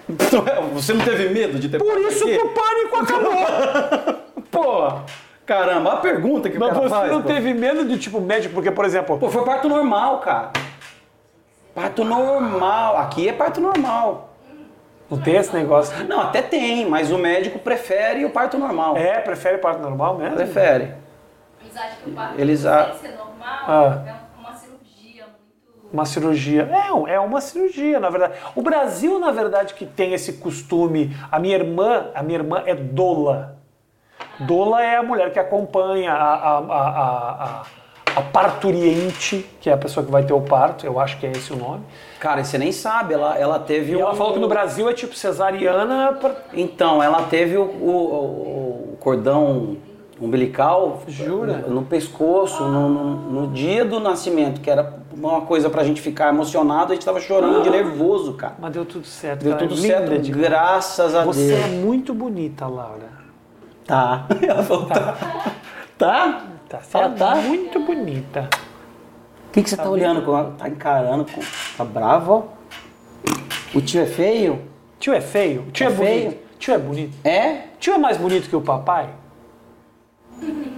Você 0.74 0.92
não 0.92 1.04
teve 1.04 1.28
medo 1.30 1.58
de 1.58 1.68
ter 1.68 1.78
Por 1.78 1.86
parto 1.86 2.08
isso 2.08 2.24
aqui? 2.24 2.36
que 2.36 2.44
o 2.44 2.48
pânico 2.50 2.96
acabou! 2.96 4.14
Pô, 4.50 4.98
caramba, 5.46 5.92
a 5.94 5.96
pergunta 5.96 6.48
que 6.50 6.56
o 6.56 6.60
Mas 6.60 6.70
cara 6.70 6.82
você 6.82 6.88
faz. 6.94 7.10
não 7.12 7.22
pô. 7.22 7.28
teve 7.28 7.52
medo 7.54 7.84
de 7.86 7.98
tipo 7.98 8.20
médico, 8.20 8.54
porque, 8.54 8.70
por 8.70 8.84
exemplo, 8.84 9.18
Pô, 9.18 9.28
foi 9.30 9.44
parto 9.44 9.68
normal, 9.68 10.18
cara. 10.18 10.50
Parto 11.74 12.04
normal. 12.04 12.96
Aqui 12.98 13.28
é 13.28 13.32
parto 13.32 13.60
normal. 13.60 14.30
não 15.10 15.18
tem 15.18 15.36
esse 15.36 15.52
negócio. 15.54 16.04
Não, 16.06 16.20
até 16.20 16.40
tem, 16.42 16.88
mas 16.88 17.10
o 17.12 17.18
médico 17.18 17.58
prefere 17.58 18.24
o 18.24 18.30
parto 18.30 18.56
normal. 18.58 18.96
É, 18.96 19.20
prefere 19.20 19.58
parto 19.58 19.80
normal 19.82 20.16
mesmo? 20.16 20.36
Prefere. 20.36 20.94
Eles 21.60 21.76
acham 21.76 21.96
que 22.04 22.10
o 22.10 22.12
parto 22.14 22.40
Eles 22.40 22.66
a- 22.66 22.92
ser 22.94 23.08
normal 23.16 23.64
Ah. 23.66 24.02
é 24.06 24.40
uma 24.40 24.52
cirurgia 24.54 25.24
muito. 25.24 25.92
Uma 25.92 26.04
cirurgia. 26.06 26.68
É, 27.08 27.14
é 27.14 27.20
uma 27.20 27.40
cirurgia, 27.40 27.98
na 28.00 28.08
verdade. 28.10 28.34
O 28.54 28.62
Brasil, 28.62 29.18
na 29.18 29.30
verdade, 29.30 29.74
que 29.74 29.84
tem 29.84 30.12
esse 30.14 30.34
costume. 30.34 31.14
A 31.30 31.38
minha 31.38 31.56
irmã, 31.56 32.06
a 32.14 32.22
minha 32.22 32.38
irmã 32.38 32.62
é 32.66 32.74
doula. 32.74 33.58
Doula 34.40 34.82
é 34.82 34.96
a 34.96 35.02
mulher 35.02 35.32
que 35.32 35.38
acompanha 35.38 36.12
a, 36.12 36.34
a, 36.34 36.58
a, 36.58 37.62
a, 38.16 38.20
parturiente, 38.22 39.44
que 39.60 39.68
é 39.68 39.72
a 39.72 39.76
pessoa 39.76 40.04
que 40.04 40.10
vai 40.12 40.22
ter 40.24 40.32
o 40.32 40.40
parto, 40.40 40.86
eu 40.86 40.98
acho 41.00 41.18
que 41.18 41.26
é 41.26 41.30
esse 41.32 41.52
o 41.52 41.56
nome. 41.56 41.82
Cara, 42.20 42.42
você 42.44 42.56
nem 42.58 42.72
sabe, 42.72 43.14
ela, 43.14 43.36
ela 43.38 43.58
teve 43.58 43.92
E 43.94 44.00
ela 44.00 44.14
falou 44.14 44.32
que 44.34 44.38
no 44.38 44.48
Brasil 44.48 44.88
é 44.88 44.92
tipo 44.92 45.14
cesariana. 45.14 46.18
Então, 46.52 47.02
ela 47.02 47.22
teve 47.22 47.56
o, 47.56 47.62
o- 47.64 48.96
cordão 49.00 49.76
umbilical 50.20 51.02
Jura? 51.08 51.64
no 51.68 51.82
pescoço 51.82 52.64
no, 52.64 53.48
dia 53.48 53.84
do 53.84 53.98
nascimento, 54.00 54.60
que 54.60 54.70
era 54.70 54.94
uma 55.12 55.42
coisa 55.42 55.68
pra 55.68 55.84
gente 55.84 56.00
ficar 56.00 56.28
emocionado, 56.28 56.92
a 56.92 56.94
gente 56.94 57.04
tava 57.04 57.20
chorando 57.20 57.62
de 57.62 57.70
nervoso, 57.70 58.34
cara. 58.34 58.54
Mas 58.58 58.72
deu 58.72 58.84
tudo 58.84 59.06
certo. 59.06 59.42
Deu 59.44 59.56
tudo 59.58 59.76
certo, 59.76 60.18
de- 60.18 60.30
graças 60.32 61.14
a 61.14 61.24
Você 61.24 61.48
Deus. 61.48 61.64
é 61.64 61.68
muito 61.68 62.14
bonita, 62.14 62.66
Laura. 62.66 63.23
Tá. 63.86 64.26
Ela 64.46 64.62
falou, 64.62 64.86
tá. 64.86 65.14
Tá? 65.98 66.42
Tá, 66.68 66.80
você 66.80 66.96
Ela 66.96 67.06
é 67.06 67.16
tá? 67.16 67.34
muito 67.36 67.80
bonita. 67.80 68.48
O 69.48 69.50
que, 69.52 69.62
que 69.62 69.70
você 69.70 69.76
tá, 69.76 69.88
olhando? 69.88 70.22
com- 70.22 70.52
Tá 70.52 70.68
encarando? 70.68 71.24
com- 71.24 71.40
Tá 71.76 71.84
bravo? 71.84 72.50
ó? 72.50 73.76
O 73.76 73.80
tio 73.80 74.02
é 74.02 74.06
feio? 74.06 74.62
Tio 74.98 75.12
é 75.12 75.20
feio? 75.20 75.66
Tio 75.72 75.86
é, 75.86 75.90
É 75.90 75.92
bonito? 75.92 76.10
feio? 76.30 76.38
Tio 76.58 76.74
é 76.74 76.78
bonito? 76.78 77.16
É? 77.26 77.58
Tio 77.78 77.94
é 77.94 77.98
mais 77.98 78.16
bonito 78.16 78.48
que 78.48 78.56
o 78.56 78.60
papai? 78.60 79.10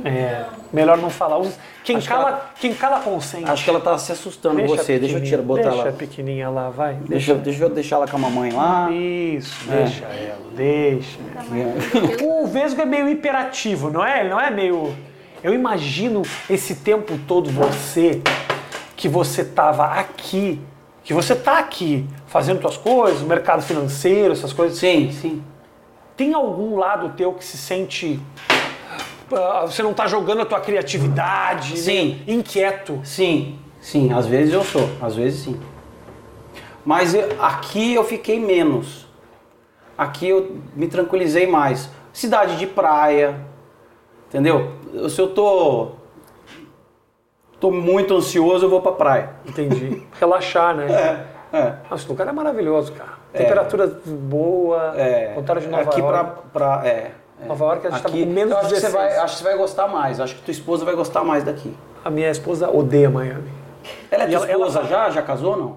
É, 0.05 0.45
melhor 0.73 0.99
não 0.99 1.11
falar. 1.11 1.39
Os- 1.39 1.59
Quem, 1.87 1.99
Acho 1.99 2.09
que 2.09 2.13
cala, 2.13 2.51
quem 2.61 2.75
cala 2.75 2.99
consente. 2.99 3.49
Acho 3.49 3.63
que 3.63 3.71
ela 3.71 3.79
tá 3.81 3.97
se 3.97 4.11
assustando 4.11 4.57
Deixa 4.57 4.77
você. 4.77 4.99
Deixa 4.99 5.19
eu 5.19 5.23
tirar, 5.23 5.41
botar 5.43 5.63
Deixa 5.69 5.79
ela. 5.83 5.89
a 5.91 5.93
pequenininha 5.93 6.51
lá, 6.51 6.69
vai. 6.69 6.95
Deixa, 6.95 7.31
eu- 7.31 7.39
deixa 7.39 7.63
eu 7.63 7.69
deixar 7.71 7.95
ela 7.97 8.09
com 8.09 8.17
a 8.17 8.19
mamãe 8.19 8.51
lá. 8.51 8.91
Isso, 8.91 9.55
É. 9.73 9.77
deixa 9.85 10.05
ela, 10.05 10.41
deixa. 10.53 11.17
O 12.25 12.45
Vesgo 12.49 12.83
é 12.83 12.85
meio 12.85 13.09
hiperativo, 13.09 13.89
não 13.89 14.05
é? 14.05 14.19
Ele 14.19 14.31
não 14.31 14.41
é 14.41 14.51
meio. 14.51 14.97
Eu 15.45 15.55
imagino 15.55 16.23
esse 16.51 16.75
tempo 16.75 17.17
todo 17.29 17.49
você, 17.51 18.21
que 18.97 19.09
você 19.09 19.45
tava 19.45 19.85
aqui, 19.85 20.61
que 21.05 21.15
você 21.15 21.37
tá 21.37 21.57
aqui, 21.61 22.05
fazendo 22.27 22.61
suas 22.63 22.77
coisas, 22.77 23.23
mercado 23.23 23.63
financeiro, 23.63 24.33
essas 24.33 24.53
coisas. 24.53 24.77
Sim, 24.77 25.13
sim. 25.13 25.41
Tem 26.17 26.35
algum 26.35 26.77
lado 26.77 27.11
teu 27.17 27.33
que 27.33 27.45
se 27.45 27.57
sente. 27.57 28.19
Você 29.67 29.83
não 29.83 29.93
tá 29.95 30.07
jogando 30.07 30.43
a 30.43 30.47
tua 30.47 30.61
criatividade? 30.61 31.77
Sim. 31.79 32.23
meio 32.27 32.39
Inquieto. 32.41 33.01
Sim, 33.05 33.59
sim. 33.81 34.13
Às 34.13 34.27
vezes 34.27 34.53
eu 34.55 34.63
sou. 34.65 34.89
Às 35.01 35.15
vezes 35.17 35.41
sim. 35.45 35.61
Mas 36.85 37.15
eu- 37.15 37.29
aqui 37.43 37.95
eu 37.95 38.05
fiquei 38.05 38.39
menos. 38.39 39.07
Aqui 39.99 40.29
eu 40.29 40.59
me 40.75 40.87
tranquilizei 40.87 41.47
mais. 41.47 41.91
Cidade 42.13 42.57
de 42.57 42.67
praia. 42.67 43.41
Entendeu? 44.29 44.73
Se 45.09 45.21
eu 45.21 45.29
tô. 45.29 45.93
tô 47.59 47.71
muito 47.71 48.15
ansioso, 48.15 48.67
eu 48.67 48.71
vou 48.71 48.81
pra 48.83 48.93
praia. 48.93 49.31
Entendi. 49.47 50.03
Relaxar, 50.21 50.75
né? 50.77 50.87
É, 51.53 51.59
é. 51.59 51.75
Nossa, 51.89 52.03
esse 52.03 52.09
lugar 52.09 52.27
é 52.29 52.33
maravilhoso, 52.33 52.93
cara. 52.93 53.11
Temperatura 53.33 53.87
boa, 54.05 54.95
É, 54.97 55.33
contrário 55.35 55.63
de 55.63 55.69
Nova 55.69 55.85
aqui 55.85 56.01
York. 56.01 56.13
pra, 56.53 56.79
pra 56.81 56.87
é, 56.87 56.91
é. 56.91 57.11
Nova 57.45 57.65
York 57.67 57.87
a 57.87 57.91
gente 57.91 57.99
aqui, 58.01 58.13
tava 58.13 58.25
com 58.25 58.33
menos 58.33 58.51
eu 58.53 58.59
acho 58.59 58.69
que 58.69 58.75
você 58.77 58.87
16. 58.87 58.93
vai, 58.95 59.17
acho 59.19 59.33
que 59.37 59.39
você 59.43 59.45
vai 59.45 59.57
gostar 59.59 59.89
mais. 59.89 60.21
Acho 60.21 60.35
que 60.37 60.43
tua 60.43 60.53
esposa 60.53 60.85
vai 60.85 60.95
gostar 60.95 61.23
mais 61.25 61.45
daqui. 61.45 61.77
A 62.05 62.11
minha 62.11 62.31
esposa 62.31 62.71
odeia 62.71 63.11
Miami. 63.11 63.51
Ela 64.11 64.25
é 64.25 64.27
E 64.27 64.31
tua 64.31 64.37
ela- 64.37 64.51
ela 64.53 64.67
esposa 64.69 64.85
já? 64.89 65.11
Já 65.11 65.23
casou 65.23 65.53
ou 65.53 65.59
não? 65.59 65.77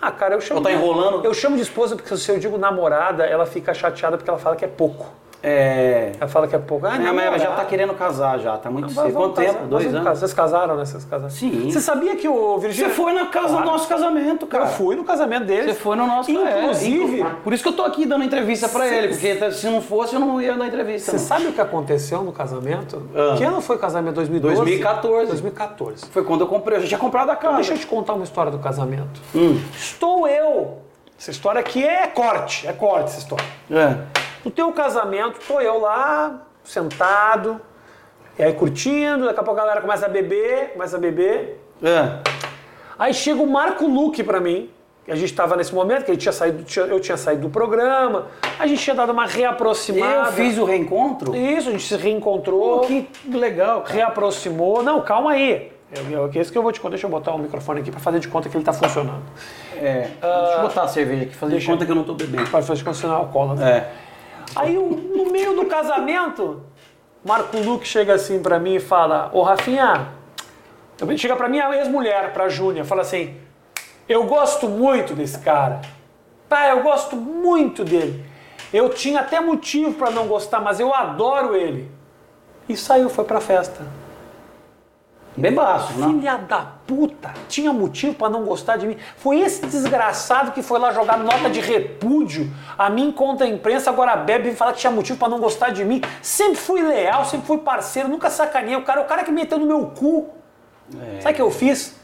Ah, 0.00 0.12
cara, 0.12 0.34
eu 0.34 0.40
chamo. 0.40 0.60
Ou 0.60 0.64
tá 0.64 0.70
enrolando? 0.70 1.24
Eu 1.24 1.34
chamo 1.34 1.56
de 1.56 1.62
esposa 1.62 1.96
porque 1.96 2.16
se 2.16 2.30
eu 2.30 2.38
digo 2.38 2.56
namorada, 2.58 3.24
ela 3.24 3.46
fica 3.46 3.72
chateada 3.74 4.16
porque 4.16 4.30
ela 4.30 4.38
fala 4.38 4.54
que 4.54 4.64
é 4.64 4.68
pouco. 4.68 5.06
É. 5.40 6.12
Ela 6.20 6.28
fala 6.28 6.48
que 6.48 6.56
é 6.56 6.58
pouco. 6.58 6.84
Ah, 6.86 6.98
Minha 6.98 7.12
mãe 7.12 7.38
já 7.38 7.52
tá 7.52 7.64
querendo 7.64 7.94
casar 7.94 8.38
já, 8.40 8.56
tá 8.56 8.70
muito 8.70 8.92
Não, 8.92 9.02
cedo. 9.04 9.14
Quanto 9.14 9.34
tempo? 9.36 9.66
Dois 9.66 9.86
anos? 9.86 9.98
casar. 10.02 10.16
Vocês 10.20 10.32
casaram, 10.34 10.76
né? 10.76 10.84
Vocês 10.84 11.04
casaram? 11.04 11.30
Sim. 11.30 11.70
Você 11.70 11.80
sabia 11.80 12.16
que 12.16 12.26
o 12.28 12.58
Virgínia... 12.58 12.88
Você 12.90 12.94
foi 12.96 13.12
na 13.12 13.26
casa 13.26 13.48
Claro. 13.48 13.64
do 13.64 13.70
nosso 13.70 13.88
casamento, 13.88 14.46
cara. 14.48 14.64
Eu 14.64 14.68
fui 14.68 14.96
no 14.96 15.04
casamento 15.04 15.44
deles. 15.46 15.66
Você 15.76 15.80
foi 15.80 15.96
no 15.96 16.06
nosso 16.06 16.30
Inclusive, 16.30 17.20
é, 17.22 17.24
por 17.44 17.52
isso 17.52 17.62
que 17.62 17.68
eu 17.68 17.72
tô 17.72 17.82
aqui 17.84 18.04
dando 18.04 18.24
entrevista 18.24 18.68
pra 18.68 18.84
Cê- 18.88 18.94
ele, 18.96 19.08
porque 19.08 19.52
se 19.52 19.66
não 19.68 19.80
fosse 19.80 20.14
eu 20.14 20.20
não 20.20 20.42
ia 20.42 20.56
dar 20.56 20.66
entrevista. 20.66 21.12
você 21.12 21.16
não. 21.18 21.24
sabe 21.24 21.46
o 21.46 21.52
que 21.52 21.60
aconteceu 21.60 22.22
no 22.22 22.32
casamento? 22.32 23.08
Ah. 23.14 23.36
Que 23.36 23.44
ano 23.44 23.60
foi 23.60 23.76
o 23.76 23.78
casamento? 23.78 24.16
2012? 24.16 24.56
2014. 24.56 25.26
2014. 25.28 26.06
Foi 26.10 26.24
quando 26.24 26.40
eu 26.40 26.46
comprei, 26.48 26.78
eu 26.78 26.82
já 26.82 26.88
tinha 26.88 26.98
comprado 26.98 27.30
a 27.30 27.36
casa. 27.36 27.56
Deixa 27.56 27.74
eu 27.74 27.78
te 27.78 27.86
contar 27.86 28.14
uma 28.14 28.24
história 28.24 28.50
do 28.50 28.58
casamento. 28.58 29.20
Hum. 29.34 29.60
Estou 29.72 30.26
eu. 30.26 30.78
Essa 31.18 31.30
história 31.32 31.60
aqui 31.60 31.84
é 31.84 32.06
corte, 32.06 32.66
é 32.66 32.72
corte 32.72 33.06
essa 33.06 33.18
história. 33.18 33.44
É. 33.70 34.17
No 34.44 34.50
teu 34.50 34.72
casamento, 34.72 35.38
tô 35.46 35.60
eu 35.60 35.80
lá, 35.80 36.42
sentado, 36.64 37.60
e 38.38 38.42
aí 38.42 38.52
curtindo, 38.52 39.24
daqui 39.24 39.40
a 39.40 39.42
pouco 39.42 39.58
a 39.60 39.64
galera 39.64 39.80
começa 39.80 40.06
a 40.06 40.08
beber, 40.08 40.72
começa 40.72 40.96
a 40.96 41.00
beber. 41.00 41.60
É. 41.82 42.18
Aí 42.98 43.12
chega 43.12 43.42
o 43.42 43.46
Marco 43.46 43.86
Luque 43.86 44.22
pra 44.22 44.40
mim, 44.40 44.70
que 45.04 45.10
a 45.10 45.16
gente 45.16 45.30
estava 45.30 45.56
nesse 45.56 45.74
momento, 45.74 46.04
que 46.04 46.10
ele 46.10 46.18
tinha 46.18 46.32
saído, 46.32 46.64
eu 46.88 47.00
tinha 47.00 47.16
saído 47.16 47.42
do 47.42 47.50
programa, 47.50 48.26
a 48.58 48.66
gente 48.66 48.82
tinha 48.82 48.94
dado 48.94 49.10
uma 49.10 49.26
reaproximada. 49.26 50.28
Eu 50.28 50.32
fiz 50.32 50.58
o 50.58 50.64
reencontro? 50.64 51.34
Isso, 51.34 51.68
a 51.68 51.72
gente 51.72 51.84
se 51.84 51.96
reencontrou, 51.96 52.80
Pô, 52.80 52.86
que 52.86 53.08
legal. 53.30 53.80
cara. 53.82 53.94
reaproximou. 53.94 54.82
Não, 54.82 55.00
calma 55.00 55.32
aí. 55.32 55.72
Eu, 55.90 56.10
eu, 56.10 56.28
que 56.28 56.38
é 56.38 56.42
isso 56.42 56.52
que 56.52 56.58
eu 56.58 56.62
vou 56.62 56.70
te 56.70 56.80
contar. 56.80 56.90
Deixa 56.90 57.06
eu 57.06 57.10
botar 57.10 57.32
o 57.32 57.38
microfone 57.38 57.80
aqui 57.80 57.90
pra 57.90 57.98
fazer 57.98 58.20
de 58.20 58.28
conta 58.28 58.48
que 58.48 58.56
ele 58.56 58.64
tá 58.64 58.74
funcionando. 58.74 59.22
É. 59.74 60.10
Deixa 60.20 60.56
eu 60.56 60.62
botar 60.62 60.82
a 60.82 60.88
cerveja 60.88 61.22
aqui, 61.22 61.34
fazer 61.34 61.58
de 61.58 61.66
conta 61.66 61.86
que 61.86 61.90
eu 61.90 61.96
não 61.96 62.04
tô 62.04 62.12
bebendo. 62.14 62.50
Para 62.50 62.60
fazer 62.62 62.74
de 62.74 62.84
conta 62.84 62.94
que 62.94 63.00
você 63.00 63.06
não 63.06 63.14
é 63.14 63.18
alcoólatra. 63.18 63.68
É. 63.68 63.90
Aí, 64.56 64.74
no 64.74 65.30
meio 65.30 65.54
do 65.54 65.66
casamento, 65.66 66.62
Marco 67.24 67.58
Luque 67.58 67.86
chega 67.86 68.14
assim 68.14 68.40
pra 68.40 68.58
mim 68.58 68.76
e 68.76 68.80
fala: 68.80 69.30
Ô 69.32 69.42
Rafinha, 69.42 70.08
chega 71.16 71.36
pra 71.36 71.48
minha 71.48 71.74
ex-mulher, 71.76 72.32
pra 72.32 72.48
Júnia, 72.48 72.84
fala 72.84 73.02
assim: 73.02 73.36
Eu 74.08 74.24
gosto 74.24 74.68
muito 74.68 75.14
desse 75.14 75.38
cara. 75.38 75.82
Pai, 76.48 76.70
eu 76.70 76.82
gosto 76.82 77.16
muito 77.16 77.84
dele. 77.84 78.24
Eu 78.72 78.88
tinha 78.90 79.20
até 79.20 79.40
motivo 79.40 79.94
pra 79.94 80.10
não 80.10 80.26
gostar, 80.26 80.60
mas 80.60 80.80
eu 80.80 80.94
adoro 80.94 81.54
ele. 81.54 81.90
E 82.68 82.76
saiu, 82.76 83.08
foi 83.08 83.24
pra 83.24 83.40
festa. 83.40 83.86
Bebaço, 85.38 85.98
não? 85.98 86.10
Filha 86.10 86.36
da 86.36 86.66
puta, 86.86 87.32
tinha 87.48 87.72
motivo 87.72 88.14
pra 88.14 88.28
não 88.28 88.44
gostar 88.44 88.76
de 88.76 88.86
mim. 88.86 88.96
Foi 89.16 89.40
esse 89.40 89.64
desgraçado 89.66 90.52
que 90.52 90.62
foi 90.62 90.78
lá 90.78 90.92
jogar 90.92 91.18
nota 91.18 91.48
de 91.48 91.60
repúdio 91.60 92.50
a 92.76 92.90
mim 92.90 93.12
contra 93.12 93.46
a 93.46 93.48
imprensa, 93.48 93.90
agora 93.90 94.16
bebe 94.16 94.50
e 94.50 94.54
fala 94.54 94.72
que 94.72 94.80
tinha 94.80 94.90
motivo 94.90 95.18
pra 95.18 95.28
não 95.28 95.38
gostar 95.38 95.70
de 95.70 95.84
mim. 95.84 96.00
Sempre 96.22 96.56
fui 96.56 96.82
leal, 96.82 97.24
sempre 97.24 97.46
fui 97.46 97.58
parceiro, 97.58 98.08
nunca 98.08 98.30
sacaneei 98.30 98.76
o 98.76 98.82
cara, 98.82 99.00
o 99.00 99.04
cara 99.04 99.24
que 99.24 99.30
meteu 99.30 99.58
no 99.58 99.66
meu 99.66 99.86
cu. 99.86 100.28
Sabe 101.20 101.32
o 101.32 101.36
que 101.36 101.42
eu 101.42 101.50
fiz? 101.50 101.96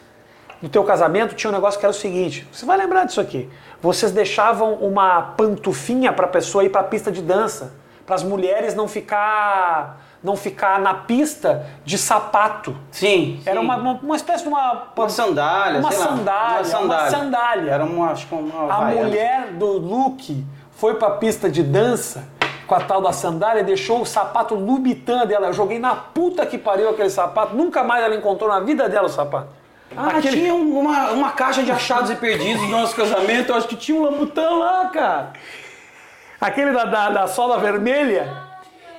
No 0.61 0.69
teu 0.69 0.85
casamento 0.85 1.35
tinha 1.35 1.51
um 1.51 1.55
negócio 1.55 1.79
que 1.79 1.85
era 1.85 1.91
o 1.91 1.95
seguinte, 1.95 2.49
você 2.53 2.65
vai 2.65 2.77
lembrar 2.77 3.05
disso 3.05 3.21
aqui. 3.21 3.51
Vocês 3.83 4.13
deixavam 4.13 4.75
uma 4.75 5.21
pantufinha 5.21 6.13
pra 6.13 6.27
pessoa 6.27 6.65
ir 6.65 6.71
pra 6.71 6.83
pista 6.83 7.11
de 7.11 7.21
dança, 7.21 7.75
para 8.07 8.15
as 8.15 8.23
mulheres 8.23 8.75
não 8.75 8.87
ficar 8.87 10.04
não 10.25 10.37
ficar 10.37 10.81
na 10.81 10.95
pista 10.95 11.67
de 11.85 11.99
sapato. 11.99 12.75
Sim. 12.91 13.41
Era 13.45 13.61
sim. 13.61 13.67
uma, 13.67 13.77
uma, 13.77 13.93
uma 14.03 14.17
espécie 14.17 14.43
de 14.43 14.49
uma. 14.49 14.85
Uma 14.97 15.09
sandália, 15.11 15.79
Uma 15.81 15.93
sandália, 15.93 16.57
uma 16.59 16.65
sandália. 16.65 17.05
uma 17.05 17.11
sandália. 17.11 17.71
Era 17.71 17.85
uma, 17.85 18.11
acho 18.11 18.27
que 18.27 18.35
uma 18.35 18.73
A 18.73 18.77
havaiana. 18.79 19.05
mulher 19.07 19.47
do 19.53 19.67
Luke 19.79 20.45
foi 20.77 20.95
pra 20.95 21.11
pista 21.11 21.49
de 21.51 21.63
dança 21.63 22.25
com 22.67 22.75
a 22.75 22.81
tal 22.81 23.03
da 23.03 23.13
sandália 23.13 23.61
e 23.61 23.65
deixou 23.65 24.01
o 24.01 24.07
sapato 24.07 24.55
Lubitan 24.55 25.27
dela. 25.27 25.49
Eu 25.49 25.53
joguei 25.53 25.79
na 25.79 25.95
puta 25.95 26.47
que 26.47 26.57
pariu 26.57 26.89
aquele 26.89 27.11
sapato. 27.11 27.55
Nunca 27.55 27.85
mais 27.85 28.03
ela 28.03 28.15
encontrou 28.17 28.49
na 28.49 28.61
vida 28.61 28.89
dela 28.89 29.07
o 29.07 29.11
sapato. 29.11 29.49
Ah, 29.95 30.09
Aquele- 30.09 30.39
tinha 30.41 30.55
um- 30.55 30.79
uma, 30.81 31.11
uma 31.11 31.31
caixa 31.33 31.63
de 31.63 31.71
achados 31.71 32.11
e 32.11 32.17
perdidos 32.17 32.63
no 32.63 32.69
nosso 32.71 32.97
casamento. 32.97 33.51
Eu 33.53 33.57
acho 33.57 33.69
que 33.69 33.77
tinha 33.77 33.97
um 34.01 34.03
lambutão 34.03 34.59
lá, 34.59 34.87
cara. 34.89 35.33
Aquele 36.41 36.73
da, 36.73 36.85
da, 36.85 37.11
da 37.11 37.27
sola 37.29 37.59
vermelha, 37.59 38.33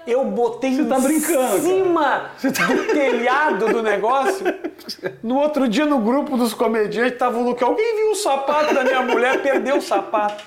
eu 0.07 0.23
botei 0.25 0.75
Você 0.75 0.85
tá 0.85 0.97
em 0.97 1.01
brincando, 1.01 1.37
cara. 1.47 1.59
cima 1.61 2.31
do 2.41 2.93
telhado 2.93 3.67
do 3.67 3.81
negócio. 3.81 4.45
No 5.23 5.37
outro 5.39 5.67
dia, 5.67 5.83
no 5.85 5.97
grupo 5.97 6.37
dos 6.37 6.53
comediantes, 6.53 7.17
tava 7.17 7.39
o 7.39 7.43
Luke. 7.43 7.63
Alguém 7.63 7.95
viu 7.95 8.11
o 8.11 8.15
sapato 8.15 8.71
da 8.71 8.83
minha 8.83 9.01
mulher, 9.01 9.41
perdeu 9.41 9.77
o 9.77 9.81
sapato. 9.81 10.43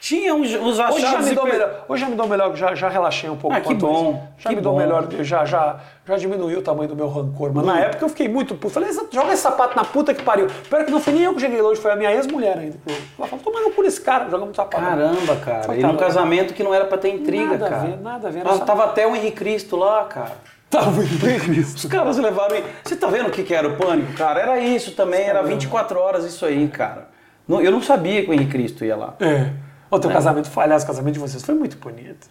Tinha 0.00 0.32
uns, 0.32 0.54
uns 0.54 0.78
Hoje 0.78 1.00
já 1.00 1.08
achados 1.08 1.28
me 1.28 1.34
dou 1.34 1.44
melhor. 1.44 1.84
Hoje 1.88 2.02
já 2.04 2.08
me 2.08 2.14
dou 2.14 2.28
melhor, 2.28 2.54
já, 2.56 2.72
já 2.74 2.88
relaxei 2.88 3.28
um 3.28 3.36
pouco. 3.36 3.56
Ah, 3.56 3.60
que 3.60 3.74
bom, 3.74 4.10
isso. 4.12 4.42
Já 4.44 4.50
que 4.50 4.56
me 4.56 4.62
dou 4.62 4.72
bom. 4.72 4.78
melhor, 4.78 5.08
já, 5.24 5.44
já, 5.44 5.80
já 6.06 6.16
diminuiu 6.16 6.60
o 6.60 6.62
tamanho 6.62 6.88
do 6.88 6.94
meu 6.94 7.08
rancor. 7.08 7.50
Mas 7.52 7.66
na 7.66 7.80
época 7.80 8.04
eu 8.04 8.08
fiquei 8.08 8.28
muito 8.28 8.54
puto. 8.54 8.72
Falei, 8.72 8.90
joga 9.10 9.32
esse 9.32 9.42
sapato 9.42 9.74
na 9.76 9.84
puta 9.84 10.14
que 10.14 10.22
pariu. 10.22 10.46
Pior 10.70 10.84
que 10.84 10.90
não 10.92 11.00
foi 11.00 11.12
nem 11.14 11.24
eu 11.24 11.34
que 11.34 11.40
cheguei 11.40 11.60
longe, 11.60 11.80
foi 11.80 11.90
a 11.90 11.96
minha 11.96 12.12
ex-mulher 12.12 12.56
ainda. 12.58 12.76
Ela 13.18 13.26
falou, 13.26 13.44
toma 13.44 13.60
no 13.60 13.72
cu 13.72 13.82
desse 13.82 14.00
cara, 14.00 14.30
jogamos 14.30 14.54
sapato. 14.54 14.84
Caramba, 14.84 15.36
cara. 15.36 15.74
E 15.76 15.82
num 15.82 15.96
tá, 15.96 16.04
casamento 16.04 16.54
que 16.54 16.62
não 16.62 16.72
era 16.72 16.84
pra 16.84 16.96
ter 16.96 17.08
intriga, 17.08 17.58
Nada 17.58 17.66
a 17.66 17.68
cara. 17.70 17.82
ver, 17.82 18.00
nada 18.00 18.28
a 18.28 18.30
ver, 18.30 18.44
Mas 18.44 18.56
só- 18.58 18.64
tava 18.64 18.84
até 18.84 19.04
o 19.04 19.16
Henrique 19.16 19.36
Cristo 19.36 19.74
lá, 19.74 20.04
cara. 20.04 20.32
Tava 20.70 21.02
em 21.02 21.60
Os 21.60 21.84
caras 21.90 22.16
levaram. 22.18 22.56
Você 22.84 22.94
tá 22.94 23.08
vendo 23.08 23.28
o 23.28 23.30
que, 23.32 23.42
que 23.42 23.52
era 23.52 23.66
o 23.66 23.76
pânico, 23.76 24.12
cara? 24.12 24.38
Era 24.40 24.60
isso 24.60 24.92
também, 24.92 25.22
era 25.24 25.42
24 25.42 25.98
horas 25.98 26.24
isso 26.24 26.46
aí, 26.46 26.68
cara. 26.68 27.08
Não- 27.48 27.60
Eu 27.60 27.72
não 27.72 27.82
sabia 27.82 28.22
que 28.22 28.30
o 28.30 28.34
Henrique 28.34 28.52
Cristo 28.52 28.84
ia 28.84 28.94
lá. 28.94 29.14
É. 29.18 29.50
O 29.90 29.98
teu 29.98 30.10
casamento, 30.10 30.50
foi- 30.50 30.64
aliás, 30.64 30.84
o 30.84 30.86
casamento 30.86 31.14
de 31.14 31.20
vocês 31.20 31.42
foi 31.42 31.54
muito 31.54 31.76
bonito. 31.78 32.28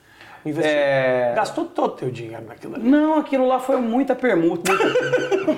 É. 0.63 1.33
Gastou 1.35 1.65
todo 1.65 1.87
o 1.87 1.95
teu 1.95 2.09
dinheiro 2.09 2.45
naquilo 2.47 2.75
ali. 2.75 2.87
Não, 2.87 3.17
aquilo 3.19 3.45
lá 3.47 3.59
foi 3.59 3.77
muita 3.77 4.15
permuta. 4.15 4.71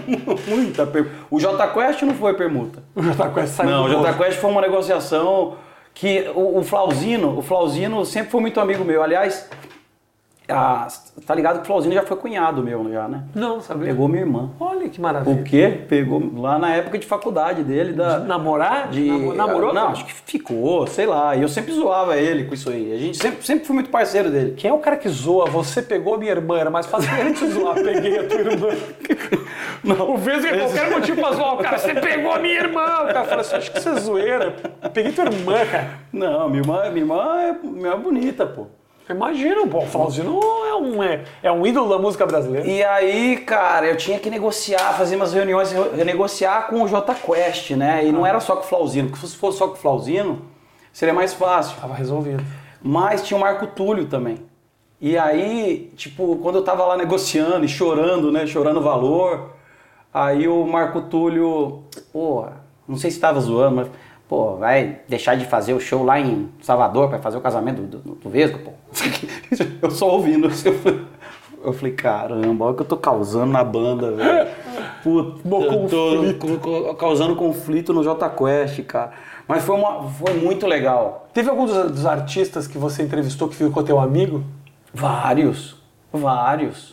Muita, 0.08 0.36
muita 0.50 0.88
permuta. 0.88 1.16
O 1.30 1.40
J 1.40 1.68
Quest 1.68 2.02
não 2.04 2.14
foi 2.16 2.34
permuta. 2.34 2.82
O 2.96 3.04
Jota 3.04 3.30
Quest 3.30 3.54
saiu 3.54 3.70
Não, 3.70 3.86
o 3.86 3.90
J. 3.90 4.14
Quest 4.14 4.40
foi 4.40 4.50
uma 4.50 4.62
negociação 4.62 5.58
que 5.94 6.32
o, 6.34 6.58
o 6.60 6.64
Flauzino, 6.64 7.38
o 7.38 7.42
Flauzino 7.42 8.04
sempre 8.06 8.32
foi 8.32 8.42
muito 8.42 8.60
amigo 8.60 8.84
meu. 8.84 9.04
Aliás, 9.04 9.48
a- 10.50 10.88
tá 11.26 11.36
ligado 11.36 11.58
que 11.58 11.64
o 11.64 11.66
Flauzino 11.66 11.94
já 11.94 12.04
foi 12.04 12.18
cunhado 12.18 12.62
meu, 12.64 12.90
já, 12.92 13.08
né? 13.08 13.24
Não, 13.36 13.62
sabia? 13.62 13.88
Pegou 13.88 14.08
minha 14.08 14.22
irmã. 14.22 14.50
Olha 14.60 14.90
que 14.90 15.00
O 15.00 15.02
maravilha. 15.02 15.44
quê? 15.44 15.82
Pegou 15.88 16.22
lá 16.38 16.58
na 16.60 16.76
época 16.76 16.98
de 16.98 17.06
faculdade 17.06 17.64
dele, 17.64 17.94
da. 17.94 18.20
Namorar? 18.20 18.90
De, 18.90 19.06
Namo- 19.06 19.34
Namorou? 19.34 19.74
Não, 19.74 19.90
acho 19.90 20.06
que 20.06 20.14
ficou, 20.14 20.86
sei 20.88 21.06
lá. 21.06 21.36
E 21.36 21.42
eu 21.42 21.48
sempre 21.48 21.72
zoava 21.74 22.18
ele 22.18 22.46
com 22.46 22.54
isso 22.54 22.70
aí. 22.70 22.94
A 22.94 22.98
gente 22.98 23.18
sempre, 23.18 23.46
sempre 23.46 23.66
foi 23.66 23.74
muito 23.74 23.90
parceiro 23.90 24.30
dele. 24.30 24.54
Quem 24.58 24.70
é 24.70 24.74
o 24.74 24.80
cara 24.80 24.96
que 24.98 25.08
zoa? 25.10 25.46
Você 25.50 25.82
pegou 25.82 26.18
minha 26.18 26.32
irmã, 26.32 26.58
era 26.60 26.70
mais 26.70 26.86
fácil 26.86 27.10
ele 27.20 27.34
te 27.34 27.46
zoar. 27.48 27.76
Peguei 27.82 28.20
a 28.20 28.24
tua 28.28 28.40
irmã. 28.40 28.68
Não, 29.84 30.14
O 30.14 30.18
vezes 30.18 30.46
é 30.46 30.58
qualquer 30.58 30.90
motivo 30.92 31.22
pra 31.22 31.32
zoar 31.32 31.54
o 31.56 31.58
cara. 31.58 31.78
Você 31.78 31.94
pegou 31.94 32.32
a 32.32 32.40
minha 32.40 32.56
irmã. 32.60 32.84
O 33.04 33.08
cara 33.08 33.24
fala 33.26 33.42
assim, 33.42 33.56
acho 33.56 33.72
que 33.72 33.80
você 33.80 33.90
é 33.90 33.94
zoeira. 33.96 34.56
Peguei 34.94 35.12
tua 35.12 35.26
irmã, 35.26 35.54
cara. 35.66 35.88
Não, 36.12 36.50
minha 36.50 36.62
irmã, 36.62 36.82
minha 36.90 36.98
irmã 37.04 37.42
é, 37.42 37.54
minha 37.64 37.76
irmã 37.88 37.94
é 37.94 37.98
bonita, 37.98 38.46
pô. 38.46 38.68
Imagina, 39.10 39.64
o 39.64 39.82
Flauzino 39.88 40.40
é 40.68 40.76
um, 40.76 41.02
é, 41.04 41.24
é 41.42 41.52
um 41.52 41.66
ídolo 41.66 41.90
da 41.90 41.98
música 41.98 42.26
brasileira. 42.28 42.68
E 42.68 42.84
aí, 42.84 43.38
cara, 43.38 43.88
eu 43.88 43.98
tinha 43.98 44.20
que 44.20 44.30
negociar, 44.30 44.94
fazer 44.94 45.16
umas 45.16 45.34
reuniões, 45.34 45.72
re- 45.72 46.04
negociar 46.04 46.68
com 46.68 46.84
o 46.84 46.88
J 46.88 47.16
Quest, 47.16 47.72
né? 47.72 48.06
E 48.06 48.12
não 48.12 48.24
era 48.26 48.40
só 48.40 48.56
com 48.56 48.62
o 48.64 48.68
Flauzino, 48.68 49.10
porque 49.10 49.26
se 49.26 49.36
fosse 49.36 49.58
só 49.58 49.68
com 49.68 49.74
o 49.74 49.78
Flauzino, 49.78 50.44
seria 50.94 51.14
mais 51.14 51.34
fácil. 51.34 51.76
Tava 51.82 51.96
resolvido. 51.96 52.44
Mas 52.82 53.24
tinha 53.24 53.36
o 53.38 53.42
Marco 53.42 53.66
Túlio 53.68 54.06
também. 54.06 54.38
E 55.02 55.18
aí, 55.18 55.92
tipo, 55.96 56.36
quando 56.38 56.60
eu 56.60 56.64
tava 56.64 56.86
lá 56.86 56.96
negociando 56.96 57.66
e 57.66 57.68
chorando, 57.68 58.32
né? 58.32 58.46
Chorando 58.46 58.80
valor, 58.80 59.54
aí 60.14 60.48
o 60.48 60.66
Marco 60.68 61.02
Túlio, 61.02 61.84
pô, 62.14 62.46
não 62.88 62.96
sei 62.98 63.10
se 63.10 63.20
tava 63.20 63.40
zoando, 63.40 63.76
mas, 63.78 63.88
pô, 64.30 64.56
vai 64.56 65.00
deixar 65.10 65.36
de 65.36 65.46
fazer 65.46 65.74
o 65.74 65.80
show 65.80 66.04
lá 66.06 66.20
em 66.20 66.48
Salvador 66.62 67.10
pra 67.10 67.18
fazer 67.20 67.38
o 67.38 67.42
casamento 67.42 67.82
do, 67.82 67.98
do, 67.98 68.16
do 68.16 68.30
Vesgo, 68.30 68.60
pô. 68.60 68.72
Eu 69.82 69.92
só 69.92 70.08
ouvindo, 70.10 70.48
assim, 70.48 70.70
eu 70.70 70.76
falei, 70.80 71.02
eu 71.64 71.74
falei, 71.74 71.94
caramba, 71.94 72.66
olha 72.66 72.74
o 72.74 72.76
que 72.76 72.82
eu 72.84 72.88
tô 72.88 72.96
causando 72.98 73.52
na 73.52 73.64
banda, 73.64 74.12
velho. 74.12 74.48
Puta, 75.04 75.40
tô 76.62 76.94
causando 76.96 77.36
conflito 77.36 77.92
no 77.94 78.04
J 78.04 78.30
Quest, 78.30 78.84
cara. 78.84 79.12
Mas 79.48 79.64
foi, 79.64 79.76
uma, 79.76 80.04
foi 80.10 80.34
muito 80.36 80.68
legal. 80.68 81.28
Teve 81.34 81.50
algum 81.50 81.66
dos, 81.66 81.92
dos 81.92 82.06
artistas 82.06 82.68
que 82.68 82.78
você 82.78 83.02
entrevistou 83.04 83.48
que 83.50 83.56
ficou 83.56 83.82
teu 83.84 84.00
amigo? 84.00 84.44
Vários, 84.94 85.76
vários. 86.14 86.92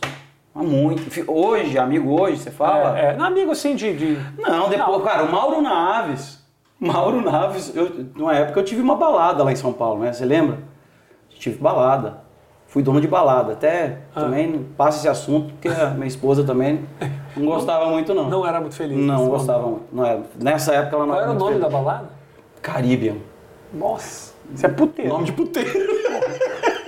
Há 0.55 0.63
muito. 0.63 1.03
Hoje, 1.31 1.77
amigo 1.77 2.19
hoje, 2.19 2.37
você 2.37 2.49
fala? 2.51 2.97
É, 2.97 3.05
é, 3.13 3.15
não, 3.15 3.25
amigo 3.25 3.51
assim 3.51 3.75
de... 3.75 3.93
de- 3.95 4.17
Não, 4.41 4.69
depois, 4.69 5.03
cara, 5.03 5.23
o 5.23 5.31
Mauro 5.31 5.61
Naves. 5.61 6.36
Mauro 6.79 7.21
Naves, 7.21 7.75
eu, 7.75 7.89
numa 8.15 8.35
época 8.35 8.59
eu 8.59 8.63
tive 8.63 8.81
uma 8.81 8.95
balada 8.95 9.43
lá 9.43 9.51
em 9.51 9.55
São 9.55 9.73
Paulo, 9.73 10.01
né? 10.01 10.13
Você 10.13 10.25
lembra? 10.25 10.59
Tive 11.29 11.57
balada. 11.57 12.21
Fui 12.67 12.83
dono 12.83 12.99
de 13.01 13.07
balada. 13.07 13.53
Até 13.53 13.99
Ah. 14.15 14.21
também 14.21 14.65
passa 14.77 14.97
esse 14.99 15.07
assunto, 15.07 15.53
porque 15.53 15.67
a 15.69 15.91
minha 15.91 16.07
esposa 16.07 16.43
também 16.43 16.85
não 17.35 17.45
gostava 17.45 17.87
muito, 17.87 18.13
não. 18.13 18.29
Não 18.29 18.45
era 18.45 18.59
muito 18.59 18.75
feliz. 18.75 18.97
Não 18.97 19.27
gostava 19.29 19.65
muito. 19.67 19.85
Não 19.91 20.05
era. 20.05 20.21
Nessa 20.39 20.73
época 20.73 20.95
ela 20.97 21.05
não 21.05 21.13
Qual 21.13 21.21
era 21.21 21.31
o 21.31 21.33
muito 21.35 21.45
nome 21.45 21.59
da 21.59 21.67
feliz. 21.69 21.83
balada? 21.85 22.09
Caribbean. 22.61 23.15
Nossa, 23.73 24.33
isso 24.53 24.65
é 24.65 24.69
puteiro. 24.69 25.09
Nome 25.11 25.25
de 25.25 25.31
puteiro. 25.31 25.69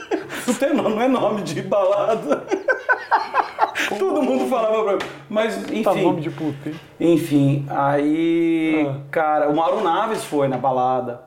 puteiro 0.53 0.75
não, 0.75 0.89
não 0.89 1.01
é 1.01 1.07
nome 1.07 1.41
de 1.41 1.61
balada. 1.61 2.43
Todo 3.97 4.21
mundo 4.21 4.47
falava 4.49 4.83
pra 4.83 4.93
mim. 4.93 5.11
Mas, 5.29 5.57
enfim. 5.69 5.83
Tá 5.83 5.93
nome 5.95 6.21
de 6.21 6.29
puteiro. 6.29 6.79
Enfim, 6.99 7.65
aí, 7.69 8.85
Ah. 8.87 8.95
cara, 9.09 9.49
o 9.49 9.55
Mauro 9.55 9.81
Naves 9.83 10.23
foi 10.23 10.47
na 10.47 10.57
balada. 10.57 11.21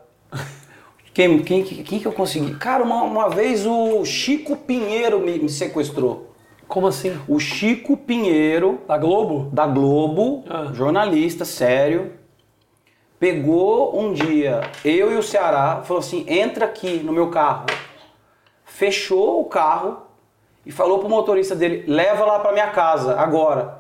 Quem, 1.14 1.40
quem, 1.40 1.62
quem 1.62 1.98
que 1.98 2.06
eu 2.06 2.12
consegui? 2.12 2.54
Cara, 2.54 2.82
uma, 2.82 3.02
uma 3.02 3.28
vez 3.28 3.66
o 3.66 4.02
Chico 4.04 4.56
Pinheiro 4.56 5.20
me, 5.20 5.38
me 5.38 5.48
sequestrou. 5.48 6.30
Como 6.66 6.86
assim? 6.86 7.14
O 7.28 7.38
Chico 7.38 7.98
Pinheiro, 7.98 8.80
Da 8.88 8.96
Globo? 8.96 9.50
da 9.52 9.66
Globo, 9.66 10.42
Ah. 10.48 10.70
jornalista 10.72 11.44
sério, 11.44 12.12
pegou 13.20 13.98
um 14.00 14.12
dia 14.14 14.62
eu 14.84 15.12
e 15.12 15.16
o 15.16 15.22
Ceará, 15.22 15.82
falou 15.84 16.00
assim: 16.00 16.24
entra 16.26 16.64
aqui 16.64 17.00
no 17.04 17.12
meu 17.12 17.28
carro. 17.28 17.66
Fechou 18.82 19.40
o 19.40 19.44
carro 19.44 19.98
e 20.66 20.72
falou 20.72 20.98
pro 20.98 21.08
motorista 21.08 21.54
dele: 21.54 21.84
leva 21.86 22.24
lá 22.24 22.40
pra 22.40 22.50
minha 22.50 22.66
casa, 22.72 23.14
agora. 23.14 23.78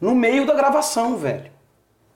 No 0.00 0.14
meio 0.14 0.46
da 0.46 0.54
gravação, 0.54 1.16
velho. 1.16 1.50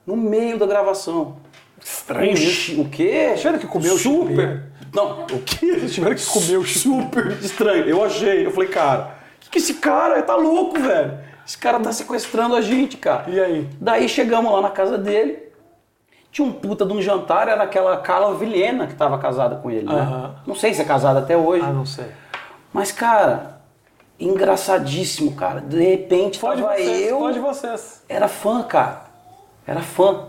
No 0.07 0.17
meio 0.17 0.57
da 0.57 0.65
gravação. 0.65 1.39
Estranho 1.85 2.31
O 2.31 2.35
isso. 2.35 2.81
O 2.83 2.89
quê? 2.89 3.33
Tiveram 3.35 3.59
que 3.59 3.67
comer 3.67 3.91
o 3.91 3.99
Chico 3.99 4.29
Super. 4.29 4.63
Não, 4.95 5.23
o 5.25 5.43
quê? 5.45 5.87
tiveram 5.89 6.15
que 6.15 6.25
comer 6.25 6.59
o 6.59 6.65
Super 6.65 7.33
estranho. 7.43 7.85
Eu 7.87 8.05
achei. 8.05 8.47
Eu 8.47 8.53
falei, 8.53 8.69
cara, 8.69 9.17
que, 9.41 9.51
que 9.51 9.59
esse 9.59 9.75
cara 9.75 10.23
tá 10.23 10.37
louco, 10.37 10.79
velho? 10.79 11.19
Esse 11.45 11.59
cara 11.59 11.81
tá 11.81 11.93
sequestrando 11.93 12.55
a 12.55 12.61
gente, 12.61 12.97
cara. 12.97 13.29
E 13.29 13.41
aí? 13.41 13.69
Daí 13.81 14.09
chegamos 14.09 14.53
lá 14.53 14.61
na 14.61 14.71
casa 14.71 14.97
dele. 14.97 15.50
Tinha 16.33 16.47
um 16.47 16.53
puta 16.53 16.87
de 16.87 16.93
um 16.93 17.03
jantar, 17.03 17.49
era 17.49 17.63
aquela 17.65 17.97
Carla 17.97 18.35
Vilhena 18.35 18.87
que 18.87 18.95
tava 18.95 19.19
casada 19.19 19.57
com 19.57 19.71
ele, 19.71 19.87
né? 19.87 20.01
Aham. 20.01 20.35
Não 20.47 20.55
sei 20.55 20.73
se 20.73 20.81
é 20.81 20.85
casada 20.85 21.19
até 21.19 21.37
hoje. 21.37 21.65
Ah, 21.67 21.73
não 21.73 21.85
sei. 21.85 22.07
Mas, 22.73 22.93
cara, 22.93 23.61
engraçadíssimo, 24.19 25.35
cara. 25.35 25.61
De 25.61 25.83
repente 25.83 26.39
Pode 26.39 26.63
tava 26.63 26.75
vocês, 26.75 27.09
eu. 27.09 27.19
pode 27.19 27.39
vocês. 27.41 28.05
Era 28.09 28.29
fã, 28.29 28.63
cara. 28.63 29.03
Era 29.67 29.81
fã. 29.81 30.27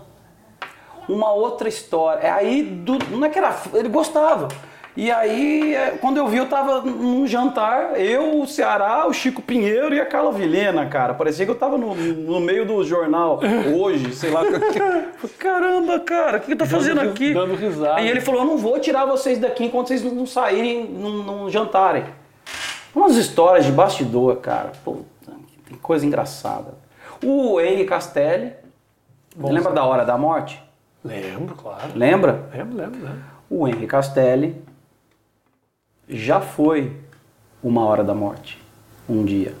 Uma 1.08 1.32
outra 1.32 1.68
história. 1.68 2.20
É 2.20 2.30
aí, 2.30 2.62
do, 2.62 2.98
não 3.10 3.24
é 3.24 3.28
que 3.28 3.38
era 3.38 3.52
fã, 3.52 3.78
ele 3.78 3.88
gostava. 3.88 4.48
E 4.94 5.10
aí, 5.10 5.74
é, 5.74 5.92
quando 5.92 6.18
eu 6.18 6.28
vi, 6.28 6.36
eu 6.36 6.46
tava 6.48 6.82
num 6.82 7.26
jantar, 7.26 7.98
eu, 7.98 8.40
o 8.42 8.46
Ceará, 8.46 9.06
o 9.06 9.12
Chico 9.14 9.40
Pinheiro 9.40 9.94
e 9.94 10.00
a 10.00 10.04
Carla 10.04 10.30
Vilhena, 10.30 10.84
cara. 10.86 11.14
Parecia 11.14 11.46
que 11.46 11.50
eu 11.50 11.54
tava 11.58 11.78
no, 11.78 11.94
no 11.94 12.40
meio 12.40 12.66
do 12.66 12.84
jornal 12.84 13.40
hoje, 13.74 14.12
sei 14.14 14.30
lá. 14.30 14.42
Caramba, 15.38 15.98
cara, 16.00 16.36
o 16.36 16.40
que 16.42 16.52
eu 16.52 16.58
tô 16.58 16.66
fazendo 16.66 17.00
ris- 17.00 17.10
aqui? 17.10 17.32
dando 17.32 17.54
risada. 17.54 17.96
Aí 17.96 18.08
ele 18.08 18.20
falou: 18.20 18.42
eu 18.42 18.46
não 18.46 18.58
vou 18.58 18.78
tirar 18.78 19.06
vocês 19.06 19.38
daqui 19.38 19.64
enquanto 19.64 19.88
vocês 19.88 20.02
não 20.02 20.26
saírem, 20.26 20.84
não, 20.84 21.10
não 21.22 21.50
jantarem. 21.50 22.04
Umas 22.94 23.16
histórias 23.16 23.64
de 23.64 23.72
bastidor, 23.72 24.36
cara. 24.36 24.72
Puta, 24.84 25.32
tem 25.66 25.78
coisa 25.78 26.04
engraçada. 26.04 26.74
O 27.24 27.58
Henry 27.58 27.86
Castelli, 27.86 28.52
lembra 29.38 29.62
sabe. 29.62 29.74
da 29.76 29.84
Hora 29.84 30.04
da 30.04 30.18
Morte? 30.18 30.62
Lembro, 31.02 31.54
claro. 31.54 31.88
Lembra? 31.94 32.44
Lembro, 32.52 32.76
lembro, 32.76 32.98
lembro. 33.02 33.18
O 33.48 33.66
Henry 33.66 33.86
Castelli 33.86 34.62
já 36.12 36.40
foi 36.40 36.96
uma 37.62 37.84
Hora 37.84 38.04
da 38.04 38.14
Morte, 38.14 38.60
um 39.08 39.24
dia. 39.24 39.54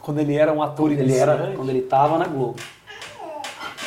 Quando 0.00 0.20
ele 0.20 0.34
era 0.34 0.52
um 0.52 0.62
ator 0.62 0.90
Ele 0.90 1.14
era 1.14 1.52
quando 1.54 1.68
ele 1.68 1.82
tava 1.82 2.16
na 2.16 2.26
Globo. 2.26 2.56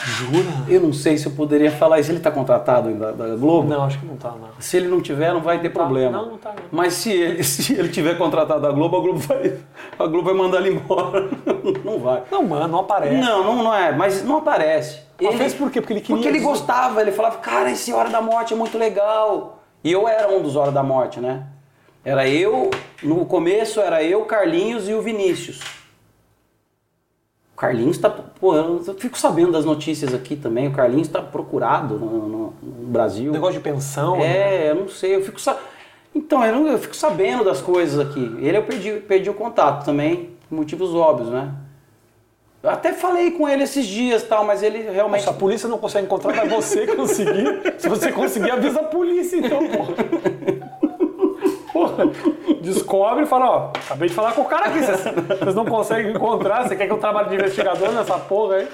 Jura? 0.03 0.47
Eu 0.67 0.81
não 0.81 0.93
sei 0.93 1.17
se 1.17 1.27
eu 1.27 1.31
poderia 1.31 1.71
falar 1.71 1.99
isso. 1.99 2.11
Ele 2.11 2.19
tá 2.19 2.31
contratado 2.31 2.89
ainda 2.89 3.11
da 3.13 3.35
Globo? 3.35 3.67
Não, 3.67 3.83
acho 3.83 3.99
que 3.99 4.05
não 4.05 4.15
tá, 4.17 4.29
não. 4.29 4.49
Se 4.59 4.77
ele 4.77 4.87
não 4.87 5.01
tiver, 5.01 5.33
não 5.33 5.41
vai 5.41 5.59
ter 5.59 5.69
problema. 5.69 6.11
Não, 6.11 6.31
não 6.31 6.37
tá, 6.37 6.49
não. 6.49 6.63
Mas 6.71 6.93
se 6.93 7.11
ele, 7.11 7.43
se 7.43 7.73
ele 7.73 7.89
tiver 7.89 8.17
contratado 8.17 8.61
da 8.61 8.71
Globo, 8.71 8.97
a 8.97 9.01
Globo 9.01 9.19
vai, 9.19 9.57
a 9.99 10.05
Globo 10.07 10.23
vai 10.23 10.33
mandar 10.33 10.59
ele 10.59 10.75
embora. 10.75 11.29
Não 11.85 11.99
vai. 11.99 12.23
Não, 12.31 12.43
mano, 12.43 12.67
não 12.67 12.79
aparece. 12.79 13.15
Não, 13.15 13.43
não, 13.43 13.63
não 13.63 13.73
é. 13.73 13.91
Mas 13.91 14.23
não 14.23 14.37
aparece. 14.37 14.99
Mas 15.21 15.35
fez 15.35 15.53
por 15.53 15.69
quê? 15.69 15.81
Porque 15.81 15.93
ele 15.93 16.01
queria 16.01 16.15
Porque 16.15 16.27
ele 16.27 16.39
gostava. 16.39 17.01
Ele 17.01 17.11
falava, 17.11 17.37
cara, 17.37 17.71
esse 17.71 17.91
Hora 17.91 18.09
da 18.09 18.21
Morte 18.21 18.53
é 18.53 18.57
muito 18.57 18.77
legal. 18.77 19.59
E 19.83 19.91
eu 19.91 20.07
era 20.07 20.29
um 20.29 20.41
dos 20.41 20.55
Hora 20.55 20.71
da 20.71 20.83
Morte, 20.83 21.19
né? 21.19 21.47
Era 22.03 22.27
eu, 22.27 22.69
no 23.03 23.25
começo 23.25 23.79
era 23.79 24.03
eu, 24.03 24.25
Carlinhos 24.25 24.89
e 24.89 24.93
o 24.93 25.01
Vinícius. 25.01 25.59
O 27.53 27.57
Carlinhos 27.57 27.97
tá. 27.99 28.09
Pô, 28.09 28.55
eu 28.55 28.81
fico 28.97 29.17
sabendo 29.17 29.51
das 29.51 29.65
notícias 29.65 30.13
aqui 30.13 30.35
também. 30.35 30.67
O 30.67 30.71
Carlinhos 30.73 31.07
tá 31.07 31.21
procurado 31.21 31.99
no, 31.99 32.27
no- 32.27 32.53
no 32.61 32.87
Brasil. 32.87 33.31
Negócio 33.31 33.55
de 33.59 33.63
pensão. 33.63 34.17
né? 34.17 34.65
É, 34.67 34.69
eu 34.71 34.75
não 34.75 34.89
sei, 34.89 35.15
eu 35.15 35.23
fico. 35.23 35.39
Então, 36.15 36.43
eu, 36.43 36.51
não- 36.55 36.67
eu 36.67 36.79
fico 36.79 36.95
sabendo 36.95 37.43
das 37.43 37.61
coisas 37.61 37.99
aqui. 37.99 38.35
Ele 38.39 38.57
eu 38.57 38.63
perdi, 38.63 38.93
perdi 39.01 39.29
o 39.29 39.33
contato 39.35 39.85
também, 39.85 40.31
por 40.49 40.55
motivos 40.55 40.95
óbvios, 40.95 41.29
né? 41.29 41.51
Eu 42.63 42.69
até 42.69 42.93
falei 42.93 43.31
com 43.31 43.47
ele 43.49 43.63
esses 43.63 43.85
dias 43.85 44.21
tal, 44.23 44.43
mas 44.43 44.61
ele 44.63 44.79
realmente. 44.89 45.23
Se 45.23 45.29
a 45.29 45.33
polícia 45.33 45.69
não 45.69 45.77
consegue 45.77 46.05
encontrar, 46.05 46.33
vai 46.33 46.47
você 46.49 46.87
conseguir. 46.95 47.75
Se 47.77 47.87
você 47.87 48.11
conseguir, 48.11 48.49
avisa 48.51 48.79
a 48.79 48.83
polícia, 48.83 49.37
então, 49.37 49.67
porra. 49.67 49.93
Descobre 52.61 53.23
e 53.23 53.25
fala, 53.25 53.49
ó, 53.49 53.69
acabei 53.69 54.09
de 54.09 54.13
falar 54.13 54.33
com 54.33 54.41
o 54.41 54.45
cara 54.45 54.65
aqui, 54.65 54.79
vocês, 54.79 55.55
não 55.55 55.65
conseguem 55.65 56.11
encontrar, 56.13 56.67
você 56.67 56.75
quer 56.75 56.85
que 56.87 56.93
eu 56.93 56.97
trabalhe 56.97 57.29
de 57.29 57.35
investigador 57.35 57.91
nessa 57.91 58.17
porra 58.17 58.55
aí? 58.55 58.67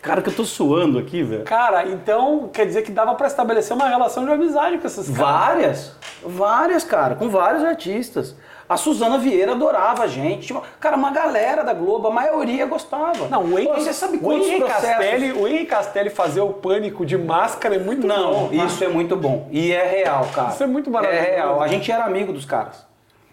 Cara, 0.00 0.22
que 0.22 0.28
eu 0.28 0.34
tô 0.34 0.44
suando 0.44 0.98
aqui, 0.98 1.22
velho. 1.22 1.44
Cara, 1.44 1.86
então 1.88 2.48
quer 2.52 2.66
dizer 2.66 2.82
que 2.82 2.92
dava 2.92 3.14
pra 3.14 3.26
estabelecer 3.26 3.76
uma 3.76 3.88
relação 3.88 4.24
de 4.24 4.30
amizade 4.30 4.78
com 4.78 4.86
esses 4.86 5.10
caras. 5.10 5.18
Várias, 5.18 5.96
várias, 6.24 6.84
cara, 6.84 7.14
com 7.16 7.28
vários 7.28 7.64
artistas. 7.64 8.36
A 8.68 8.76
Suzana 8.76 9.16
Vieira 9.16 9.52
adorava 9.52 10.02
a 10.02 10.06
gente. 10.06 10.54
Cara, 10.78 10.96
uma 10.96 11.10
galera 11.10 11.64
da 11.64 11.72
Globo, 11.72 12.08
a 12.08 12.10
maioria 12.10 12.66
gostava. 12.66 13.26
Não, 13.28 13.44
o 13.44 13.50
Pô, 13.50 13.58
Henrique, 13.58 13.80
você 13.80 13.92
sabe 13.94 14.18
o 14.18 14.20
quantos 14.20 14.46
Henrique 14.46 14.64
processos... 14.64 14.88
Castelli, 14.90 15.32
o 15.32 15.48
Henrique 15.48 15.66
Castelli 15.66 16.10
fazer 16.10 16.40
o 16.42 16.52
pânico 16.52 17.06
de 17.06 17.16
máscara 17.16 17.76
é 17.76 17.78
muito 17.78 18.06
Não, 18.06 18.48
bom. 18.48 18.50
isso 18.52 18.84
é 18.84 18.88
muito 18.88 19.16
bom. 19.16 19.48
E 19.50 19.72
é 19.72 19.86
real, 19.86 20.26
cara. 20.34 20.50
Isso 20.50 20.62
é 20.62 20.66
muito 20.66 20.90
maravilhoso. 20.90 21.26
É 21.26 21.30
real. 21.36 21.62
A 21.62 21.68
gente 21.68 21.90
era 21.90 22.04
amigo 22.04 22.30
dos 22.32 22.44
caras. 22.44 22.86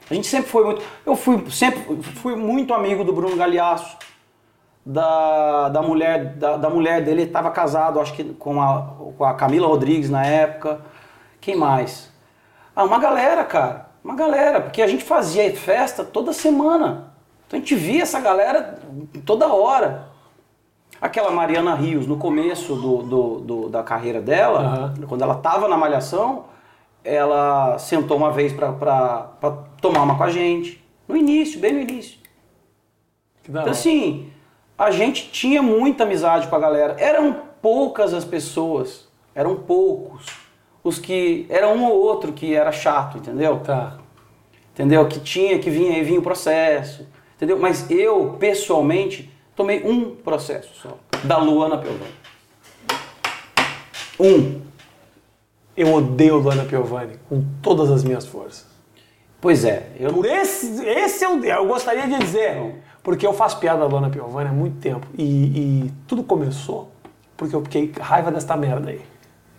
A 0.09 0.13
gente 0.13 0.27
sempre 0.27 0.49
foi 0.49 0.63
muito. 0.63 0.81
Eu 1.05 1.15
fui 1.15 1.43
sempre 1.51 2.01
fui 2.01 2.35
muito 2.35 2.73
amigo 2.73 3.03
do 3.03 3.11
Bruno 3.11 3.35
Galhaço, 3.35 3.97
da, 4.85 5.67
da 5.69 5.81
mulher 5.81 6.35
da, 6.35 6.57
da 6.57 6.69
mulher 6.69 7.01
dele. 7.01 7.21
Ele 7.21 7.27
estava 7.27 7.49
casado, 7.51 7.99
acho 7.99 8.13
que 8.13 8.23
com 8.23 8.61
a, 8.61 8.93
com 9.17 9.25
a 9.25 9.33
Camila 9.33 9.67
Rodrigues 9.67 10.09
na 10.09 10.25
época. 10.25 10.79
Quem 11.41 11.55
mais? 11.55 12.09
Ah, 12.75 12.83
uma 12.83 12.99
galera, 12.99 13.43
cara. 13.43 13.87
Uma 14.05 14.15
galera, 14.15 14.61
porque 14.61 14.83
a 14.83 14.87
gente 14.87 15.03
fazia 15.03 15.51
festa 15.55 16.03
toda 16.03 16.31
semana. 16.31 17.11
Então 17.47 17.57
a 17.57 17.59
gente 17.59 17.73
via 17.73 18.03
essa 18.03 18.19
galera 18.19 18.77
toda 19.25 19.51
hora. 19.51 20.09
Aquela 21.01 21.31
Mariana 21.31 21.73
Rios, 21.73 22.05
no 22.05 22.15
começo 22.15 22.75
do, 22.75 22.97
do- 23.01 23.39
do- 23.39 23.69
da 23.69 23.81
carreira 23.81 24.21
dela, 24.21 24.93
quando 25.07 25.23
ela 25.23 25.33
tava 25.35 25.67
na 25.67 25.75
Malhação, 25.75 26.45
ela 27.03 27.79
sentou 27.79 28.15
uma 28.15 28.31
vez 28.31 28.53
pra 28.53 28.71
tomar 29.81 30.03
uma 30.03 30.15
com 30.15 30.23
a 30.23 30.29
gente. 30.29 30.83
No 31.07 31.17
início, 31.17 31.59
bem 31.59 31.73
no 31.73 31.79
início. 31.79 32.19
Então 33.43 33.71
assim, 33.71 34.29
a 34.77 34.91
gente 34.91 35.31
tinha 35.31 35.63
muita 35.63 36.03
amizade 36.03 36.47
com 36.47 36.55
a 36.55 36.59
galera. 36.59 36.95
Eram 36.99 37.35
poucas 37.59 38.13
as 38.13 38.23
pessoas, 38.23 39.07
eram 39.33 39.55
poucos. 39.55 40.25
Os 40.85 40.99
que. 40.99 41.47
Era 41.49 41.67
um 41.67 41.83
ou 41.83 41.99
outro 41.99 42.31
que 42.31 42.53
era 42.53 42.71
chato, 42.71 43.17
entendeu? 43.17 43.59
Tá. 43.59 43.97
entendeu? 44.71 45.07
Que 45.07 45.19
tinha, 45.19 45.57
que 45.57 45.69
vinha 45.69 45.97
e 45.97 46.03
vinha 46.03 46.19
o 46.19 46.23
processo, 46.23 47.07
entendeu? 47.35 47.57
Mas 47.57 47.89
eu, 47.89 48.37
pessoalmente, 48.39 49.33
tomei 49.55 49.83
um 49.83 50.15
processo 50.15 50.69
só, 50.75 50.97
da 51.23 51.39
Luana 51.39 51.79
Piovani. 51.79 52.13
Um. 54.19 54.61
Eu 55.75 55.91
odeio 55.91 56.37
Luana 56.37 56.63
Piovani 56.63 57.15
com 57.27 57.43
todas 57.63 57.89
as 57.89 58.03
minhas 58.03 58.27
forças. 58.27 58.67
Pois 59.41 59.65
é, 59.65 59.91
eu 59.99 60.13
Por 60.13 60.25
esse, 60.25 60.85
esse 60.85 61.25
eu, 61.25 61.43
eu 61.43 61.67
gostaria 61.67 62.07
de 62.07 62.17
dizer, 62.19 62.81
porque 63.03 63.25
eu 63.27 63.33
faço 63.33 63.59
piada 63.59 63.79
da 63.79 63.85
Luana 63.85 64.09
Piovani 64.09 64.49
há 64.49 64.53
muito 64.53 64.77
tempo 64.77 65.05
e, 65.17 65.23
e 65.23 65.91
tudo 66.07 66.23
começou 66.23 66.91
porque 67.35 67.55
eu 67.55 67.61
fiquei 67.61 67.91
raiva 67.99 68.31
desta 68.31 68.55
merda 68.55 68.91
aí. 68.91 69.01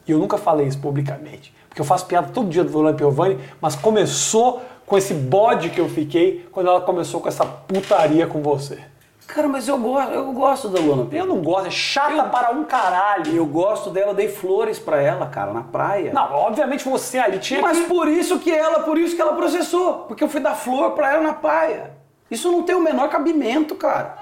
E 0.07 0.13
eu 0.13 0.19
nunca 0.19 0.39
falei 0.39 0.67
isso 0.67 0.79
publicamente, 0.79 1.55
porque 1.69 1.81
eu 1.81 1.85
faço 1.85 2.07
piada 2.07 2.29
todo 2.33 2.49
dia 2.49 2.63
da 2.63 2.71
Luana 2.71 2.97
Piovani, 2.97 3.39
mas 3.61 3.75
começou 3.75 4.63
com 4.87 4.97
esse 4.97 5.13
bode 5.13 5.71
que 5.71 5.81
eu 5.81 5.89
fiquei 5.89 6.49
quando 6.53 6.69
ela 6.69 6.81
começou 6.81 7.21
com 7.21 7.29
essa 7.29 7.45
putaria 7.45 8.27
com 8.27 8.41
você. 8.41 8.79
Cara, 9.27 9.49
mas 9.49 9.67
eu 9.67 9.77
gosto, 9.77 10.13
eu 10.13 10.33
gosto 10.33 10.69
da 10.69 10.79
Luana 10.79 11.09
Eu 11.11 11.27
não 11.27 11.43
gosto, 11.43 11.67
é 11.67 11.71
chata 11.71 12.23
para 12.25 12.53
um 12.53 12.63
caralho. 12.63 13.35
Eu 13.35 13.45
gosto 13.45 13.91
dela, 13.91 14.13
eu 14.13 14.15
dei 14.15 14.29
flores 14.29 14.79
pra 14.79 15.03
ela, 15.03 15.27
cara, 15.27 15.53
na 15.53 15.63
praia. 15.63 16.13
Não, 16.13 16.33
obviamente 16.33 16.89
você 16.89 17.19
ali 17.19 17.41
tinha 17.41 17.61
Mas 17.61 17.81
que... 17.81 17.87
por 17.87 18.07
isso 18.07 18.39
que 18.39 18.53
ela, 18.53 18.81
por 18.81 18.97
isso 18.97 19.17
que 19.17 19.21
ela 19.21 19.35
processou, 19.35 20.05
porque 20.07 20.23
eu 20.23 20.29
fui 20.29 20.41
dar 20.41 20.55
flor 20.55 20.93
pra 20.93 21.13
ela 21.13 21.23
na 21.23 21.33
praia. 21.33 21.91
Isso 22.31 22.51
não 22.51 22.63
tem 22.63 22.77
o 22.77 22.81
menor 22.81 23.09
cabimento, 23.09 23.75
cara. 23.75 24.17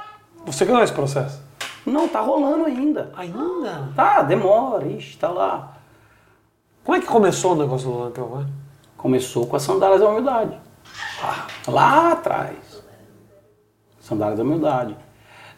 Você 0.46 0.64
ganhou 0.64 0.82
esse 0.82 0.92
processo? 0.92 1.42
Não, 1.84 2.08
tá 2.08 2.20
rolando 2.20 2.64
ainda. 2.64 3.12
Ainda? 3.14 3.90
Tá, 3.94 4.22
demora, 4.22 4.86
ixi, 4.86 5.18
tá 5.18 5.28
lá. 5.28 5.73
Como 6.84 6.98
é 6.98 7.00
que 7.00 7.06
começou 7.06 7.52
o 7.52 7.56
negócio 7.56 7.90
do 7.90 8.10
Piovani? 8.10 8.52
Começou 8.96 9.46
com 9.46 9.56
as 9.56 9.62
sandálias 9.62 10.00
da 10.00 10.08
humildade. 10.08 10.58
Lá 11.66 12.12
atrás. 12.12 12.84
Sandálias 14.00 14.38
da 14.38 14.44
humildade. 14.44 14.94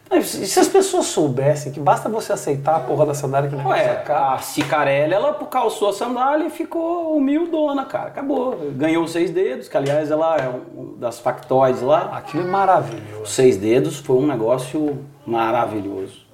E 0.09 0.23
se 0.23 0.57
as 0.57 0.69
pessoas 0.69 1.07
soubessem 1.07 1.69
que 1.69 1.81
basta 1.81 2.07
você 2.07 2.31
aceitar 2.31 2.77
a 2.77 2.79
porra 2.79 3.07
da 3.07 3.13
sandália 3.13 3.49
que 3.49 3.55
não 3.57 3.65
vai 3.65 3.83
sacar. 3.83 4.35
a 4.35 4.37
Cicarelli, 4.37 5.13
ela 5.13 5.33
calçou 5.33 5.89
a 5.89 5.93
sandália 5.93 6.47
e 6.47 6.49
ficou 6.49 7.17
humildona, 7.17 7.83
cara. 7.83 8.07
Acabou. 8.07 8.57
Ganhou 8.71 9.03
os 9.03 9.11
seis 9.11 9.29
dedos, 9.29 9.67
que 9.67 9.75
aliás 9.75 10.09
ela 10.09 10.37
é 10.37 10.47
um 10.47 10.97
das 10.97 11.19
factoides 11.19 11.81
lá. 11.81 12.17
Aquilo 12.17 12.43
é 12.43 12.47
maravilhoso. 12.47 13.23
Os 13.23 13.31
seis 13.31 13.57
dedos 13.57 13.97
foi 13.97 14.15
um 14.15 14.25
negócio 14.25 15.05
maravilhoso. 15.25 16.25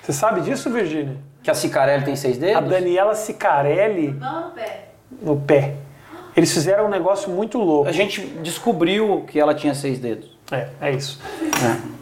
Você 0.00 0.12
sabe 0.12 0.42
disso, 0.42 0.70
Virgínia? 0.70 1.18
Que 1.48 1.52
a 1.52 1.54
Cicarelli 1.54 2.04
tem 2.04 2.14
seis 2.14 2.36
A 2.36 2.40
dedos? 2.40 2.68
Daniela 2.68 3.14
Sicarelli 3.14 4.08
Não 4.20 4.48
no 4.48 4.50
pé. 4.50 4.84
no 5.22 5.36
pé. 5.40 5.74
Eles 6.36 6.52
fizeram 6.52 6.84
um 6.84 6.90
negócio 6.90 7.30
muito 7.30 7.56
louco. 7.56 7.88
A 7.88 7.92
gente 7.92 8.20
descobriu 8.42 9.24
que 9.26 9.40
ela 9.40 9.54
tinha 9.54 9.74
seis 9.74 9.98
dedos. 9.98 10.30
É, 10.52 10.68
é 10.78 10.92
isso. 10.92 11.18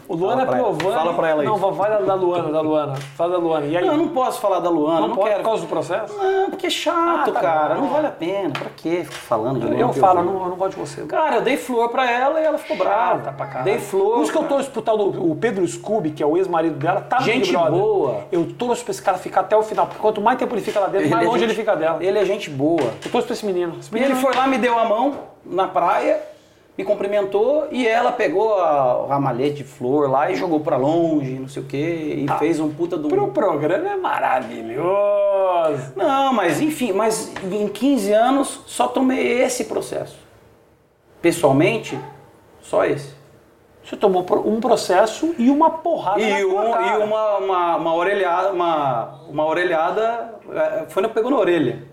O 0.09 0.15
Luana 0.15 0.45
Fala 0.45 0.47
pra 0.47 0.57
ela. 0.59 0.73
Piovani. 0.73 0.95
Fala 0.95 1.13
pra 1.13 1.29
ela 1.29 1.43
Não, 1.43 1.55
isso. 1.57 1.71
vai 1.71 1.89
da, 1.89 2.15
Luana, 2.15 2.51
da 2.51 2.61
Luana. 2.61 2.95
Fala 3.15 3.31
da 3.33 3.37
Luana. 3.37 3.65
E 3.65 3.75
aí? 3.77 3.85
Não, 3.85 3.91
eu 3.93 3.97
não 3.97 4.07
posso 4.09 4.39
falar 4.39 4.59
da 4.59 4.69
Luana, 4.69 5.01
Não 5.01 5.07
não, 5.09 5.15
pode 5.15 5.29
quero. 5.29 5.41
por 5.41 5.49
causa 5.49 5.61
do 5.63 5.67
processo? 5.67 6.17
Não, 6.17 6.49
porque 6.49 6.67
é 6.67 6.69
chato, 6.69 7.29
Ah, 7.29 7.31
tá 7.33 7.39
cara. 7.41 7.75
bom. 7.75 7.81
Não 7.81 7.89
vale 7.89 8.07
a 8.07 8.11
pena. 8.11 8.51
Pra 8.51 8.69
quê 8.75 9.03
ficar 9.03 9.17
falando 9.17 9.59
de 9.59 9.65
Luana 9.65 9.79
Eu 9.81 9.93
falo, 9.93 10.19
eu 10.19 10.23
Piovani? 10.23 10.31
não, 10.37 10.43
eu 10.45 10.49
não 10.51 10.57
gosto 10.57 10.75
de 10.75 10.79
você. 10.79 11.01
Cara, 11.05 11.35
eu 11.35 11.41
dei 11.41 11.57
flor 11.57 11.89
pra 11.89 12.09
ela 12.09 12.39
e 12.39 12.43
ela 12.45 12.57
ficou 12.57 12.77
brava. 12.77 13.19
Tá 13.21 13.31
pra 13.33 13.45
caralho. 13.47 13.65
Dei 13.65 13.79
flor. 13.79 14.13
Por 14.15 14.23
isso 14.23 14.31
que 14.31 14.37
eu 14.37 14.43
torço 14.43 14.71
pro 14.71 14.81
tal 14.81 14.97
do 14.97 15.31
o 15.31 15.35
Pedro 15.35 15.67
Scooby, 15.67 16.11
que 16.11 16.23
é 16.23 16.25
o 16.25 16.37
ex-marido 16.37 16.75
dela, 16.77 17.01
tá 17.01 17.19
no 17.19 17.25
Big 17.25 17.37
Gente 17.43 17.51
Brother. 17.51 17.71
boa. 17.71 18.15
Eu 18.31 18.45
torço 18.53 18.83
pra 18.83 18.91
esse 18.91 19.01
cara 19.01 19.17
ficar 19.17 19.41
até 19.41 19.57
o 19.57 19.63
final, 19.63 19.87
porque 19.87 20.01
quanto 20.01 20.21
mais 20.21 20.37
tempo 20.39 20.53
ele 20.55 20.61
fica 20.61 20.79
lá 20.79 20.87
dentro, 20.87 21.09
mais 21.09 21.23
é 21.23 21.27
longe 21.27 21.39
gente- 21.39 21.49
ele 21.49 21.59
fica 21.59 21.75
dela. 21.75 21.97
Ele 22.01 22.17
é 22.17 22.23
gente 22.23 22.49
boa. 22.49 22.81
Eu 23.03 23.11
torço 23.11 23.27
pra 23.27 23.33
esse 23.33 23.45
menino. 23.45 23.75
Esse 23.79 23.89
E 23.91 23.93
menino 23.93 24.13
ele 24.13 24.21
foi 24.21 24.33
lá, 24.33 24.47
me 24.47 24.57
deu 24.57 24.79
a 24.79 24.85
mão 24.85 25.13
na 25.45 25.67
praia, 25.67 26.21
me 26.77 26.83
cumprimentou 26.83 27.67
e 27.71 27.87
ela 27.87 28.11
pegou 28.11 28.53
a, 28.59 29.07
ramalhete 29.07 29.55
de 29.57 29.63
flor 29.63 30.09
lá 30.09 30.29
e 30.29 30.35
jogou 30.35 30.59
pra 30.59 30.77
longe, 30.77 31.39
não 31.39 31.47
sei 31.47 31.63
o 31.63 31.65
quê, 31.65 32.25
e 32.25 32.27
fez 32.37 32.59
um 32.59 32.69
puta 32.71 32.95
do. 32.95 33.07
Pro 33.09 33.29
programa 33.29 33.89
é 33.89 33.95
maravilhoso. 33.95 35.93
Não, 35.95 36.31
mas 36.33 36.61
enfim, 36.61 36.91
mas 36.93 37.33
em 37.51 37.67
15 37.67 38.13
anos 38.13 38.61
só 38.67 38.87
tomei 38.87 39.41
esse 39.41 39.65
processo. 39.65 40.17
Pessoalmente, 41.21 41.99
só 42.61 42.85
esse. 42.85 43.17
Você 43.83 43.95
tomou 43.95 44.23
um 44.45 44.59
processo 44.59 45.33
e 45.39 45.49
uma 45.49 45.69
porrada 45.69 46.19
na 46.19 46.39
E, 46.39 46.43
tua 46.45 46.61
um- 46.61 46.71
cara. 46.73 46.85
e 46.99 47.03
uma, 47.03 47.37
uma, 47.37 47.75
uma 47.77 47.95
orelhada, 47.95 48.51
uma, 48.51 49.21
uma 49.29 49.45
orelhada, 49.45 50.35
é, 50.53 50.85
foi 50.89 51.01
na, 51.01 51.09
pegou 51.09 51.31
na 51.31 51.37
orelha. 51.39 51.83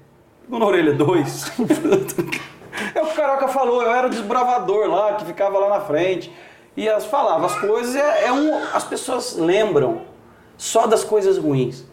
Pegou 0.44 0.59
na 0.59 0.66
orelha, 0.66 0.93
dois. 0.93 1.51
é 2.95 3.03
o 3.03 3.07
que 3.07 3.13
o 3.13 3.17
Caroca 3.17 3.49
falou, 3.49 3.83
eu 3.83 3.91
era 3.93 4.07
o 4.07 4.11
desbravador 4.11 4.89
lá, 4.89 5.15
que 5.15 5.25
ficava 5.25 5.59
lá 5.59 5.69
na 5.69 5.81
frente. 5.81 6.33
E 6.77 6.89
as, 6.89 7.05
falava 7.07 7.47
as 7.47 7.55
coisas, 7.61 7.95
é, 7.95 8.27
é 8.27 8.33
um, 8.33 8.53
as 8.75 8.85
pessoas 8.85 9.37
lembram 9.37 10.03
só 10.57 10.87
das 10.87 11.05
coisas 11.05 11.39
ruins. 11.39 11.85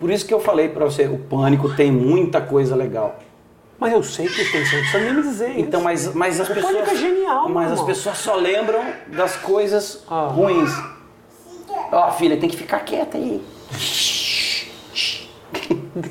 Por 0.00 0.10
isso 0.10 0.24
que 0.24 0.32
eu 0.32 0.40
falei 0.40 0.68
pra 0.68 0.84
você, 0.84 1.06
o 1.06 1.18
Pânico 1.18 1.74
tem 1.74 1.90
muita 1.90 2.40
coisa 2.40 2.74
legal. 2.76 3.16
Mas 3.78 3.92
eu 3.92 4.02
sei 4.02 4.26
que 4.28 4.44
tem, 4.50 4.64
você 4.64 4.74
não 4.76 4.82
precisa 4.82 4.98
nem 5.04 5.14
me 5.14 5.22
dizer 5.22 5.50
isso. 5.50 5.60
Então, 5.60 5.80
mas, 5.80 6.12
mas 6.14 6.40
as 6.40 6.48
O 6.48 6.54
pessoas. 6.54 6.72
Pânico 6.72 6.90
é 6.90 6.96
genial, 6.96 7.48
Mas 7.48 7.72
as 7.72 7.82
pessoas 7.82 8.18
só 8.18 8.34
lembram 8.34 8.80
das 9.08 9.36
coisas 9.36 10.04
Ah. 10.10 10.26
ruins. 10.26 10.70
Ó, 11.92 12.10
filha, 12.12 12.36
tem 12.36 12.48
que 12.48 12.56
ficar 12.56 12.80
quieta 12.80 13.16
aí. 13.18 13.42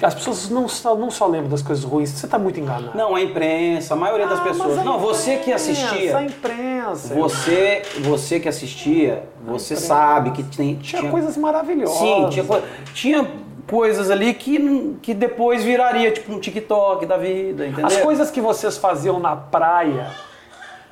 As 0.01 0.13
pessoas 0.15 0.49
não 0.49 0.67
só, 0.67 0.95
não 0.95 1.09
só 1.11 1.27
lembram 1.27 1.49
das 1.49 1.61
coisas 1.61 1.83
ruins, 1.83 2.09
você 2.09 2.27
tá 2.27 2.37
muito 2.37 2.59
enganado. 2.59 2.91
Não, 2.95 3.15
a 3.15 3.21
imprensa, 3.21 3.93
a 3.93 3.97
maioria 3.97 4.27
das 4.27 4.39
Ah, 4.39 4.43
mas 4.45 4.57
pessoas. 4.57 4.83
Não, 4.83 4.99
você 4.99 5.37
que 5.37 5.51
imprensa, 5.51 5.71
assistia. 5.71 6.17
A 6.17 6.23
imprensa. 6.23 7.13
Você, 7.15 7.81
você 8.01 8.39
que 8.39 8.47
assistia, 8.49 9.23
você 9.45 9.73
imprensa. 9.73 9.87
sabe 9.87 10.31
que 10.31 10.43
tem, 10.43 10.75
Tinha, 10.75 11.09
coisas 11.09 11.37
maravilhosas. 11.37 11.97
Sim, 11.97 12.29
tinha, 12.29 12.45
tinha 12.93 13.27
coisas 13.67 14.09
ali 14.09 14.33
que, 14.33 14.97
que 15.01 15.13
depois 15.13 15.63
viraria 15.63 16.09
tipo 16.11 16.33
um 16.33 16.39
TikTok 16.39 17.05
da 17.05 17.17
vida, 17.17 17.65
entendeu? 17.67 17.85
As 17.87 17.97
coisas 17.97 18.31
que 18.31 18.39
vocês 18.39 18.77
faziam 18.77 19.19
na 19.19 19.35
praia, 19.35 20.09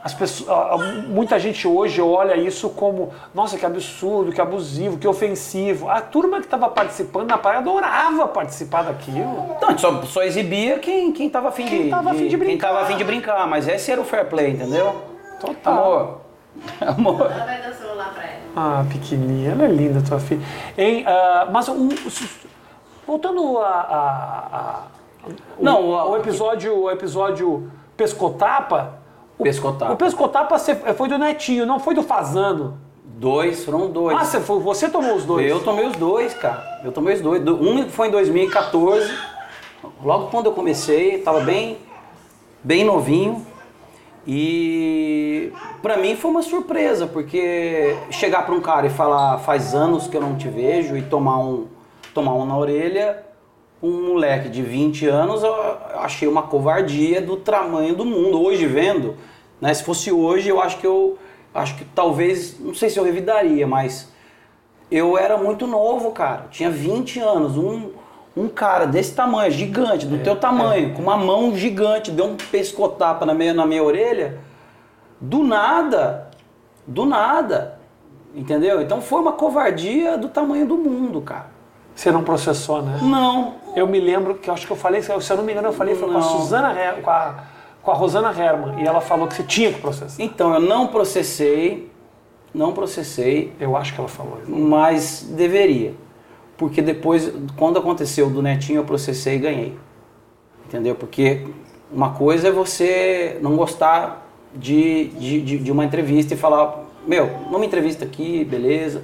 as 0.05 0.13
pessoas, 0.13 1.03
muita 1.07 1.39
gente 1.39 1.67
hoje 1.67 1.99
olha 1.99 2.37
isso 2.37 2.69
como, 2.69 3.11
nossa, 3.33 3.57
que 3.57 3.65
absurdo, 3.65 4.31
que 4.31 4.39
abusivo, 4.39 4.99
que 4.99 5.07
ofensivo. 5.07 5.89
A 5.89 5.99
turma 5.99 6.37
que 6.37 6.45
estava 6.45 6.69
participando 6.69 7.27
na 7.27 7.39
praia 7.39 7.57
adorava 7.57 8.27
participar 8.27 8.83
daquilo. 8.83 9.57
Não, 9.59 9.67
a 9.67 9.71
gente 9.71 9.81
só, 9.81 10.01
só 10.03 10.21
exibia 10.21 10.77
quem, 10.77 11.11
quem 11.11 11.27
tava 11.27 11.47
afim 11.49 11.65
Quem 11.65 11.83
de, 11.85 11.89
tava 11.89 12.13
de 12.13 12.27
quem 12.27 12.37
brincar. 12.37 12.67
tava 12.67 12.81
afim 12.81 12.97
de 12.97 13.03
brincar, 13.03 13.47
mas 13.47 13.67
esse 13.67 13.91
era 13.91 13.99
o 13.99 14.03
fair 14.05 14.27
play, 14.29 14.51
entendeu? 14.51 14.95
Total. 15.41 15.73
Amor. 15.73 16.21
Amor. 16.87 17.21
Ela 17.31 17.43
vai 17.45 17.61
dar 17.63 17.71
o 17.71 17.73
celular 17.73 18.13
pra 18.13 18.23
ela. 18.23 18.41
Ah, 18.55 18.85
pequenininha, 18.87 19.53
ela 19.53 19.63
é 19.65 19.67
linda, 19.67 20.01
tua 20.07 20.19
filha. 20.19 20.45
Hein, 20.77 21.03
ah, 21.07 21.47
mas 21.51 21.67
um, 21.67 21.89
voltando 23.07 23.57
a, 23.57 23.67
a- 23.69 24.47
a- 24.55 24.83
o, 25.57 25.63
Não, 25.63 25.81
o- 25.81 26.11
o 26.11 26.17
episódio, 26.17 26.77
o 26.83 26.91
episódio 26.91 27.71
Pescotapa. 27.97 29.03
O, 29.37 29.43
Pescotapa. 29.43 29.93
O 29.93 29.97
Pescotapa 29.97 30.57
foi 30.59 31.07
do 31.09 31.17
Netinho, 31.17 31.65
não 31.65 31.79
foi 31.79 31.93
do 31.93 32.03
Fazano. 32.03 32.77
Dois, 33.03 33.63
foram 33.63 33.89
dois. 33.89 34.17
Ah, 34.17 34.25
você, 34.25 34.39
foi, 34.41 34.59
você 34.59 34.89
tomou 34.89 35.15
os 35.15 35.23
dois. 35.25 35.49
Eu 35.49 35.61
tomei 35.63 35.85
os 35.85 35.95
dois, 35.95 36.33
cara. 36.33 36.81
Eu 36.83 36.91
tomei 36.91 37.15
os 37.15 37.21
dois. 37.21 37.41
Do- 37.41 37.55
Um 37.55 37.89
foi 37.89 38.07
em 38.07 38.11
2014, 38.11 39.09
logo 40.03 40.27
quando 40.27 40.47
eu 40.47 40.51
comecei, 40.51 41.19
tava 41.19 41.39
bem, 41.41 41.77
bem 42.63 42.83
novinho. 42.83 43.45
E 44.27 45.51
pra 45.81 45.97
mim 45.97 46.15
foi 46.15 46.31
uma 46.31 46.41
surpresa, 46.41 47.05
porque 47.07 47.95
chegar 48.09 48.45
pra 48.45 48.55
um 48.55 48.59
cara 48.59 48.87
e 48.87 48.89
falar 48.89 49.37
faz 49.39 49.73
anos 49.75 50.07
que 50.07 50.17
eu 50.17 50.21
não 50.21 50.35
te 50.35 50.47
vejo 50.49 50.97
e 50.97 51.01
tomar 51.03 51.37
um, 51.39 51.67
tomar 52.13 52.33
um 52.33 52.45
na 52.45 52.57
orelha, 52.57 53.23
um 53.85 54.07
moleque 54.09 54.49
de 54.49 54.61
20 54.61 55.05
anos, 55.07 55.43
eu 55.43 55.53
achei 55.95 56.27
uma 56.27 56.43
covardia 56.43 57.21
do 57.21 57.37
tamanho 57.37 57.95
do 57.95 58.03
mundo. 58.03 58.41
Hoje 58.41 58.65
vendo, 58.65 59.15
né, 59.61 59.73
se 59.73 59.83
fosse 59.83 60.11
hoje, 60.11 60.49
eu 60.49 60.59
acho 60.59 60.77
que 60.77 60.87
eu 60.87 61.17
acho 61.53 61.75
que 61.75 61.85
talvez, 61.85 62.59
não 62.59 62.73
sei 62.73 62.89
se 62.89 62.97
eu 62.97 63.03
revidaria, 63.03 63.65
mas 63.65 64.11
eu 64.91 65.17
era 65.17 65.37
muito 65.37 65.65
novo, 65.67 66.11
cara. 66.11 66.47
Tinha 66.51 66.69
20 66.69 67.19
anos. 67.19 67.57
Um, 67.57 67.91
um 68.35 68.49
cara 68.49 68.85
desse 68.85 69.15
tamanho, 69.15 69.49
gigante, 69.51 70.05
do 70.05 70.17
teu 70.19 70.35
tamanho, 70.35 70.93
com 70.93 71.01
uma 71.01 71.15
mão 71.15 71.55
gigante, 71.55 72.11
deu 72.11 72.25
um 72.25 72.35
pescotapa 72.35 73.25
na 73.25 73.33
minha, 73.33 73.53
na 73.53 73.65
minha 73.65 73.83
orelha. 73.83 74.39
Do 75.21 75.43
nada. 75.43 76.29
Do 76.85 77.05
nada. 77.05 77.79
Entendeu? 78.35 78.81
Então 78.81 79.01
foi 79.01 79.21
uma 79.21 79.31
covardia 79.31 80.17
do 80.17 80.27
tamanho 80.27 80.67
do 80.67 80.75
mundo, 80.75 81.21
cara. 81.21 81.54
Você 81.95 82.11
não 82.11 82.23
processou, 82.23 82.81
né? 82.81 82.99
Não. 83.01 83.55
Eu 83.75 83.87
me 83.87 83.99
lembro 83.99 84.35
que 84.35 84.49
eu 84.49 84.53
acho 84.53 84.67
que 84.67 84.73
eu 84.73 84.77
falei, 84.77 85.01
se 85.01 85.09
eu 85.09 85.37
não 85.37 85.43
me 85.43 85.53
engano, 85.53 85.69
eu 85.69 85.73
falei 85.73 85.95
foi 85.95 86.11
com 86.11 86.17
a. 86.17 86.21
Suzana 86.21 86.75
com 87.01 87.09
a, 87.09 87.35
com 87.81 87.91
a 87.91 87.93
Rosana 87.93 88.29
Herman. 88.29 88.83
E 88.83 88.87
ela 88.87 88.99
falou 88.99 89.27
que 89.27 89.33
você 89.33 89.43
tinha 89.43 89.71
que 89.71 89.79
processar. 89.79 90.21
Então 90.21 90.53
eu 90.53 90.59
não 90.59 90.87
processei, 90.87 91.89
não 92.53 92.73
processei, 92.73 93.53
Eu 93.59 93.77
acho 93.77 93.93
que 93.93 93.99
ela 93.99 94.09
falou 94.09 94.39
mas 94.47 95.25
deveria. 95.31 95.93
Porque 96.57 96.81
depois, 96.81 97.31
quando 97.57 97.79
aconteceu 97.79 98.29
do 98.29 98.41
Netinho, 98.41 98.79
eu 98.79 98.85
processei 98.85 99.35
e 99.35 99.39
ganhei. 99.39 99.77
Entendeu? 100.65 100.95
Porque 100.95 101.47
uma 101.91 102.11
coisa 102.11 102.47
é 102.47 102.51
você 102.51 103.37
não 103.41 103.55
gostar 103.55 104.25
de, 104.53 105.09
de, 105.09 105.41
de, 105.41 105.57
de 105.59 105.71
uma 105.71 105.83
entrevista 105.83 106.33
e 106.33 106.37
falar, 106.37 106.85
meu, 107.05 107.29
não 107.51 107.59
me 107.59 107.67
entrevista 107.67 108.05
aqui, 108.05 108.43
beleza. 108.45 109.03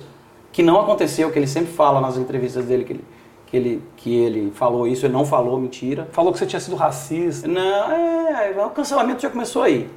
Que 0.52 0.62
não 0.62 0.80
aconteceu, 0.80 1.32
que 1.32 1.40
ele 1.40 1.48
sempre 1.48 1.72
fala 1.72 2.02
nas 2.02 2.18
entrevistas 2.18 2.66
dele 2.66 2.84
que 2.84 2.94
ele, 2.94 3.06
que 3.46 3.58
ele, 3.58 3.84
que 3.98 4.16
ele 4.16 4.52
falou 4.52 4.88
isso, 4.88 5.06
ele 5.06 5.14
não 5.14 5.26
falou, 5.26 5.60
mentira. 5.60 6.08
Falou 6.12 6.32
que 6.32 6.40
você 6.40 6.46
tinha 6.46 6.60
sido 6.60 6.76
racista. 6.76 7.48
Não, 7.48 7.92
é, 7.92 8.54
o 8.66 8.70
cancelamento 8.70 9.22
já 9.22 9.30
começou 9.30 9.64
aí. 9.64 9.90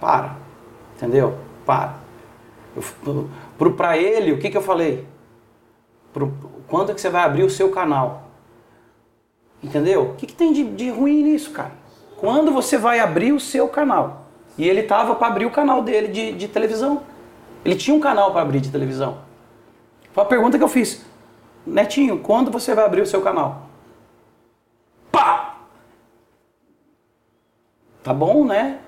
Para. 0.00 0.36
Entendeu? 0.96 1.36
Para. 1.64 1.94
Eu, 2.76 3.28
pro, 3.58 3.72
pra 3.72 3.96
ele, 3.96 4.32
o 4.32 4.38
que, 4.38 4.50
que 4.50 4.56
eu 4.56 4.62
falei? 4.62 5.06
Pro, 6.12 6.32
quando 6.68 6.90
é 6.90 6.94
que 6.94 7.00
você 7.00 7.10
vai 7.10 7.22
abrir 7.22 7.42
o 7.42 7.50
seu 7.50 7.70
canal? 7.70 8.30
Entendeu? 9.62 10.02
O 10.10 10.14
que, 10.14 10.26
que 10.26 10.34
tem 10.34 10.52
de, 10.52 10.64
de 10.64 10.90
ruim 10.90 11.22
nisso, 11.22 11.50
cara? 11.50 11.72
Quando 12.16 12.52
você 12.52 12.76
vai 12.76 13.00
abrir 13.00 13.32
o 13.32 13.40
seu 13.40 13.68
canal? 13.68 14.26
E 14.56 14.68
ele 14.68 14.82
tava 14.82 15.14
para 15.14 15.28
abrir 15.28 15.46
o 15.46 15.50
canal 15.50 15.82
dele 15.82 16.08
de, 16.08 16.32
de 16.32 16.48
televisão. 16.48 17.02
Ele 17.64 17.76
tinha 17.76 17.96
um 17.96 18.00
canal 18.00 18.32
para 18.32 18.42
abrir 18.42 18.60
de 18.60 18.70
televisão. 18.70 19.18
Foi 20.12 20.24
a 20.24 20.26
pergunta 20.26 20.58
que 20.58 20.64
eu 20.64 20.68
fiz. 20.68 21.04
Netinho, 21.66 22.18
quando 22.18 22.50
você 22.50 22.74
vai 22.74 22.84
abrir 22.84 23.00
o 23.02 23.06
seu 23.06 23.20
canal? 23.22 23.62
Pá! 25.12 25.56
Tá 28.02 28.14
bom, 28.14 28.44
né? 28.44 28.78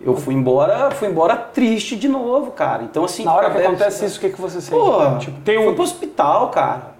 Eu 0.00 0.16
fui 0.16 0.34
embora, 0.34 0.90
fui 0.90 1.08
embora 1.08 1.36
triste 1.36 1.96
de 1.96 2.08
novo, 2.08 2.50
cara. 2.50 2.82
Então 2.82 3.04
assim, 3.04 3.24
Na 3.24 3.34
hora 3.34 3.50
que 3.50 3.58
acontece 3.58 4.04
isso, 4.04 4.18
o 4.18 4.20
que, 4.20 4.30
que 4.30 4.40
você 4.40 4.60
sente? 4.60 4.76
Pô, 4.76 5.18
tipo, 5.18 5.40
tem 5.42 5.56
fui 5.56 5.68
um. 5.68 5.74
pro 5.74 5.82
hospital, 5.84 6.50
cara. 6.50 6.94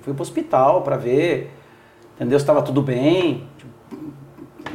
Fui 0.00 0.12
pro 0.12 0.22
hospital 0.22 0.82
pra 0.82 0.96
ver, 0.96 1.52
entendeu? 2.16 2.40
Se 2.40 2.44
tava 2.46 2.62
tudo 2.62 2.82
bem. 2.82 3.46
Tipo, 3.56 3.68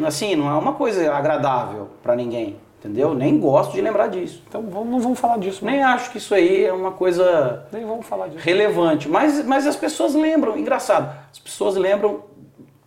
Assim, 0.06 0.36
não 0.36 0.50
é 0.50 0.54
uma 0.58 0.74
coisa 0.74 1.14
agradável 1.14 1.90
pra 2.02 2.16
ninguém, 2.16 2.58
entendeu? 2.84 3.14
Nem 3.14 3.40
gosto 3.40 3.72
de 3.72 3.82
lembrar 3.82 4.08
disso. 4.08 4.44
Então 4.48 4.62
não 4.62 5.00
vamos 5.00 5.18
falar 5.20 5.38
disso, 5.38 5.64
Nem 5.64 5.82
acho 5.82 6.12
que 6.12 6.18
isso 6.18 6.36
aí 6.36 6.66
é 6.66 6.74
uma 6.74 6.92
coisa 6.92 7.66
nem 7.72 7.86
vamos 7.86 8.06
falar 8.06 8.28
disso. 8.28 8.44
relevante. 8.44 9.08
Mas, 9.08 9.44
mas 9.46 9.66
as 9.66 9.76
pessoas 9.76 10.14
lembram, 10.14 10.58
engraçado, 10.58 11.10
as 11.32 11.40
pessoas 11.40 11.76
lembram. 11.76 12.22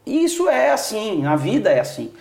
E 0.04 0.22
isso 0.24 0.48
é 0.48 0.70
assim, 0.70 1.24
a 1.26 1.34
vida 1.34 1.70
é 1.70 1.80
assim. 1.80 2.12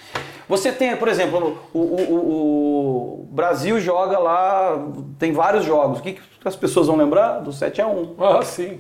Você 0.47 0.71
tem, 0.71 0.95
por 0.95 1.07
exemplo, 1.07 1.57
o, 1.73 1.79
o- 1.79 3.19
o- 3.21 3.27
Brasil 3.31 3.79
joga 3.79 4.17
lá, 4.17 4.79
tem 5.19 5.31
vários 5.33 5.65
jogos. 5.65 5.99
O 5.99 6.01
que, 6.01 6.13
que 6.13 6.21
as 6.47 6.55
pessoas 6.55 6.87
vão 6.87 6.95
lembrar? 6.95 7.39
Do 7.39 7.51
7 7.51 7.81
a 7.81 7.87
1 7.87 8.15
Ah, 8.19 8.41
sim. 8.43 8.79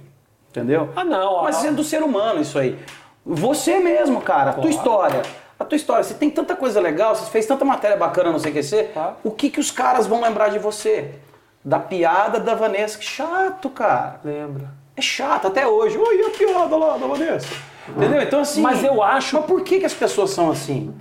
Entendeu? 0.49 0.89
Ah, 0.95 1.03
não. 1.03 1.43
Mas 1.43 1.57
ah, 1.57 1.59
isso 1.59 1.67
é 1.67 1.71
do 1.71 1.83
ser 1.83 2.01
humano 2.01 2.39
isso 2.41 2.57
aí. 2.57 2.77
Você 3.25 3.79
mesmo, 3.79 4.21
cara, 4.21 4.51
a 4.51 4.53
tua 4.53 4.61
Claro. 4.63 4.75
história. 4.75 5.21
A 5.59 5.63
tua 5.63 5.75
história, 5.75 6.03
você 6.03 6.13
tem 6.13 6.29
tanta 6.29 6.55
coisa 6.55 6.81
legal, 6.81 7.15
você 7.15 7.29
fez 7.31 7.45
tanta 7.45 7.63
matéria 7.63 7.95
bacana 7.95 8.31
no 8.31 8.39
CQC, 8.39 8.89
Claro. 8.93 9.15
o 9.23 9.31
que, 9.31 9.49
que 9.49 9.59
os 9.59 9.71
caras 9.71 10.05
vão 10.05 10.21
lembrar 10.21 10.49
de 10.49 10.59
você? 10.59 11.15
Da 11.63 11.79
piada 11.79 12.39
da 12.39 12.53
Vanessa. 12.53 12.97
Que 12.97 13.05
chato, 13.05 13.69
cara. 13.69 14.19
Lembra. 14.23 14.69
É 14.97 15.01
chato 15.01 15.47
até 15.47 15.65
hoje. 15.65 15.97
Oi, 15.97 16.21
a 16.25 16.29
piada 16.37 16.75
lá 16.77 16.97
da 16.97 17.07
Vanessa. 17.07 17.47
Entendeu? 17.89 18.21
Então 18.21 18.39
assim. 18.41 18.61
Mas 18.61 18.83
eu 18.83 19.01
acho- 19.01 19.35
Mas 19.37 19.45
por 19.45 19.61
que, 19.63 19.79
que 19.79 19.85
as 19.85 19.93
pessoas 19.93 20.31
são 20.31 20.51
assim? 20.51 20.93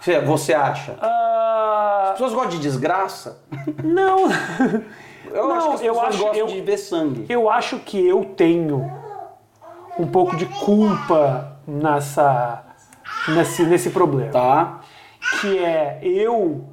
Você- 0.00 0.20
Você 0.20 0.54
acha? 0.54 0.96
Ah, 1.00 2.00
As 2.06 2.12
pessoas 2.12 2.32
gostam 2.34 2.50
de 2.50 2.58
desgraça? 2.60 3.38
não. 3.82 4.28
Eu 5.30 5.48
Não, 5.48 5.56
acho 5.56 5.68
que 5.68 5.74
as 5.74 5.80
eu 5.82 6.00
acho- 6.00 6.18
gostam 6.18 6.38
eu- 6.40 6.46
de 6.46 6.60
ver 6.60 6.76
sangue. 6.78 7.26
Eu 7.28 7.50
acho 7.50 7.78
que 7.80 8.06
eu 8.06 8.24
tenho 8.36 8.90
um 9.98 10.06
pouco 10.06 10.36
de 10.36 10.46
culpa 10.46 11.56
nessa, 11.66 12.62
nesse, 13.28 13.62
nesse 13.64 13.90
problema. 13.90 14.30
Tá? 14.30 14.80
Que 15.40 15.58
é, 15.58 16.00
eu 16.02 16.64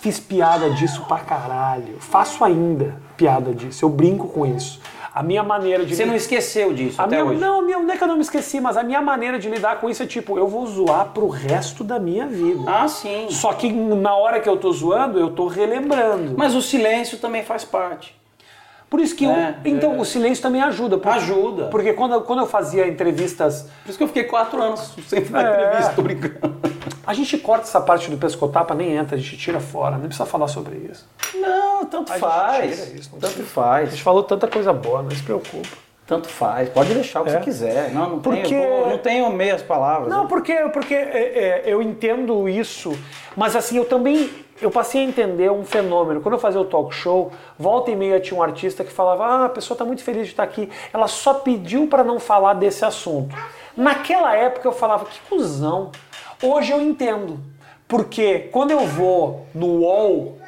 fiz 0.00 0.18
piada 0.18 0.70
disso 0.70 1.04
pra 1.06 1.18
caralho. 1.18 1.96
Faço 2.00 2.44
ainda 2.44 2.96
piada 3.16 3.54
disso. 3.54 3.84
Eu 3.84 3.88
brinco 3.88 4.28
com 4.28 4.46
isso. 4.46 4.80
A 5.14 5.22
minha 5.22 5.42
maneira 5.42 5.84
de. 5.86 5.96
Você 5.96 6.04
não 6.04 6.14
esqueceu 6.14 6.74
disso 6.74 7.00
a 7.00 7.06
até 7.06 7.16
minha, 7.16 7.30
hoje? 7.30 7.40
Não, 7.40 7.62
minha, 7.62 7.78
não 7.78 7.94
é 7.94 7.96
que 7.96 8.04
eu 8.04 8.08
não 8.08 8.16
me 8.16 8.20
esqueci, 8.20 8.60
mas 8.60 8.76
a 8.76 8.82
minha 8.82 9.00
maneira 9.00 9.38
de 9.38 9.48
lidar 9.48 9.80
com 9.80 9.88
isso 9.88 10.02
é 10.02 10.06
tipo, 10.06 10.36
eu 10.36 10.46
vou 10.46 10.66
zoar 10.66 11.06
pro 11.06 11.26
resto 11.28 11.82
da 11.82 11.98
minha 11.98 12.26
vida. 12.26 12.64
Ah, 12.66 12.86
sim. 12.86 13.28
Só 13.30 13.54
que 13.54 13.72
na 13.72 14.14
hora 14.14 14.40
que 14.40 14.48
eu 14.48 14.58
tô 14.58 14.70
zoando, 14.70 15.18
eu 15.18 15.30
tô 15.30 15.46
relembrando. 15.46 16.34
Mas 16.36 16.54
o 16.54 16.60
silêncio 16.60 17.16
também 17.16 17.42
faz 17.42 17.64
parte. 17.64 18.14
Por 18.96 19.02
isso 19.02 19.14
que 19.14 19.26
eu- 19.26 19.30
É, 19.30 19.54
então 19.66 19.94
é. 19.94 19.98
o 19.98 20.04
silêncio 20.06 20.42
também 20.42 20.62
ajuda. 20.62 20.96
Porque, 20.96 21.18
Ajuda. 21.18 21.64
Porque 21.66 21.92
quando, 21.92 22.14
eu- 22.14 22.22
quando 22.22 22.38
eu 22.38 22.46
fazia 22.46 22.88
entrevistas, 22.88 23.68
Por 23.82 23.90
isso 23.90 23.98
que 23.98 24.04
eu 24.04 24.08
fiquei 24.08 24.24
quatro 24.24 24.62
anos 24.62 24.94
sem 25.06 25.22
dar 25.24 25.44
É. 25.44 25.66
entrevista, 25.66 25.92
tô 25.94 26.00
brincando. 26.00 26.56
a 27.06 27.12
gente 27.12 27.36
corta 27.36 27.64
essa 27.64 27.78
parte 27.78 28.10
do 28.10 28.16
pescotapa, 28.16 28.74
nem 28.74 28.96
entra, 28.96 29.14
a 29.16 29.18
gente 29.20 29.36
tira 29.36 29.60
fora, 29.60 29.98
nem 29.98 30.06
precisa 30.06 30.24
falar 30.24 30.48
sobre 30.48 30.76
isso. 30.90 31.06
Não, 31.34 31.84
tanto 31.84 32.10
A 32.10 32.16
faz. 32.16 32.74
tira 32.86 32.98
isso, 32.98 33.10
não 33.12 33.18
tanto 33.20 33.34
precisa. 33.34 33.60
A 33.60 33.64
faz. 33.64 33.90
gente 33.90 34.02
falou 34.02 34.22
tanta 34.22 34.46
coisa 34.48 34.72
boa, 34.72 35.02
não 35.02 35.10
se 35.10 35.22
preocupa. 35.22 35.68
Tanto 36.06 36.26
faz. 36.28 36.70
Pode 36.70 36.94
deixar 36.94 37.20
o 37.20 37.24
que 37.24 37.30
É. 37.30 37.32
você 37.34 37.40
quiser. 37.40 37.90
Não, 37.92 38.08
não, 38.10 38.18
Porque- 38.20 38.42
tenho, 38.48 38.88
não 38.88 38.96
tenho 38.98 39.30
meias 39.30 39.60
palavras. 39.60 40.08
Não, 40.08 40.26
porque, 40.26 40.54
porque 40.72 40.94
é, 40.94 41.08
é, 41.08 41.62
eu 41.66 41.82
entendo 41.82 42.48
isso, 42.48 42.96
mas 43.36 43.54
assim, 43.54 43.76
eu 43.76 43.84
também 43.84 44.30
eu 44.60 44.70
passei 44.70 45.02
a 45.02 45.04
entender 45.04 45.50
um 45.50 45.64
fenômeno. 45.64 46.20
Quando 46.20 46.34
eu 46.34 46.40
fazia 46.40 46.60
o 46.60 46.64
talk 46.64 46.94
show, 46.94 47.30
volta 47.58 47.90
e 47.90 47.96
meia 47.96 48.20
tinha 48.20 48.38
um 48.38 48.42
artista 48.42 48.84
que 48.84 48.92
falava: 48.92 49.24
Ah, 49.24 49.44
a 49.46 49.48
pessoa 49.48 49.74
está 49.74 49.84
muito 49.84 50.02
feliz 50.02 50.26
de 50.26 50.32
estar 50.32 50.42
aqui. 50.42 50.70
Ela 50.92 51.08
só 51.08 51.34
pediu 51.34 51.86
para 51.86 52.02
não 52.02 52.18
falar 52.18 52.54
desse 52.54 52.84
assunto. 52.84 53.36
Naquela 53.76 54.34
época 54.34 54.66
eu 54.66 54.72
falava: 54.72 55.04
Que 55.04 55.20
cuzão. 55.28 55.92
Hoje 56.42 56.72
eu 56.72 56.80
entendo. 56.80 57.38
Porque 57.86 58.48
quando 58.50 58.70
eu 58.70 58.86
vou 58.86 59.46
no 59.54 59.66
UOL 59.80 60.38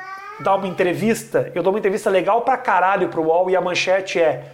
dar 0.41 0.57
uma 0.57 0.67
entrevista, 0.67 1.53
eu 1.55 1.63
dou 1.63 1.73
uma 1.73 1.79
entrevista 1.79 2.11
legal 2.11 2.43
pra 2.43 2.57
caralho 2.57 3.09
pro 3.09 3.23
UOL 3.23 3.51
e 3.51 3.57
a 3.57 3.61
manchete 3.61 4.21
é: 4.21 4.53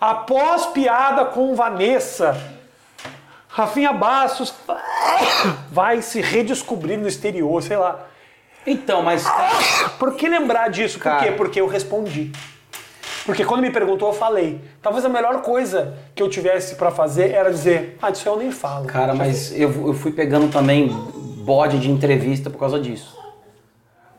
Após 0.00 0.66
piada 0.66 1.24
com 1.24 1.54
Vanessa, 1.54 2.36
Rafinha 3.48 3.92
Bastos 3.92 4.52
vai 5.70 6.02
se 6.02 6.20
redescobrir 6.20 6.98
no 6.98 7.08
exterior, 7.08 7.62
sei 7.62 7.76
lá. 7.76 8.00
Então, 8.66 9.02
mas. 9.02 9.24
Por 9.98 10.14
que 10.14 10.28
lembrar 10.28 10.68
disso? 10.68 10.98
Por 10.98 11.04
Cara. 11.04 11.24
quê? 11.24 11.32
Porque 11.32 11.60
eu 11.60 11.66
respondi. 11.66 12.32
Porque 13.24 13.44
quando 13.44 13.60
me 13.60 13.70
perguntou, 13.70 14.08
eu 14.08 14.14
falei. 14.14 14.60
Talvez 14.80 15.04
a 15.04 15.08
melhor 15.08 15.42
coisa 15.42 15.94
que 16.14 16.22
eu 16.22 16.28
tivesse 16.28 16.76
pra 16.76 16.90
fazer 16.90 17.30
era 17.32 17.50
dizer, 17.50 17.96
ah, 18.00 18.10
disso 18.10 18.28
eu 18.28 18.36
nem 18.36 18.50
falo. 18.52 18.86
Cara, 18.86 19.14
mas 19.14 19.52
eu, 19.58 19.88
eu 19.88 19.94
fui 19.94 20.12
pegando 20.12 20.48
também 20.50 20.88
bode 20.88 21.78
de 21.78 21.90
entrevista 21.90 22.50
por 22.50 22.58
causa 22.58 22.78
disso. 22.78 23.16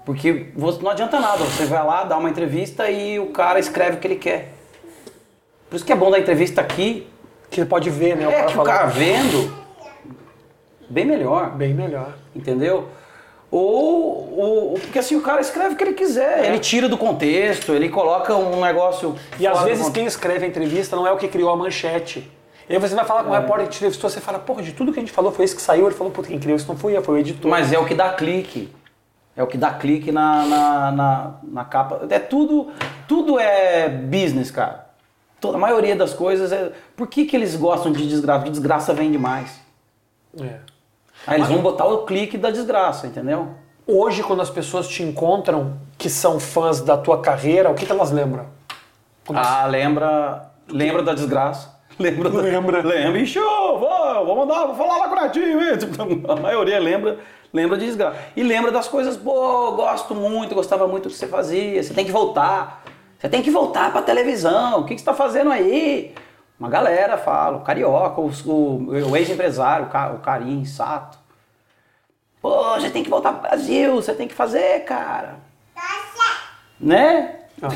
Porque 0.06 0.52
você, 0.56 0.82
não 0.82 0.91
adianta 0.91 1.19
nada, 1.19 1.38
você 1.44 1.65
vai 1.65 1.86
lá, 1.86 2.03
dá 2.06 2.18
uma 2.18 2.30
entrevista 2.30 2.90
e 2.90 3.19
o 3.19 3.28
cara 3.28 3.60
escreve 3.60 3.98
o 3.98 3.99
que 3.99 4.07
ele 4.07 4.15
quer. 4.15 4.53
Por 5.69 5.76
isso 5.76 5.84
que 5.86 5.91
é 5.91 5.95
bom 5.95 6.10
dar 6.10 6.19
entrevista 6.19 6.61
aqui, 6.61 7.06
Que 7.49 7.60
ele 7.61 7.69
pode 7.69 7.90
ver, 7.90 8.15
né? 8.15 8.24
é 8.26 8.44
que 8.44 8.53
o 8.53 8.56
falar. 8.56 8.65
cara 8.74 8.86
vendo, 8.88 9.53
bem 10.90 11.06
melhor, 11.06 11.52
Bem 11.52 11.74
melhor. 11.74 12.14
entendeu? 12.34 12.88
Ou, 13.49 14.34
ou- 14.38 14.74
porque 14.80 14.99
assim 14.99 15.15
o 15.15 15.22
cara 15.22 15.40
escreve 15.40 15.74
o 15.74 15.78
que 15.78 15.84
ele 15.84 15.94
quiser, 15.94 16.45
ele 16.45 16.60
tira 16.60 16.90
do 16.90 16.98
contexto, 16.98 17.74
ele 17.74 17.88
coloca 17.90 18.36
um 18.36 18.61
negócio. 18.61 19.15
É. 19.40 19.44
E 19.44 19.48
às 19.48 19.61
vezes 19.61 19.90
quem 19.90 20.06
escreve 20.06 20.45
a 20.45 20.48
entrevista 20.48 20.95
não 20.95 21.07
é 21.07 21.11
o 21.11 21.18
que 21.18 21.28
criou 21.28 21.49
a 21.49 21.56
manchete. 21.56 22.30
E 22.69 22.74
aí 22.74 22.80
você 22.80 22.94
vai 22.94 23.06
falar 23.06 23.24
com 23.24 23.30
o 23.32 23.36
É. 23.36 23.40
repórter 23.40 23.68
que 23.68 23.72
te 23.74 23.78
entrevistou, 23.78 24.10
você 24.10 24.19
fala, 24.19 24.40
porra, 24.40 24.61
de 24.61 24.74
tudo 24.74 24.91
que 24.91 24.99
a 24.99 25.02
gente 25.02 25.14
falou 25.14 25.32
foi 25.32 25.45
esse 25.45 25.56
que 25.56 25.61
saiu. 25.61 25.86
Ele 25.88 25.95
falou, 25.95 26.11
puta, 26.11 26.28
quem 26.28 26.38
criou 26.38 26.57
isso 26.57 26.68
não 26.68 26.76
fui 26.76 26.98
eu, 26.98 27.02
foi 27.02 27.15
o 27.15 27.18
editor. 27.19 27.49
Mas 27.49 27.72
é 27.72 27.80
o 27.80 27.86
que 27.86 27.95
dá 27.95 28.10
clique. 28.10 28.69
É 29.38 29.41
o 29.41 29.48
que 29.48 29.57
dá 29.57 29.72
clique 29.72 30.11
na, 30.11 30.45
na, 30.45 30.91
na, 30.91 31.34
na 31.44 31.64
capa. 31.65 32.06
É 32.10 32.19
tudo, 32.19 32.69
tudo 33.07 33.40
é 33.40 33.88
business, 33.88 34.52
cara. 34.52 34.88
A 35.41 35.57
maioria 35.57 35.95
das 35.95 36.14
coisas 36.14 36.52
é. 36.52 36.72
Por 36.95 37.07
que, 37.07 37.24
que 37.26 37.36
eles 37.38 37.56
gostam 37.56 37.91
de 37.91 38.06
desgraça? 38.06 38.40
Porque 38.40 38.49
desgraça 38.52 38.94
vende 38.94 39.18
mais. 39.18 39.61
É. 40.41 40.56
Aí 41.28 41.38
eles 41.38 41.48
vão 41.49 41.60
botar 41.60 41.86
o 41.86 41.99
clique 42.06 42.38
da 42.38 42.49
desgraça, 42.49 43.06
entendeu? 43.06 43.49
Hoje, 43.86 44.24
quando 44.24 44.41
as 44.41 44.49
pessoas 44.49 44.88
te 44.88 45.04
encontram, 45.04 45.78
que 45.98 46.10
são 46.10 46.40
fãs 46.40 46.82
da 46.82 46.98
tua 46.98 47.22
carreira, 47.22 47.70
o 47.70 47.74
que, 47.76 47.86
que 47.86 47.91
elas 47.91 48.12
lembram? 48.12 48.45
Quando 49.26 49.38
Ah, 49.40 49.66
lembra. 49.66 50.49
Lembra 50.70 51.04
da 51.04 51.14
desgraça. 51.14 51.76
Lembra, 51.99 52.30
da- 52.30 52.41
Lembra. 52.41 52.82
Lembra. 52.82 53.20
Ixi, 53.20 53.40
vou, 53.40 54.26
vou 54.26 54.36
mandar, 54.36 54.66
vou 54.68 54.76
falar 54.76 54.98
lá 54.98 55.10
com 55.10 55.16
o 55.16 55.22
Netinho. 55.22 55.78
Tipo, 55.78 56.04
A 56.32 56.36
maioria 56.36 56.80
lembra, 56.80 57.18
lembra 57.54 57.78
de 57.78 57.86
desgraça. 57.86 58.18
E 58.36 58.44
lembra 58.44 58.72
das 58.72 58.88
coisas, 58.88 59.18
pô, 59.18 59.72
gosto 59.72 60.14
muito, 60.14 60.54
gostava 60.54 60.88
muito 60.88 61.04
do 61.04 61.10
que 61.10 61.16
você 61.16 61.28
fazia. 61.28 61.82
Você 61.82 61.94
tem 61.94 62.06
que 62.06 62.12
voltar. 62.12 62.84
Você 63.18 63.28
tem 63.30 63.41
que 63.41 63.49
voltar 63.49 63.91
pra 63.91 64.02
televisão. 64.04 64.82
O 64.82 64.84
que, 64.86 64.94
que 64.94 64.99
você 64.99 65.06
tá 65.06 65.14
fazendo 65.14 65.52
aí? 65.52 66.14
Uma 66.59 66.69
galera 66.69 67.17
fala, 67.17 67.57
o 67.57 67.61
Carioca, 67.61 68.19
os- 68.21 68.43
o, 68.45 68.77
o 69.09 69.15
ex-empresário, 69.15 69.85
o, 69.85 69.89
Ca- 69.89 70.11
o 70.11 70.19
Carim, 70.19 70.65
Sato. 70.65 71.17
Pô, 72.41 72.73
você 72.75 72.89
tem 72.89 73.03
que 73.03 73.09
voltar 73.09 73.34
pro 73.34 73.41
Brasil, 73.43 73.95
você 73.95 74.13
tem 74.13 74.27
que 74.27 74.34
fazer, 74.34 74.79
cara. 74.85 75.35
Né? 76.79 77.35
Ah, 77.61 77.67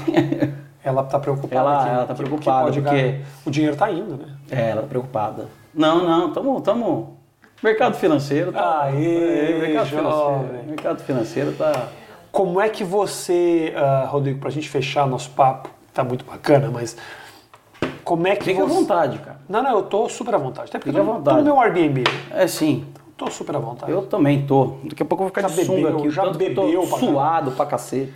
ela 0.83 1.03
tá 1.03 1.19
preocupada. 1.19 1.55
Ela- 1.55 1.83
que- 1.83 1.89
ela 1.89 2.05
tá 2.05 2.13
que- 2.13 2.23
preocupada, 2.23 2.71
que 2.71 2.79
pode 2.79 2.81
porque- 2.81 3.01
ganhar. 3.11 3.25
O 3.45 3.51
dinheiro 3.51 3.75
tá 3.75 3.91
indo, 3.91 4.17
né? 4.17 4.35
É, 4.51 4.69
ela 4.71 4.81
tá 4.81 4.87
preocupada. 4.87 5.47
Não, 5.73 6.03
não, 6.07 6.31
tamo, 6.33 6.61
tamo. 6.61 7.17
Mercado 7.63 7.95
financeiro 7.95 8.51
tá. 8.51 8.83
Aê, 8.83 9.51
É, 9.55 9.59
mercado 9.59 9.87
jovem. 9.87 10.03
financeiro. 10.03 10.67
Mercado 10.67 11.03
financeiro 11.03 11.51
tá. 11.53 11.87
Como 12.31 12.59
é 12.61 12.69
que 12.69 12.83
você, 12.83 13.73
ah, 13.75 14.05
Rodrigo, 14.09 14.39
pra 14.39 14.49
gente 14.49 14.69
fechar 14.69 15.05
nosso 15.07 15.29
papo, 15.31 15.69
tá 15.93 16.03
muito 16.03 16.23
bacana, 16.25 16.69
mas 16.71 16.95
como 18.11 18.27
é 18.27 18.35
que 18.35 18.43
Fica 18.43 18.61
à 18.61 18.65
você... 18.65 18.73
vontade, 18.73 19.19
cara. 19.19 19.38
Não, 19.47 19.63
não, 19.63 19.71
eu 19.71 19.83
tô 19.83 20.09
super 20.09 20.35
à 20.35 20.38
vontade. 20.38 20.67
Até 20.67 20.79
porque 20.79 20.91
Fica 20.91 21.01
eu 21.01 21.15
à 21.15 21.19
tô, 21.21 21.33
no 21.35 21.43
meu 21.43 21.61
Airbnb. 21.61 22.03
É 22.31 22.45
sim. 22.45 22.85
Tô 23.15 23.31
super 23.31 23.55
à 23.55 23.59
vontade. 23.59 23.89
Eu 23.89 24.01
também 24.01 24.45
tô. 24.45 24.73
Daqui 24.83 25.01
a 25.01 25.05
pouco 25.05 25.23
eu 25.23 25.27
vou 25.27 25.33
ficar 25.33 25.47
Já 25.47 25.55
de 25.55 25.65
sunga 25.65 25.83
bebeu, 25.83 25.97
aqui. 25.97 26.09
já 26.09 26.29
bebeu 26.29 26.88
pra 26.88 26.97
suado 26.97 27.51
pra 27.51 27.65
cacete. 27.65 28.13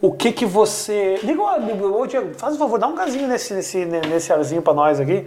O 0.00 0.10
que 0.14 0.32
que 0.32 0.46
você... 0.46 1.20
Liga 1.22 1.42
o... 1.42 2.00
Ô, 2.00 2.06
Diego, 2.06 2.32
faz 2.38 2.54
um 2.54 2.58
favor, 2.58 2.78
dá 2.78 2.86
um 2.86 2.94
gazinho 2.94 3.28
nesse, 3.28 3.52
nesse, 3.52 3.84
nesse 3.84 4.32
arzinho 4.32 4.62
pra 4.62 4.72
nós 4.72 4.98
aqui. 4.98 5.26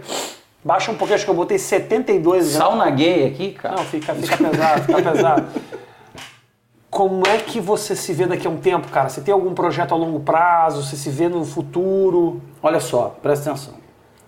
Baixa 0.64 0.90
um 0.90 0.96
pouquinho, 0.96 1.14
acho 1.14 1.24
que 1.24 1.30
eu 1.30 1.34
botei 1.34 1.56
72 1.56 2.56
graus. 2.56 2.68
Sauna 2.68 2.90
gay 2.90 3.28
aqui, 3.28 3.52
cara. 3.52 3.76
Não, 3.76 3.84
fica, 3.84 4.12
fica 4.12 4.36
pesado, 4.36 4.82
fica 4.82 5.02
pesado. 5.02 5.46
Como 6.90 7.22
é 7.28 7.38
que 7.38 7.60
você 7.60 7.94
se 7.94 8.12
vê 8.12 8.26
daqui 8.26 8.48
a 8.48 8.50
um 8.50 8.56
tempo, 8.56 8.88
cara? 8.88 9.08
Você 9.08 9.20
tem 9.20 9.32
algum 9.32 9.54
projeto 9.54 9.94
a 9.94 9.96
longo 9.96 10.18
prazo? 10.18 10.82
Você 10.82 10.96
se 10.96 11.10
vê 11.10 11.28
no 11.28 11.44
futuro? 11.44 12.42
Olha 12.60 12.80
só, 12.80 13.16
presta 13.22 13.50
atenção. 13.50 13.79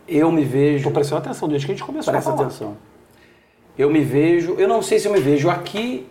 Eu 0.07 0.31
me 0.31 0.45
vejo. 0.45 0.85
Tô 0.85 0.91
prestando 0.91 1.21
atenção 1.23 1.49
desde 1.49 1.67
que 1.67 1.73
a 1.73 1.75
gente 1.75 1.85
começou 1.85 2.13
Presta 2.13 2.31
a 2.31 2.33
falar. 2.33 2.47
atenção. 2.47 2.77
Eu 3.79 3.91
me 3.91 4.01
vejo. 4.01 4.55
Eu 4.55 4.69
não 4.69 4.83
sei 4.83 4.99
se 4.99 5.07
eu 5.09 5.13
me 5.13 5.21
vejo 5.21 5.49
aqui, 5.49 6.07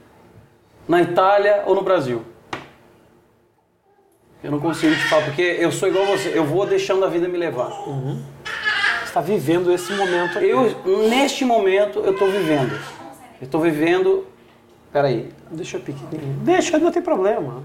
na 0.88 1.01
Itália 1.01 1.63
ou 1.65 1.76
no 1.76 1.81
Brasil. 1.81 2.23
Eu 4.43 4.49
não 4.49 4.59
consigo 4.59 4.95
te 4.95 5.03
falar, 5.03 5.26
porque 5.26 5.41
eu 5.41 5.72
sou 5.72 5.88
igual 5.88 6.05
você. 6.05 6.31
Eu 6.35 6.43
vou 6.43 6.65
deixando 6.65 7.05
a 7.05 7.07
vida 7.07 7.27
me 7.27 7.38
levar. 7.38 7.69
Você 7.69 9.05
está 9.05 9.22
vivendo 9.22 9.72
esse 9.72 9.93
momento 9.93 10.38
aqui. 10.39 10.49
Eu, 10.49 11.09
neste 11.09 11.45
momento, 11.45 11.99
eu 11.99 12.18
tô 12.18 12.26
vivendo. 12.26 12.80
Eu 13.39 13.47
tô 13.47 13.59
vivendo. 13.59 14.26
Peraí. 14.91 15.30
Deixa 15.51 15.77
pequenininho. 15.80 16.39
Deixa, 16.43 16.80
não 16.80 16.91
tem 16.91 17.01
problema. 17.01 17.63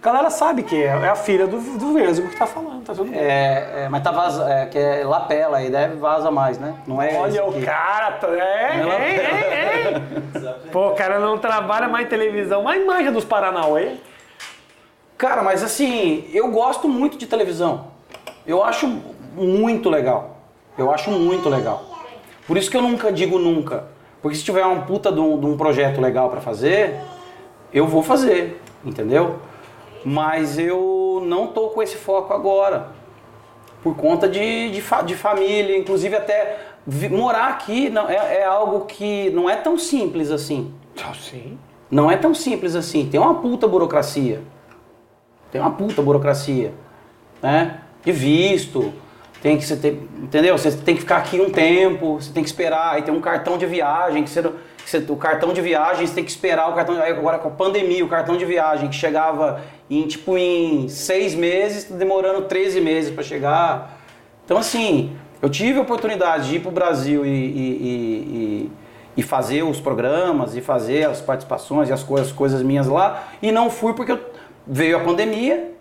A 0.00 0.06
galera 0.06 0.30
sabe 0.30 0.62
que 0.62 0.82
é, 0.82 0.86
é 0.86 1.08
a 1.10 1.14
filha 1.14 1.46
do, 1.46 1.58
do 1.78 1.92
Vesgo 1.92 2.26
que 2.28 2.36
tá 2.36 2.46
falando, 2.46 2.82
tá 2.84 2.94
tudo 2.94 3.10
bem. 3.10 3.20
É, 3.20 3.82
é, 3.84 3.88
mas 3.90 4.02
tá 4.02 4.10
vaza, 4.10 4.50
é, 4.50 4.64
que 4.64 4.78
é 4.78 5.04
lapela 5.04 5.58
aí, 5.58 5.68
deve 5.68 5.96
vaza 5.96 6.30
mais, 6.30 6.58
né? 6.58 6.74
Não 6.86 7.02
é 7.02 7.08
esse 7.08 7.18
Olha 7.18 7.44
o 7.44 7.50
aqui. 7.50 7.62
cara, 7.62 8.12
tá- 8.12 8.28
é, 8.28 8.82
Não 8.82 8.92
é 8.92 9.16
é, 9.16 9.92
é. 9.92 10.70
Pô, 10.72 10.88
o 10.88 10.94
cara 10.94 11.18
não 11.18 11.36
trabalha 11.36 11.86
mais 11.86 12.06
em 12.06 12.08
televisão, 12.08 12.62
mas 12.62 12.82
manja 12.86 13.12
dos 13.12 13.26
Paranauê. 13.26 13.96
Cara, 15.18 15.42
mas 15.42 15.62
assim, 15.62 16.24
eu 16.32 16.50
gosto 16.50 16.88
muito 16.88 17.18
de 17.18 17.26
televisão. 17.26 17.88
Eu 18.46 18.64
acho 18.64 18.86
muito 19.34 19.90
legal. 19.90 20.38
Eu 20.78 20.90
acho 20.90 21.10
muito 21.10 21.46
legal. 21.50 21.84
Por 22.46 22.56
isso 22.56 22.70
que 22.70 22.76
eu 22.76 22.80
nunca 22.82 23.12
digo 23.12 23.38
nunca. 23.38 23.84
Porque 24.22 24.34
se 24.38 24.42
tiver 24.44 24.64
uma 24.64 24.80
puta 24.82 25.12
de 25.12 25.20
um, 25.20 25.38
de 25.38 25.44
um 25.44 25.58
projeto 25.58 26.00
legal 26.00 26.30
pra 26.30 26.40
fazer, 26.40 26.98
eu 27.70 27.86
vou 27.86 28.02
fazer, 28.02 28.62
entendeu? 28.82 29.36
Mas 30.04 30.58
eu 30.58 31.22
não 31.26 31.48
tô 31.48 31.68
com 31.68 31.82
esse 31.82 31.96
foco 31.96 32.32
agora. 32.32 32.88
Por 33.82 33.96
conta 33.96 34.28
de, 34.28 34.70
de, 34.70 34.80
fa- 34.80 35.02
de 35.02 35.14
família, 35.14 35.76
inclusive 35.76 36.14
até 36.16 36.58
morar 37.10 37.48
aqui 37.48 37.88
não, 37.88 38.08
é, 38.08 38.38
é 38.40 38.44
algo 38.44 38.84
que 38.86 39.30
não 39.30 39.48
é 39.48 39.56
tão 39.56 39.78
simples 39.78 40.30
assim. 40.30 40.72
Ah, 41.02 41.12
Sim. 41.14 41.58
Não 41.90 42.10
é 42.10 42.16
tão 42.16 42.32
simples 42.34 42.76
assim. 42.76 43.08
Tem 43.08 43.18
uma 43.18 43.34
puta 43.36 43.66
burocracia. 43.66 44.42
Tem 45.50 45.60
uma 45.60 45.72
puta 45.72 46.00
burocracia. 46.00 46.72
Né? 47.42 47.80
De 48.04 48.12
visto. 48.12 48.92
Tem 49.42 49.56
que 49.56 49.64
você 49.64 49.74
ter, 49.74 49.92
entendeu? 50.18 50.56
Você 50.58 50.70
tem 50.72 50.94
que 50.94 51.00
ficar 51.00 51.16
aqui 51.16 51.40
um 51.40 51.48
tempo, 51.50 52.20
você 52.20 52.30
tem 52.30 52.42
que 52.44 52.48
esperar. 52.50 52.94
Aí 52.94 53.02
tem 53.02 53.12
um 53.12 53.20
cartão 53.22 53.56
de 53.56 53.64
viagem, 53.64 54.22
que 54.22 54.28
você, 54.28 54.42
que 54.42 54.50
você- 54.90 55.04
o 55.08 55.16
cartão 55.16 55.52
de 55.54 55.62
viagem 55.62 56.06
você 56.06 56.14
tem 56.14 56.22
que 56.24 56.30
esperar 56.30 56.68
o 56.70 56.74
cartão. 56.74 56.94
Agora 57.02 57.38
com 57.38 57.48
a 57.48 57.50
pandemia, 57.50 58.04
o 58.04 58.08
cartão 58.08 58.36
de 58.36 58.44
viagem 58.44 58.90
que 58.90 58.94
chegava 58.94 59.62
em 59.90 60.06
tipo 60.06 60.38
em 60.38 60.88
seis 60.88 61.34
meses, 61.34 61.84
tá 61.84 61.96
demorando 61.96 62.42
13 62.42 62.80
meses 62.80 63.12
para 63.12 63.22
chegar. 63.24 63.98
Então 64.44 64.56
assim, 64.56 65.12
eu 65.42 65.48
tive 65.50 65.78
a 65.78 65.82
oportunidade 65.82 66.48
de 66.48 66.56
ir 66.56 66.60
para 66.60 66.68
o 66.68 66.72
Brasil 66.72 67.26
e, 67.26 67.28
e- 67.28 67.42
e- 67.90 68.70
e- 69.16 69.22
fazer 69.22 69.62
os 69.64 69.80
programas 69.80 70.56
e 70.56 70.60
fazer 70.60 71.04
as 71.08 71.20
participações 71.20 71.88
e 71.88 71.92
as 71.92 72.02
coisas, 72.02 72.30
coisas 72.32 72.62
minhas 72.62 72.86
lá 72.86 73.24
e 73.42 73.50
não 73.52 73.68
fui 73.68 73.92
porque 73.92 74.12
eu- 74.12 74.20
veio 74.66 74.96
a 74.96 75.00
pandemia, 75.00 75.72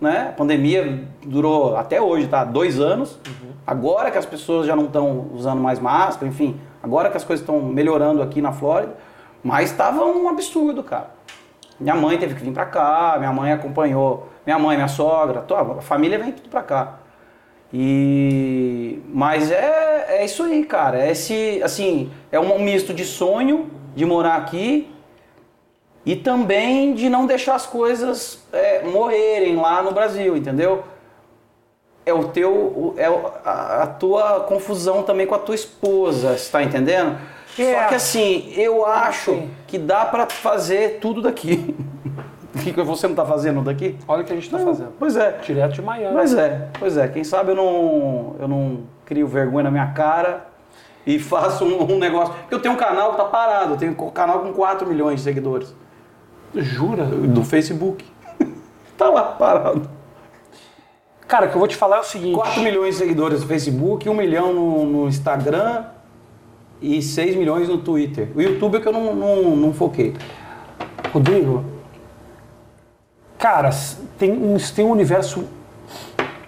né? 0.00 0.28
A 0.30 0.32
pandemia 0.32 1.04
durou 1.24 1.76
até 1.76 2.00
hoje, 2.00 2.26
tá? 2.26 2.44
Dois 2.44 2.80
anos. 2.80 3.18
Agora 3.66 4.10
que 4.10 4.16
as 4.16 4.24
pessoas 4.24 4.66
já 4.66 4.74
não 4.74 4.86
estão 4.86 5.26
usando 5.34 5.60
mais 5.60 5.78
máscara, 5.78 6.26
enfim, 6.26 6.58
agora 6.82 7.10
que 7.10 7.16
as 7.18 7.24
coisas 7.24 7.42
estão 7.42 7.60
melhorando 7.60 8.22
aqui 8.22 8.40
na 8.40 8.50
Flórida, 8.52 8.96
mas 9.44 9.70
estava 9.70 10.04
um 10.06 10.28
absurdo, 10.28 10.82
cara. 10.82 11.10
Minha 11.80 11.94
mãe 11.94 12.18
teve 12.18 12.34
que 12.34 12.42
vir 12.42 12.52
pra 12.52 12.66
cá, 12.66 13.16
minha 13.18 13.32
mãe 13.32 13.52
acompanhou, 13.52 14.28
minha 14.44 14.58
mãe, 14.58 14.76
minha 14.76 14.88
sogra, 14.88 15.44
a 15.78 15.80
família 15.82 16.18
vem 16.18 16.32
tudo 16.32 16.48
pra 16.48 16.62
cá. 16.62 16.98
E 17.72 19.00
mas 19.08 19.50
é, 19.50 20.20
é 20.20 20.24
isso 20.24 20.42
aí, 20.42 20.64
cara. 20.64 20.98
É 20.98 21.10
esse 21.10 21.62
assim, 21.62 22.10
é 22.32 22.40
um 22.40 22.58
misto 22.58 22.94
de 22.94 23.04
sonho 23.04 23.70
de 23.94 24.04
morar 24.06 24.36
aqui 24.36 24.90
E 26.06 26.16
também 26.16 26.94
de 26.94 27.08
não 27.10 27.26
deixar 27.26 27.54
as 27.54 27.66
coisas 27.66 28.42
é, 28.52 28.82
morrerem 28.84 29.56
lá 29.56 29.82
no 29.82 29.92
Brasil, 29.92 30.36
entendeu? 30.36 30.82
É 32.06 32.12
o 32.12 32.28
teu, 32.28 32.94
é 32.96 33.06
a, 33.44 33.86
tua 33.86 34.40
confusão 34.40 35.02
também 35.02 35.26
com 35.26 35.34
a 35.34 35.38
tua 35.38 35.54
esposa, 35.54 36.38
você 36.38 36.50
tá 36.50 36.62
entendendo? 36.62 37.18
É. 37.62 37.82
Só 37.82 37.88
que 37.88 37.94
assim, 37.94 38.52
eu 38.56 38.86
acho 38.86 39.48
que 39.66 39.78
dá 39.78 40.04
pra 40.04 40.26
fazer 40.26 40.98
tudo 41.00 41.22
daqui. 41.22 41.74
O 42.54 42.60
que 42.60 42.72
que 42.72 42.82
você 42.82 43.06
não 43.06 43.14
tá 43.14 43.24
fazendo 43.24 43.62
daqui? 43.62 43.96
Olha 44.08 44.22
o 44.22 44.24
que 44.24 44.32
a 44.32 44.34
gente 44.34 44.50
tá 44.50 44.58
Não, 44.58 44.66
fazendo. 44.66 44.92
Pois 44.98 45.16
é. 45.16 45.38
Direto 45.44 45.74
de 45.74 45.82
Miami. 45.82 46.14
Pois 46.14 46.34
é, 46.34 46.68
pois 46.78 46.96
é. 46.96 47.06
Quem 47.06 47.22
sabe 47.22 47.52
eu 47.52 47.54
não, 47.54 48.36
eu 48.40 48.48
não 48.48 48.80
crio 49.04 49.28
vergonha 49.28 49.64
na 49.64 49.70
minha 49.70 49.86
cara 49.92 50.48
e 51.06 51.18
faço 51.20 51.64
um, 51.64 51.92
um 51.92 51.98
negócio. 51.98 52.34
Porque 52.34 52.54
eu 52.54 52.60
tenho 52.60 52.74
um 52.74 52.76
canal 52.76 53.12
que 53.12 53.18
tá 53.18 53.24
parado, 53.24 53.74
eu 53.74 53.76
tenho 53.76 53.92
um 53.92 54.10
canal 54.10 54.40
com 54.40 54.52
4 54.52 54.88
milhões 54.88 55.16
de 55.16 55.22
seguidores 55.22 55.72
Jura? 56.54 57.04
do 57.04 57.44
Facebook. 57.44 58.04
tá 58.96 59.08
lá 59.08 59.22
parado. 59.22 59.88
Cara, 61.28 61.46
o 61.46 61.48
que 61.50 61.54
eu 61.54 61.58
vou 61.60 61.68
te 61.68 61.76
falar 61.76 61.98
é 61.98 62.00
o 62.00 62.04
seguinte. 62.04 62.34
4 62.34 62.60
milhões 62.62 62.94
de 62.94 63.02
seguidores 63.02 63.42
no 63.42 63.46
Facebook, 63.46 64.08
1 64.08 64.14
milhão 64.14 64.52
no, 64.52 64.84
no 64.84 65.08
Instagram 65.08 65.84
e 66.80 67.02
6 67.02 67.36
milhões 67.36 67.68
no 67.68 67.78
Twitter. 67.78 68.28
O 68.34 68.40
YouTube 68.40 68.76
é 68.76 68.80
que 68.80 68.88
eu 68.88 68.92
não, 68.92 69.14
não, 69.14 69.56
não 69.56 69.72
foquei. 69.72 70.14
Rodrigo, 71.12 71.64
cara, 73.38 73.70
tem 74.18 74.32
um, 74.32 74.56
tem 74.74 74.84
um 74.84 74.90
universo 74.90 75.44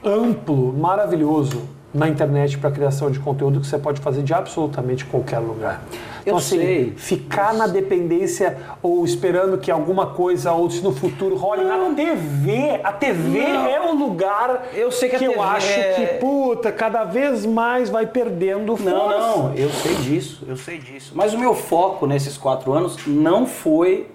amplo, 0.04 0.72
maravilhoso 0.72 1.62
na 1.92 2.08
internet 2.08 2.56
para 2.58 2.70
criação 2.70 3.10
de 3.10 3.18
conteúdo 3.18 3.60
que 3.60 3.66
você 3.66 3.78
pode 3.78 4.00
fazer 4.00 4.22
de 4.22 4.32
absolutamente 4.32 5.04
qualquer 5.04 5.38
lugar. 5.38 5.82
Então, 6.22 6.36
assim, 6.36 6.56
Eu 6.56 6.62
sei. 6.62 6.92
Ficar 6.96 7.54
na 7.54 7.66
dependência 7.66 8.56
ou 8.82 9.04
esperando 9.04 9.58
que 9.58 9.70
alguma 9.70 10.06
coisa 10.08 10.52
ou 10.52 10.70
se 10.70 10.82
no 10.82 10.92
futuro 10.92 11.36
role 11.36 11.64
na 11.64 11.94
TV, 11.94 12.80
a 12.82 12.92
TV 12.92 13.38
Não. 13.48 13.66
é 13.66 13.80
o 13.90 13.94
lugar 13.94 14.68
Eu 14.74 14.90
sei 14.90 15.08
que 15.08 15.16
a 15.16 15.22
eu 15.22 15.42
acho 15.42 15.68
é- 15.80 15.92
que, 15.94 16.06
puta, 16.18 16.70
cada 16.70 17.04
vez 17.04 17.44
mais 17.46 17.88
vai 17.90 18.06
perdendo 18.06 18.76
força. 18.76 18.90
Não, 18.90 19.08
não, 19.48 19.54
eu 19.54 19.70
sei 19.70 19.94
disso, 19.96 20.44
eu 20.46 20.56
sei 20.56 20.78
disso. 20.78 21.12
Mas 21.14 21.32
o 21.34 21.38
meu 21.38 21.54
foco 21.54 22.06
nesses 22.06 22.36
quatro 22.36 22.72
anos 22.72 22.96
não 23.06 23.46
foi 23.46 24.08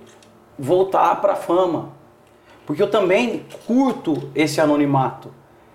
voltar 0.57 1.19
para 1.21 1.33
a 1.33 1.35
fama. 1.35 1.89
Porque 2.65 2.81
eu 2.81 2.89
também 2.89 3.45
curto 3.67 4.29
esse 4.33 4.59
anonimato. 4.59 5.29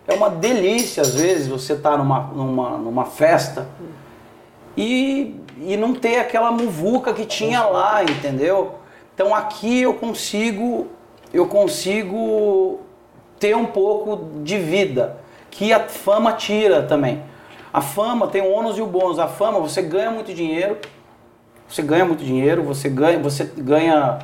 É 0.08 0.14
uma 0.14 0.28
delícia, 0.28 1.02
às 1.02 1.14
vezes, 1.14 1.46
você 1.46 1.74
estar 1.74 1.96
numa, 1.96 2.20
numa, 2.34 2.70
numa 2.78 3.04
festa 3.04 3.68
e, 4.76 5.39
e 5.60 5.76
não 5.76 5.94
ter 5.94 6.18
aquela 6.18 6.50
muvuca 6.50 7.12
que 7.12 7.24
tinha 7.24 7.62
lá, 7.64 8.02
entendeu? 8.02 8.76
Então 9.14 9.34
aqui 9.34 9.82
eu 9.82 9.94
consigo, 9.94 10.88
eu 11.32 11.46
consigo 11.46 12.80
ter 13.38 13.56
um 13.56 13.66
pouco 13.66 14.40
de 14.42 14.58
vida, 14.58 15.18
que 15.50 15.72
a 15.72 15.80
fama 15.80 16.32
tira 16.32 16.82
também. 16.82 17.22
A 17.72 17.80
fama 17.80 18.26
tem 18.26 18.42
o 18.42 18.50
ônus 18.50 18.76
e 18.78 18.82
o 18.82 18.86
bônus. 18.86 19.18
A 19.18 19.28
fama, 19.28 19.60
você 19.60 19.80
ganha 19.80 20.10
muito 20.10 20.34
dinheiro, 20.34 20.78
você 21.68 21.82
ganha 21.82 22.04
muito 22.04 22.24
dinheiro, 22.24 22.62
você 22.62 22.88
ganha, 22.88 23.18
você 23.18 23.44
ganha 23.44 24.18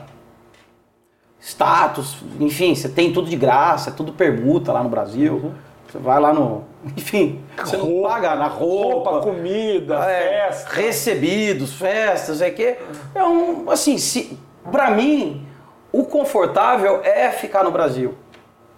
status, 1.40 2.18
enfim, 2.40 2.74
você 2.74 2.88
tem 2.88 3.12
tudo 3.12 3.30
de 3.30 3.36
graça, 3.36 3.92
tudo 3.92 4.12
permuta 4.12 4.72
lá 4.72 4.82
no 4.82 4.88
Brasil. 4.88 5.54
Você 5.88 5.98
vai 5.98 6.20
lá 6.20 6.32
no. 6.32 6.64
Enfim, 6.96 7.42
você 7.56 7.76
não 7.76 7.84
Roupa, 7.86 8.08
paga 8.08 8.34
na 8.36 8.46
roupa, 8.46 9.10
Roupa, 9.10 9.26
comida, 9.26 9.96
é, 10.04 10.52
festa. 10.52 10.74
recebidos, 10.74 11.74
festas, 11.74 12.40
é 12.40 12.50
que 12.50 12.76
é 13.14 13.24
um 13.24 13.70
assim, 13.70 13.98
se 13.98 14.38
para 14.70 14.90
mim 14.90 15.46
o 15.92 16.04
confortável 16.04 17.00
é 17.02 17.30
ficar 17.30 17.64
no 17.64 17.70
Brasil. 17.70 18.14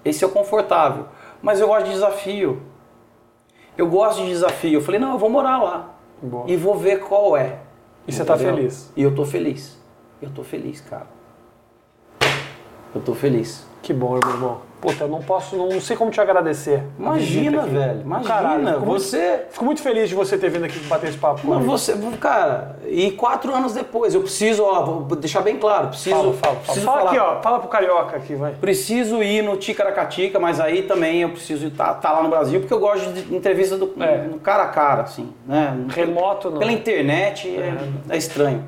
Esse 0.04 0.24
é 0.24 0.26
o 0.26 0.30
confortável, 0.30 1.06
mas 1.42 1.60
eu 1.60 1.68
gosto 1.68 1.86
de 1.86 1.92
desafio. 1.92 2.62
Eu 3.76 3.86
gosto 3.86 4.22
de 4.22 4.28
desafio. 4.28 4.74
Eu 4.78 4.82
falei, 4.82 4.98
não, 4.98 5.12
eu 5.12 5.18
vou 5.18 5.30
morar 5.30 5.62
lá 5.62 5.94
Boa. 6.20 6.44
e 6.48 6.56
vou 6.56 6.76
ver 6.76 7.00
qual 7.00 7.36
é. 7.36 7.58
E 8.06 8.12
você 8.12 8.24
tá 8.24 8.36
feliz? 8.36 8.90
E 8.96 9.02
eu 9.02 9.14
tô 9.14 9.24
feliz. 9.24 9.78
Eu 10.20 10.30
tô 10.30 10.42
feliz, 10.42 10.80
cara. 10.80 11.06
Eu 12.94 13.00
tô 13.02 13.14
feliz. 13.14 13.66
Que 13.82 13.92
bom, 13.92 14.18
meu 14.18 14.32
irmão. 14.32 14.67
Puta, 14.80 15.04
eu 15.04 15.08
não 15.08 15.20
posso, 15.20 15.56
não 15.56 15.80
sei 15.80 15.96
como 15.96 16.10
te 16.10 16.20
agradecer. 16.20 16.82
Imagina, 16.98 17.62
aqui. 17.62 17.70
velho. 17.70 18.00
Imagina. 18.02 18.28
Caralho, 18.28 18.66
fico 18.66 18.86
muito- 18.86 19.02
você. 19.02 19.40
Fico 19.50 19.64
muito 19.64 19.82
feliz 19.82 20.08
de 20.08 20.14
você 20.14 20.38
ter 20.38 20.50
vindo 20.50 20.64
aqui 20.64 20.78
bater 20.80 21.08
esse 21.08 21.18
papo 21.18 21.48
Não, 21.48 21.60
você, 21.60 21.94
cara, 22.20 22.76
e 22.86 23.10
quatro 23.10 23.52
anos 23.52 23.74
depois, 23.74 24.14
eu 24.14 24.20
preciso, 24.20 24.62
ó, 24.62 24.82
vou 24.84 25.16
deixar 25.18 25.40
bem 25.40 25.56
claro, 25.56 25.88
preciso, 25.88 26.14
Fala, 26.16 26.32
fala, 26.34 26.56
preciso 26.56 26.86
Fala 26.86 26.98
falar, 26.98 27.10
aqui, 27.10 27.18
ó. 27.18 27.42
Fala 27.42 27.58
pro 27.58 27.68
carioca 27.68 28.16
aqui, 28.16 28.34
vai. 28.36 28.52
preciso 28.52 29.20
ir 29.22 29.42
no 29.42 29.56
Ticaracatica, 29.56 30.38
mas 30.38 30.60
aí 30.60 30.82
também 30.82 31.22
eu 31.22 31.30
preciso 31.30 31.66
estar 31.66 31.94
tá, 31.94 32.12
lá 32.12 32.22
no 32.22 32.28
Brasil, 32.28 32.60
porque 32.60 32.72
eu 32.72 32.78
gosto 32.80 33.12
de 33.12 33.34
entrevista 33.34 33.76
do, 33.76 33.92
É. 34.00 34.28
cara 34.42 34.62
a 34.64 34.68
cara, 34.68 35.02
assim, 35.02 35.32
né? 35.46 35.76
Remoto 35.88 36.50
não. 36.50 36.58
Pela 36.58 36.70
internet 36.72 37.48
é, 37.48 37.74
é 38.14 38.16
estranho. 38.16 38.62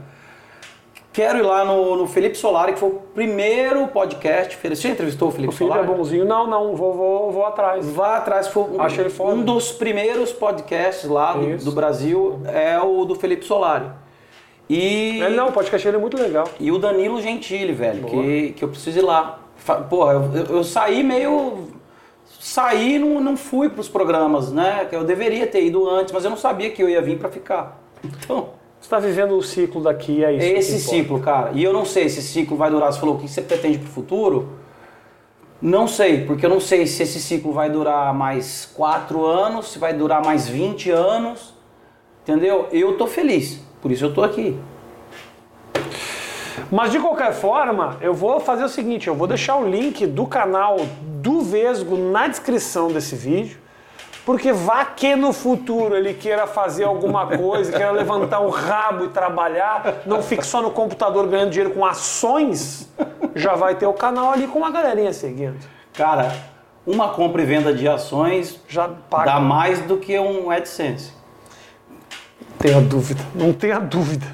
Quero 1.13 1.39
ir 1.39 1.43
lá 1.43 1.65
no, 1.65 1.97
no 1.97 2.07
Felipe 2.07 2.37
Solari, 2.39 2.73
que 2.75 2.79
foi 2.79 2.89
o 2.91 3.01
primeiro 3.15 3.89
podcast. 3.89 4.57
Você 4.57 4.75
já 4.77 4.89
entrevistou 4.91 5.29
o 5.29 5.31
Felipe 5.33 5.53
O 5.53 5.57
Felipe 5.57 5.75
é 5.77 5.81
Solari? 5.81 5.97
bonzinho. 5.99 6.25
Não, 6.25 6.47
não, 6.47 6.77
vou, 6.77 6.95
vou, 6.95 7.33
vou 7.33 7.45
atrás. 7.47 7.85
Vá 7.91 8.17
atrás, 8.19 8.47
foi 8.47 8.63
um, 8.63 8.81
Acho 8.81 9.01
ele 9.01 9.11
foda. 9.11 9.35
um 9.35 9.43
dos 9.43 9.73
primeiros 9.73 10.33
podcasts 10.33 11.11
lá 11.11 11.33
do, 11.33 11.57
do 11.65 11.73
Brasil, 11.73 12.41
é 12.47 12.79
o 12.81 13.05
do 13.05 13.17
Felipe 13.17 13.45
Solari. 13.45 13.87
E, 14.69 15.21
Ele 15.21 15.35
não, 15.35 15.49
o 15.49 15.53
podcast 15.53 15.85
dele 15.85 15.97
é 15.97 16.01
muito 16.01 16.17
legal. 16.17 16.47
e 16.61 16.71
o 16.71 16.79
Danilo 16.79 17.21
Gentili, 17.21 17.73
velho, 17.73 18.05
que, 18.05 18.53
que 18.57 18.63
eu 18.65 18.69
preciso 18.69 19.01
ir 19.01 19.03
lá. 19.03 19.41
Porra, 19.91 20.13
eu, 20.13 20.57
eu- 20.59 20.65
saí 20.65 21.03
meio. 21.03 21.71
Saí 22.39 22.95
e 22.95 22.99
não, 23.01 23.21
não 23.21 23.37
fui 23.37 23.69
pros 23.69 23.89
programas, 23.89 24.53
né? 24.53 24.87
Eu 24.93 25.03
deveria 25.03 25.45
ter 25.49 25.65
ido 25.65 25.91
antes, 25.91 26.13
mas 26.13 26.23
eu 26.25 26.31
não 26.31 26.37
sabia 26.37 26.71
que 26.71 26.81
eu 26.81 26.89
ia 26.89 27.03
vir 27.03 27.19
pra 27.19 27.29
ficar. 27.29 27.81
Então, 28.05 28.60
Você 28.81 28.89
tá 28.89 28.99
vivendo 28.99 29.37
o 29.37 29.43
ciclo 29.43 29.83
daqui, 29.83 30.25
é 30.25 30.33
isso. 30.33 30.47
é 30.47 30.59
esse 30.59 30.81
ciclo, 30.81 31.21
cara. 31.21 31.51
E 31.53 31.63
eu 31.63 31.73
não 31.73 31.85
sei 31.85 32.09
se 32.09 32.19
esse 32.21 32.29
ciclo 32.29 32.57
vai 32.57 32.71
durar. 32.71 32.93
Você 32.93 32.99
falou 32.99 33.17
o 33.17 33.19
que 33.19 33.29
você 33.29 33.43
pretende 33.43 33.79
pro 33.79 33.89
futuro? 33.89 34.49
Não 35.61 35.87
sei, 35.87 36.25
porque 36.25 36.47
eu 36.47 36.51
não 36.51 36.61
sei 36.61 36.87
se 36.87 37.03
esse 37.03 37.21
ciclo 37.21 37.53
vai 37.53 37.69
durar 37.69 38.15
mais 38.15 38.65
4 38.75 39.27
anos, 39.27 39.73
se 39.73 39.79
vai 39.79 39.93
durar 39.93 40.25
mais 40.25 40.49
20 40.49 40.91
anos. 40.91 41.55
Entendeu? 42.23 42.69
Eu 42.73 42.97
tô 42.97 43.07
feliz, 43.07 43.61
por 43.83 43.93
isso 43.93 44.07
eu 44.07 44.15
tô 44.15 44.23
aqui. 44.23 44.59
Mas 46.71 46.93
de 46.93 46.99
qualquer 46.99 47.33
forma, 47.33 47.99
eu 48.01 48.15
vou 48.15 48.41
fazer 48.41 48.65
o 48.65 48.69
seguinte: 48.69 49.09
eu 49.09 49.15
vou 49.15 49.27
deixar 49.27 49.57
o 49.57 49.69
link 49.69 50.07
do 50.07 50.27
canal 50.27 50.79
do 51.03 51.41
Vesgo 51.41 51.97
na 51.97 52.29
descrição 52.29 52.89
desse 52.89 53.15
vídeo. 53.15 53.59
Porque 54.31 54.53
vá 54.53 54.85
que 54.85 55.17
no 55.17 55.33
futuro 55.33 55.97
ele 55.97 56.15
queira 56.15 56.47
fazer 56.47 56.85
alguma 56.85 57.27
coisa, 57.27 57.73
queira 57.73 57.91
levantar 57.91 58.39
o 58.39 58.49
rabo 58.49 59.07
e 59.07 59.09
trabalhar, 59.09 60.03
não 60.07 60.23
fique 60.23 60.47
só 60.47 60.63
no 60.63 60.71
computador 60.71 61.27
ganhando 61.27 61.51
dinheiro 61.51 61.75
com 61.75 61.85
ações, 61.85 62.89
já 63.35 63.57
vai 63.57 63.75
ter 63.75 63.89
o 63.89 63.93
canal 63.93 64.33
ali 64.33 64.47
com 64.47 64.61
uma 64.61 64.71
galerinha 64.71 65.13
seguindo. 65.13 65.59
Cara, 65.93 66.33
uma 66.87 67.09
compra 67.09 67.43
e 67.43 67.45
venda 67.45 67.75
de 67.75 67.89
ações 67.89 68.61
Já 68.69 68.87
paga. 68.89 69.33
dá 69.33 69.41
mais 69.41 69.81
do 69.81 69.97
que 69.97 70.17
um 70.17 70.49
AdSense. 70.49 71.13
Tenha 72.57 72.81
dúvida, 72.81 73.25
não 73.35 73.53
tenha 73.53 73.81
dúvida. 73.81 74.29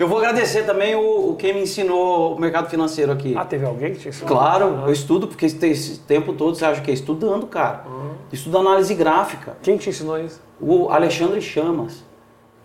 Eu 0.00 0.08
vou 0.08 0.16
agradecer 0.16 0.62
também 0.62 0.94
o, 0.94 1.28
o 1.28 1.36
quem 1.36 1.52
me 1.52 1.60
ensinou 1.60 2.34
o 2.34 2.40
mercado 2.40 2.70
financeiro 2.70 3.12
aqui. 3.12 3.36
Ah, 3.36 3.44
teve 3.44 3.66
alguém 3.66 3.92
que 3.92 3.98
te 3.98 4.08
ensinou? 4.08 4.34
Claro, 4.34 4.84
eu 4.86 4.90
estudo, 4.90 5.28
porque 5.28 5.44
esse, 5.44 5.98
tempo 5.98 6.32
todo 6.32 6.56
você 6.56 6.64
acha 6.64 6.80
que 6.80 6.90
é 6.90 6.94
estudando, 6.94 7.46
cara. 7.46 7.84
Estudo 8.32 8.56
análise 8.56 8.94
gráfica. 8.94 9.58
Quem 9.62 9.76
te 9.76 9.90
ensinou 9.90 10.18
isso? 10.18 10.40
O 10.58 10.88
Alexandre 10.88 11.42
Chamas. 11.42 12.02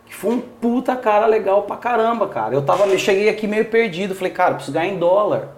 Que 0.05 0.15
foi 0.15 0.33
um 0.35 0.39
puta 0.39 0.95
cara 0.95 1.25
legal 1.25 1.63
pra 1.63 1.75
caramba, 1.75 2.25
cara. 2.29 2.55
Eu 2.55 2.61
tava, 2.61 2.85
eu 2.85 2.97
cheguei 2.97 3.27
aqui 3.27 3.47
meio 3.47 3.65
perdido. 3.65 4.15
Falei, 4.15 4.31
cara, 4.31 4.51
eu 4.51 4.55
preciso 4.55 4.73
ganhar 4.73 4.93
em 4.93 4.97
dólar. 4.97 5.49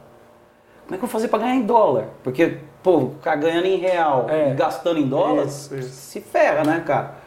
Como 0.85 0.95
é 0.95 0.97
que 0.97 1.03
eu 1.03 1.07
vou 1.07 1.09
fazer 1.09 1.27
pra 1.27 1.37
ganhar 1.37 1.53
em 1.57 1.61
dólar? 1.61 2.05
Porque, 2.23 2.57
pô, 2.81 3.11
ficar 3.19 3.35
ganhando 3.35 3.67
em 3.67 3.77
real 3.77 4.25
É. 4.27 4.49
e 4.49 4.55
gastando 4.55 4.97
em 4.99 5.07
dólar, 5.07 5.45
Isso, 5.45 5.75
isso. 5.75 5.89
se 5.89 6.21
ferra, 6.21 6.63
né, 6.63 6.81
cara? 6.83 7.17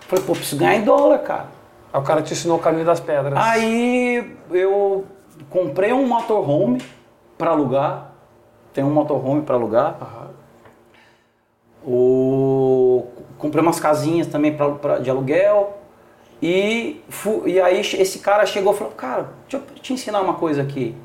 Falei, 0.00 0.22
pô, 0.26 0.34
preciso 0.34 0.58
ganhar 0.58 0.74
em 0.74 0.82
dólar, 0.82 1.20
cara. 1.20 1.53
Aí 1.94 2.00
o 2.00 2.02
cara 2.02 2.22
te 2.22 2.32
ensinou 2.32 2.56
o 2.56 2.60
caminho 2.60 2.84
das 2.84 2.98
pedras. 2.98 3.38
Aí 3.38 4.36
eu 4.50 5.04
comprei 5.48 5.92
um 5.92 6.04
motorhome 6.08 6.82
pra 7.38 7.50
alugar. 7.52 8.10
Tem 8.72 8.82
um 8.82 8.90
motorhome 8.90 9.42
pra 9.42 9.54
alugar. 9.54 9.96
Aham. 10.02 10.30
O... 11.86 13.06
Comprei 13.38 13.62
umas 13.62 13.78
casinhas 13.78 14.26
também 14.26 14.56
pra, 14.56 14.70
pra- 14.72 14.98
de 14.98 15.08
aluguel. 15.08 15.78
E, 16.42 17.00
fu- 17.08 17.44
e 17.46 17.60
aí 17.60 17.78
esse 17.80 18.18
cara 18.18 18.44
chegou 18.44 18.74
e 18.74 18.76
falou, 18.76 18.92
cara, 18.94 19.28
deixa 19.48 19.64
eu 19.64 19.74
te 19.80 19.92
ensinar 19.92 20.20
uma 20.20 20.34
coisa 20.34 20.62
aqui. 20.62 20.96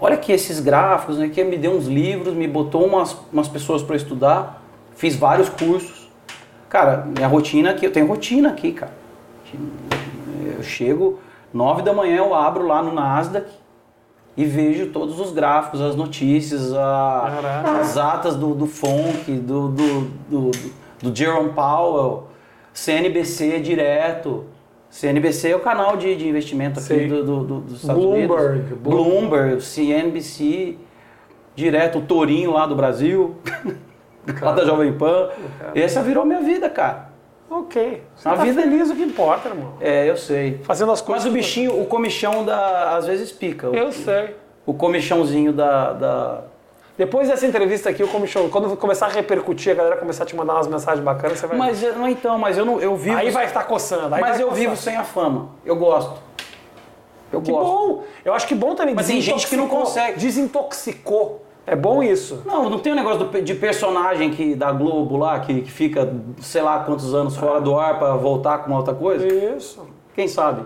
Olha 0.00 0.14
aqui 0.14 0.30
esses 0.30 0.60
gráficos, 0.60 1.18
né, 1.18 1.28
que 1.28 1.42
me 1.42 1.58
deu 1.58 1.72
uns 1.72 1.86
livros, 1.86 2.32
me 2.32 2.46
botou 2.46 2.84
umas, 2.86 3.16
umas 3.32 3.48
pessoas 3.48 3.82
para 3.82 3.96
estudar, 3.96 4.62
fiz 4.94 5.16
vários 5.16 5.48
cursos. 5.48 6.08
Cara, 6.68 6.98
minha 7.06 7.26
rotina 7.26 7.70
aqui, 7.70 7.86
eu 7.86 7.92
tenho 7.92 8.06
rotina 8.06 8.50
aqui, 8.50 8.72
cara. 8.72 8.92
Eu 10.56 10.62
chego, 10.62 11.18
nove 11.52 11.82
da 11.82 11.92
manhã 11.92 12.16
eu 12.18 12.34
abro 12.34 12.66
lá 12.66 12.82
no 12.82 12.92
Nasdaq, 12.92 13.46
e 14.36 14.44
vejo 14.44 14.88
todos 14.88 15.18
os 15.18 15.32
gráficos, 15.32 15.80
as 15.80 15.96
notícias, 15.96 16.72
a- 16.74 17.22
as 17.80 17.96
atas 17.96 18.36
do, 18.36 18.54
do 18.54 18.66
FONC, 18.66 19.32
do, 19.32 19.68
do, 19.68 20.00
do, 20.28 20.50
do 21.02 21.14
Jerome 21.16 21.50
Powell, 21.52 22.28
CNBC 22.74 23.60
direto. 23.60 24.44
CNBC 24.90 25.50
é 25.50 25.56
o 25.56 25.60
canal 25.60 25.96
de, 25.96 26.14
de 26.16 26.28
investimento 26.28 26.78
aqui 26.78 27.06
do, 27.06 27.24
do- 27.24 27.44
do- 27.44 27.60
dos 27.60 27.80
Estados 27.82 28.02
Bloomberg, 28.02 28.58
Unidos. 28.60 28.78
Bloomberg. 28.78 29.20
Bloomberg, 29.20 29.60
CNBC, 29.62 30.76
direto, 31.54 31.98
o 31.98 32.02
Torinho 32.02 32.52
lá 32.52 32.66
do 32.66 32.74
Brasil, 32.76 33.36
lá 34.40 34.52
da 34.52 34.64
Jovem 34.66 34.92
Pan. 34.92 35.30
Essa 35.74 36.02
virou 36.02 36.24
minha 36.26 36.42
vida, 36.42 36.68
cara. 36.68 37.10
Ok. 37.50 38.02
Você 38.16 38.28
A 38.28 38.34
tá 38.34 38.42
vida- 38.42 38.62
feliz 38.62 38.90
o 38.90 38.94
que 38.96 39.02
importa, 39.02 39.48
irmão. 39.48 39.74
É, 39.80 40.08
eu 40.08 40.16
sei. 40.16 40.60
Fazendo 40.64 40.90
as 40.92 41.00
coisas. 41.00 41.24
Mas 41.24 41.32
o 41.32 41.34
bichinho, 41.34 41.80
o 41.80 41.86
comichão 41.86 42.44
da, 42.44 42.96
às 42.96 43.06
vezes 43.06 43.30
pica. 43.32 43.70
O- 43.70 43.74
Eu 43.74 43.92
sei. 43.92 44.34
O 44.66 44.74
comichãozinho 44.74 45.52
da, 45.52 45.92
da- 45.92 46.40
Depois 46.98 47.28
dessa 47.28 47.46
entrevista 47.46 47.90
aqui, 47.90 48.02
o 48.02 48.08
comichão, 48.08 48.48
quando 48.48 48.74
começar 48.76 49.06
a 49.06 49.10
repercutir, 49.10 49.70
a 49.72 49.74
galera 49.76 49.96
começar 49.96 50.24
a 50.24 50.26
te 50.26 50.34
mandar 50.34 50.54
umas 50.54 50.66
mensagens 50.66 51.04
bacanas, 51.04 51.38
você 51.38 51.46
vai. 51.46 51.56
Mas 51.56 51.82
eu- 51.82 51.94
não 51.94 52.08
então, 52.08 52.38
mas 52.38 52.56
eu 52.58 52.64
não 52.64 52.80
eu 52.80 52.96
vivo. 52.96 53.16
Aí 53.16 53.30
vai 53.30 53.44
estar 53.44 53.64
coçando. 53.64 54.14
Aí 54.14 54.20
mas 54.20 54.40
eu 54.40 54.50
vivo 54.50 54.74
sem 54.76 54.96
a 54.96 55.04
fama. 55.04 55.50
Eu 55.64 55.76
gosto. 55.76 56.14
Eu 57.32 57.42
Que 57.42 57.50
gosto. 57.52 57.64
bom! 57.66 58.04
Eu 58.24 58.32
acho 58.34 58.46
que 58.46 58.54
bom 58.54 58.74
também. 58.74 58.94
Mas 58.94 59.06
tem 59.08 59.20
gente 59.20 59.46
que 59.46 59.56
não 59.56 59.68
consegue. 59.68 60.18
Desintoxicou. 60.18 61.45
É 61.66 61.74
bom 61.74 62.00
isso. 62.02 62.42
Não, 62.46 62.70
não 62.70 62.78
tem 62.78 62.92
um 62.92 62.96
negócio 62.96 63.24
do 63.24 63.42
de 63.42 63.54
personagem 63.54 64.30
que 64.30 64.54
da 64.54 64.70
Globo 64.70 65.16
lá 65.16 65.40
que, 65.40 65.62
que 65.62 65.70
fica 65.70 66.14
sei 66.40 66.62
lá 66.62 66.78
quantos 66.80 67.12
anos 67.12 67.36
fora 67.36 67.60
do 67.60 67.76
ar 67.78 67.98
pra 67.98 68.14
voltar 68.14 68.58
com 68.58 68.72
outra 68.72 68.94
coisa? 68.94 69.26
Isso. 69.26 69.84
Quem 70.14 70.28
sabe? 70.28 70.64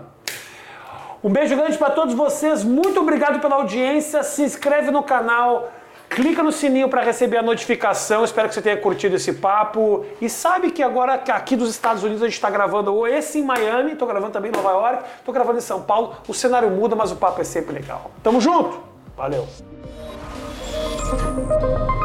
Um 1.24 1.30
beijo 1.30 1.56
grande 1.56 1.78
para 1.78 1.90
todos 1.90 2.14
vocês. 2.14 2.62
Muito 2.62 3.00
obrigado 3.00 3.40
pela 3.40 3.56
audiência. 3.56 4.22
Se 4.22 4.42
inscreve 4.42 4.90
no 4.90 5.02
canal. 5.02 5.70
Clica 6.10 6.42
no 6.42 6.50
sininho 6.50 6.88
para 6.88 7.02
receber 7.02 7.36
a 7.36 7.42
notificação. 7.42 8.24
Espero 8.24 8.48
que 8.48 8.54
você 8.54 8.60
tenha 8.60 8.76
curtido 8.76 9.16
esse 9.16 9.34
papo. 9.34 10.04
E 10.20 10.28
sabe 10.28 10.70
que 10.70 10.82
agora 10.82 11.14
aqui 11.14 11.56
dos 11.56 11.70
Estados 11.70 12.02
Unidos 12.02 12.22
a 12.22 12.26
gente 12.26 12.34
está 12.34 12.50
gravando 12.50 13.06
esse 13.06 13.38
em 13.38 13.44
Miami, 13.44 13.92
estou 13.92 14.08
gravando 14.08 14.32
também 14.32 14.50
em 14.50 14.54
Nova 14.54 14.70
York, 14.70 15.04
estou 15.18 15.32
gravando 15.32 15.58
em 15.58 15.62
São 15.62 15.82
Paulo. 15.82 16.16
O 16.26 16.34
cenário 16.34 16.68
muda, 16.70 16.96
mas 16.96 17.12
o 17.12 17.16
papo 17.16 17.40
é 17.40 17.44
sempre 17.44 17.74
legal. 17.74 18.10
Tamo 18.22 18.40
junto. 18.40 18.80
Valeu. 19.16 19.46
Thank 21.10 21.90
you. 21.94 21.99